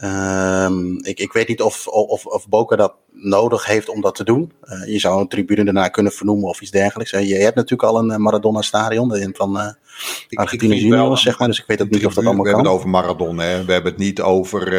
Um, 0.04 1.06
ik, 1.06 1.20
ik 1.20 1.34
weet 1.34 1.48
niet 1.48 1.62
of, 1.62 1.88
of, 1.88 2.26
of 2.26 2.48
Boca 2.48 2.76
dat 2.76 2.94
nodig 3.12 3.66
heeft 3.66 3.90
om 3.90 4.02
dat 4.02 4.16
te 4.16 4.24
doen. 4.24 4.52
Uh, 4.64 4.94
je 4.94 5.00
zou 5.00 5.22
een 5.22 5.28
tribune 5.28 5.64
daarna 5.64 5.88
kunnen 5.88 6.12
vernoemen 6.12 6.50
of 6.50 6.62
iets 6.62 6.72
dergelijks. 6.72 7.14
Uh, 7.14 7.30
je 7.30 7.36
hebt 7.36 7.56
natuurlijk 7.56 7.90
al 7.90 8.00
een 8.00 8.12
eh, 8.12 8.18
Maradona-stadion 8.18 9.34
van 9.34 9.58
uh, 9.58 9.68
Argentinië 10.30 10.80
Juniors, 10.80 11.22
zeg 11.22 11.40
maar. 11.40 11.48
Dus 11.48 11.60
ik 11.60 11.68
weet 11.68 11.82
ook 11.82 11.90
niet 11.90 12.06
of 12.06 12.14
dat 12.14 12.26
allemaal 12.26 12.44
kan. 12.44 12.52
We 12.54 12.58
hebben 12.58 12.72
het 12.72 12.80
over 12.80 12.90
Maradona, 12.90 13.44
hè? 13.44 13.66
We 13.66 13.72
hebben 13.72 13.92
het 13.92 14.02
niet 14.02 14.22
over 14.22 14.72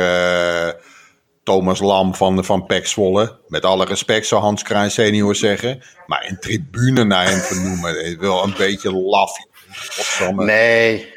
Thomas 1.43 1.81
Lam 1.81 2.15
van, 2.15 2.45
van 2.45 2.67
Pek 2.67 2.87
Zwolle. 2.87 3.39
Met 3.47 3.65
alle 3.65 3.85
respect, 3.85 4.27
zou 4.27 4.43
Hans 4.43 4.63
Krijn 4.63 4.91
senior 4.91 5.35
zeggen. 5.35 5.83
Maar 6.07 6.27
een 6.29 6.39
tribune 6.41 7.05
naar 7.05 7.29
hem 7.29 7.39
vernoemen, 7.39 8.05
is 8.05 8.17
wel 8.17 8.45
een 8.45 8.55
beetje 8.59 8.93
laf. 8.93 9.49
Nee, 10.37 11.15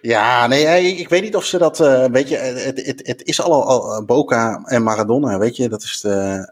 ja, 0.00 0.46
nee, 0.46 0.96
ik 0.96 1.08
weet 1.08 1.22
niet 1.22 1.36
of 1.36 1.44
ze 1.44 1.58
dat. 1.58 1.80
Uh, 1.80 2.04
weet 2.04 2.28
je, 2.28 2.36
het, 2.36 2.86
het, 2.86 3.06
het 3.06 3.24
is 3.24 3.40
al, 3.42 3.64
al 3.66 3.92
eh, 3.92 4.04
Boca 4.04 4.62
en 4.64 4.82
Maradona, 4.82 5.38
weet 5.38 5.56
je, 5.56 5.68
dat 5.68 5.82
is 5.82 6.00
de. 6.00 6.46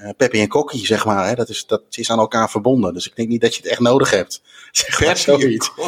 Uh, 0.00 0.10
Peppi 0.16 0.40
en 0.40 0.48
Kokkie, 0.48 0.86
zeg 0.86 1.04
maar. 1.04 1.26
Hè? 1.26 1.34
Dat, 1.34 1.48
is, 1.48 1.66
dat 1.66 1.82
is 1.90 2.10
aan 2.10 2.18
elkaar 2.18 2.50
verbonden. 2.50 2.94
Dus 2.94 3.06
ik 3.06 3.16
denk 3.16 3.28
niet 3.28 3.40
dat 3.40 3.54
je 3.54 3.62
het 3.62 3.70
echt 3.70 3.80
nodig 3.80 4.10
hebt. 4.10 4.42
Zeg 4.72 5.00
maar 5.00 5.16
zoiets. 5.16 5.70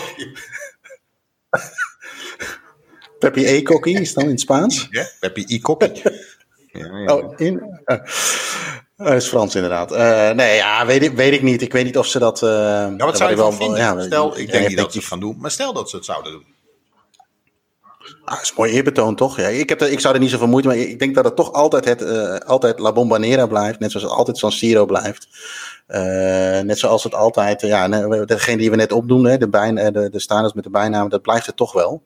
Peppi 3.18 3.46
e 3.46 3.62
Kokkie 3.62 4.00
is 4.00 4.14
dan 4.14 4.24
in 4.24 4.30
het 4.30 4.40
Spaans? 4.40 4.86
Ja, 4.90 5.06
Peppi 5.20 5.44
e 5.48 5.58
Kokkie. 5.58 6.02
ja, 6.72 6.98
ja. 6.98 7.14
Oh, 7.14 7.32
in, 7.36 7.80
dat 8.96 9.12
is 9.12 9.28
Frans 9.28 9.54
inderdaad. 9.54 9.92
Uh, 9.92 10.30
nee, 10.30 10.56
ja, 10.56 10.86
weet 10.86 11.02
ik, 11.02 11.12
weet 11.12 11.32
ik 11.32 11.42
niet. 11.42 11.62
Ik 11.62 11.72
weet 11.72 11.84
niet 11.84 11.98
of 11.98 12.06
ze 12.06 12.18
dat... 12.18 12.42
Uh, 12.42 12.50
ja, 12.50 12.96
wat 12.96 13.16
zou 13.16 13.30
je 13.30 13.36
wel, 13.36 13.52
vinden? 13.52 13.78
Ja, 13.78 14.00
stel, 14.00 14.38
ik 14.38 14.52
denk 14.52 14.68
niet 14.68 14.76
dat 14.76 14.92
ze 14.92 14.98
het 14.98 15.06
gaan 15.06 15.20
doen, 15.20 15.36
maar 15.40 15.50
stel 15.50 15.72
dat 15.72 15.90
ze 15.90 15.96
het 15.96 16.04
zouden 16.04 16.32
doen. 16.32 16.54
Ah, 18.24 18.34
dat 18.34 18.42
is 18.42 18.54
mooi 18.54 18.72
eerbetoon, 18.72 19.16
toch? 19.16 19.36
Ja, 19.36 19.46
ik, 19.46 19.68
heb 19.68 19.80
er, 19.80 19.90
ik 19.90 20.00
zou 20.00 20.14
er 20.14 20.20
niet 20.20 20.30
zoveel 20.30 20.46
moeite 20.46 20.68
mee. 20.68 20.88
Ik 20.88 20.98
denk 20.98 21.14
dat 21.14 21.24
het 21.24 21.36
toch 21.36 21.52
altijd, 21.52 21.84
het, 21.84 22.02
uh, 22.02 22.36
altijd 22.36 22.78
La 22.78 22.92
Bombonera 22.92 23.46
blijft. 23.46 23.78
Net 23.78 23.90
zoals 23.90 24.06
het 24.06 24.16
altijd 24.16 24.38
San 24.38 24.52
Siro 24.52 24.86
blijft. 24.86 25.28
Uh, 25.88 25.98
net 26.60 26.78
zoals 26.78 27.04
het 27.04 27.14
altijd, 27.14 27.60
ja, 27.60 27.88
degene 28.24 28.56
die 28.56 28.70
we 28.70 28.76
net 28.76 28.92
opdoen, 28.92 29.22
de, 29.22 29.48
bij, 29.48 29.72
de, 29.92 30.08
de 30.10 30.20
staanders 30.20 30.54
met 30.54 30.64
de 30.64 30.70
bijnaam, 30.70 31.08
dat 31.08 31.22
blijft 31.22 31.46
het 31.46 31.56
toch 31.56 31.72
wel. 31.72 32.02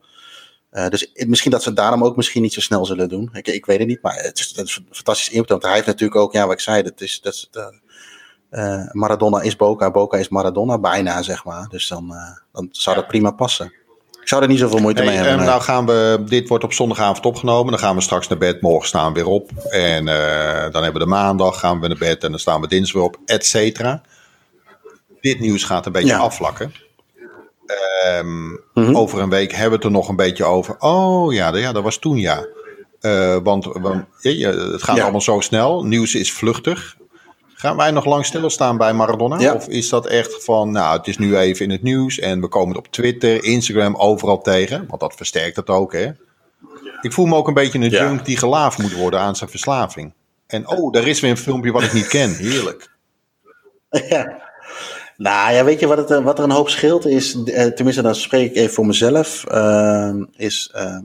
Uh, 0.73 0.89
dus 0.89 1.12
misschien 1.14 1.51
dat 1.51 1.62
ze 1.62 1.73
daarom 1.73 2.05
ook 2.05 2.16
misschien 2.16 2.43
niet 2.43 2.53
zo 2.53 2.61
snel 2.61 2.87
zullen 2.87 3.09
doen. 3.09 3.31
Ik, 3.33 3.47
ik 3.47 3.66
weet 3.66 3.79
het 3.79 3.89
niet, 3.89 4.03
maar 4.03 4.14
het 4.14 4.39
is, 4.39 4.53
het 4.57 4.68
is 4.68 4.77
een 4.77 4.87
fantastisch 4.91 5.31
eerbetoon. 5.31 5.61
Hij 5.61 5.75
heeft 5.75 5.87
natuurlijk 5.87 6.21
ook, 6.21 6.33
ja, 6.33 6.45
wat 6.45 6.53
ik 6.53 6.61
zei, 6.61 6.83
dat 6.83 7.01
is, 7.01 7.21
dat 7.21 7.35
is, 7.35 7.51
uh, 8.51 8.93
Maradona 8.93 9.41
is 9.41 9.57
Boca, 9.57 9.91
Boca 9.91 10.18
is 10.18 10.29
Maradona 10.29 10.79
bijna, 10.79 11.23
zeg 11.23 11.45
maar. 11.45 11.68
Dus 11.68 11.89
dan, 11.89 12.14
dan 12.53 12.68
zou 12.71 12.97
dat 12.97 13.07
prima 13.07 13.31
passen. 13.31 13.73
Ik 14.21 14.29
zou 14.29 14.43
er 14.43 14.49
niet 14.49 14.59
zoveel 14.59 14.79
moeite 14.79 15.03
mee 15.03 15.16
hebben. 15.16 15.39
Um, 15.39 15.45
nou 15.45 15.61
gaan 15.61 15.87
we, 15.87 16.23
dit 16.27 16.49
wordt 16.49 16.64
op 16.64 16.73
zondagavond 16.73 17.27
opgenomen. 17.27 17.71
Dan 17.71 17.81
gaan 17.81 17.95
we 17.95 18.01
straks 18.01 18.29
naar 18.29 18.39
bed. 18.39 18.61
Morgen 18.61 18.89
staan 18.89 19.12
we 19.12 19.18
weer 19.18 19.29
op. 19.29 19.51
En 19.71 20.05
dan 20.05 20.83
hebben 20.83 20.93
we 20.93 20.99
de 20.99 21.07
maandag, 21.07 21.59
gaan 21.59 21.81
we 21.81 21.89
naar 21.89 21.99
bed. 21.99 22.25
En 22.25 22.31
dan 22.31 22.41
staan 22.41 22.61
we 22.61 22.66
dinsdag 22.66 22.95
weer 22.95 23.03
op, 23.03 23.18
et 23.25 23.47
cetera. 23.47 24.03
Dit 25.21 25.41
nieuws 25.41 25.64
gaat 25.64 25.87
een 25.87 25.93
beetje 25.93 26.09
ja. 26.09 26.18
afvlakken. 26.18 26.75
Um, 28.18 28.49
mm 28.75 28.85
-hmm. 28.85 28.97
Over 28.97 29.21
een 29.21 29.31
week 29.31 29.51
hebben 29.51 29.71
we 29.71 29.77
het 29.77 29.85
er 29.85 29.91
nog 29.91 30.09
een 30.09 30.16
beetje 30.16 30.45
over. 30.45 30.77
Oh 30.79 31.33
ja, 31.33 31.57
ja 31.57 31.73
dat 31.73 31.83
was 31.83 31.99
toen 31.99 32.16
ja. 32.16 32.47
Uh, 33.01 33.37
want, 33.43 33.64
want 33.64 34.05
ja, 34.21 34.51
het 34.51 34.83
gaat 34.83 34.97
ja. 34.97 35.03
allemaal 35.03 35.21
zo 35.21 35.41
snel. 35.41 35.85
Nieuws 35.85 36.14
is 36.14 36.33
vluchtig. 36.33 36.97
Gaan 37.55 37.77
wij 37.77 37.91
nog 37.91 38.05
lang 38.05 38.27
stilstaan 38.27 38.77
bij 38.77 38.93
Maradona? 38.93 39.39
Ja. 39.39 39.55
Of 39.55 39.68
is 39.68 39.89
dat 39.89 40.07
echt 40.07 40.45
van, 40.45 40.71
nou, 40.71 40.97
het 40.97 41.07
is 41.07 41.18
nu 41.18 41.37
even 41.37 41.64
in 41.64 41.71
het 41.71 41.83
nieuws 41.83 42.18
en 42.18 42.41
we 42.41 42.49
komen 42.49 42.68
het 42.68 42.87
op 42.87 42.93
Twitter, 42.93 43.45
Instagram, 43.45 43.97
overal 43.97 44.43
tegen? 44.43 44.85
Want 44.89 45.01
dat 45.01 45.14
versterkt 45.14 45.57
het 45.57 45.68
ook, 45.68 45.93
hè? 45.93 46.11
Ik 47.01 47.12
voel 47.12 47.27
me 47.27 47.35
ook 47.35 47.49
een 47.49 47.55
beetje 47.55 47.79
een 47.79 47.89
junk 47.89 48.25
die 48.25 48.37
gelaafd 48.37 48.79
moet 48.79 48.95
worden 48.95 49.21
aan 49.21 49.37
zijn 49.37 49.51
verslaving. 49.51 50.12
En 50.47 50.68
oh, 50.68 50.93
daar 50.93 51.07
is 51.07 51.21
weer 51.21 51.31
een 51.31 51.37
filmpje 51.37 51.73
wat 51.73 51.83
ik 51.83 51.93
niet 51.93 52.09
ken. 52.09 52.37
Heerlijk. 52.37 52.89
Ja. 54.09 54.50
Nou 55.21 55.53
ja, 55.53 55.64
weet 55.64 55.81
je 55.81 55.87
wat, 55.87 56.09
het, 56.09 56.23
wat 56.23 56.39
er 56.39 56.45
een 56.45 56.51
hoop 56.51 56.68
scheelt 56.68 57.07
is, 57.07 57.37
tenminste 57.75 58.03
dan 58.03 58.14
spreek 58.14 58.51
ik 58.51 58.57
even 58.57 58.75
voor 58.75 58.87
mezelf, 58.87 59.45
uh, 59.53 60.14
is, 60.37 60.73
uh, 60.77 60.99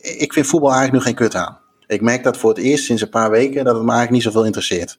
ik 0.00 0.32
vind 0.32 0.46
voetbal 0.46 0.70
eigenlijk 0.70 0.98
nu 0.98 1.10
geen 1.10 1.28
kut 1.28 1.34
aan. 1.34 1.58
Ik 1.86 2.00
merk 2.00 2.24
dat 2.24 2.36
voor 2.36 2.50
het 2.50 2.58
eerst 2.58 2.84
sinds 2.84 3.02
een 3.02 3.08
paar 3.08 3.30
weken 3.30 3.64
dat 3.64 3.74
het 3.74 3.84
me 3.84 3.90
eigenlijk 3.90 4.10
niet 4.10 4.22
zoveel 4.22 4.44
interesseert. 4.44 4.98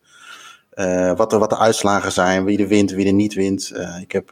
Wat, 1.15 1.29
de, 1.29 1.37
wat 1.37 1.49
de 1.49 1.57
uitslagen 1.57 2.11
zijn, 2.11 2.45
wie 2.45 2.59
er 2.61 2.67
wint, 2.67 2.91
wie 2.91 3.05
er 3.05 3.13
niet 3.13 3.33
wint. 3.33 3.71
Uh, 3.73 4.01
ik, 4.01 4.11
heb, 4.11 4.25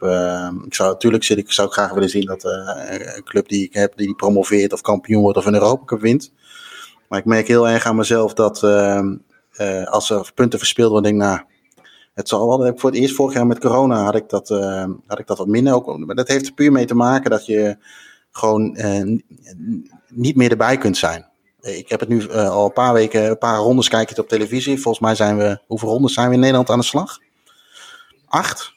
ik 0.66 0.74
zou 0.74 0.90
natuurlijk 0.92 1.24
zit, 1.24 1.38
ik 1.38 1.52
zou 1.52 1.70
graag 1.70 1.92
willen 1.92 2.10
zien 2.10 2.26
dat 2.26 2.44
een 2.44 3.24
club 3.24 3.48
die 3.48 3.64
ik 3.64 3.74
heb, 3.74 3.96
die 3.96 4.14
promoveert 4.14 4.72
of 4.72 4.80
kampioen 4.80 5.22
wordt 5.22 5.38
of 5.38 5.46
een 5.46 5.54
Europa 5.54 5.84
Cup 5.84 6.00
wint. 6.00 6.32
Maar 7.08 7.18
ik 7.18 7.24
merk 7.24 7.48
heel 7.48 7.68
erg 7.68 7.86
aan 7.86 7.96
mezelf 7.96 8.34
dat 8.34 8.62
als 9.84 10.10
er 10.10 10.30
punten 10.34 10.58
verspeeld 10.58 10.90
worden, 10.90 11.10
denk 11.10 11.22
ik, 11.22 11.28
nou, 11.28 11.40
het 12.16 12.28
zal 12.28 12.58
wel. 12.58 12.72
Voor 12.76 12.90
het 12.90 12.98
eerst 12.98 13.14
vorig 13.14 13.34
jaar 13.34 13.46
met 13.46 13.58
corona 13.58 14.04
had 14.04 14.14
ik 14.14 14.28
dat, 14.28 14.48
had 15.06 15.18
ik 15.18 15.26
dat 15.26 15.38
wat 15.38 15.46
minder. 15.46 15.74
Ook, 15.74 15.98
maar 15.98 16.14
dat 16.16 16.28
heeft 16.28 16.46
er 16.46 16.52
puur 16.52 16.72
mee 16.72 16.86
te 16.86 16.94
maken 16.94 17.30
dat 17.30 17.46
je 17.46 17.76
gewoon 18.30 18.76
niet 20.08 20.36
meer 20.36 20.50
erbij 20.50 20.78
kunt 20.78 20.96
zijn. 20.96 21.26
Ik 21.60 21.88
heb 21.88 22.00
het 22.00 22.08
nu 22.08 22.20
uh, 22.20 22.50
al 22.50 22.64
een 22.64 22.72
paar 22.72 22.92
weken, 22.92 23.30
een 23.30 23.38
paar 23.38 23.58
rondes 23.58 23.88
kijk 23.88 24.08
het 24.08 24.18
op 24.18 24.28
televisie. 24.28 24.80
Volgens 24.80 25.04
mij 25.04 25.14
zijn 25.14 25.36
we, 25.36 25.60
hoeveel 25.66 25.88
rondes 25.88 26.14
zijn 26.14 26.28
we 26.28 26.34
in 26.34 26.40
Nederland 26.40 26.70
aan 26.70 26.78
de 26.78 26.84
slag? 26.84 27.18
Acht? 28.26 28.74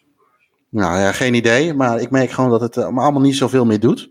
Nou 0.69 0.99
ja, 0.99 1.11
geen 1.11 1.33
idee. 1.33 1.73
Maar 1.73 1.99
ik 1.99 2.11
merk 2.11 2.31
gewoon 2.31 2.49
dat 2.49 2.61
het 2.61 2.77
uh, 2.77 2.83
allemaal 2.83 3.21
niet 3.21 3.35
zoveel 3.35 3.65
meer 3.65 3.79
doet. 3.79 4.09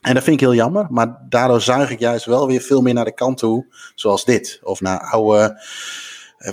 En 0.00 0.14
dat 0.14 0.22
vind 0.22 0.36
ik 0.36 0.46
heel 0.46 0.54
jammer. 0.54 0.86
Maar 0.90 1.26
daardoor 1.28 1.60
zuig 1.60 1.90
ik 1.90 1.98
juist 1.98 2.24
wel 2.24 2.46
weer 2.46 2.60
veel 2.60 2.82
meer 2.82 2.94
naar 2.94 3.04
de 3.04 3.14
kant 3.14 3.38
toe. 3.38 3.66
Zoals 3.94 4.24
dit. 4.24 4.60
Of 4.62 4.80
naar 4.80 5.00
oude 5.00 5.62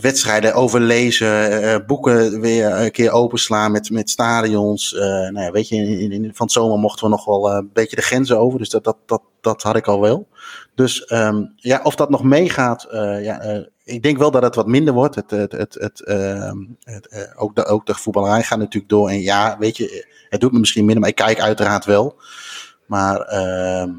wedstrijden 0.01 0.53
overlezen, 0.53 1.63
uh, 1.63 1.75
boeken 1.87 2.41
weer 2.41 2.71
een 2.71 2.91
keer 2.91 3.11
openslaan 3.11 3.71
met, 3.71 3.89
met 3.89 4.09
stadions. 4.09 4.91
Nou 4.91 5.39
ja, 5.39 5.51
weet 5.51 5.67
je, 5.67 5.75
in, 5.75 6.11
in, 6.11 6.31
van 6.33 6.45
het 6.45 6.55
zomer 6.55 6.79
mochten 6.79 7.03
we 7.05 7.11
nog 7.11 7.25
wel 7.25 7.51
een 7.51 7.69
beetje 7.73 7.95
de 7.95 8.01
grenzen 8.01 8.39
over. 8.39 8.59
Dus 8.59 8.69
dat, 8.69 8.83
dat, 8.83 8.97
dat, 9.05 9.21
dat 9.41 9.61
had 9.61 9.75
ik 9.75 9.87
al 9.87 10.01
wel. 10.01 10.27
Dus 10.75 11.11
um, 11.11 11.53
ja, 11.55 11.79
of 11.83 11.95
dat 11.95 12.09
nog 12.09 12.23
meegaat, 12.23 12.87
ja, 13.21 13.65
ik 13.83 14.03
denk 14.03 14.17
wel 14.17 14.31
dat 14.31 14.43
het 14.43 14.55
wat 14.55 14.67
minder 14.67 14.93
wordt. 14.93 15.15
Het, 15.15 15.31
het, 15.31 15.51
het, 15.51 15.73
het, 15.73 16.03
het 16.83 17.33
ook, 17.37 17.55
de, 17.55 17.65
ook 17.65 17.85
de 17.85 17.95
voetballerij 17.95 18.43
gaat 18.43 18.59
natuurlijk 18.59 18.89
door. 18.91 19.09
En 19.09 19.21
ja, 19.21 19.57
weet 19.59 19.77
je, 19.77 20.07
het 20.29 20.41
doet 20.41 20.51
me 20.51 20.59
misschien 20.59 20.85
minder, 20.85 21.01
maar 21.01 21.09
ik 21.09 21.15
kijk 21.15 21.39
uiteraard 21.39 21.85
wel. 21.85 22.15
Maar 22.85 23.19
ehm, 23.21 23.91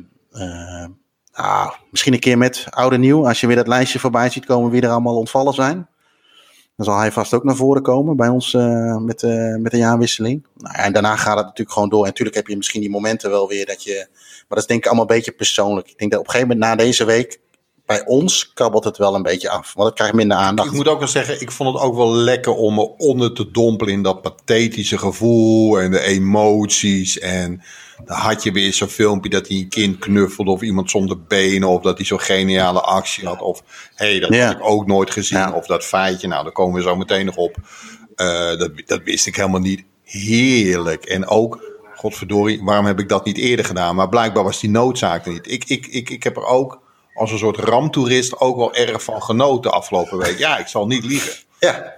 nou, 1.41 1.73
misschien 1.91 2.13
een 2.13 2.21
keer 2.21 2.39
met 2.39 2.67
oude 2.71 2.99
nieuw. 2.99 3.27
Als 3.27 3.41
je 3.41 3.47
weer 3.47 3.57
dat 3.57 3.69
lijstje 3.69 3.99
voorbij 3.99 4.31
ziet 4.31 4.47
komen 4.47 4.71
wie 4.71 4.83
er 4.83 4.91
allemaal 4.91 5.17
ontvallen 5.17 5.55
zijn. 5.55 5.89
Dan 6.77 6.87
zal 6.87 6.99
hij 6.99 7.13
vast 7.13 7.35
ook 7.35 7.45
naar 7.45 7.57
voren 7.57 7.83
komen 7.83 8.17
bij 8.17 8.29
ons 8.29 8.53
uh, 8.53 8.97
met, 8.97 9.23
uh, 9.23 9.57
met 9.57 9.73
de 9.73 9.79
jaarwisseling. 9.79 10.47
Nou 10.57 10.77
en 10.77 10.93
daarna 10.93 11.17
gaat 11.17 11.37
het 11.37 11.45
natuurlijk 11.45 11.71
gewoon 11.71 11.89
door. 11.89 12.01
En 12.01 12.07
natuurlijk 12.07 12.37
heb 12.37 12.47
je 12.47 12.57
misschien 12.57 12.81
die 12.81 12.91
momenten 12.91 13.31
wel 13.31 13.49
weer 13.49 13.67
dat 13.67 13.83
je. 13.83 14.07
Maar 14.15 14.45
dat 14.49 14.59
is 14.59 14.67
denk 14.67 14.81
ik 14.81 14.87
allemaal 14.87 15.09
een 15.09 15.17
beetje 15.17 15.33
persoonlijk. 15.33 15.89
Ik 15.89 15.99
denk 15.99 16.11
dat 16.11 16.21
op 16.21 16.27
een 16.27 16.33
gegeven 16.33 16.57
moment 16.57 16.79
na 16.79 16.85
deze 16.85 17.05
week. 17.05 17.41
Bij 17.87 18.07
ons 18.07 18.53
kabbelt 18.53 18.85
het 18.85 18.97
wel 18.97 19.15
een 19.15 19.23
beetje 19.23 19.51
af. 19.51 19.73
Want 19.75 19.89
het 19.89 19.97
krijgt 19.97 20.15
minder 20.15 20.37
aandacht. 20.37 20.69
Ik 20.69 20.75
moet 20.75 20.89
ook 20.89 20.99
wel 20.99 21.09
zeggen, 21.09 21.41
ik 21.41 21.51
vond 21.51 21.75
het 21.75 21.83
ook 21.83 21.97
wel 21.97 22.13
lekker 22.15 22.53
om 22.53 22.75
me 22.75 22.97
onder 22.97 23.35
te 23.35 23.51
dompelen 23.51 23.93
in 23.93 24.03
dat 24.03 24.23
pathetische 24.23 24.99
gevoel 24.99 25.81
en 25.81 25.91
de 25.91 26.01
emoties. 26.01 27.19
En 27.19 27.63
dan 28.05 28.17
had 28.17 28.43
je 28.43 28.53
weer 28.53 28.73
zo'n 28.73 28.89
filmpje 28.89 29.31
dat 29.31 29.49
hij 29.49 29.57
een 29.57 29.69
kind 29.69 29.99
knuffelde 29.99 30.51
of 30.51 30.63
iemand 30.63 30.91
zonder 30.91 31.23
benen 31.23 31.69
of 31.69 31.83
dat 31.83 31.97
hij 31.97 32.07
zo'n 32.07 32.21
geniale 32.21 32.81
actie 32.81 33.27
had. 33.27 33.41
Of 33.41 33.63
hé, 33.95 34.11
hey, 34.11 34.21
dat 34.21 34.35
ja. 34.35 34.47
had 34.47 34.57
ik 34.57 34.65
ook 34.65 34.87
nooit 34.87 35.11
gezien. 35.11 35.39
Ja. 35.39 35.53
Of 35.53 35.67
dat 35.67 35.85
feitje, 35.85 36.29
nou 36.29 36.43
daar 36.43 36.53
komen 36.53 36.75
we 36.75 36.83
zo 36.83 36.97
meteen 36.97 37.27
nog 37.27 37.37
op. 37.37 37.57
Uh, 38.17 38.59
dat, 38.59 38.71
dat 38.87 39.01
wist 39.05 39.27
ik 39.27 39.37
helemaal 39.37 39.61
niet. 39.61 39.85
Heerlijk. 40.05 41.05
En 41.05 41.27
ook, 41.27 41.79
godverdorie, 41.95 42.61
waarom 42.65 42.87
heb 42.87 43.01
ik 43.01 43.09
dat 43.09 43.25
niet 43.25 43.39
eerder 43.39 43.65
gedaan? 43.65 43.95
Maar 43.95 44.09
blijkbaar 44.09 44.45
was 44.45 44.61
die 44.61 44.71
noodzaak 44.71 45.27
er 45.27 45.33
niet. 45.33 45.51
Ik, 45.51 45.65
ik, 45.65 45.87
ik, 45.87 46.11
ik 46.11 46.23
heb 46.23 46.37
er 46.37 46.45
ook 46.45 46.81
als 47.15 47.33
een 47.33 47.39
soort 47.39 47.57
ramtoerist 47.57 48.41
ook 48.41 48.57
wel 48.57 48.75
erg 48.75 49.03
van 49.03 49.23
genoten 49.23 49.73
afgelopen 49.73 50.19
week. 50.19 50.39
Ja, 50.39 50.59
ik 50.59 50.67
zal 50.67 50.87
niet 50.87 51.05
liegen. 51.05 51.33
Ja, 51.59 51.97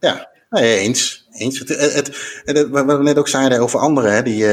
ja. 0.00 0.30
Nee, 0.50 0.78
eens. 0.78 1.21
Eens. 1.32 1.58
Het, 1.58 1.68
het, 1.68 2.42
het, 2.44 2.68
wat 2.68 2.96
we 2.96 3.02
net 3.02 3.18
ook 3.18 3.28
zeiden 3.28 3.60
over 3.60 3.78
anderen, 3.78 4.12
hè, 4.12 4.22
die, 4.22 4.44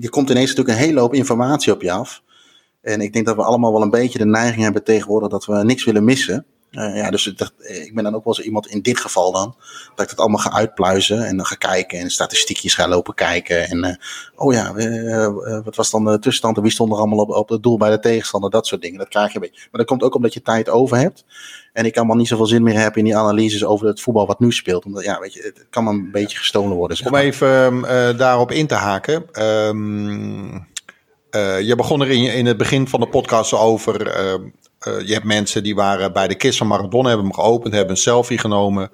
uh, 0.00 0.08
komt 0.08 0.30
ineens 0.30 0.48
natuurlijk 0.48 0.78
een 0.78 0.84
hele 0.84 1.00
hoop 1.00 1.14
informatie 1.14 1.72
op 1.72 1.82
je 1.82 1.92
af. 1.92 2.22
En 2.80 3.00
ik 3.00 3.12
denk 3.12 3.26
dat 3.26 3.36
we 3.36 3.42
allemaal 3.42 3.72
wel 3.72 3.82
een 3.82 3.90
beetje 3.90 4.18
de 4.18 4.26
neiging 4.26 4.62
hebben 4.62 4.84
tegenwoordig 4.84 5.28
dat 5.28 5.46
we 5.46 5.64
niks 5.64 5.84
willen 5.84 6.04
missen. 6.04 6.46
Uh, 6.70 6.96
ja, 6.96 7.10
dus 7.10 7.24
dat, 7.24 7.52
ik 7.58 7.94
ben 7.94 8.04
dan 8.04 8.14
ook 8.14 8.24
wel 8.24 8.34
zo 8.34 8.42
iemand 8.42 8.66
in 8.66 8.80
dit 8.80 8.98
geval 8.98 9.32
dan, 9.32 9.54
dat 9.94 10.04
ik 10.04 10.08
dat 10.10 10.18
allemaal 10.18 10.38
ga 10.38 10.52
uitpluizen 10.52 11.26
en 11.26 11.36
dan 11.36 11.46
ga 11.46 11.54
kijken 11.54 11.98
en 11.98 12.10
statistiekjes 12.10 12.74
ga 12.74 12.88
lopen 12.88 13.14
kijken. 13.14 13.68
En 13.68 13.84
uh, 13.84 13.94
oh 14.34 14.52
ja, 14.52 14.72
uh, 14.74 15.28
wat 15.64 15.76
was 15.76 15.90
dan 15.90 16.04
de 16.04 16.18
tussenstand 16.18 16.56
en 16.56 16.62
wie 16.62 16.72
stond 16.72 16.92
er 16.92 16.98
allemaal 16.98 17.18
op, 17.18 17.30
op 17.30 17.48
het 17.48 17.62
doel 17.62 17.78
bij 17.78 17.90
de 17.90 17.98
tegenstander, 17.98 18.50
dat 18.50 18.66
soort 18.66 18.82
dingen. 18.82 18.98
Dat 18.98 19.08
krijg 19.08 19.28
je 19.28 19.34
een 19.34 19.40
beetje. 19.40 19.68
Maar 19.70 19.80
dat 19.80 19.86
komt 19.86 20.02
ook 20.02 20.14
omdat 20.14 20.34
je 20.34 20.42
tijd 20.42 20.68
over 20.68 20.96
hebt. 20.96 21.24
En 21.72 21.84
ik 21.84 21.96
allemaal 21.96 22.16
niet 22.16 22.28
zoveel 22.28 22.46
zin 22.46 22.62
meer 22.62 22.78
heb 22.80 22.96
in 22.96 23.04
die 23.04 23.16
analyses 23.16 23.64
over 23.64 23.86
het 23.86 24.00
voetbal 24.00 24.26
wat 24.26 24.40
nu 24.40 24.52
speelt. 24.52 24.84
Omdat 24.84 25.04
ja, 25.04 25.18
weet 25.20 25.32
je, 25.32 25.42
het 25.42 25.66
kan 25.70 25.86
een 25.86 26.10
beetje 26.10 26.38
gestolen 26.38 26.76
worden. 26.76 26.96
Zeg 26.96 27.10
maar. 27.10 27.20
Om 27.20 27.26
even 27.26 28.16
daarop 28.18 28.50
in 28.50 28.66
te 28.66 28.74
haken. 28.74 29.42
Um, 29.42 30.68
je 31.60 31.74
begon 31.76 32.00
er 32.00 32.10
in, 32.10 32.34
in 32.34 32.46
het 32.46 32.56
begin 32.56 32.88
van 32.88 33.00
de 33.00 33.08
podcast 33.08 33.52
over 33.52 34.24
uh, 34.24 34.48
je 34.84 35.12
hebt 35.12 35.24
mensen 35.24 35.62
die 35.62 35.74
waren 35.74 36.12
bij 36.12 36.28
de 36.28 36.34
kist 36.34 36.58
van 36.58 36.66
Maradona, 36.66 37.08
hebben 37.08 37.26
hem 37.26 37.34
geopend, 37.34 37.74
hebben 37.74 37.90
een 37.90 38.00
selfie 38.00 38.38
genomen. 38.38 38.90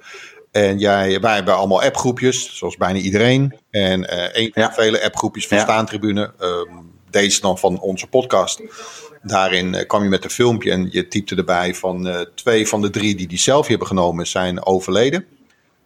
En 0.50 0.78
jij, 0.78 1.20
wij 1.20 1.34
hebben 1.34 1.56
allemaal 1.56 1.82
appgroepjes, 1.82 2.56
zoals 2.56 2.76
bijna 2.76 2.98
iedereen. 2.98 3.58
En 3.70 4.00
uh, 4.00 4.24
een 4.32 4.50
van 4.52 4.62
ja. 4.62 4.68
de 4.68 4.74
vele 4.74 5.04
appgroepjes 5.04 5.46
van 5.46 5.56
ja. 5.56 5.62
Staantribune, 5.62 6.32
um, 6.40 6.92
deze 7.10 7.40
dan 7.40 7.58
van 7.58 7.80
onze 7.80 8.06
podcast. 8.06 8.62
Daarin 9.22 9.74
uh, 9.74 9.86
kwam 9.86 10.02
je 10.02 10.08
met 10.08 10.24
een 10.24 10.30
filmpje 10.30 10.70
en 10.70 10.88
je 10.90 11.08
typte 11.08 11.36
erbij 11.36 11.74
van 11.74 12.26
twee 12.34 12.68
van 12.68 12.80
de 12.80 12.90
drie 12.90 13.14
die 13.14 13.28
die 13.28 13.38
selfie 13.38 13.70
hebben 13.70 13.86
genomen 13.86 14.26
zijn 14.26 14.66
overleden. 14.66 15.26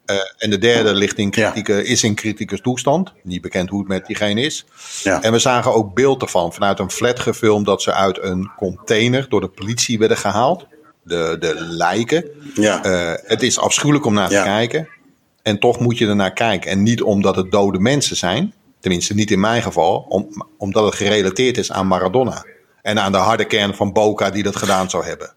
Uh, 0.06 0.16
en 0.38 0.50
de 0.50 0.58
derde 0.58 0.94
ligt 0.94 1.18
in 1.18 1.30
kritieke, 1.30 1.72
ja. 1.72 1.78
is 1.78 2.02
in 2.02 2.14
criticus 2.14 2.60
toestand. 2.60 3.12
Niet 3.22 3.40
bekend 3.40 3.68
hoe 3.68 3.78
het 3.78 3.88
met 3.88 4.06
diegene 4.06 4.40
is. 4.40 4.64
Ja. 5.02 5.22
En 5.22 5.32
we 5.32 5.38
zagen 5.38 5.74
ook 5.74 5.94
beeld 5.94 6.22
ervan 6.22 6.52
vanuit 6.52 6.78
een 6.78 6.90
flat 6.90 7.20
gefilmd 7.20 7.66
dat 7.66 7.82
ze 7.82 7.92
uit 7.92 8.22
een 8.22 8.50
container 8.56 9.26
door 9.28 9.40
de 9.40 9.48
politie 9.48 9.98
werden 9.98 10.16
gehaald. 10.16 10.66
De, 11.02 11.36
de 11.40 11.54
lijken. 11.58 12.24
Ja. 12.54 12.84
Uh, 12.84 13.12
het 13.22 13.42
is 13.42 13.58
afschuwelijk 13.58 14.04
om 14.06 14.14
naar 14.14 14.28
te 14.28 14.42
kijken. 14.44 14.88
En 15.42 15.58
toch 15.58 15.78
moet 15.78 15.98
je 15.98 16.06
er 16.06 16.16
naar 16.16 16.32
kijken. 16.32 16.70
En 16.70 16.82
niet 16.82 17.02
omdat 17.02 17.36
het 17.36 17.50
dode 17.50 17.78
mensen 17.78 18.16
zijn. 18.16 18.54
Tenminste, 18.80 19.14
niet 19.14 19.30
in 19.30 19.40
mijn 19.40 19.62
geval. 19.62 20.06
Om, 20.08 20.46
omdat 20.58 20.84
het 20.84 20.94
gerelateerd 20.94 21.58
is 21.58 21.72
aan 21.72 21.86
Maradona. 21.86 22.44
En 22.82 22.98
aan 22.98 23.12
de 23.12 23.18
harde 23.18 23.44
kern 23.44 23.74
van 23.74 23.92
Boca 23.92 24.30
die 24.30 24.42
dat 24.42 24.56
gedaan 24.56 24.90
zou 24.90 25.04
hebben. 25.04 25.32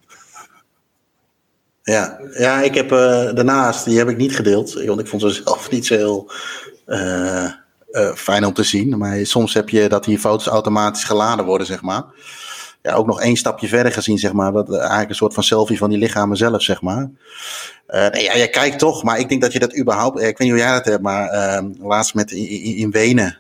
Ja, 1.83 2.19
ja 2.37 2.61
ik 2.61 2.73
heb 2.73 2.91
uh, 2.91 2.99
daarnaast, 3.33 3.85
die 3.85 3.97
heb 3.97 4.09
ik 4.09 4.17
niet 4.17 4.35
gedeeld. 4.35 4.73
Want 4.73 4.99
ik 4.99 5.07
vond 5.07 5.21
ze 5.21 5.29
zelf 5.29 5.69
niet 5.71 5.85
zo 5.85 5.95
heel 5.95 6.31
uh, 6.87 7.49
uh, 7.91 8.13
fijn 8.15 8.45
om 8.45 8.53
te 8.53 8.63
zien. 8.63 8.97
Maar 8.97 9.25
soms 9.25 9.53
heb 9.53 9.69
je 9.69 9.89
dat 9.89 10.03
die 10.03 10.19
foto's 10.19 10.47
automatisch 10.47 11.03
geladen 11.03 11.45
worden, 11.45 11.67
zeg 11.67 11.81
maar. 11.81 12.03
ja, 12.81 12.93
ook 12.93 13.05
nog 13.05 13.21
één 13.21 13.35
stapje 13.35 13.67
verder 13.67 13.91
gezien, 13.91 14.17
zeg 14.17 14.33
maar. 14.33 14.51
Wat, 14.51 14.75
eigenlijk 14.75 15.09
een 15.09 15.15
soort 15.15 15.33
van 15.33 15.43
selfie 15.43 15.77
van 15.77 15.89
die 15.89 15.99
lichamen 15.99 16.37
zelf, 16.37 16.61
zeg 16.61 16.81
maar. 16.81 17.09
nee, 17.87 18.23
ja, 18.23 18.37
jij 18.37 18.49
kijkt 18.49 18.79
toch, 18.79 19.03
maar 19.03 19.19
ik 19.19 19.29
denk 19.29 19.41
dat 19.41 19.53
je 19.53 19.59
dat 19.59 19.77
überhaupt... 19.77 20.17
Ik 20.17 20.23
weet 20.23 20.39
niet 20.39 20.49
hoe 20.49 20.59
jij 20.59 20.71
dat 20.71 20.85
hebt, 20.85 21.01
maar 21.01 21.27
ehm, 21.29 21.71
laatst 21.79 22.13
met 22.13 22.31
in, 22.31 22.75
in 22.75 22.91
Wenen, 22.91 23.37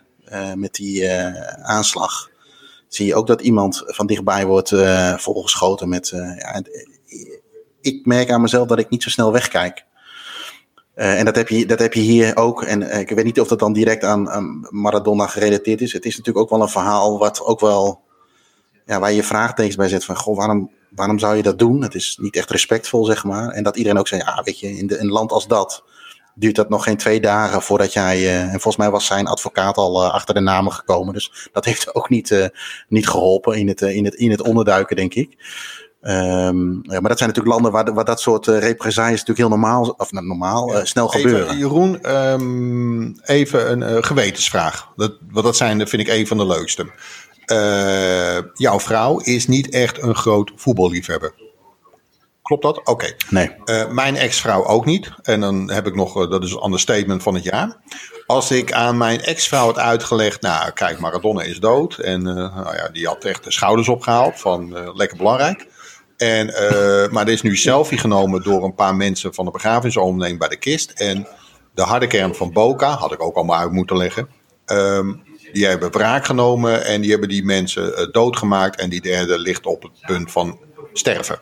met 0.55 0.73
die 0.73 1.11
aanslag 1.61 2.29
zie 2.87 3.05
je 3.05 3.15
ook 3.15 3.27
dat 3.27 3.41
iemand 3.41 3.83
van 3.85 4.07
dichtbij 4.07 4.45
wordt 4.45 4.73
volgeschoten 5.17 5.89
met. 5.89 6.09
Ja, 6.37 6.61
ik 7.83 8.05
merk 8.05 8.31
aan 8.31 8.41
mezelf 8.41 8.67
dat 8.67 8.79
ik 8.79 8.89
niet 8.89 9.03
zo 9.03 9.09
snel 9.09 9.31
wegkijk. 9.31 9.85
Uh, 10.95 11.19
en 11.19 11.25
dat 11.25 11.35
heb, 11.35 11.49
je, 11.49 11.65
dat 11.65 11.79
heb 11.79 11.93
je 11.93 11.99
hier 11.99 12.37
ook. 12.37 12.63
En 12.63 12.99
ik 12.99 13.09
weet 13.09 13.25
niet 13.25 13.39
of 13.39 13.47
dat 13.47 13.59
dan 13.59 13.73
direct 13.73 14.03
aan, 14.03 14.67
Maradona 14.69 15.27
gerelateerd 15.27 15.81
is. 15.81 15.93
Het 15.93 16.05
is 16.05 16.17
natuurlijk 16.17 16.45
ook 16.45 16.51
wel 16.51 16.61
een 16.61 16.73
verhaal 16.73 17.19
wat 17.19 17.41
ook 17.41 17.59
wel. 17.59 18.01
Ja, 18.85 18.99
waar 18.99 19.11
je 19.11 19.23
vraagtekens 19.23 19.75
bij 19.75 19.87
zet 19.87 20.05
van. 20.05 20.17
Goh, 20.17 20.37
waarom, 20.37 20.71
waarom 20.89 21.19
zou 21.19 21.35
je 21.35 21.43
dat 21.43 21.59
doen? 21.59 21.81
Het 21.81 21.95
is 21.95 22.17
niet 22.21 22.35
echt 22.35 22.49
respectvol, 22.49 23.05
zeg 23.05 23.23
maar. 23.23 23.49
En 23.49 23.63
dat 23.63 23.77
iedereen 23.77 23.99
ook 23.99 24.07
zei: 24.07 24.21
ja, 24.25 24.41
weet 24.43 24.59
je, 24.59 24.77
in, 24.77 24.91
een 24.97 25.09
land 25.09 25.31
als 25.31 25.47
dat 25.47 25.83
duurt 26.35 26.55
dat 26.55 26.69
nog 26.69 26.83
geen 26.83 26.97
twee 26.97 27.21
dagen 27.21 27.61
voordat 27.61 27.93
jij. 27.93 28.19
Uh, 28.19 28.41
en 28.41 28.49
volgens 28.49 28.77
mij 28.77 28.89
was 28.89 29.05
zijn 29.05 29.27
advocaat 29.27 29.77
al 29.77 30.11
achter 30.11 30.33
de 30.33 30.41
namen 30.41 30.73
gekomen. 30.73 31.13
Dus 31.13 31.49
dat 31.51 31.65
heeft 31.65 31.95
ook 31.95 32.09
niet, 32.09 32.51
niet 32.87 33.07
geholpen 33.07 33.57
in 33.57 33.67
het, 33.67 33.81
in, 33.81 34.05
het, 34.05 34.13
in 34.13 34.31
het 34.31 34.41
onderduiken, 34.41 34.95
denk 34.95 35.13
ik. 35.13 35.37
Um, 36.05 36.79
ja, 36.81 36.99
maar 36.99 37.09
dat 37.09 37.17
zijn 37.17 37.29
natuurlijk 37.29 37.55
landen 37.55 37.71
waar, 37.71 37.93
waar 37.93 38.05
dat 38.05 38.21
soort 38.21 38.47
represailles 38.47 39.19
natuurlijk 39.19 39.37
heel 39.37 39.57
normaal, 39.57 39.95
of 39.97 40.11
nou, 40.11 40.25
normaal, 40.25 40.71
ja, 40.71 40.85
snel 40.85 41.13
even, 41.13 41.29
gebeuren. 41.29 41.57
Jeroen, 41.57 42.15
um, 42.15 43.19
even 43.23 43.81
een 43.81 44.03
gewetensvraag. 44.03 44.87
Dat, 44.95 45.17
want 45.29 45.45
dat 45.45 45.55
zijn, 45.55 45.87
vind 45.87 46.01
ik, 46.01 46.07
een 46.07 46.27
van 46.27 46.37
de 46.37 46.45
leukste. 46.45 46.91
jouw 48.53 48.79
vrouw 48.79 49.17
is 49.19 49.47
niet 49.47 49.69
echt 49.69 50.01
een 50.01 50.15
groot 50.15 50.51
voetballiefhebber. 50.55 51.33
Klopt 52.43 52.63
dat? 52.63 52.87
Oké. 52.87 53.13
Nee. 53.29 53.55
Uh, 53.65 53.89
mijn 53.89 54.15
ex-vrouw 54.15 54.65
ook 54.65 54.85
niet. 54.85 55.11
En 55.21 55.39
dan 55.39 55.71
heb 55.71 55.87
ik 55.87 55.95
nog, 55.95 56.17
uh, 56.17 56.29
dat 56.29 56.43
is 56.43 56.51
een 56.51 56.63
understatement 56.63 57.23
van 57.23 57.33
het 57.33 57.43
jaar. 57.43 57.77
Als 58.25 58.51
ik 58.51 58.71
aan 58.71 58.97
mijn 58.97 59.21
ex-vrouw 59.21 59.65
had 59.65 59.77
uitgelegd, 59.77 60.41
nou 60.41 60.71
kijk, 60.71 60.99
Maradona 60.99 61.41
is 61.41 61.59
dood. 61.59 61.97
En 61.97 62.27
uh, 62.27 62.33
nou 62.35 62.75
ja, 62.75 62.89
die 62.89 63.07
had 63.07 63.23
echt 63.23 63.43
de 63.43 63.51
schouders 63.51 63.87
opgehaald 63.87 64.39
van 64.39 64.93
lekker 64.95 65.17
belangrijk. 65.17 65.67
En, 66.23 66.45
maar 67.11 67.25
er 67.25 67.33
is 67.33 67.41
nu 67.41 67.55
selfie 67.55 67.97
genomen 67.97 68.43
door 68.43 68.63
een 68.63 68.75
paar 68.75 68.95
mensen 68.95 69.33
van 69.33 69.45
de 69.45 69.51
begrafenisonderneming 69.51 70.39
bij 70.39 70.49
de 70.49 70.57
kist. 70.57 70.91
En 70.91 71.27
de 71.73 71.81
harde 71.81 72.07
kern 72.07 72.35
van 72.35 72.51
Boca, 72.51 72.89
had 72.89 73.11
ik 73.11 73.21
ook 73.21 73.35
allemaal 73.35 73.59
uit 73.59 73.71
moeten 73.71 73.97
leggen. 73.97 74.27
Um, 74.65 75.23
die 75.53 75.65
hebben 75.65 75.91
wraak 75.91 76.25
genomen 76.25 76.85
en 76.85 77.01
die 77.01 77.11
hebben 77.11 77.29
die 77.29 77.45
mensen 77.45 78.09
doodgemaakt. 78.11 78.79
En 78.79 78.89
die 78.89 79.01
derde 79.01 79.39
ligt 79.39 79.65
op 79.65 79.81
het 79.83 79.91
punt 80.05 80.31
van 80.31 80.59
sterven. 80.93 81.39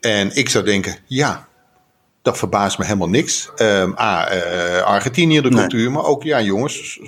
En 0.00 0.36
ik 0.36 0.48
zou 0.48 0.64
denken, 0.64 0.96
ja, 1.06 1.48
dat 2.22 2.38
verbaast 2.38 2.78
me 2.78 2.84
helemaal 2.84 3.08
niks. 3.08 3.50
Um, 3.56 3.94
A, 3.98 4.34
uh, 4.34 4.82
Argentinië, 4.82 5.40
de 5.40 5.48
cultuur, 5.48 5.90
maar 5.90 6.04
ook, 6.04 6.22
ja 6.22 6.40
jongens, 6.40 7.00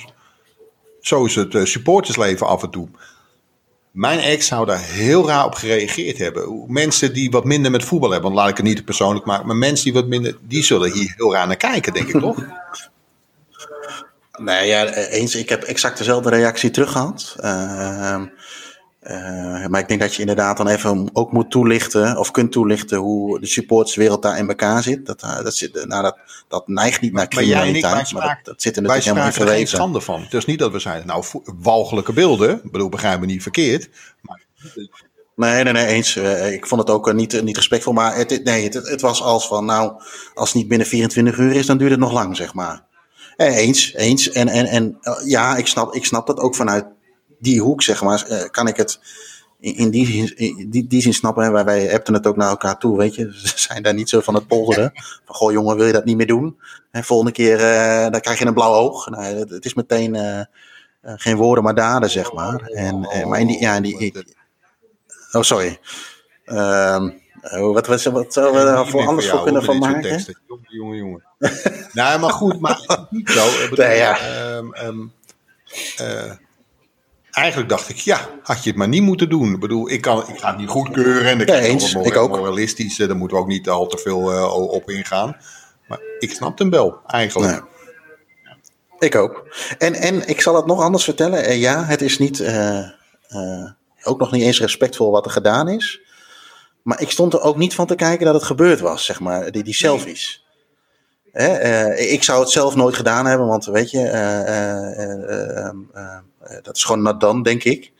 zo 1.00 1.24
is 1.24 1.34
het 1.34 1.68
supportersleven 1.68 2.46
af 2.46 2.62
en 2.62 2.70
toe. 2.70 2.88
Mijn 3.92 4.18
ex 4.18 4.46
zou 4.46 4.66
daar 4.66 4.80
heel 4.80 5.26
raar 5.26 5.44
op 5.44 5.54
gereageerd 5.54 6.18
hebben. 6.18 6.64
Mensen 6.68 7.12
die 7.12 7.30
wat 7.30 7.44
minder 7.44 7.70
met 7.70 7.84
voetbal 7.84 8.10
hebben, 8.10 8.30
want 8.30 8.40
laat 8.40 8.50
ik 8.50 8.56
het 8.56 8.66
niet 8.66 8.84
persoonlijk 8.84 9.26
maken, 9.26 9.46
maar 9.46 9.56
mensen 9.56 9.84
die 9.84 9.94
wat 9.94 10.06
minder, 10.06 10.36
die 10.40 10.62
zullen 10.62 10.92
hier 10.92 11.14
heel 11.16 11.32
raar 11.32 11.46
naar 11.46 11.56
kijken, 11.56 11.92
denk 11.92 12.08
ik 12.08 12.20
toch? 12.20 12.36
Nee, 14.38 14.66
ja, 14.66 14.94
eens. 14.94 15.34
Ik 15.34 15.48
heb 15.48 15.62
exact 15.62 15.98
dezelfde 15.98 16.30
reactie 16.30 16.70
terug 16.70 16.92
gehad. 16.92 17.36
Uh, 17.40 18.22
uh, 19.02 19.66
maar 19.66 19.80
ik 19.80 19.88
denk 19.88 20.00
dat 20.00 20.14
je 20.14 20.20
inderdaad 20.20 20.56
dan 20.56 20.68
even 20.68 21.10
ook 21.12 21.32
moet 21.32 21.50
toelichten, 21.50 22.18
of 22.18 22.30
kunt 22.30 22.52
toelichten, 22.52 22.98
hoe 22.98 23.40
de 23.40 23.46
supporterswereld 23.46 24.22
daar 24.22 24.38
in 24.38 24.48
elkaar 24.48 24.82
zit. 24.82 25.06
Dat, 25.06 25.22
uh, 25.22 25.42
dat, 25.42 25.56
zit, 25.56 25.84
nou, 25.86 26.02
dat, 26.02 26.18
dat 26.48 26.68
neigt 26.68 27.00
niet 27.00 27.12
naar 27.12 27.28
criminaliteit, 27.28 28.12
maar, 28.12 28.26
maar 28.26 28.36
dat, 28.36 28.44
dat, 28.44 28.62
zit 28.62 28.76
er 28.76 28.82
natuurlijk 28.82 29.18
helemaal. 29.18 29.46
Wij 29.46 29.56
geen 29.56 29.66
schande 29.66 30.00
van. 30.00 30.22
Het 30.22 30.34
is 30.34 30.44
niet 30.44 30.58
dat 30.58 30.72
we 30.72 30.78
zeiden, 30.78 31.06
nou, 31.06 31.24
walgelijke 31.60 32.12
beelden, 32.12 32.60
ik 32.64 32.70
bedoel, 32.70 32.88
begrijp 32.88 33.20
me 33.20 33.26
niet 33.26 33.42
verkeerd. 33.42 33.88
Maar... 34.20 34.40
Nee, 35.36 35.64
nee, 35.64 35.72
nee, 35.72 35.86
eens. 35.86 36.16
Uh, 36.16 36.52
ik 36.52 36.66
vond 36.66 36.80
het 36.80 36.90
ook 36.90 37.12
niet, 37.12 37.42
niet 37.42 37.56
respectvol, 37.56 37.92
maar 37.92 38.16
het, 38.16 38.44
nee, 38.44 38.64
het, 38.64 38.74
het 38.74 39.00
was 39.00 39.22
als 39.22 39.46
van, 39.46 39.64
nou, 39.64 39.92
als 40.34 40.48
het 40.48 40.58
niet 40.58 40.68
binnen 40.68 40.86
24 40.86 41.38
uur 41.38 41.52
is, 41.52 41.66
dan 41.66 41.78
duurt 41.78 41.90
het 41.90 42.00
nog 42.00 42.12
lang, 42.12 42.36
zeg 42.36 42.54
maar. 42.54 42.84
eens, 43.36 43.94
eens. 43.94 44.30
En, 44.30 44.48
en, 44.48 44.66
en 44.66 44.98
ja, 45.24 45.56
ik 45.56 45.66
snap, 45.66 45.94
ik 45.94 46.04
snap 46.04 46.26
dat 46.26 46.38
ook 46.38 46.54
vanuit 46.54 46.84
die 47.42 47.60
hoek, 47.60 47.82
zeg 47.82 48.02
maar, 48.02 48.26
uh, 48.30 48.42
kan 48.50 48.66
ik 48.66 48.76
het 48.76 49.00
in 49.60 49.90
die, 49.90 50.34
in 50.34 50.70
die, 50.70 50.86
die 50.86 51.02
zin 51.02 51.14
snappen. 51.14 51.52
Wij, 51.52 51.64
wij 51.64 51.84
hebben 51.84 52.14
het 52.14 52.26
ook 52.26 52.36
naar 52.36 52.48
elkaar 52.48 52.78
toe, 52.78 52.96
weet 52.96 53.14
je. 53.14 53.32
Ze 53.44 53.58
zijn 53.58 53.82
daar 53.82 53.94
niet 53.94 54.08
zo 54.08 54.20
van 54.20 54.34
het 54.34 54.46
polderen. 54.46 54.92
Van, 55.24 55.34
goh 55.34 55.52
jongen, 55.52 55.76
wil 55.76 55.86
je 55.86 55.92
dat 55.92 56.04
niet 56.04 56.16
meer 56.16 56.26
doen? 56.26 56.60
En 56.90 57.04
volgende 57.04 57.32
keer, 57.32 57.60
uh, 57.60 58.10
dan 58.10 58.20
krijg 58.20 58.38
je 58.38 58.46
een 58.46 58.54
blauw 58.54 58.74
oog. 58.74 59.08
Nou, 59.08 59.24
het, 59.24 59.50
het 59.50 59.64
is 59.64 59.74
meteen 59.74 60.14
uh, 60.14 60.40
geen 61.02 61.36
woorden, 61.36 61.64
maar 61.64 61.74
daden, 61.74 62.10
zeg 62.10 62.32
maar. 62.32 62.60
En, 62.60 63.00
maar 63.00 63.40
in 63.40 63.46
die, 63.46 63.60
ja, 63.60 63.74
in 63.74 63.82
die... 63.82 64.24
Oh, 65.32 65.42
sorry. 65.42 65.78
Uh, 66.46 67.08
wat, 67.50 67.86
wat, 67.86 68.02
wat 68.02 68.32
zouden 68.32 68.60
we 68.60 68.66
daar 68.66 68.86
voor 68.86 69.06
anders 69.06 69.28
voor 69.28 69.42
kunnen 69.42 69.64
van 69.64 69.78
maken? 69.78 70.24
Jongen, 70.46 70.64
jongen, 70.68 70.96
jongen. 70.96 71.24
nou, 71.92 72.20
maar 72.20 72.30
goed, 72.30 72.60
maar 72.60 73.06
niet 73.10 73.30
zo. 73.30 73.44
Nee, 73.74 73.96
ja. 73.96 74.18
Um, 74.56 74.74
um, 74.74 75.12
eigenlijk 77.32 77.68
dacht 77.68 77.88
ik, 77.88 77.96
ja, 77.96 78.28
had 78.42 78.62
je 78.62 78.68
het 78.68 78.78
maar 78.78 78.88
niet 78.88 79.02
moeten 79.02 79.28
doen. 79.28 79.52
Ik 79.52 79.60
bedoel, 79.60 79.90
ik, 79.90 80.00
kan, 80.00 80.28
ik 80.28 80.38
ga 80.38 80.48
het 80.48 80.58
niet 80.58 80.68
goedkeuren 80.68 81.30
en 81.30 81.40
ik 81.40 81.48
ja, 81.48 81.58
eens, 81.58 81.94
ik 81.94 82.16
ook. 82.16 82.36
moralistisch, 82.36 82.96
daar 82.96 83.16
moeten 83.16 83.36
we 83.36 83.42
ook 83.42 83.48
niet 83.48 83.68
al 83.68 83.86
te 83.86 83.98
veel 83.98 84.32
uh, 84.32 84.70
op 84.70 84.90
ingaan. 84.90 85.36
Maar 85.88 86.00
ik 86.18 86.32
snap 86.32 86.58
hem 86.58 86.70
wel, 86.70 86.98
eigenlijk. 87.06 87.52
Nee. 87.52 87.60
Ik 88.98 89.14
ook. 89.14 89.46
En, 89.78 89.94
en 89.94 90.28
ik 90.28 90.40
zal 90.40 90.56
het 90.56 90.66
nog 90.66 90.80
anders 90.80 91.04
vertellen. 91.04 91.48
Uh, 91.48 91.60
ja, 91.60 91.84
het 91.84 92.02
is 92.02 92.18
niet, 92.18 92.40
uh, 92.40 92.90
ook 94.02 94.18
nog 94.18 94.32
niet 94.32 94.42
eens 94.42 94.60
respectvol 94.60 95.10
wat 95.10 95.24
er 95.24 95.30
gedaan 95.30 95.68
is. 95.68 96.00
Maar 96.82 97.00
ik 97.00 97.10
stond 97.10 97.32
er 97.32 97.40
ook 97.40 97.56
niet 97.56 97.74
van 97.74 97.86
te 97.86 97.94
kijken 97.94 98.26
dat 98.26 98.34
het 98.34 98.42
gebeurd 98.42 98.80
was, 98.80 99.04
zeg 99.04 99.20
maar, 99.20 99.50
die, 99.50 99.62
die 99.62 99.74
selfies. 99.74 100.41
Hè, 101.32 101.94
ik 101.94 102.22
zou 102.22 102.40
het 102.40 102.50
zelf 102.50 102.74
nooit 102.74 102.96
gedaan 102.96 103.26
hebben, 103.26 103.46
want 103.46 103.64
weet 103.64 103.90
je, 103.90 104.08
eh, 106.42 106.62
dat 106.62 106.76
is 106.76 106.84
gewoon 106.84 107.18
dan, 107.18 107.42
denk 107.42 107.64
ik. 107.64 107.92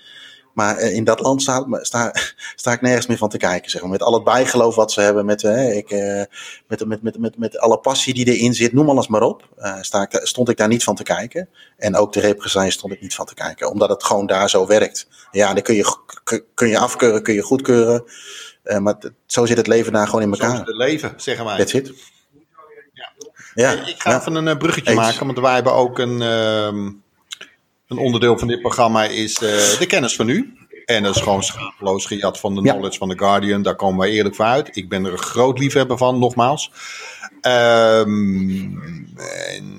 Maar 0.54 0.76
eh, 0.76 0.94
in 0.94 1.04
dat 1.04 1.20
land 1.20 1.42
sta, 1.42 1.66
sta, 1.80 2.14
sta, 2.56 2.72
ik 2.72 2.80
nergens 2.80 3.06
meer 3.06 3.16
van 3.16 3.28
te 3.28 3.36
kijken. 3.36 3.70
Zeg 3.70 3.80
maar. 3.80 3.90
Met 3.90 4.02
al 4.02 4.14
het 4.14 4.24
bijgeloof 4.24 4.74
wat 4.74 4.92
ze 4.92 5.00
hebben, 5.00 5.24
met, 5.24 5.42
ik, 5.42 5.90
met, 6.66 6.86
met, 6.86 7.02
met, 7.02 7.18
met, 7.18 7.38
met 7.38 7.58
alle 7.58 7.78
passie 7.78 8.14
die 8.14 8.36
erin 8.36 8.54
zit, 8.54 8.72
noem 8.72 8.88
alles 8.88 9.08
maar 9.08 9.22
op. 9.22 9.48
Uh, 9.58 9.76
sta 9.80 10.02
ik, 10.02 10.20
stond 10.22 10.48
ik 10.48 10.56
daar 10.56 10.68
niet 10.68 10.84
van 10.84 10.94
te 10.94 11.02
kijken. 11.02 11.48
En 11.76 11.96
ook 11.96 12.12
de 12.12 12.20
represailles 12.20 12.74
stond 12.74 12.92
ik 12.92 13.00
niet 13.00 13.14
van 13.14 13.26
te 13.26 13.34
kijken. 13.34 13.70
Omdat 13.70 13.88
het 13.88 14.04
gewoon 14.04 14.26
daar 14.26 14.50
zo 14.50 14.66
werkt. 14.66 15.08
Ja, 15.30 15.54
dan 15.54 15.62
kun 15.62 15.74
je, 15.74 15.96
kun 16.54 16.68
je 16.68 16.78
afkeuren, 16.78 17.22
kun 17.22 17.34
je 17.34 17.42
goedkeuren. 17.42 18.04
maar 18.78 18.98
zo 19.26 19.46
zit 19.46 19.56
het 19.56 19.66
leven 19.66 19.92
daar 19.92 20.06
gewoon 20.06 20.22
in 20.22 20.32
elkaar. 20.32 20.50
Zo 20.50 20.56
zit 20.56 20.66
het 20.66 20.76
leven, 20.76 21.12
zeggen 21.16 21.44
wij. 21.44 21.56
That's 21.56 21.72
it. 21.72 21.92
Ja. 23.54 23.72
Ik 23.72 23.94
ga 23.98 24.10
ja. 24.10 24.20
even 24.20 24.34
een 24.34 24.58
bruggetje 24.58 24.94
maken, 24.94 25.26
want 25.26 25.38
wij 25.38 25.54
hebben 25.54 25.74
ook 25.74 25.98
een... 25.98 26.20
Uh, 26.20 26.90
een 27.88 27.98
onderdeel 27.98 28.38
van 28.38 28.48
dit 28.48 28.60
programma 28.60 29.04
is 29.04 29.34
de, 29.34 29.76
de 29.78 29.86
kennis 29.86 30.16
van 30.16 30.28
u. 30.28 30.56
En 30.84 31.02
dat 31.02 31.14
is 31.14 31.22
gewoon 31.22 31.42
schaamteloos 31.42 32.06
gejat 32.06 32.38
van 32.40 32.54
de 32.54 32.60
knowledge 32.60 32.98
van 32.98 33.08
The 33.08 33.18
Guardian. 33.18 33.62
Daar 33.62 33.76
komen 33.76 33.98
wij 34.00 34.10
eerlijk 34.10 34.34
voor 34.34 34.44
uit. 34.44 34.76
Ik 34.76 34.88
ben 34.88 35.04
er 35.04 35.12
een 35.12 35.18
groot 35.18 35.58
liefhebber 35.58 35.98
van, 35.98 36.18
nogmaals. 36.18 36.70
Um, 37.46 39.08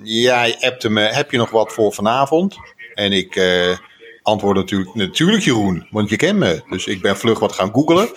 jij 0.04 0.58
appte 0.60 0.90
me, 0.90 1.02
heb 1.02 1.32
je 1.32 1.38
nog 1.38 1.50
wat 1.50 1.74
voor 1.74 1.94
vanavond? 1.94 2.56
En 2.94 3.12
ik 3.12 3.36
uh, 3.36 3.78
antwoord 4.24 4.56
natuurlijk, 4.56 4.96
natuurlijk 4.96 5.44
Jeroen, 5.44 5.88
want 5.92 6.10
je 6.10 6.16
kent 6.16 6.40
me. 6.40 6.62
Dus 6.70 6.86
ik 6.86 7.02
ben 7.02 7.18
vlug 7.18 7.40
wat 7.40 7.54
gaan 7.54 7.74
googlen. 7.74 8.10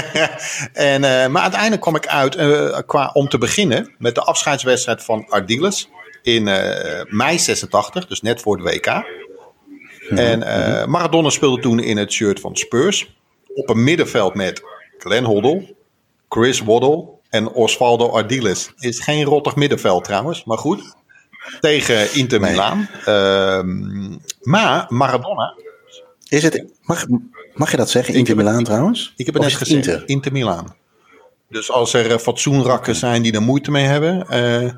en, 0.92 1.02
uh, 1.02 1.26
maar 1.26 1.42
uiteindelijk 1.42 1.80
kwam 1.80 1.96
ik 1.96 2.06
uit, 2.06 2.36
uh, 2.36 2.78
qua, 2.86 3.10
om 3.12 3.28
te 3.28 3.38
beginnen, 3.38 3.94
met 3.98 4.14
de 4.14 4.20
afscheidswedstrijd 4.20 5.04
van 5.04 5.28
Ardiles 5.28 5.88
in 6.22 6.46
uh, 6.46 7.02
mei 7.08 7.38
86, 7.38 8.06
dus 8.06 8.20
net 8.20 8.40
voor 8.40 8.56
de 8.56 8.62
WK. 8.62 8.86
Mhm. 10.08 10.18
En 10.18 10.40
uh, 10.40 10.86
Maradona 10.86 11.30
speelde 11.30 11.62
toen 11.62 11.80
in 11.80 11.96
het 11.96 12.12
shirt 12.12 12.40
van 12.40 12.56
Spurs. 12.56 13.16
Op 13.54 13.68
een 13.68 13.84
middenveld 13.84 14.34
met 14.34 14.62
Glenn 14.98 15.26
Hoddle, 15.26 15.74
Chris 16.28 16.60
Waddle 16.60 17.08
en 17.30 17.48
Osvaldo 17.48 18.08
Ardiles. 18.08 18.72
Is 18.78 19.00
geen 19.00 19.24
rottig 19.24 19.56
middenveld 19.56 20.04
trouwens, 20.04 20.44
maar 20.44 20.58
goed. 20.58 20.94
Tegen 21.60 22.14
Inter 22.14 22.40
Milaan. 22.40 22.88
Uh, 23.08 23.60
maar 24.42 24.86
Maradona. 24.88 25.54
Is 26.28 26.42
het, 26.42 26.64
mag, 26.82 27.06
mag 27.54 27.70
je 27.70 27.76
dat 27.76 27.90
zeggen, 27.90 28.14
Inter 28.14 28.36
Milaan 28.36 28.64
trouwens? 28.64 29.12
Ik 29.16 29.26
heb 29.26 29.34
het 29.34 29.42
net 29.42 29.54
gezegd, 29.54 29.86
Inter? 29.86 30.02
Inter 30.08 30.32
Milaan. 30.32 30.76
Dus 31.48 31.70
als 31.70 31.92
er 31.92 32.10
uh, 32.10 32.16
fatsoenrakken 32.16 32.94
zijn 32.94 33.22
die 33.22 33.32
er 33.32 33.42
moeite 33.42 33.70
mee 33.70 33.84
hebben, 33.84 34.26
uh, 34.30 34.72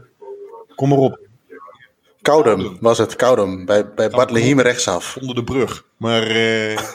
kom 0.74 0.92
erop 0.92 1.26
Koudem 2.22 2.76
was 2.80 2.98
het, 2.98 3.16
Koudem. 3.16 3.64
Bij, 3.64 3.94
bij 3.94 4.10
Bart 4.10 4.30
rechtsaf. 4.30 5.16
Onder 5.20 5.34
de 5.34 5.44
brug. 5.44 5.84
Maar... 5.96 6.36
Uh... 6.36 6.78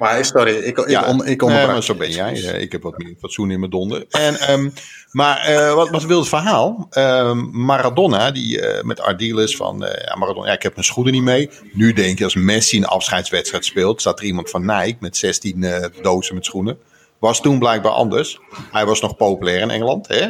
maar 0.00 0.24
sorry, 0.24 0.54
ik, 0.56 0.78
ik, 0.78 0.88
ja, 0.88 1.06
on, 1.06 1.26
ik 1.26 1.42
maar 1.42 1.82
zo 1.82 1.94
ben 1.94 2.10
jij. 2.10 2.32
Ik 2.34 2.72
heb 2.72 2.82
wat 2.82 2.98
meer 2.98 3.14
fatsoen 3.20 3.50
in 3.50 3.58
mijn 3.58 3.70
donder. 3.70 4.04
En, 4.10 4.52
um, 4.52 4.72
maar 5.10 5.50
uh, 5.50 5.74
wat, 5.74 5.90
wat 5.90 6.04
wil 6.04 6.18
het 6.18 6.28
verhaal? 6.28 6.88
Um, 6.98 7.50
Maradona, 7.52 8.30
die 8.30 8.58
uh, 8.58 8.82
met 8.82 9.00
Ardiles 9.00 9.56
van... 9.56 9.86
ja, 10.04 10.16
Maradona, 10.16 10.46
ja, 10.46 10.52
ik 10.52 10.62
heb 10.62 10.74
mijn 10.74 10.86
schoenen 10.86 11.12
niet 11.12 11.22
mee. 11.22 11.50
Nu 11.72 11.92
denk 11.92 12.18
je, 12.18 12.24
als 12.24 12.34
Messi 12.34 12.76
een 12.76 12.86
afscheidswedstrijd 12.86 13.64
speelt... 13.64 14.00
staat 14.00 14.18
er 14.18 14.24
iemand 14.24 14.50
van 14.50 14.66
Nike 14.66 14.96
met 15.00 15.16
16 15.16 15.66
dozen 16.02 16.34
met 16.34 16.44
schoenen. 16.44 16.78
Was 17.18 17.40
toen 17.40 17.58
blijkbaar 17.58 17.92
anders. 17.92 18.40
Hij 18.72 18.86
was 18.86 19.00
nog 19.00 19.16
populair 19.16 19.60
in 19.60 19.70
Engeland, 19.70 20.08
hè? 20.08 20.26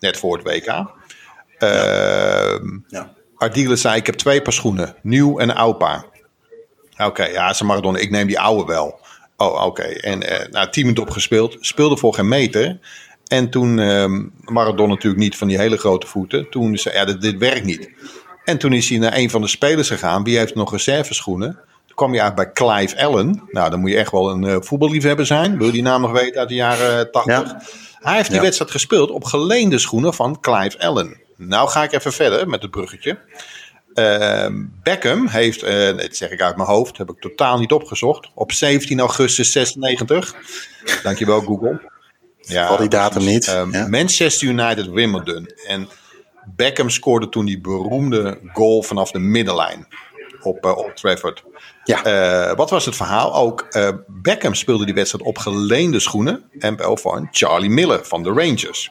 net 0.00 0.16
voor 0.16 0.36
het 0.36 0.46
WK. 0.46 0.64
Ja. 0.64 0.90
ja. 2.88 3.12
Ardiles 3.36 3.80
zei, 3.80 3.96
ik 3.96 4.06
heb 4.06 4.14
twee 4.14 4.42
paar 4.42 4.52
schoenen. 4.52 4.96
Nieuw 5.02 5.38
en 5.38 5.54
oud 5.54 5.78
paar. 5.78 6.04
Oké, 6.98 7.24
ja, 7.24 7.52
ze 7.52 7.64
Maradona, 7.64 7.98
ik 7.98 8.10
neem 8.10 8.26
die 8.26 8.40
oude 8.40 8.64
wel. 8.64 9.00
Oh, 9.40 9.64
oké. 9.64 9.82
En 9.82 10.22
uh, 10.22 10.46
nou, 10.50 10.70
tien 10.70 10.82
minuten 10.82 11.02
opgespeeld. 11.02 11.56
Speelde 11.60 11.96
voor 11.96 12.14
geen 12.14 12.28
meter. 12.28 12.78
En 13.26 13.50
toen, 13.50 13.78
uh, 13.78 14.06
Maradona 14.44 14.88
natuurlijk 14.88 15.22
niet 15.22 15.36
van 15.36 15.48
die 15.48 15.58
hele 15.58 15.76
grote 15.76 16.06
voeten. 16.06 16.50
Toen 16.50 16.76
zei 16.76 16.94
ja, 16.94 17.04
dit, 17.04 17.20
dit, 17.20 17.36
werkt 17.38 17.64
niet. 17.64 17.90
En 18.44 18.58
toen 18.58 18.72
is 18.72 18.88
hij 18.88 18.98
naar 18.98 19.16
een 19.16 19.30
van 19.30 19.40
de 19.40 19.48
spelers 19.48 19.88
gegaan. 19.88 20.24
Wie 20.24 20.38
heeft 20.38 20.54
nog 20.54 20.72
reserveschoenen? 20.72 21.52
Toen 21.86 21.96
kwam 21.96 22.10
hij 22.10 22.20
eigenlijk 22.20 22.54
bij 22.54 22.66
Clive 22.66 23.02
Allen. 23.02 23.42
Nou, 23.50 23.70
dan 23.70 23.80
moet 23.80 23.90
je 23.90 23.96
echt 23.96 24.10
wel 24.10 24.30
een 24.30 24.42
uh, 24.42 24.56
voetballiefhebber 24.60 25.26
zijn. 25.26 25.58
Wil 25.58 25.66
je 25.66 25.72
die 25.72 25.82
naam 25.82 26.00
nog 26.00 26.12
weten 26.12 26.40
uit 26.40 26.48
de 26.48 26.54
jaren 26.54 27.10
80? 27.10 27.34
Ja. 27.34 27.62
Hij 27.98 28.16
heeft 28.16 28.30
die 28.30 28.40
wedstrijd 28.40 28.70
gespeeld 28.70 29.10
op 29.10 29.24
geleende 29.24 29.78
schoenen 29.78 30.14
van 30.14 30.40
Clive 30.40 30.78
Allen. 30.78 31.20
Nou 31.36 31.68
ga 31.68 31.82
ik 31.82 31.92
even 31.92 32.12
verder 32.12 32.48
met 32.48 32.62
het 32.62 32.70
bruggetje. 32.70 33.18
Uh, 33.98 34.46
Beckham 34.82 35.26
heeft, 35.26 35.64
uh, 35.64 35.96
dat 35.96 36.16
zeg 36.16 36.30
ik 36.30 36.42
uit 36.42 36.56
mijn 36.56 36.68
hoofd, 36.68 36.98
heb 36.98 37.10
ik 37.10 37.20
totaal 37.20 37.58
niet 37.58 37.72
opgezocht. 37.72 38.30
Op 38.34 38.52
17 38.52 39.00
augustus 39.00 39.52
96. 39.52 40.34
Dankjewel 41.02 41.40
Google. 41.40 41.90
Ja, 42.40 42.66
Al 42.66 42.76
die 42.76 42.88
datum 42.88 43.24
niet. 43.24 43.46
Uh, 43.46 43.86
Manchester 43.86 44.48
United 44.48 44.86
Wimbledon. 44.86 45.50
En 45.66 45.88
Beckham 46.56 46.90
scoorde 46.90 47.28
toen 47.28 47.44
die 47.44 47.60
beroemde 47.60 48.38
goal 48.52 48.82
vanaf 48.82 49.10
de 49.10 49.18
middenlijn 49.18 49.86
op 50.42 50.64
uh, 50.64 50.76
Old 50.76 50.96
Trafford. 50.96 51.44
Ja. 51.84 52.06
Uh, 52.50 52.56
wat 52.56 52.70
was 52.70 52.84
het 52.84 52.96
verhaal? 52.96 53.34
Ook 53.34 53.66
Beckham 54.06 54.54
speelde 54.54 54.84
die 54.84 54.94
wedstrijd 54.94 55.24
op 55.24 55.38
geleende 55.38 56.00
schoenen. 56.00 56.44
En 56.58 56.76
wel 56.76 56.96
van 56.96 57.28
Charlie 57.30 57.70
Miller 57.70 58.04
van 58.04 58.22
de 58.22 58.28
Rangers. 58.28 58.90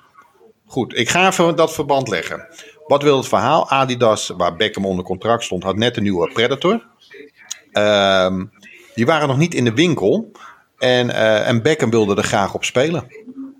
Goed, 0.66 0.98
ik 0.98 1.10
ga 1.10 1.28
even 1.28 1.56
dat 1.56 1.74
verband 1.74 2.08
leggen. 2.08 2.48
Wat 2.88 3.04
wil 3.04 3.18
het 3.18 3.28
verhaal? 3.28 3.70
Adidas, 3.70 4.34
waar 4.38 4.56
Beckham 4.56 4.86
onder 4.86 5.06
contract 5.06 5.44
stond, 5.44 5.64
had 5.64 5.76
net 5.76 5.98
een 5.98 6.04
nieuwe 6.04 6.32
Predator. 6.34 6.86
Uh, 7.72 8.42
die 8.96 9.06
waren 9.06 9.28
nog 9.28 9.38
niet 9.38 9.54
in 9.54 9.64
de 9.64 9.74
winkel. 9.74 10.32
En, 10.78 11.08
uh, 11.08 11.48
en 11.48 11.62
Beckham 11.62 11.90
wilde 11.90 12.16
er 12.16 12.24
graag 12.24 12.54
op 12.54 12.64
spelen. 12.64 13.08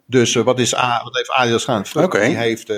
Dus 0.06 0.34
uh, 0.34 0.44
wat, 0.44 0.60
is 0.60 0.76
A, 0.76 1.02
wat 1.04 1.16
heeft 1.16 1.32
Adidas 1.32 1.66
gedaan? 1.66 2.04
Okay. 2.04 2.28
Wie, 2.28 2.38
heeft, 2.38 2.74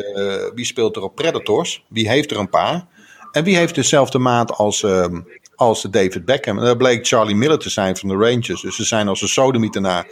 wie 0.55 0.65
speelt 0.65 0.95
er 0.95 1.01
op 1.01 1.15
Predators? 1.15 1.85
Wie 1.89 2.09
heeft 2.09 2.31
er 2.31 2.37
een 2.37 2.49
paar? 2.49 2.87
En 3.31 3.43
wie 3.43 3.57
heeft 3.57 3.75
dezelfde 3.75 4.17
maat 4.17 4.51
als, 4.51 4.83
ehm, 4.83 5.21
als 5.55 5.81
David 5.81 6.25
Beckham? 6.25 6.59
En 6.59 6.65
dat 6.65 6.77
bleek 6.77 7.07
Charlie 7.07 7.35
Miller 7.35 7.59
te 7.59 7.69
zijn 7.69 7.97
van 7.97 8.09
de 8.09 8.15
Rangers. 8.15 8.61
Dus 8.61 8.75
ze 8.75 8.83
zijn 8.83 9.07
als 9.07 9.21
een 9.21 9.27
sodemieter 9.27 9.81
naar 9.81 10.07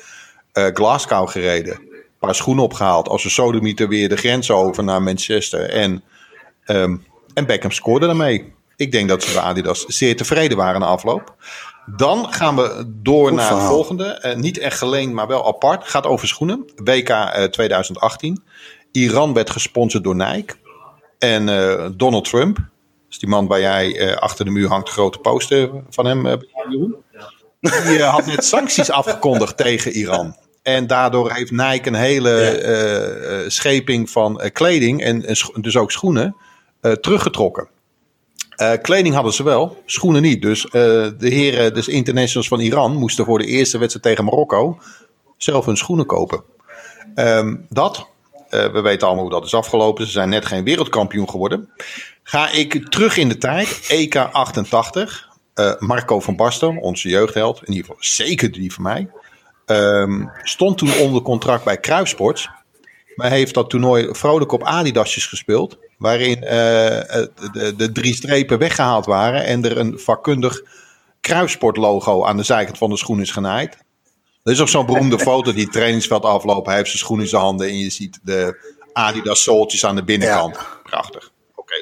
Glasgow 0.73 1.29
gereden 1.29 1.87
paar 2.19 2.35
schoenen 2.35 2.63
opgehaald. 2.63 3.09
Als 3.09 3.23
een 3.23 3.29
sodemieter 3.29 3.87
weer 3.87 4.09
de 4.09 4.17
grens 4.17 4.51
over 4.51 4.83
naar 4.83 5.01
Manchester. 5.01 5.69
En, 5.69 6.03
um, 6.67 7.05
en 7.33 7.45
Beckham 7.45 7.71
scoorde 7.71 8.05
daarmee. 8.05 8.53
Ik 8.75 8.91
denk 8.91 9.09
dat 9.09 9.23
ze 9.23 9.33
bij 9.33 9.41
Adidas 9.41 9.85
zeer 9.85 10.15
tevreden 10.15 10.57
waren 10.57 10.79
na 10.79 10.85
afloop. 10.85 11.35
Dan 11.95 12.33
gaan 12.33 12.55
we 12.55 12.83
door 12.87 13.33
naar 13.33 13.51
het 13.51 13.63
volgende. 13.63 14.23
Uh, 14.25 14.35
niet 14.35 14.57
echt 14.57 14.77
geleend, 14.77 15.13
maar 15.13 15.27
wel 15.27 15.47
apart. 15.47 15.87
Gaat 15.87 16.05
over 16.05 16.27
schoenen. 16.27 16.65
WK 16.75 17.09
uh, 17.09 17.43
2018. 17.43 18.43
Iran 18.91 19.33
werd 19.33 19.49
gesponsord 19.49 20.03
door 20.03 20.15
Nike. 20.15 20.55
En 21.19 21.47
uh, 21.47 21.85
Donald 21.93 22.29
Trump. 22.29 22.57
is 23.09 23.19
die 23.19 23.29
man 23.29 23.47
waar 23.47 23.59
jij 23.59 24.17
achter 24.19 24.45
de 24.45 24.51
muur 24.51 24.67
hangt. 24.67 24.89
Grote 24.89 25.17
poster 25.17 25.69
van 25.89 26.05
hem. 26.05 26.23
Die 27.61 28.03
had 28.03 28.25
net 28.25 28.45
sancties 28.45 28.91
afgekondigd 28.91 29.57
tegen 29.65 29.91
Iran. 29.91 30.35
En 30.61 30.87
daardoor 30.87 31.31
heeft 31.31 31.51
Nike 31.51 31.87
een 31.87 31.93
hele 31.93 33.45
scheping 33.47 34.09
van 34.09 34.49
kleding 34.53 35.03
en 35.03 35.19
dus 35.61 35.77
ook 35.77 35.91
schoenen 35.91 36.35
teruggetrokken. 36.91 37.67
kleding 38.81 39.13
hadden 39.13 39.33
ze 39.33 39.43
wel, 39.43 39.83
schoenen 39.85 40.21
niet. 40.21 40.41
Dus 40.41 40.61
de 40.61 41.15
heren, 41.19 41.73
dus 41.73 41.87
internationals 41.87 42.47
van 42.47 42.59
Iran, 42.59 42.95
moesten 42.95 43.25
voor 43.25 43.39
de 43.39 43.45
eerste 43.45 43.77
wedstrijd 43.77 44.05
tegen 44.05 44.25
Marokko 44.25 44.77
zelf 45.37 45.65
hun 45.65 45.77
schoenen 45.77 46.05
kopen. 46.05 46.43
Um, 47.15 47.65
dat, 47.69 48.07
we 48.49 48.81
weten 48.83 49.07
allemaal 49.07 49.25
hoe 49.25 49.33
dat 49.33 49.45
is 49.45 49.53
afgelopen. 49.53 50.05
Ze 50.05 50.11
zijn 50.11 50.29
net 50.29 50.45
geen 50.45 50.63
wereldkampioen 50.63 51.29
geworden. 51.29 51.69
Ga 52.23 52.51
ik 52.51 52.89
terug 52.89 53.17
in 53.17 53.29
de 53.29 53.37
tijd, 53.37 53.85
EK 53.87 54.15
88. 54.15 55.25
Marco 55.79 56.19
van 56.19 56.35
Basten, 56.35 56.81
onze 56.81 57.09
jeugdheld, 57.09 57.61
in 57.61 57.73
ieder 57.73 57.85
geval 57.85 58.03
zeker 58.03 58.51
die 58.51 58.73
van 58.73 58.83
mij. 58.83 59.09
Um, 59.65 60.31
stond 60.43 60.77
toen 60.77 60.93
onder 60.93 61.21
contract 61.21 61.63
bij 61.63 61.77
Kruipsports. 61.77 62.49
Maar 63.15 63.29
heeft 63.29 63.53
dat 63.53 63.69
toernooi 63.69 64.07
vrolijk 64.11 64.51
op 64.51 64.63
Adidasjes 64.63 65.25
gespeeld. 65.25 65.77
Waarin 65.97 66.37
uh, 66.37 66.49
de, 66.49 67.73
de, 67.77 67.91
drie 67.91 68.15
strepen 68.15 68.57
weggehaald 68.57 69.05
waren. 69.05 69.45
En 69.45 69.65
er 69.65 69.77
een 69.77 69.99
vakkundig 69.99 70.61
Kruipsport 71.21 71.77
logo 71.77 72.25
aan 72.25 72.37
de 72.37 72.43
zijkant 72.43 72.77
van 72.77 72.89
de 72.89 72.97
schoen 72.97 73.21
is 73.21 73.31
genaaid. 73.31 73.77
Er 74.43 74.51
is 74.51 74.61
ook 74.61 74.67
zo'n 74.67 74.85
beroemde 74.85 75.19
foto 75.29 75.53
die 75.53 75.63
het 75.63 75.71
trainingsveld 75.71 76.23
aflopen. 76.23 76.65
Hij 76.65 76.75
heeft 76.75 76.89
zijn 76.89 77.01
schoen 77.03 77.19
in 77.19 77.27
zijn 77.27 77.41
handen. 77.41 77.67
En 77.67 77.77
je 77.77 77.89
ziet 77.89 78.19
de 78.23 78.75
Adidas 78.93 79.43
zooltjes 79.43 79.85
aan 79.85 79.95
de 79.95 80.03
binnenkant. 80.03 80.57
Prachtig. 80.83 81.31
Oké. 81.55 81.75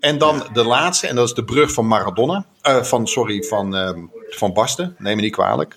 En 0.00 0.18
dan 0.18 0.46
de 0.52 0.64
laatste. 0.64 1.06
En 1.06 1.16
dat 1.16 1.26
is 1.26 1.34
de 1.34 1.44
brug 1.44 1.72
van 1.72 1.86
Maradona. 1.86 2.46
Uh, 2.62 2.82
van, 2.82 3.06
sorry, 3.06 3.42
van, 3.42 3.76
uh, 3.76 3.90
van 4.30 4.52
Basten. 4.52 4.94
Neem 4.98 5.16
me 5.16 5.22
niet 5.22 5.32
kwalijk. 5.32 5.76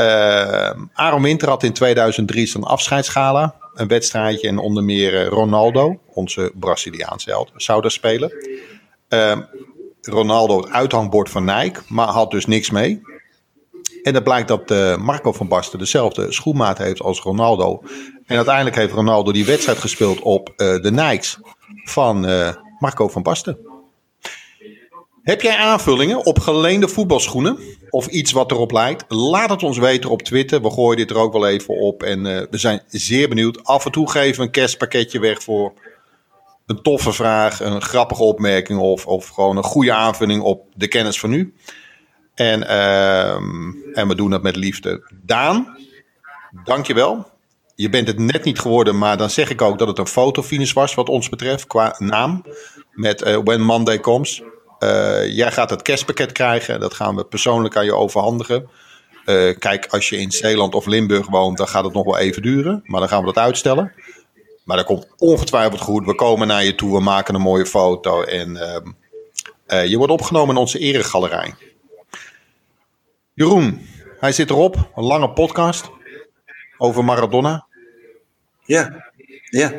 Uh, 0.00 0.70
Aaron 0.92 1.22
Winter 1.22 1.48
had 1.48 1.62
in 1.62 1.72
2003 1.72 2.46
zijn 2.46 2.64
afscheidsgala. 2.64 3.54
Een 3.74 3.88
wedstrijdje 3.88 4.48
en 4.48 4.58
onder 4.58 4.84
meer 4.84 5.20
eh, 5.20 5.26
Ronaldo, 5.26 5.98
onze 6.06 6.52
Braziliaanse 6.54 7.30
held, 7.30 7.52
zou 7.56 7.82
daar 7.82 7.90
spelen. 7.90 8.32
Uh, 9.08 9.38
Ronaldo 10.00 10.56
het 10.56 10.70
uithangbord 10.70 11.30
van 11.30 11.44
Nike, 11.44 11.80
maar 11.88 12.06
had 12.08 12.30
dus 12.30 12.46
niks 12.46 12.70
mee. 12.70 13.00
En 14.02 14.14
het 14.14 14.24
blijkt 14.24 14.48
dat 14.48 14.70
uh, 14.70 14.96
Marco 14.96 15.32
van 15.32 15.48
Basten 15.48 15.78
dezelfde 15.78 16.32
schoenmaat 16.32 16.78
heeft 16.78 17.00
als 17.00 17.20
Ronaldo. 17.20 17.82
En 18.26 18.36
uiteindelijk 18.36 18.76
heeft 18.76 18.92
Ronaldo 18.92 19.32
die 19.32 19.44
wedstrijd 19.44 19.78
gespeeld 19.78 20.20
op 20.20 20.52
de 20.56 20.90
Nikes 20.92 21.38
van 21.84 22.20
Marco 22.78 23.08
van 23.08 23.22
Basten. 23.22 23.69
Heb 25.22 25.42
jij 25.42 25.56
aanvullingen 25.56 26.26
op 26.26 26.38
geleende 26.38 26.88
voetbalschoenen? 26.88 27.58
Of 27.90 28.06
iets 28.06 28.32
wat 28.32 28.50
erop 28.50 28.70
lijkt? 28.70 29.04
Laat 29.08 29.50
het 29.50 29.62
ons 29.62 29.78
weten 29.78 30.10
op 30.10 30.22
Twitter. 30.22 30.62
We 30.62 30.70
gooien 30.70 30.96
dit 30.96 31.10
er 31.10 31.16
ook 31.16 31.32
wel 31.32 31.48
even 31.48 31.78
op. 31.78 32.02
En 32.02 32.24
uh, 32.24 32.42
we 32.50 32.58
zijn 32.58 32.82
zeer 32.86 33.28
benieuwd. 33.28 33.64
Af 33.64 33.84
en 33.84 33.92
toe 33.92 34.10
geven 34.10 34.36
we 34.36 34.42
een 34.42 34.50
kerstpakketje 34.50 35.20
weg 35.20 35.42
voor 35.42 35.72
een 36.66 36.82
toffe 36.82 37.12
vraag, 37.12 37.60
een 37.60 37.82
grappige 37.82 38.22
opmerking 38.22 38.80
of, 38.80 39.06
of 39.06 39.28
gewoon 39.28 39.56
een 39.56 39.62
goede 39.62 39.92
aanvulling 39.92 40.42
op 40.42 40.66
de 40.74 40.88
kennis 40.88 41.20
van 41.20 41.30
nu. 41.30 41.54
En, 42.34 42.60
uh, 42.60 43.34
en 43.98 44.08
we 44.08 44.14
doen 44.14 44.30
dat 44.30 44.42
met 44.42 44.56
liefde. 44.56 45.12
Daan, 45.22 45.76
dankjewel. 46.64 47.28
Je 47.74 47.88
bent 47.88 48.06
het 48.06 48.18
net 48.18 48.44
niet 48.44 48.58
geworden, 48.58 48.98
maar 48.98 49.16
dan 49.16 49.30
zeg 49.30 49.50
ik 49.50 49.62
ook 49.62 49.78
dat 49.78 49.88
het 49.88 49.98
een 49.98 50.06
fotofinish 50.06 50.72
was 50.72 50.94
wat 50.94 51.08
ons 51.08 51.28
betreft 51.28 51.66
qua 51.66 51.94
naam. 51.98 52.44
Met 52.90 53.26
uh, 53.26 53.38
When 53.44 53.62
Monday 53.62 54.00
Comes. 54.00 54.42
Uh, 54.80 55.36
jij 55.36 55.52
gaat 55.52 55.70
het 55.70 55.82
kerstpakket 55.82 56.32
krijgen. 56.32 56.80
Dat 56.80 56.94
gaan 56.94 57.16
we 57.16 57.24
persoonlijk 57.24 57.76
aan 57.76 57.84
je 57.84 57.94
overhandigen. 57.94 58.68
Uh, 59.26 59.58
kijk, 59.58 59.86
als 59.86 60.08
je 60.08 60.16
in 60.16 60.30
Zeeland 60.30 60.74
of 60.74 60.86
Limburg 60.86 61.26
woont, 61.26 61.56
dan 61.56 61.68
gaat 61.68 61.84
het 61.84 61.92
nog 61.92 62.04
wel 62.04 62.18
even 62.18 62.42
duren. 62.42 62.82
Maar 62.84 63.00
dan 63.00 63.08
gaan 63.08 63.20
we 63.20 63.32
dat 63.32 63.44
uitstellen. 63.44 63.92
Maar 64.64 64.76
dat 64.76 64.86
komt 64.86 65.06
ongetwijfeld 65.16 65.80
goed. 65.80 66.06
We 66.06 66.14
komen 66.14 66.46
naar 66.46 66.64
je 66.64 66.74
toe, 66.74 66.92
we 66.92 67.00
maken 67.00 67.34
een 67.34 67.40
mooie 67.40 67.66
foto. 67.66 68.22
En 68.22 68.56
uh, 69.66 69.86
je 69.86 69.96
wordt 69.96 70.12
opgenomen 70.12 70.54
in 70.54 70.60
onze 70.60 70.78
eregalerij. 70.78 71.54
Jeroen, 73.34 73.86
hij 74.18 74.32
zit 74.32 74.50
erop. 74.50 74.90
Een 74.96 75.04
lange 75.04 75.30
podcast 75.30 75.90
over 76.78 77.04
Maradona. 77.04 77.66
Ja, 78.64 79.10
ja. 79.44 79.72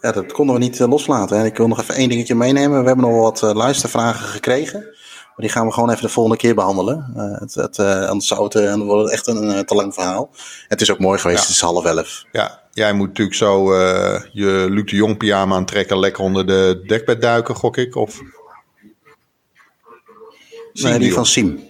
Ja, 0.00 0.12
dat 0.12 0.32
konden 0.32 0.54
we 0.54 0.60
niet 0.60 0.80
eh, 0.80 0.88
loslaten. 0.88 1.38
En 1.38 1.44
ik 1.44 1.56
wil 1.56 1.68
nog 1.68 1.80
even 1.80 1.94
één 1.94 2.08
dingetje 2.08 2.34
meenemen. 2.34 2.80
We 2.80 2.86
hebben 2.86 3.04
nog 3.04 3.20
wat 3.20 3.42
uh, 3.42 3.52
luistervragen 3.52 4.28
gekregen. 4.28 4.80
Maar 4.80 5.48
die 5.48 5.48
gaan 5.48 5.66
we 5.66 5.72
gewoon 5.72 5.90
even 5.90 6.02
de 6.02 6.08
volgende 6.08 6.38
keer 6.38 6.54
behandelen. 6.54 7.12
Uh, 7.16 7.40
het, 7.40 7.54
het, 7.54 7.78
anders 7.78 8.26
zou 8.26 8.42
het, 8.44 8.52
dan 8.52 8.84
wordt 8.84 9.02
het 9.02 9.12
echt 9.12 9.26
een 9.26 9.64
te 9.64 9.74
lang 9.74 9.94
verhaal. 9.94 10.30
Het 10.68 10.80
is 10.80 10.90
ook 10.90 10.98
mooi 10.98 11.18
geweest, 11.18 11.40
het 11.40 11.50
is 11.50 11.60
half 11.60 11.84
elf. 11.84 12.24
Ja, 12.32 12.60
jij 12.72 12.92
moet 12.92 13.08
natuurlijk 13.08 13.36
zo 13.36 13.74
je 14.32 14.66
Luc 14.70 14.84
de 14.84 14.96
Jong 14.96 15.16
pyjama 15.16 15.54
aantrekken. 15.54 15.98
Lekker 15.98 16.24
onder 16.24 16.46
de 16.46 16.82
dekbed 16.86 17.20
duiken, 17.20 17.54
gok 17.54 17.76
ik. 17.76 17.96
Of... 17.96 18.20
Nee, 20.72 20.98
die 20.98 21.12
van 21.12 21.26
Siem. 21.26 21.60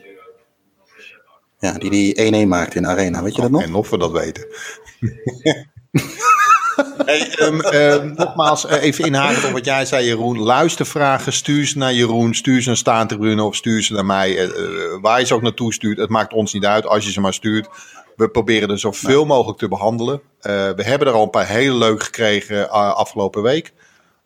Ja, 1.59 1.72
die 1.72 1.91
die 1.91 2.45
1-1 2.45 2.49
maakte 2.49 2.76
in 2.76 2.83
de 2.83 2.89
arena. 2.89 3.22
Weet 3.22 3.35
je 3.35 3.43
dat 3.43 3.51
nog? 3.51 3.62
En 3.62 3.74
of 3.74 3.91
we 3.91 3.99
dat 3.99 4.12
weten. 4.12 4.47
hey, 7.05 7.39
um, 7.39 7.64
um, 7.64 8.14
nogmaals, 8.16 8.64
uh, 8.64 8.83
even 8.83 9.05
inhaken 9.05 9.47
op 9.47 9.53
wat 9.53 9.64
jij 9.64 9.85
zei, 9.85 10.07
Jeroen. 10.07 10.39
Luistervragen, 10.39 11.33
stuur 11.33 11.66
ze 11.66 11.78
naar 11.78 11.93
Jeroen, 11.93 12.35
stuur 12.35 12.62
ze 12.62 12.68
naar 12.68 12.76
Staantribune 12.76 13.43
of 13.43 13.57
stuur 13.57 13.83
ze 13.83 13.93
naar 13.93 14.07
mij. 14.07 14.47
Uh, 14.47 14.53
waar 15.01 15.20
je 15.20 15.26
ze 15.26 15.35
ook 15.35 15.43
naartoe 15.43 15.72
stuurt, 15.72 15.99
het 15.99 16.09
maakt 16.09 16.33
ons 16.33 16.53
niet 16.53 16.64
uit 16.64 16.87
als 16.87 17.05
je 17.05 17.12
ze 17.12 17.20
maar 17.20 17.35
stuurt. 17.35 17.68
We 18.16 18.28
proberen 18.28 18.70
er 18.70 18.78
zoveel 18.78 19.24
mogelijk 19.24 19.59
te 19.59 19.68
behandelen. 19.68 20.14
Uh, 20.14 20.53
we 20.70 20.83
hebben 20.83 21.09
er 21.09 21.14
al 21.14 21.22
een 21.22 21.31
paar 21.31 21.47
hele 21.47 21.74
leuk 21.74 22.03
gekregen 22.03 22.70
afgelopen 22.70 23.43
week. 23.43 23.72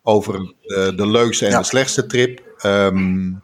Over 0.03 0.53
de 0.95 1.07
leukste 1.07 1.45
en 1.45 1.51
ja. 1.51 1.57
de 1.59 1.65
slechtste 1.65 2.05
trip. 2.05 2.41
Um, 2.65 3.43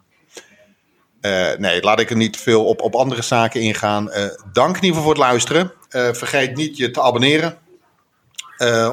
uh, 1.21 1.47
nee, 1.57 1.81
laat 1.81 1.99
ik 1.99 2.09
er 2.09 2.15
niet 2.15 2.37
veel 2.37 2.65
op, 2.65 2.81
op 2.81 2.95
andere 2.95 3.21
zaken 3.21 3.61
ingaan. 3.61 4.07
Uh, 4.07 4.15
dank 4.53 4.75
in 4.75 4.83
ieder 4.83 4.87
geval 4.87 5.01
voor 5.01 5.13
het 5.13 5.21
luisteren. 5.21 5.73
Uh, 5.89 6.09
vergeet 6.11 6.55
niet 6.55 6.77
je 6.77 6.91
te 6.91 7.01
abonneren 7.01 7.57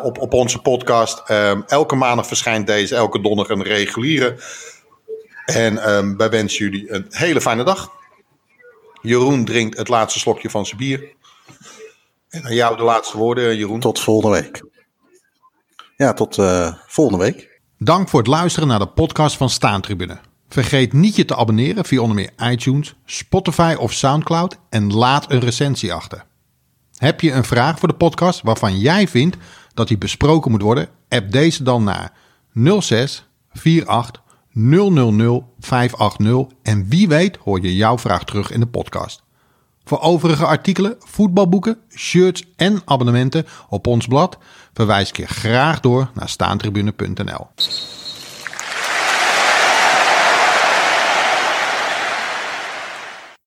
op, 0.03 0.19
op 0.19 0.33
onze 0.33 0.59
podcast. 0.59 1.31
Um, 1.31 1.65
elke 1.67 1.95
maandag 1.95 2.27
verschijnt 2.27 2.67
deze, 2.67 2.95
elke 2.95 3.21
donderdag 3.21 3.57
een 3.57 3.65
reguliere. 3.65 4.37
En 5.45 5.95
um, 5.97 6.17
wij 6.17 6.31
wensen 6.31 6.65
jullie 6.65 6.93
een 6.93 7.07
hele 7.09 7.41
fijne 7.41 7.65
dag. 7.65 7.91
Jeroen 9.03 9.45
drinkt 9.45 9.77
het 9.77 9.89
laatste 9.89 10.19
slokje 10.19 10.51
van 10.51 10.67
zijn 10.67 10.79
bier. 10.79 11.09
En 12.29 12.45
aan 12.45 12.55
jou 12.55 12.77
de 12.77 12.83
laatste 12.83 13.17
woorden, 13.17 13.57
Jeroen. 13.57 13.81
Tot 13.81 14.01
volgende 14.01 14.41
week. 14.41 14.63
Ja, 15.97 16.13
tot 16.13 16.35
volgende 16.87 17.25
week. 17.25 17.61
Dank 17.79 18.09
voor 18.09 18.19
het 18.19 18.29
luisteren 18.29 18.69
naar 18.69 18.79
de 18.79 18.89
podcast 18.89 19.37
van 19.37 19.51
Staantribune. 19.51 20.19
Vergeet 20.49 20.93
niet 20.93 21.17
je 21.17 21.25
te 21.25 21.37
abonneren 21.37 21.85
via 21.85 22.01
onder 22.01 22.17
meer 22.17 22.51
iTunes, 22.51 22.95
Spotify 23.05 23.77
of 23.79 23.93
Soundcloud 23.93 24.59
en 24.71 24.93
laat 24.93 25.31
een 25.31 25.41
recensie 25.41 25.93
achter. 25.93 26.25
Heb 26.99 27.21
je 27.21 27.33
een 27.33 27.45
vraag 27.45 27.79
voor 27.79 27.89
de 27.89 27.95
podcast 27.95 28.43
waarvan 28.43 28.79
jij 28.79 29.09
vindt 29.09 29.37
dat 29.75 29.89
die 29.89 29.99
besproken 29.99 30.51
moet 30.51 30.63
worden? 30.63 30.89
App 31.09 31.33
deze 31.33 31.63
dan 31.63 31.85
naar 31.85 32.13
06 32.81 33.27
48 33.53 34.23
000 34.53 35.55
580 35.61 36.57
en 36.63 36.89
wie 36.89 37.09
weet 37.09 37.37
hoor 37.37 37.63
je 37.63 37.77
jouw 37.77 37.99
vraag 37.99 38.25
terug 38.25 38.51
in 38.51 38.61
de 38.61 38.67
podcast. 38.67 39.23
Voor 39.85 40.01
overige 40.01 40.47
artikelen, 40.47 40.97
voetbalboeken, 40.99 41.79
shirts 41.95 42.45
en 42.57 42.83
abonnementen 42.85 43.47
op 43.69 43.87
ons 43.87 44.07
blad 44.07 44.39
verwijs 44.73 45.09
ik 45.09 45.17
je 45.17 45.27
graag 45.27 45.81
door 45.81 46.11
naar 46.15 46.29
staantribune.nl. 46.29 47.47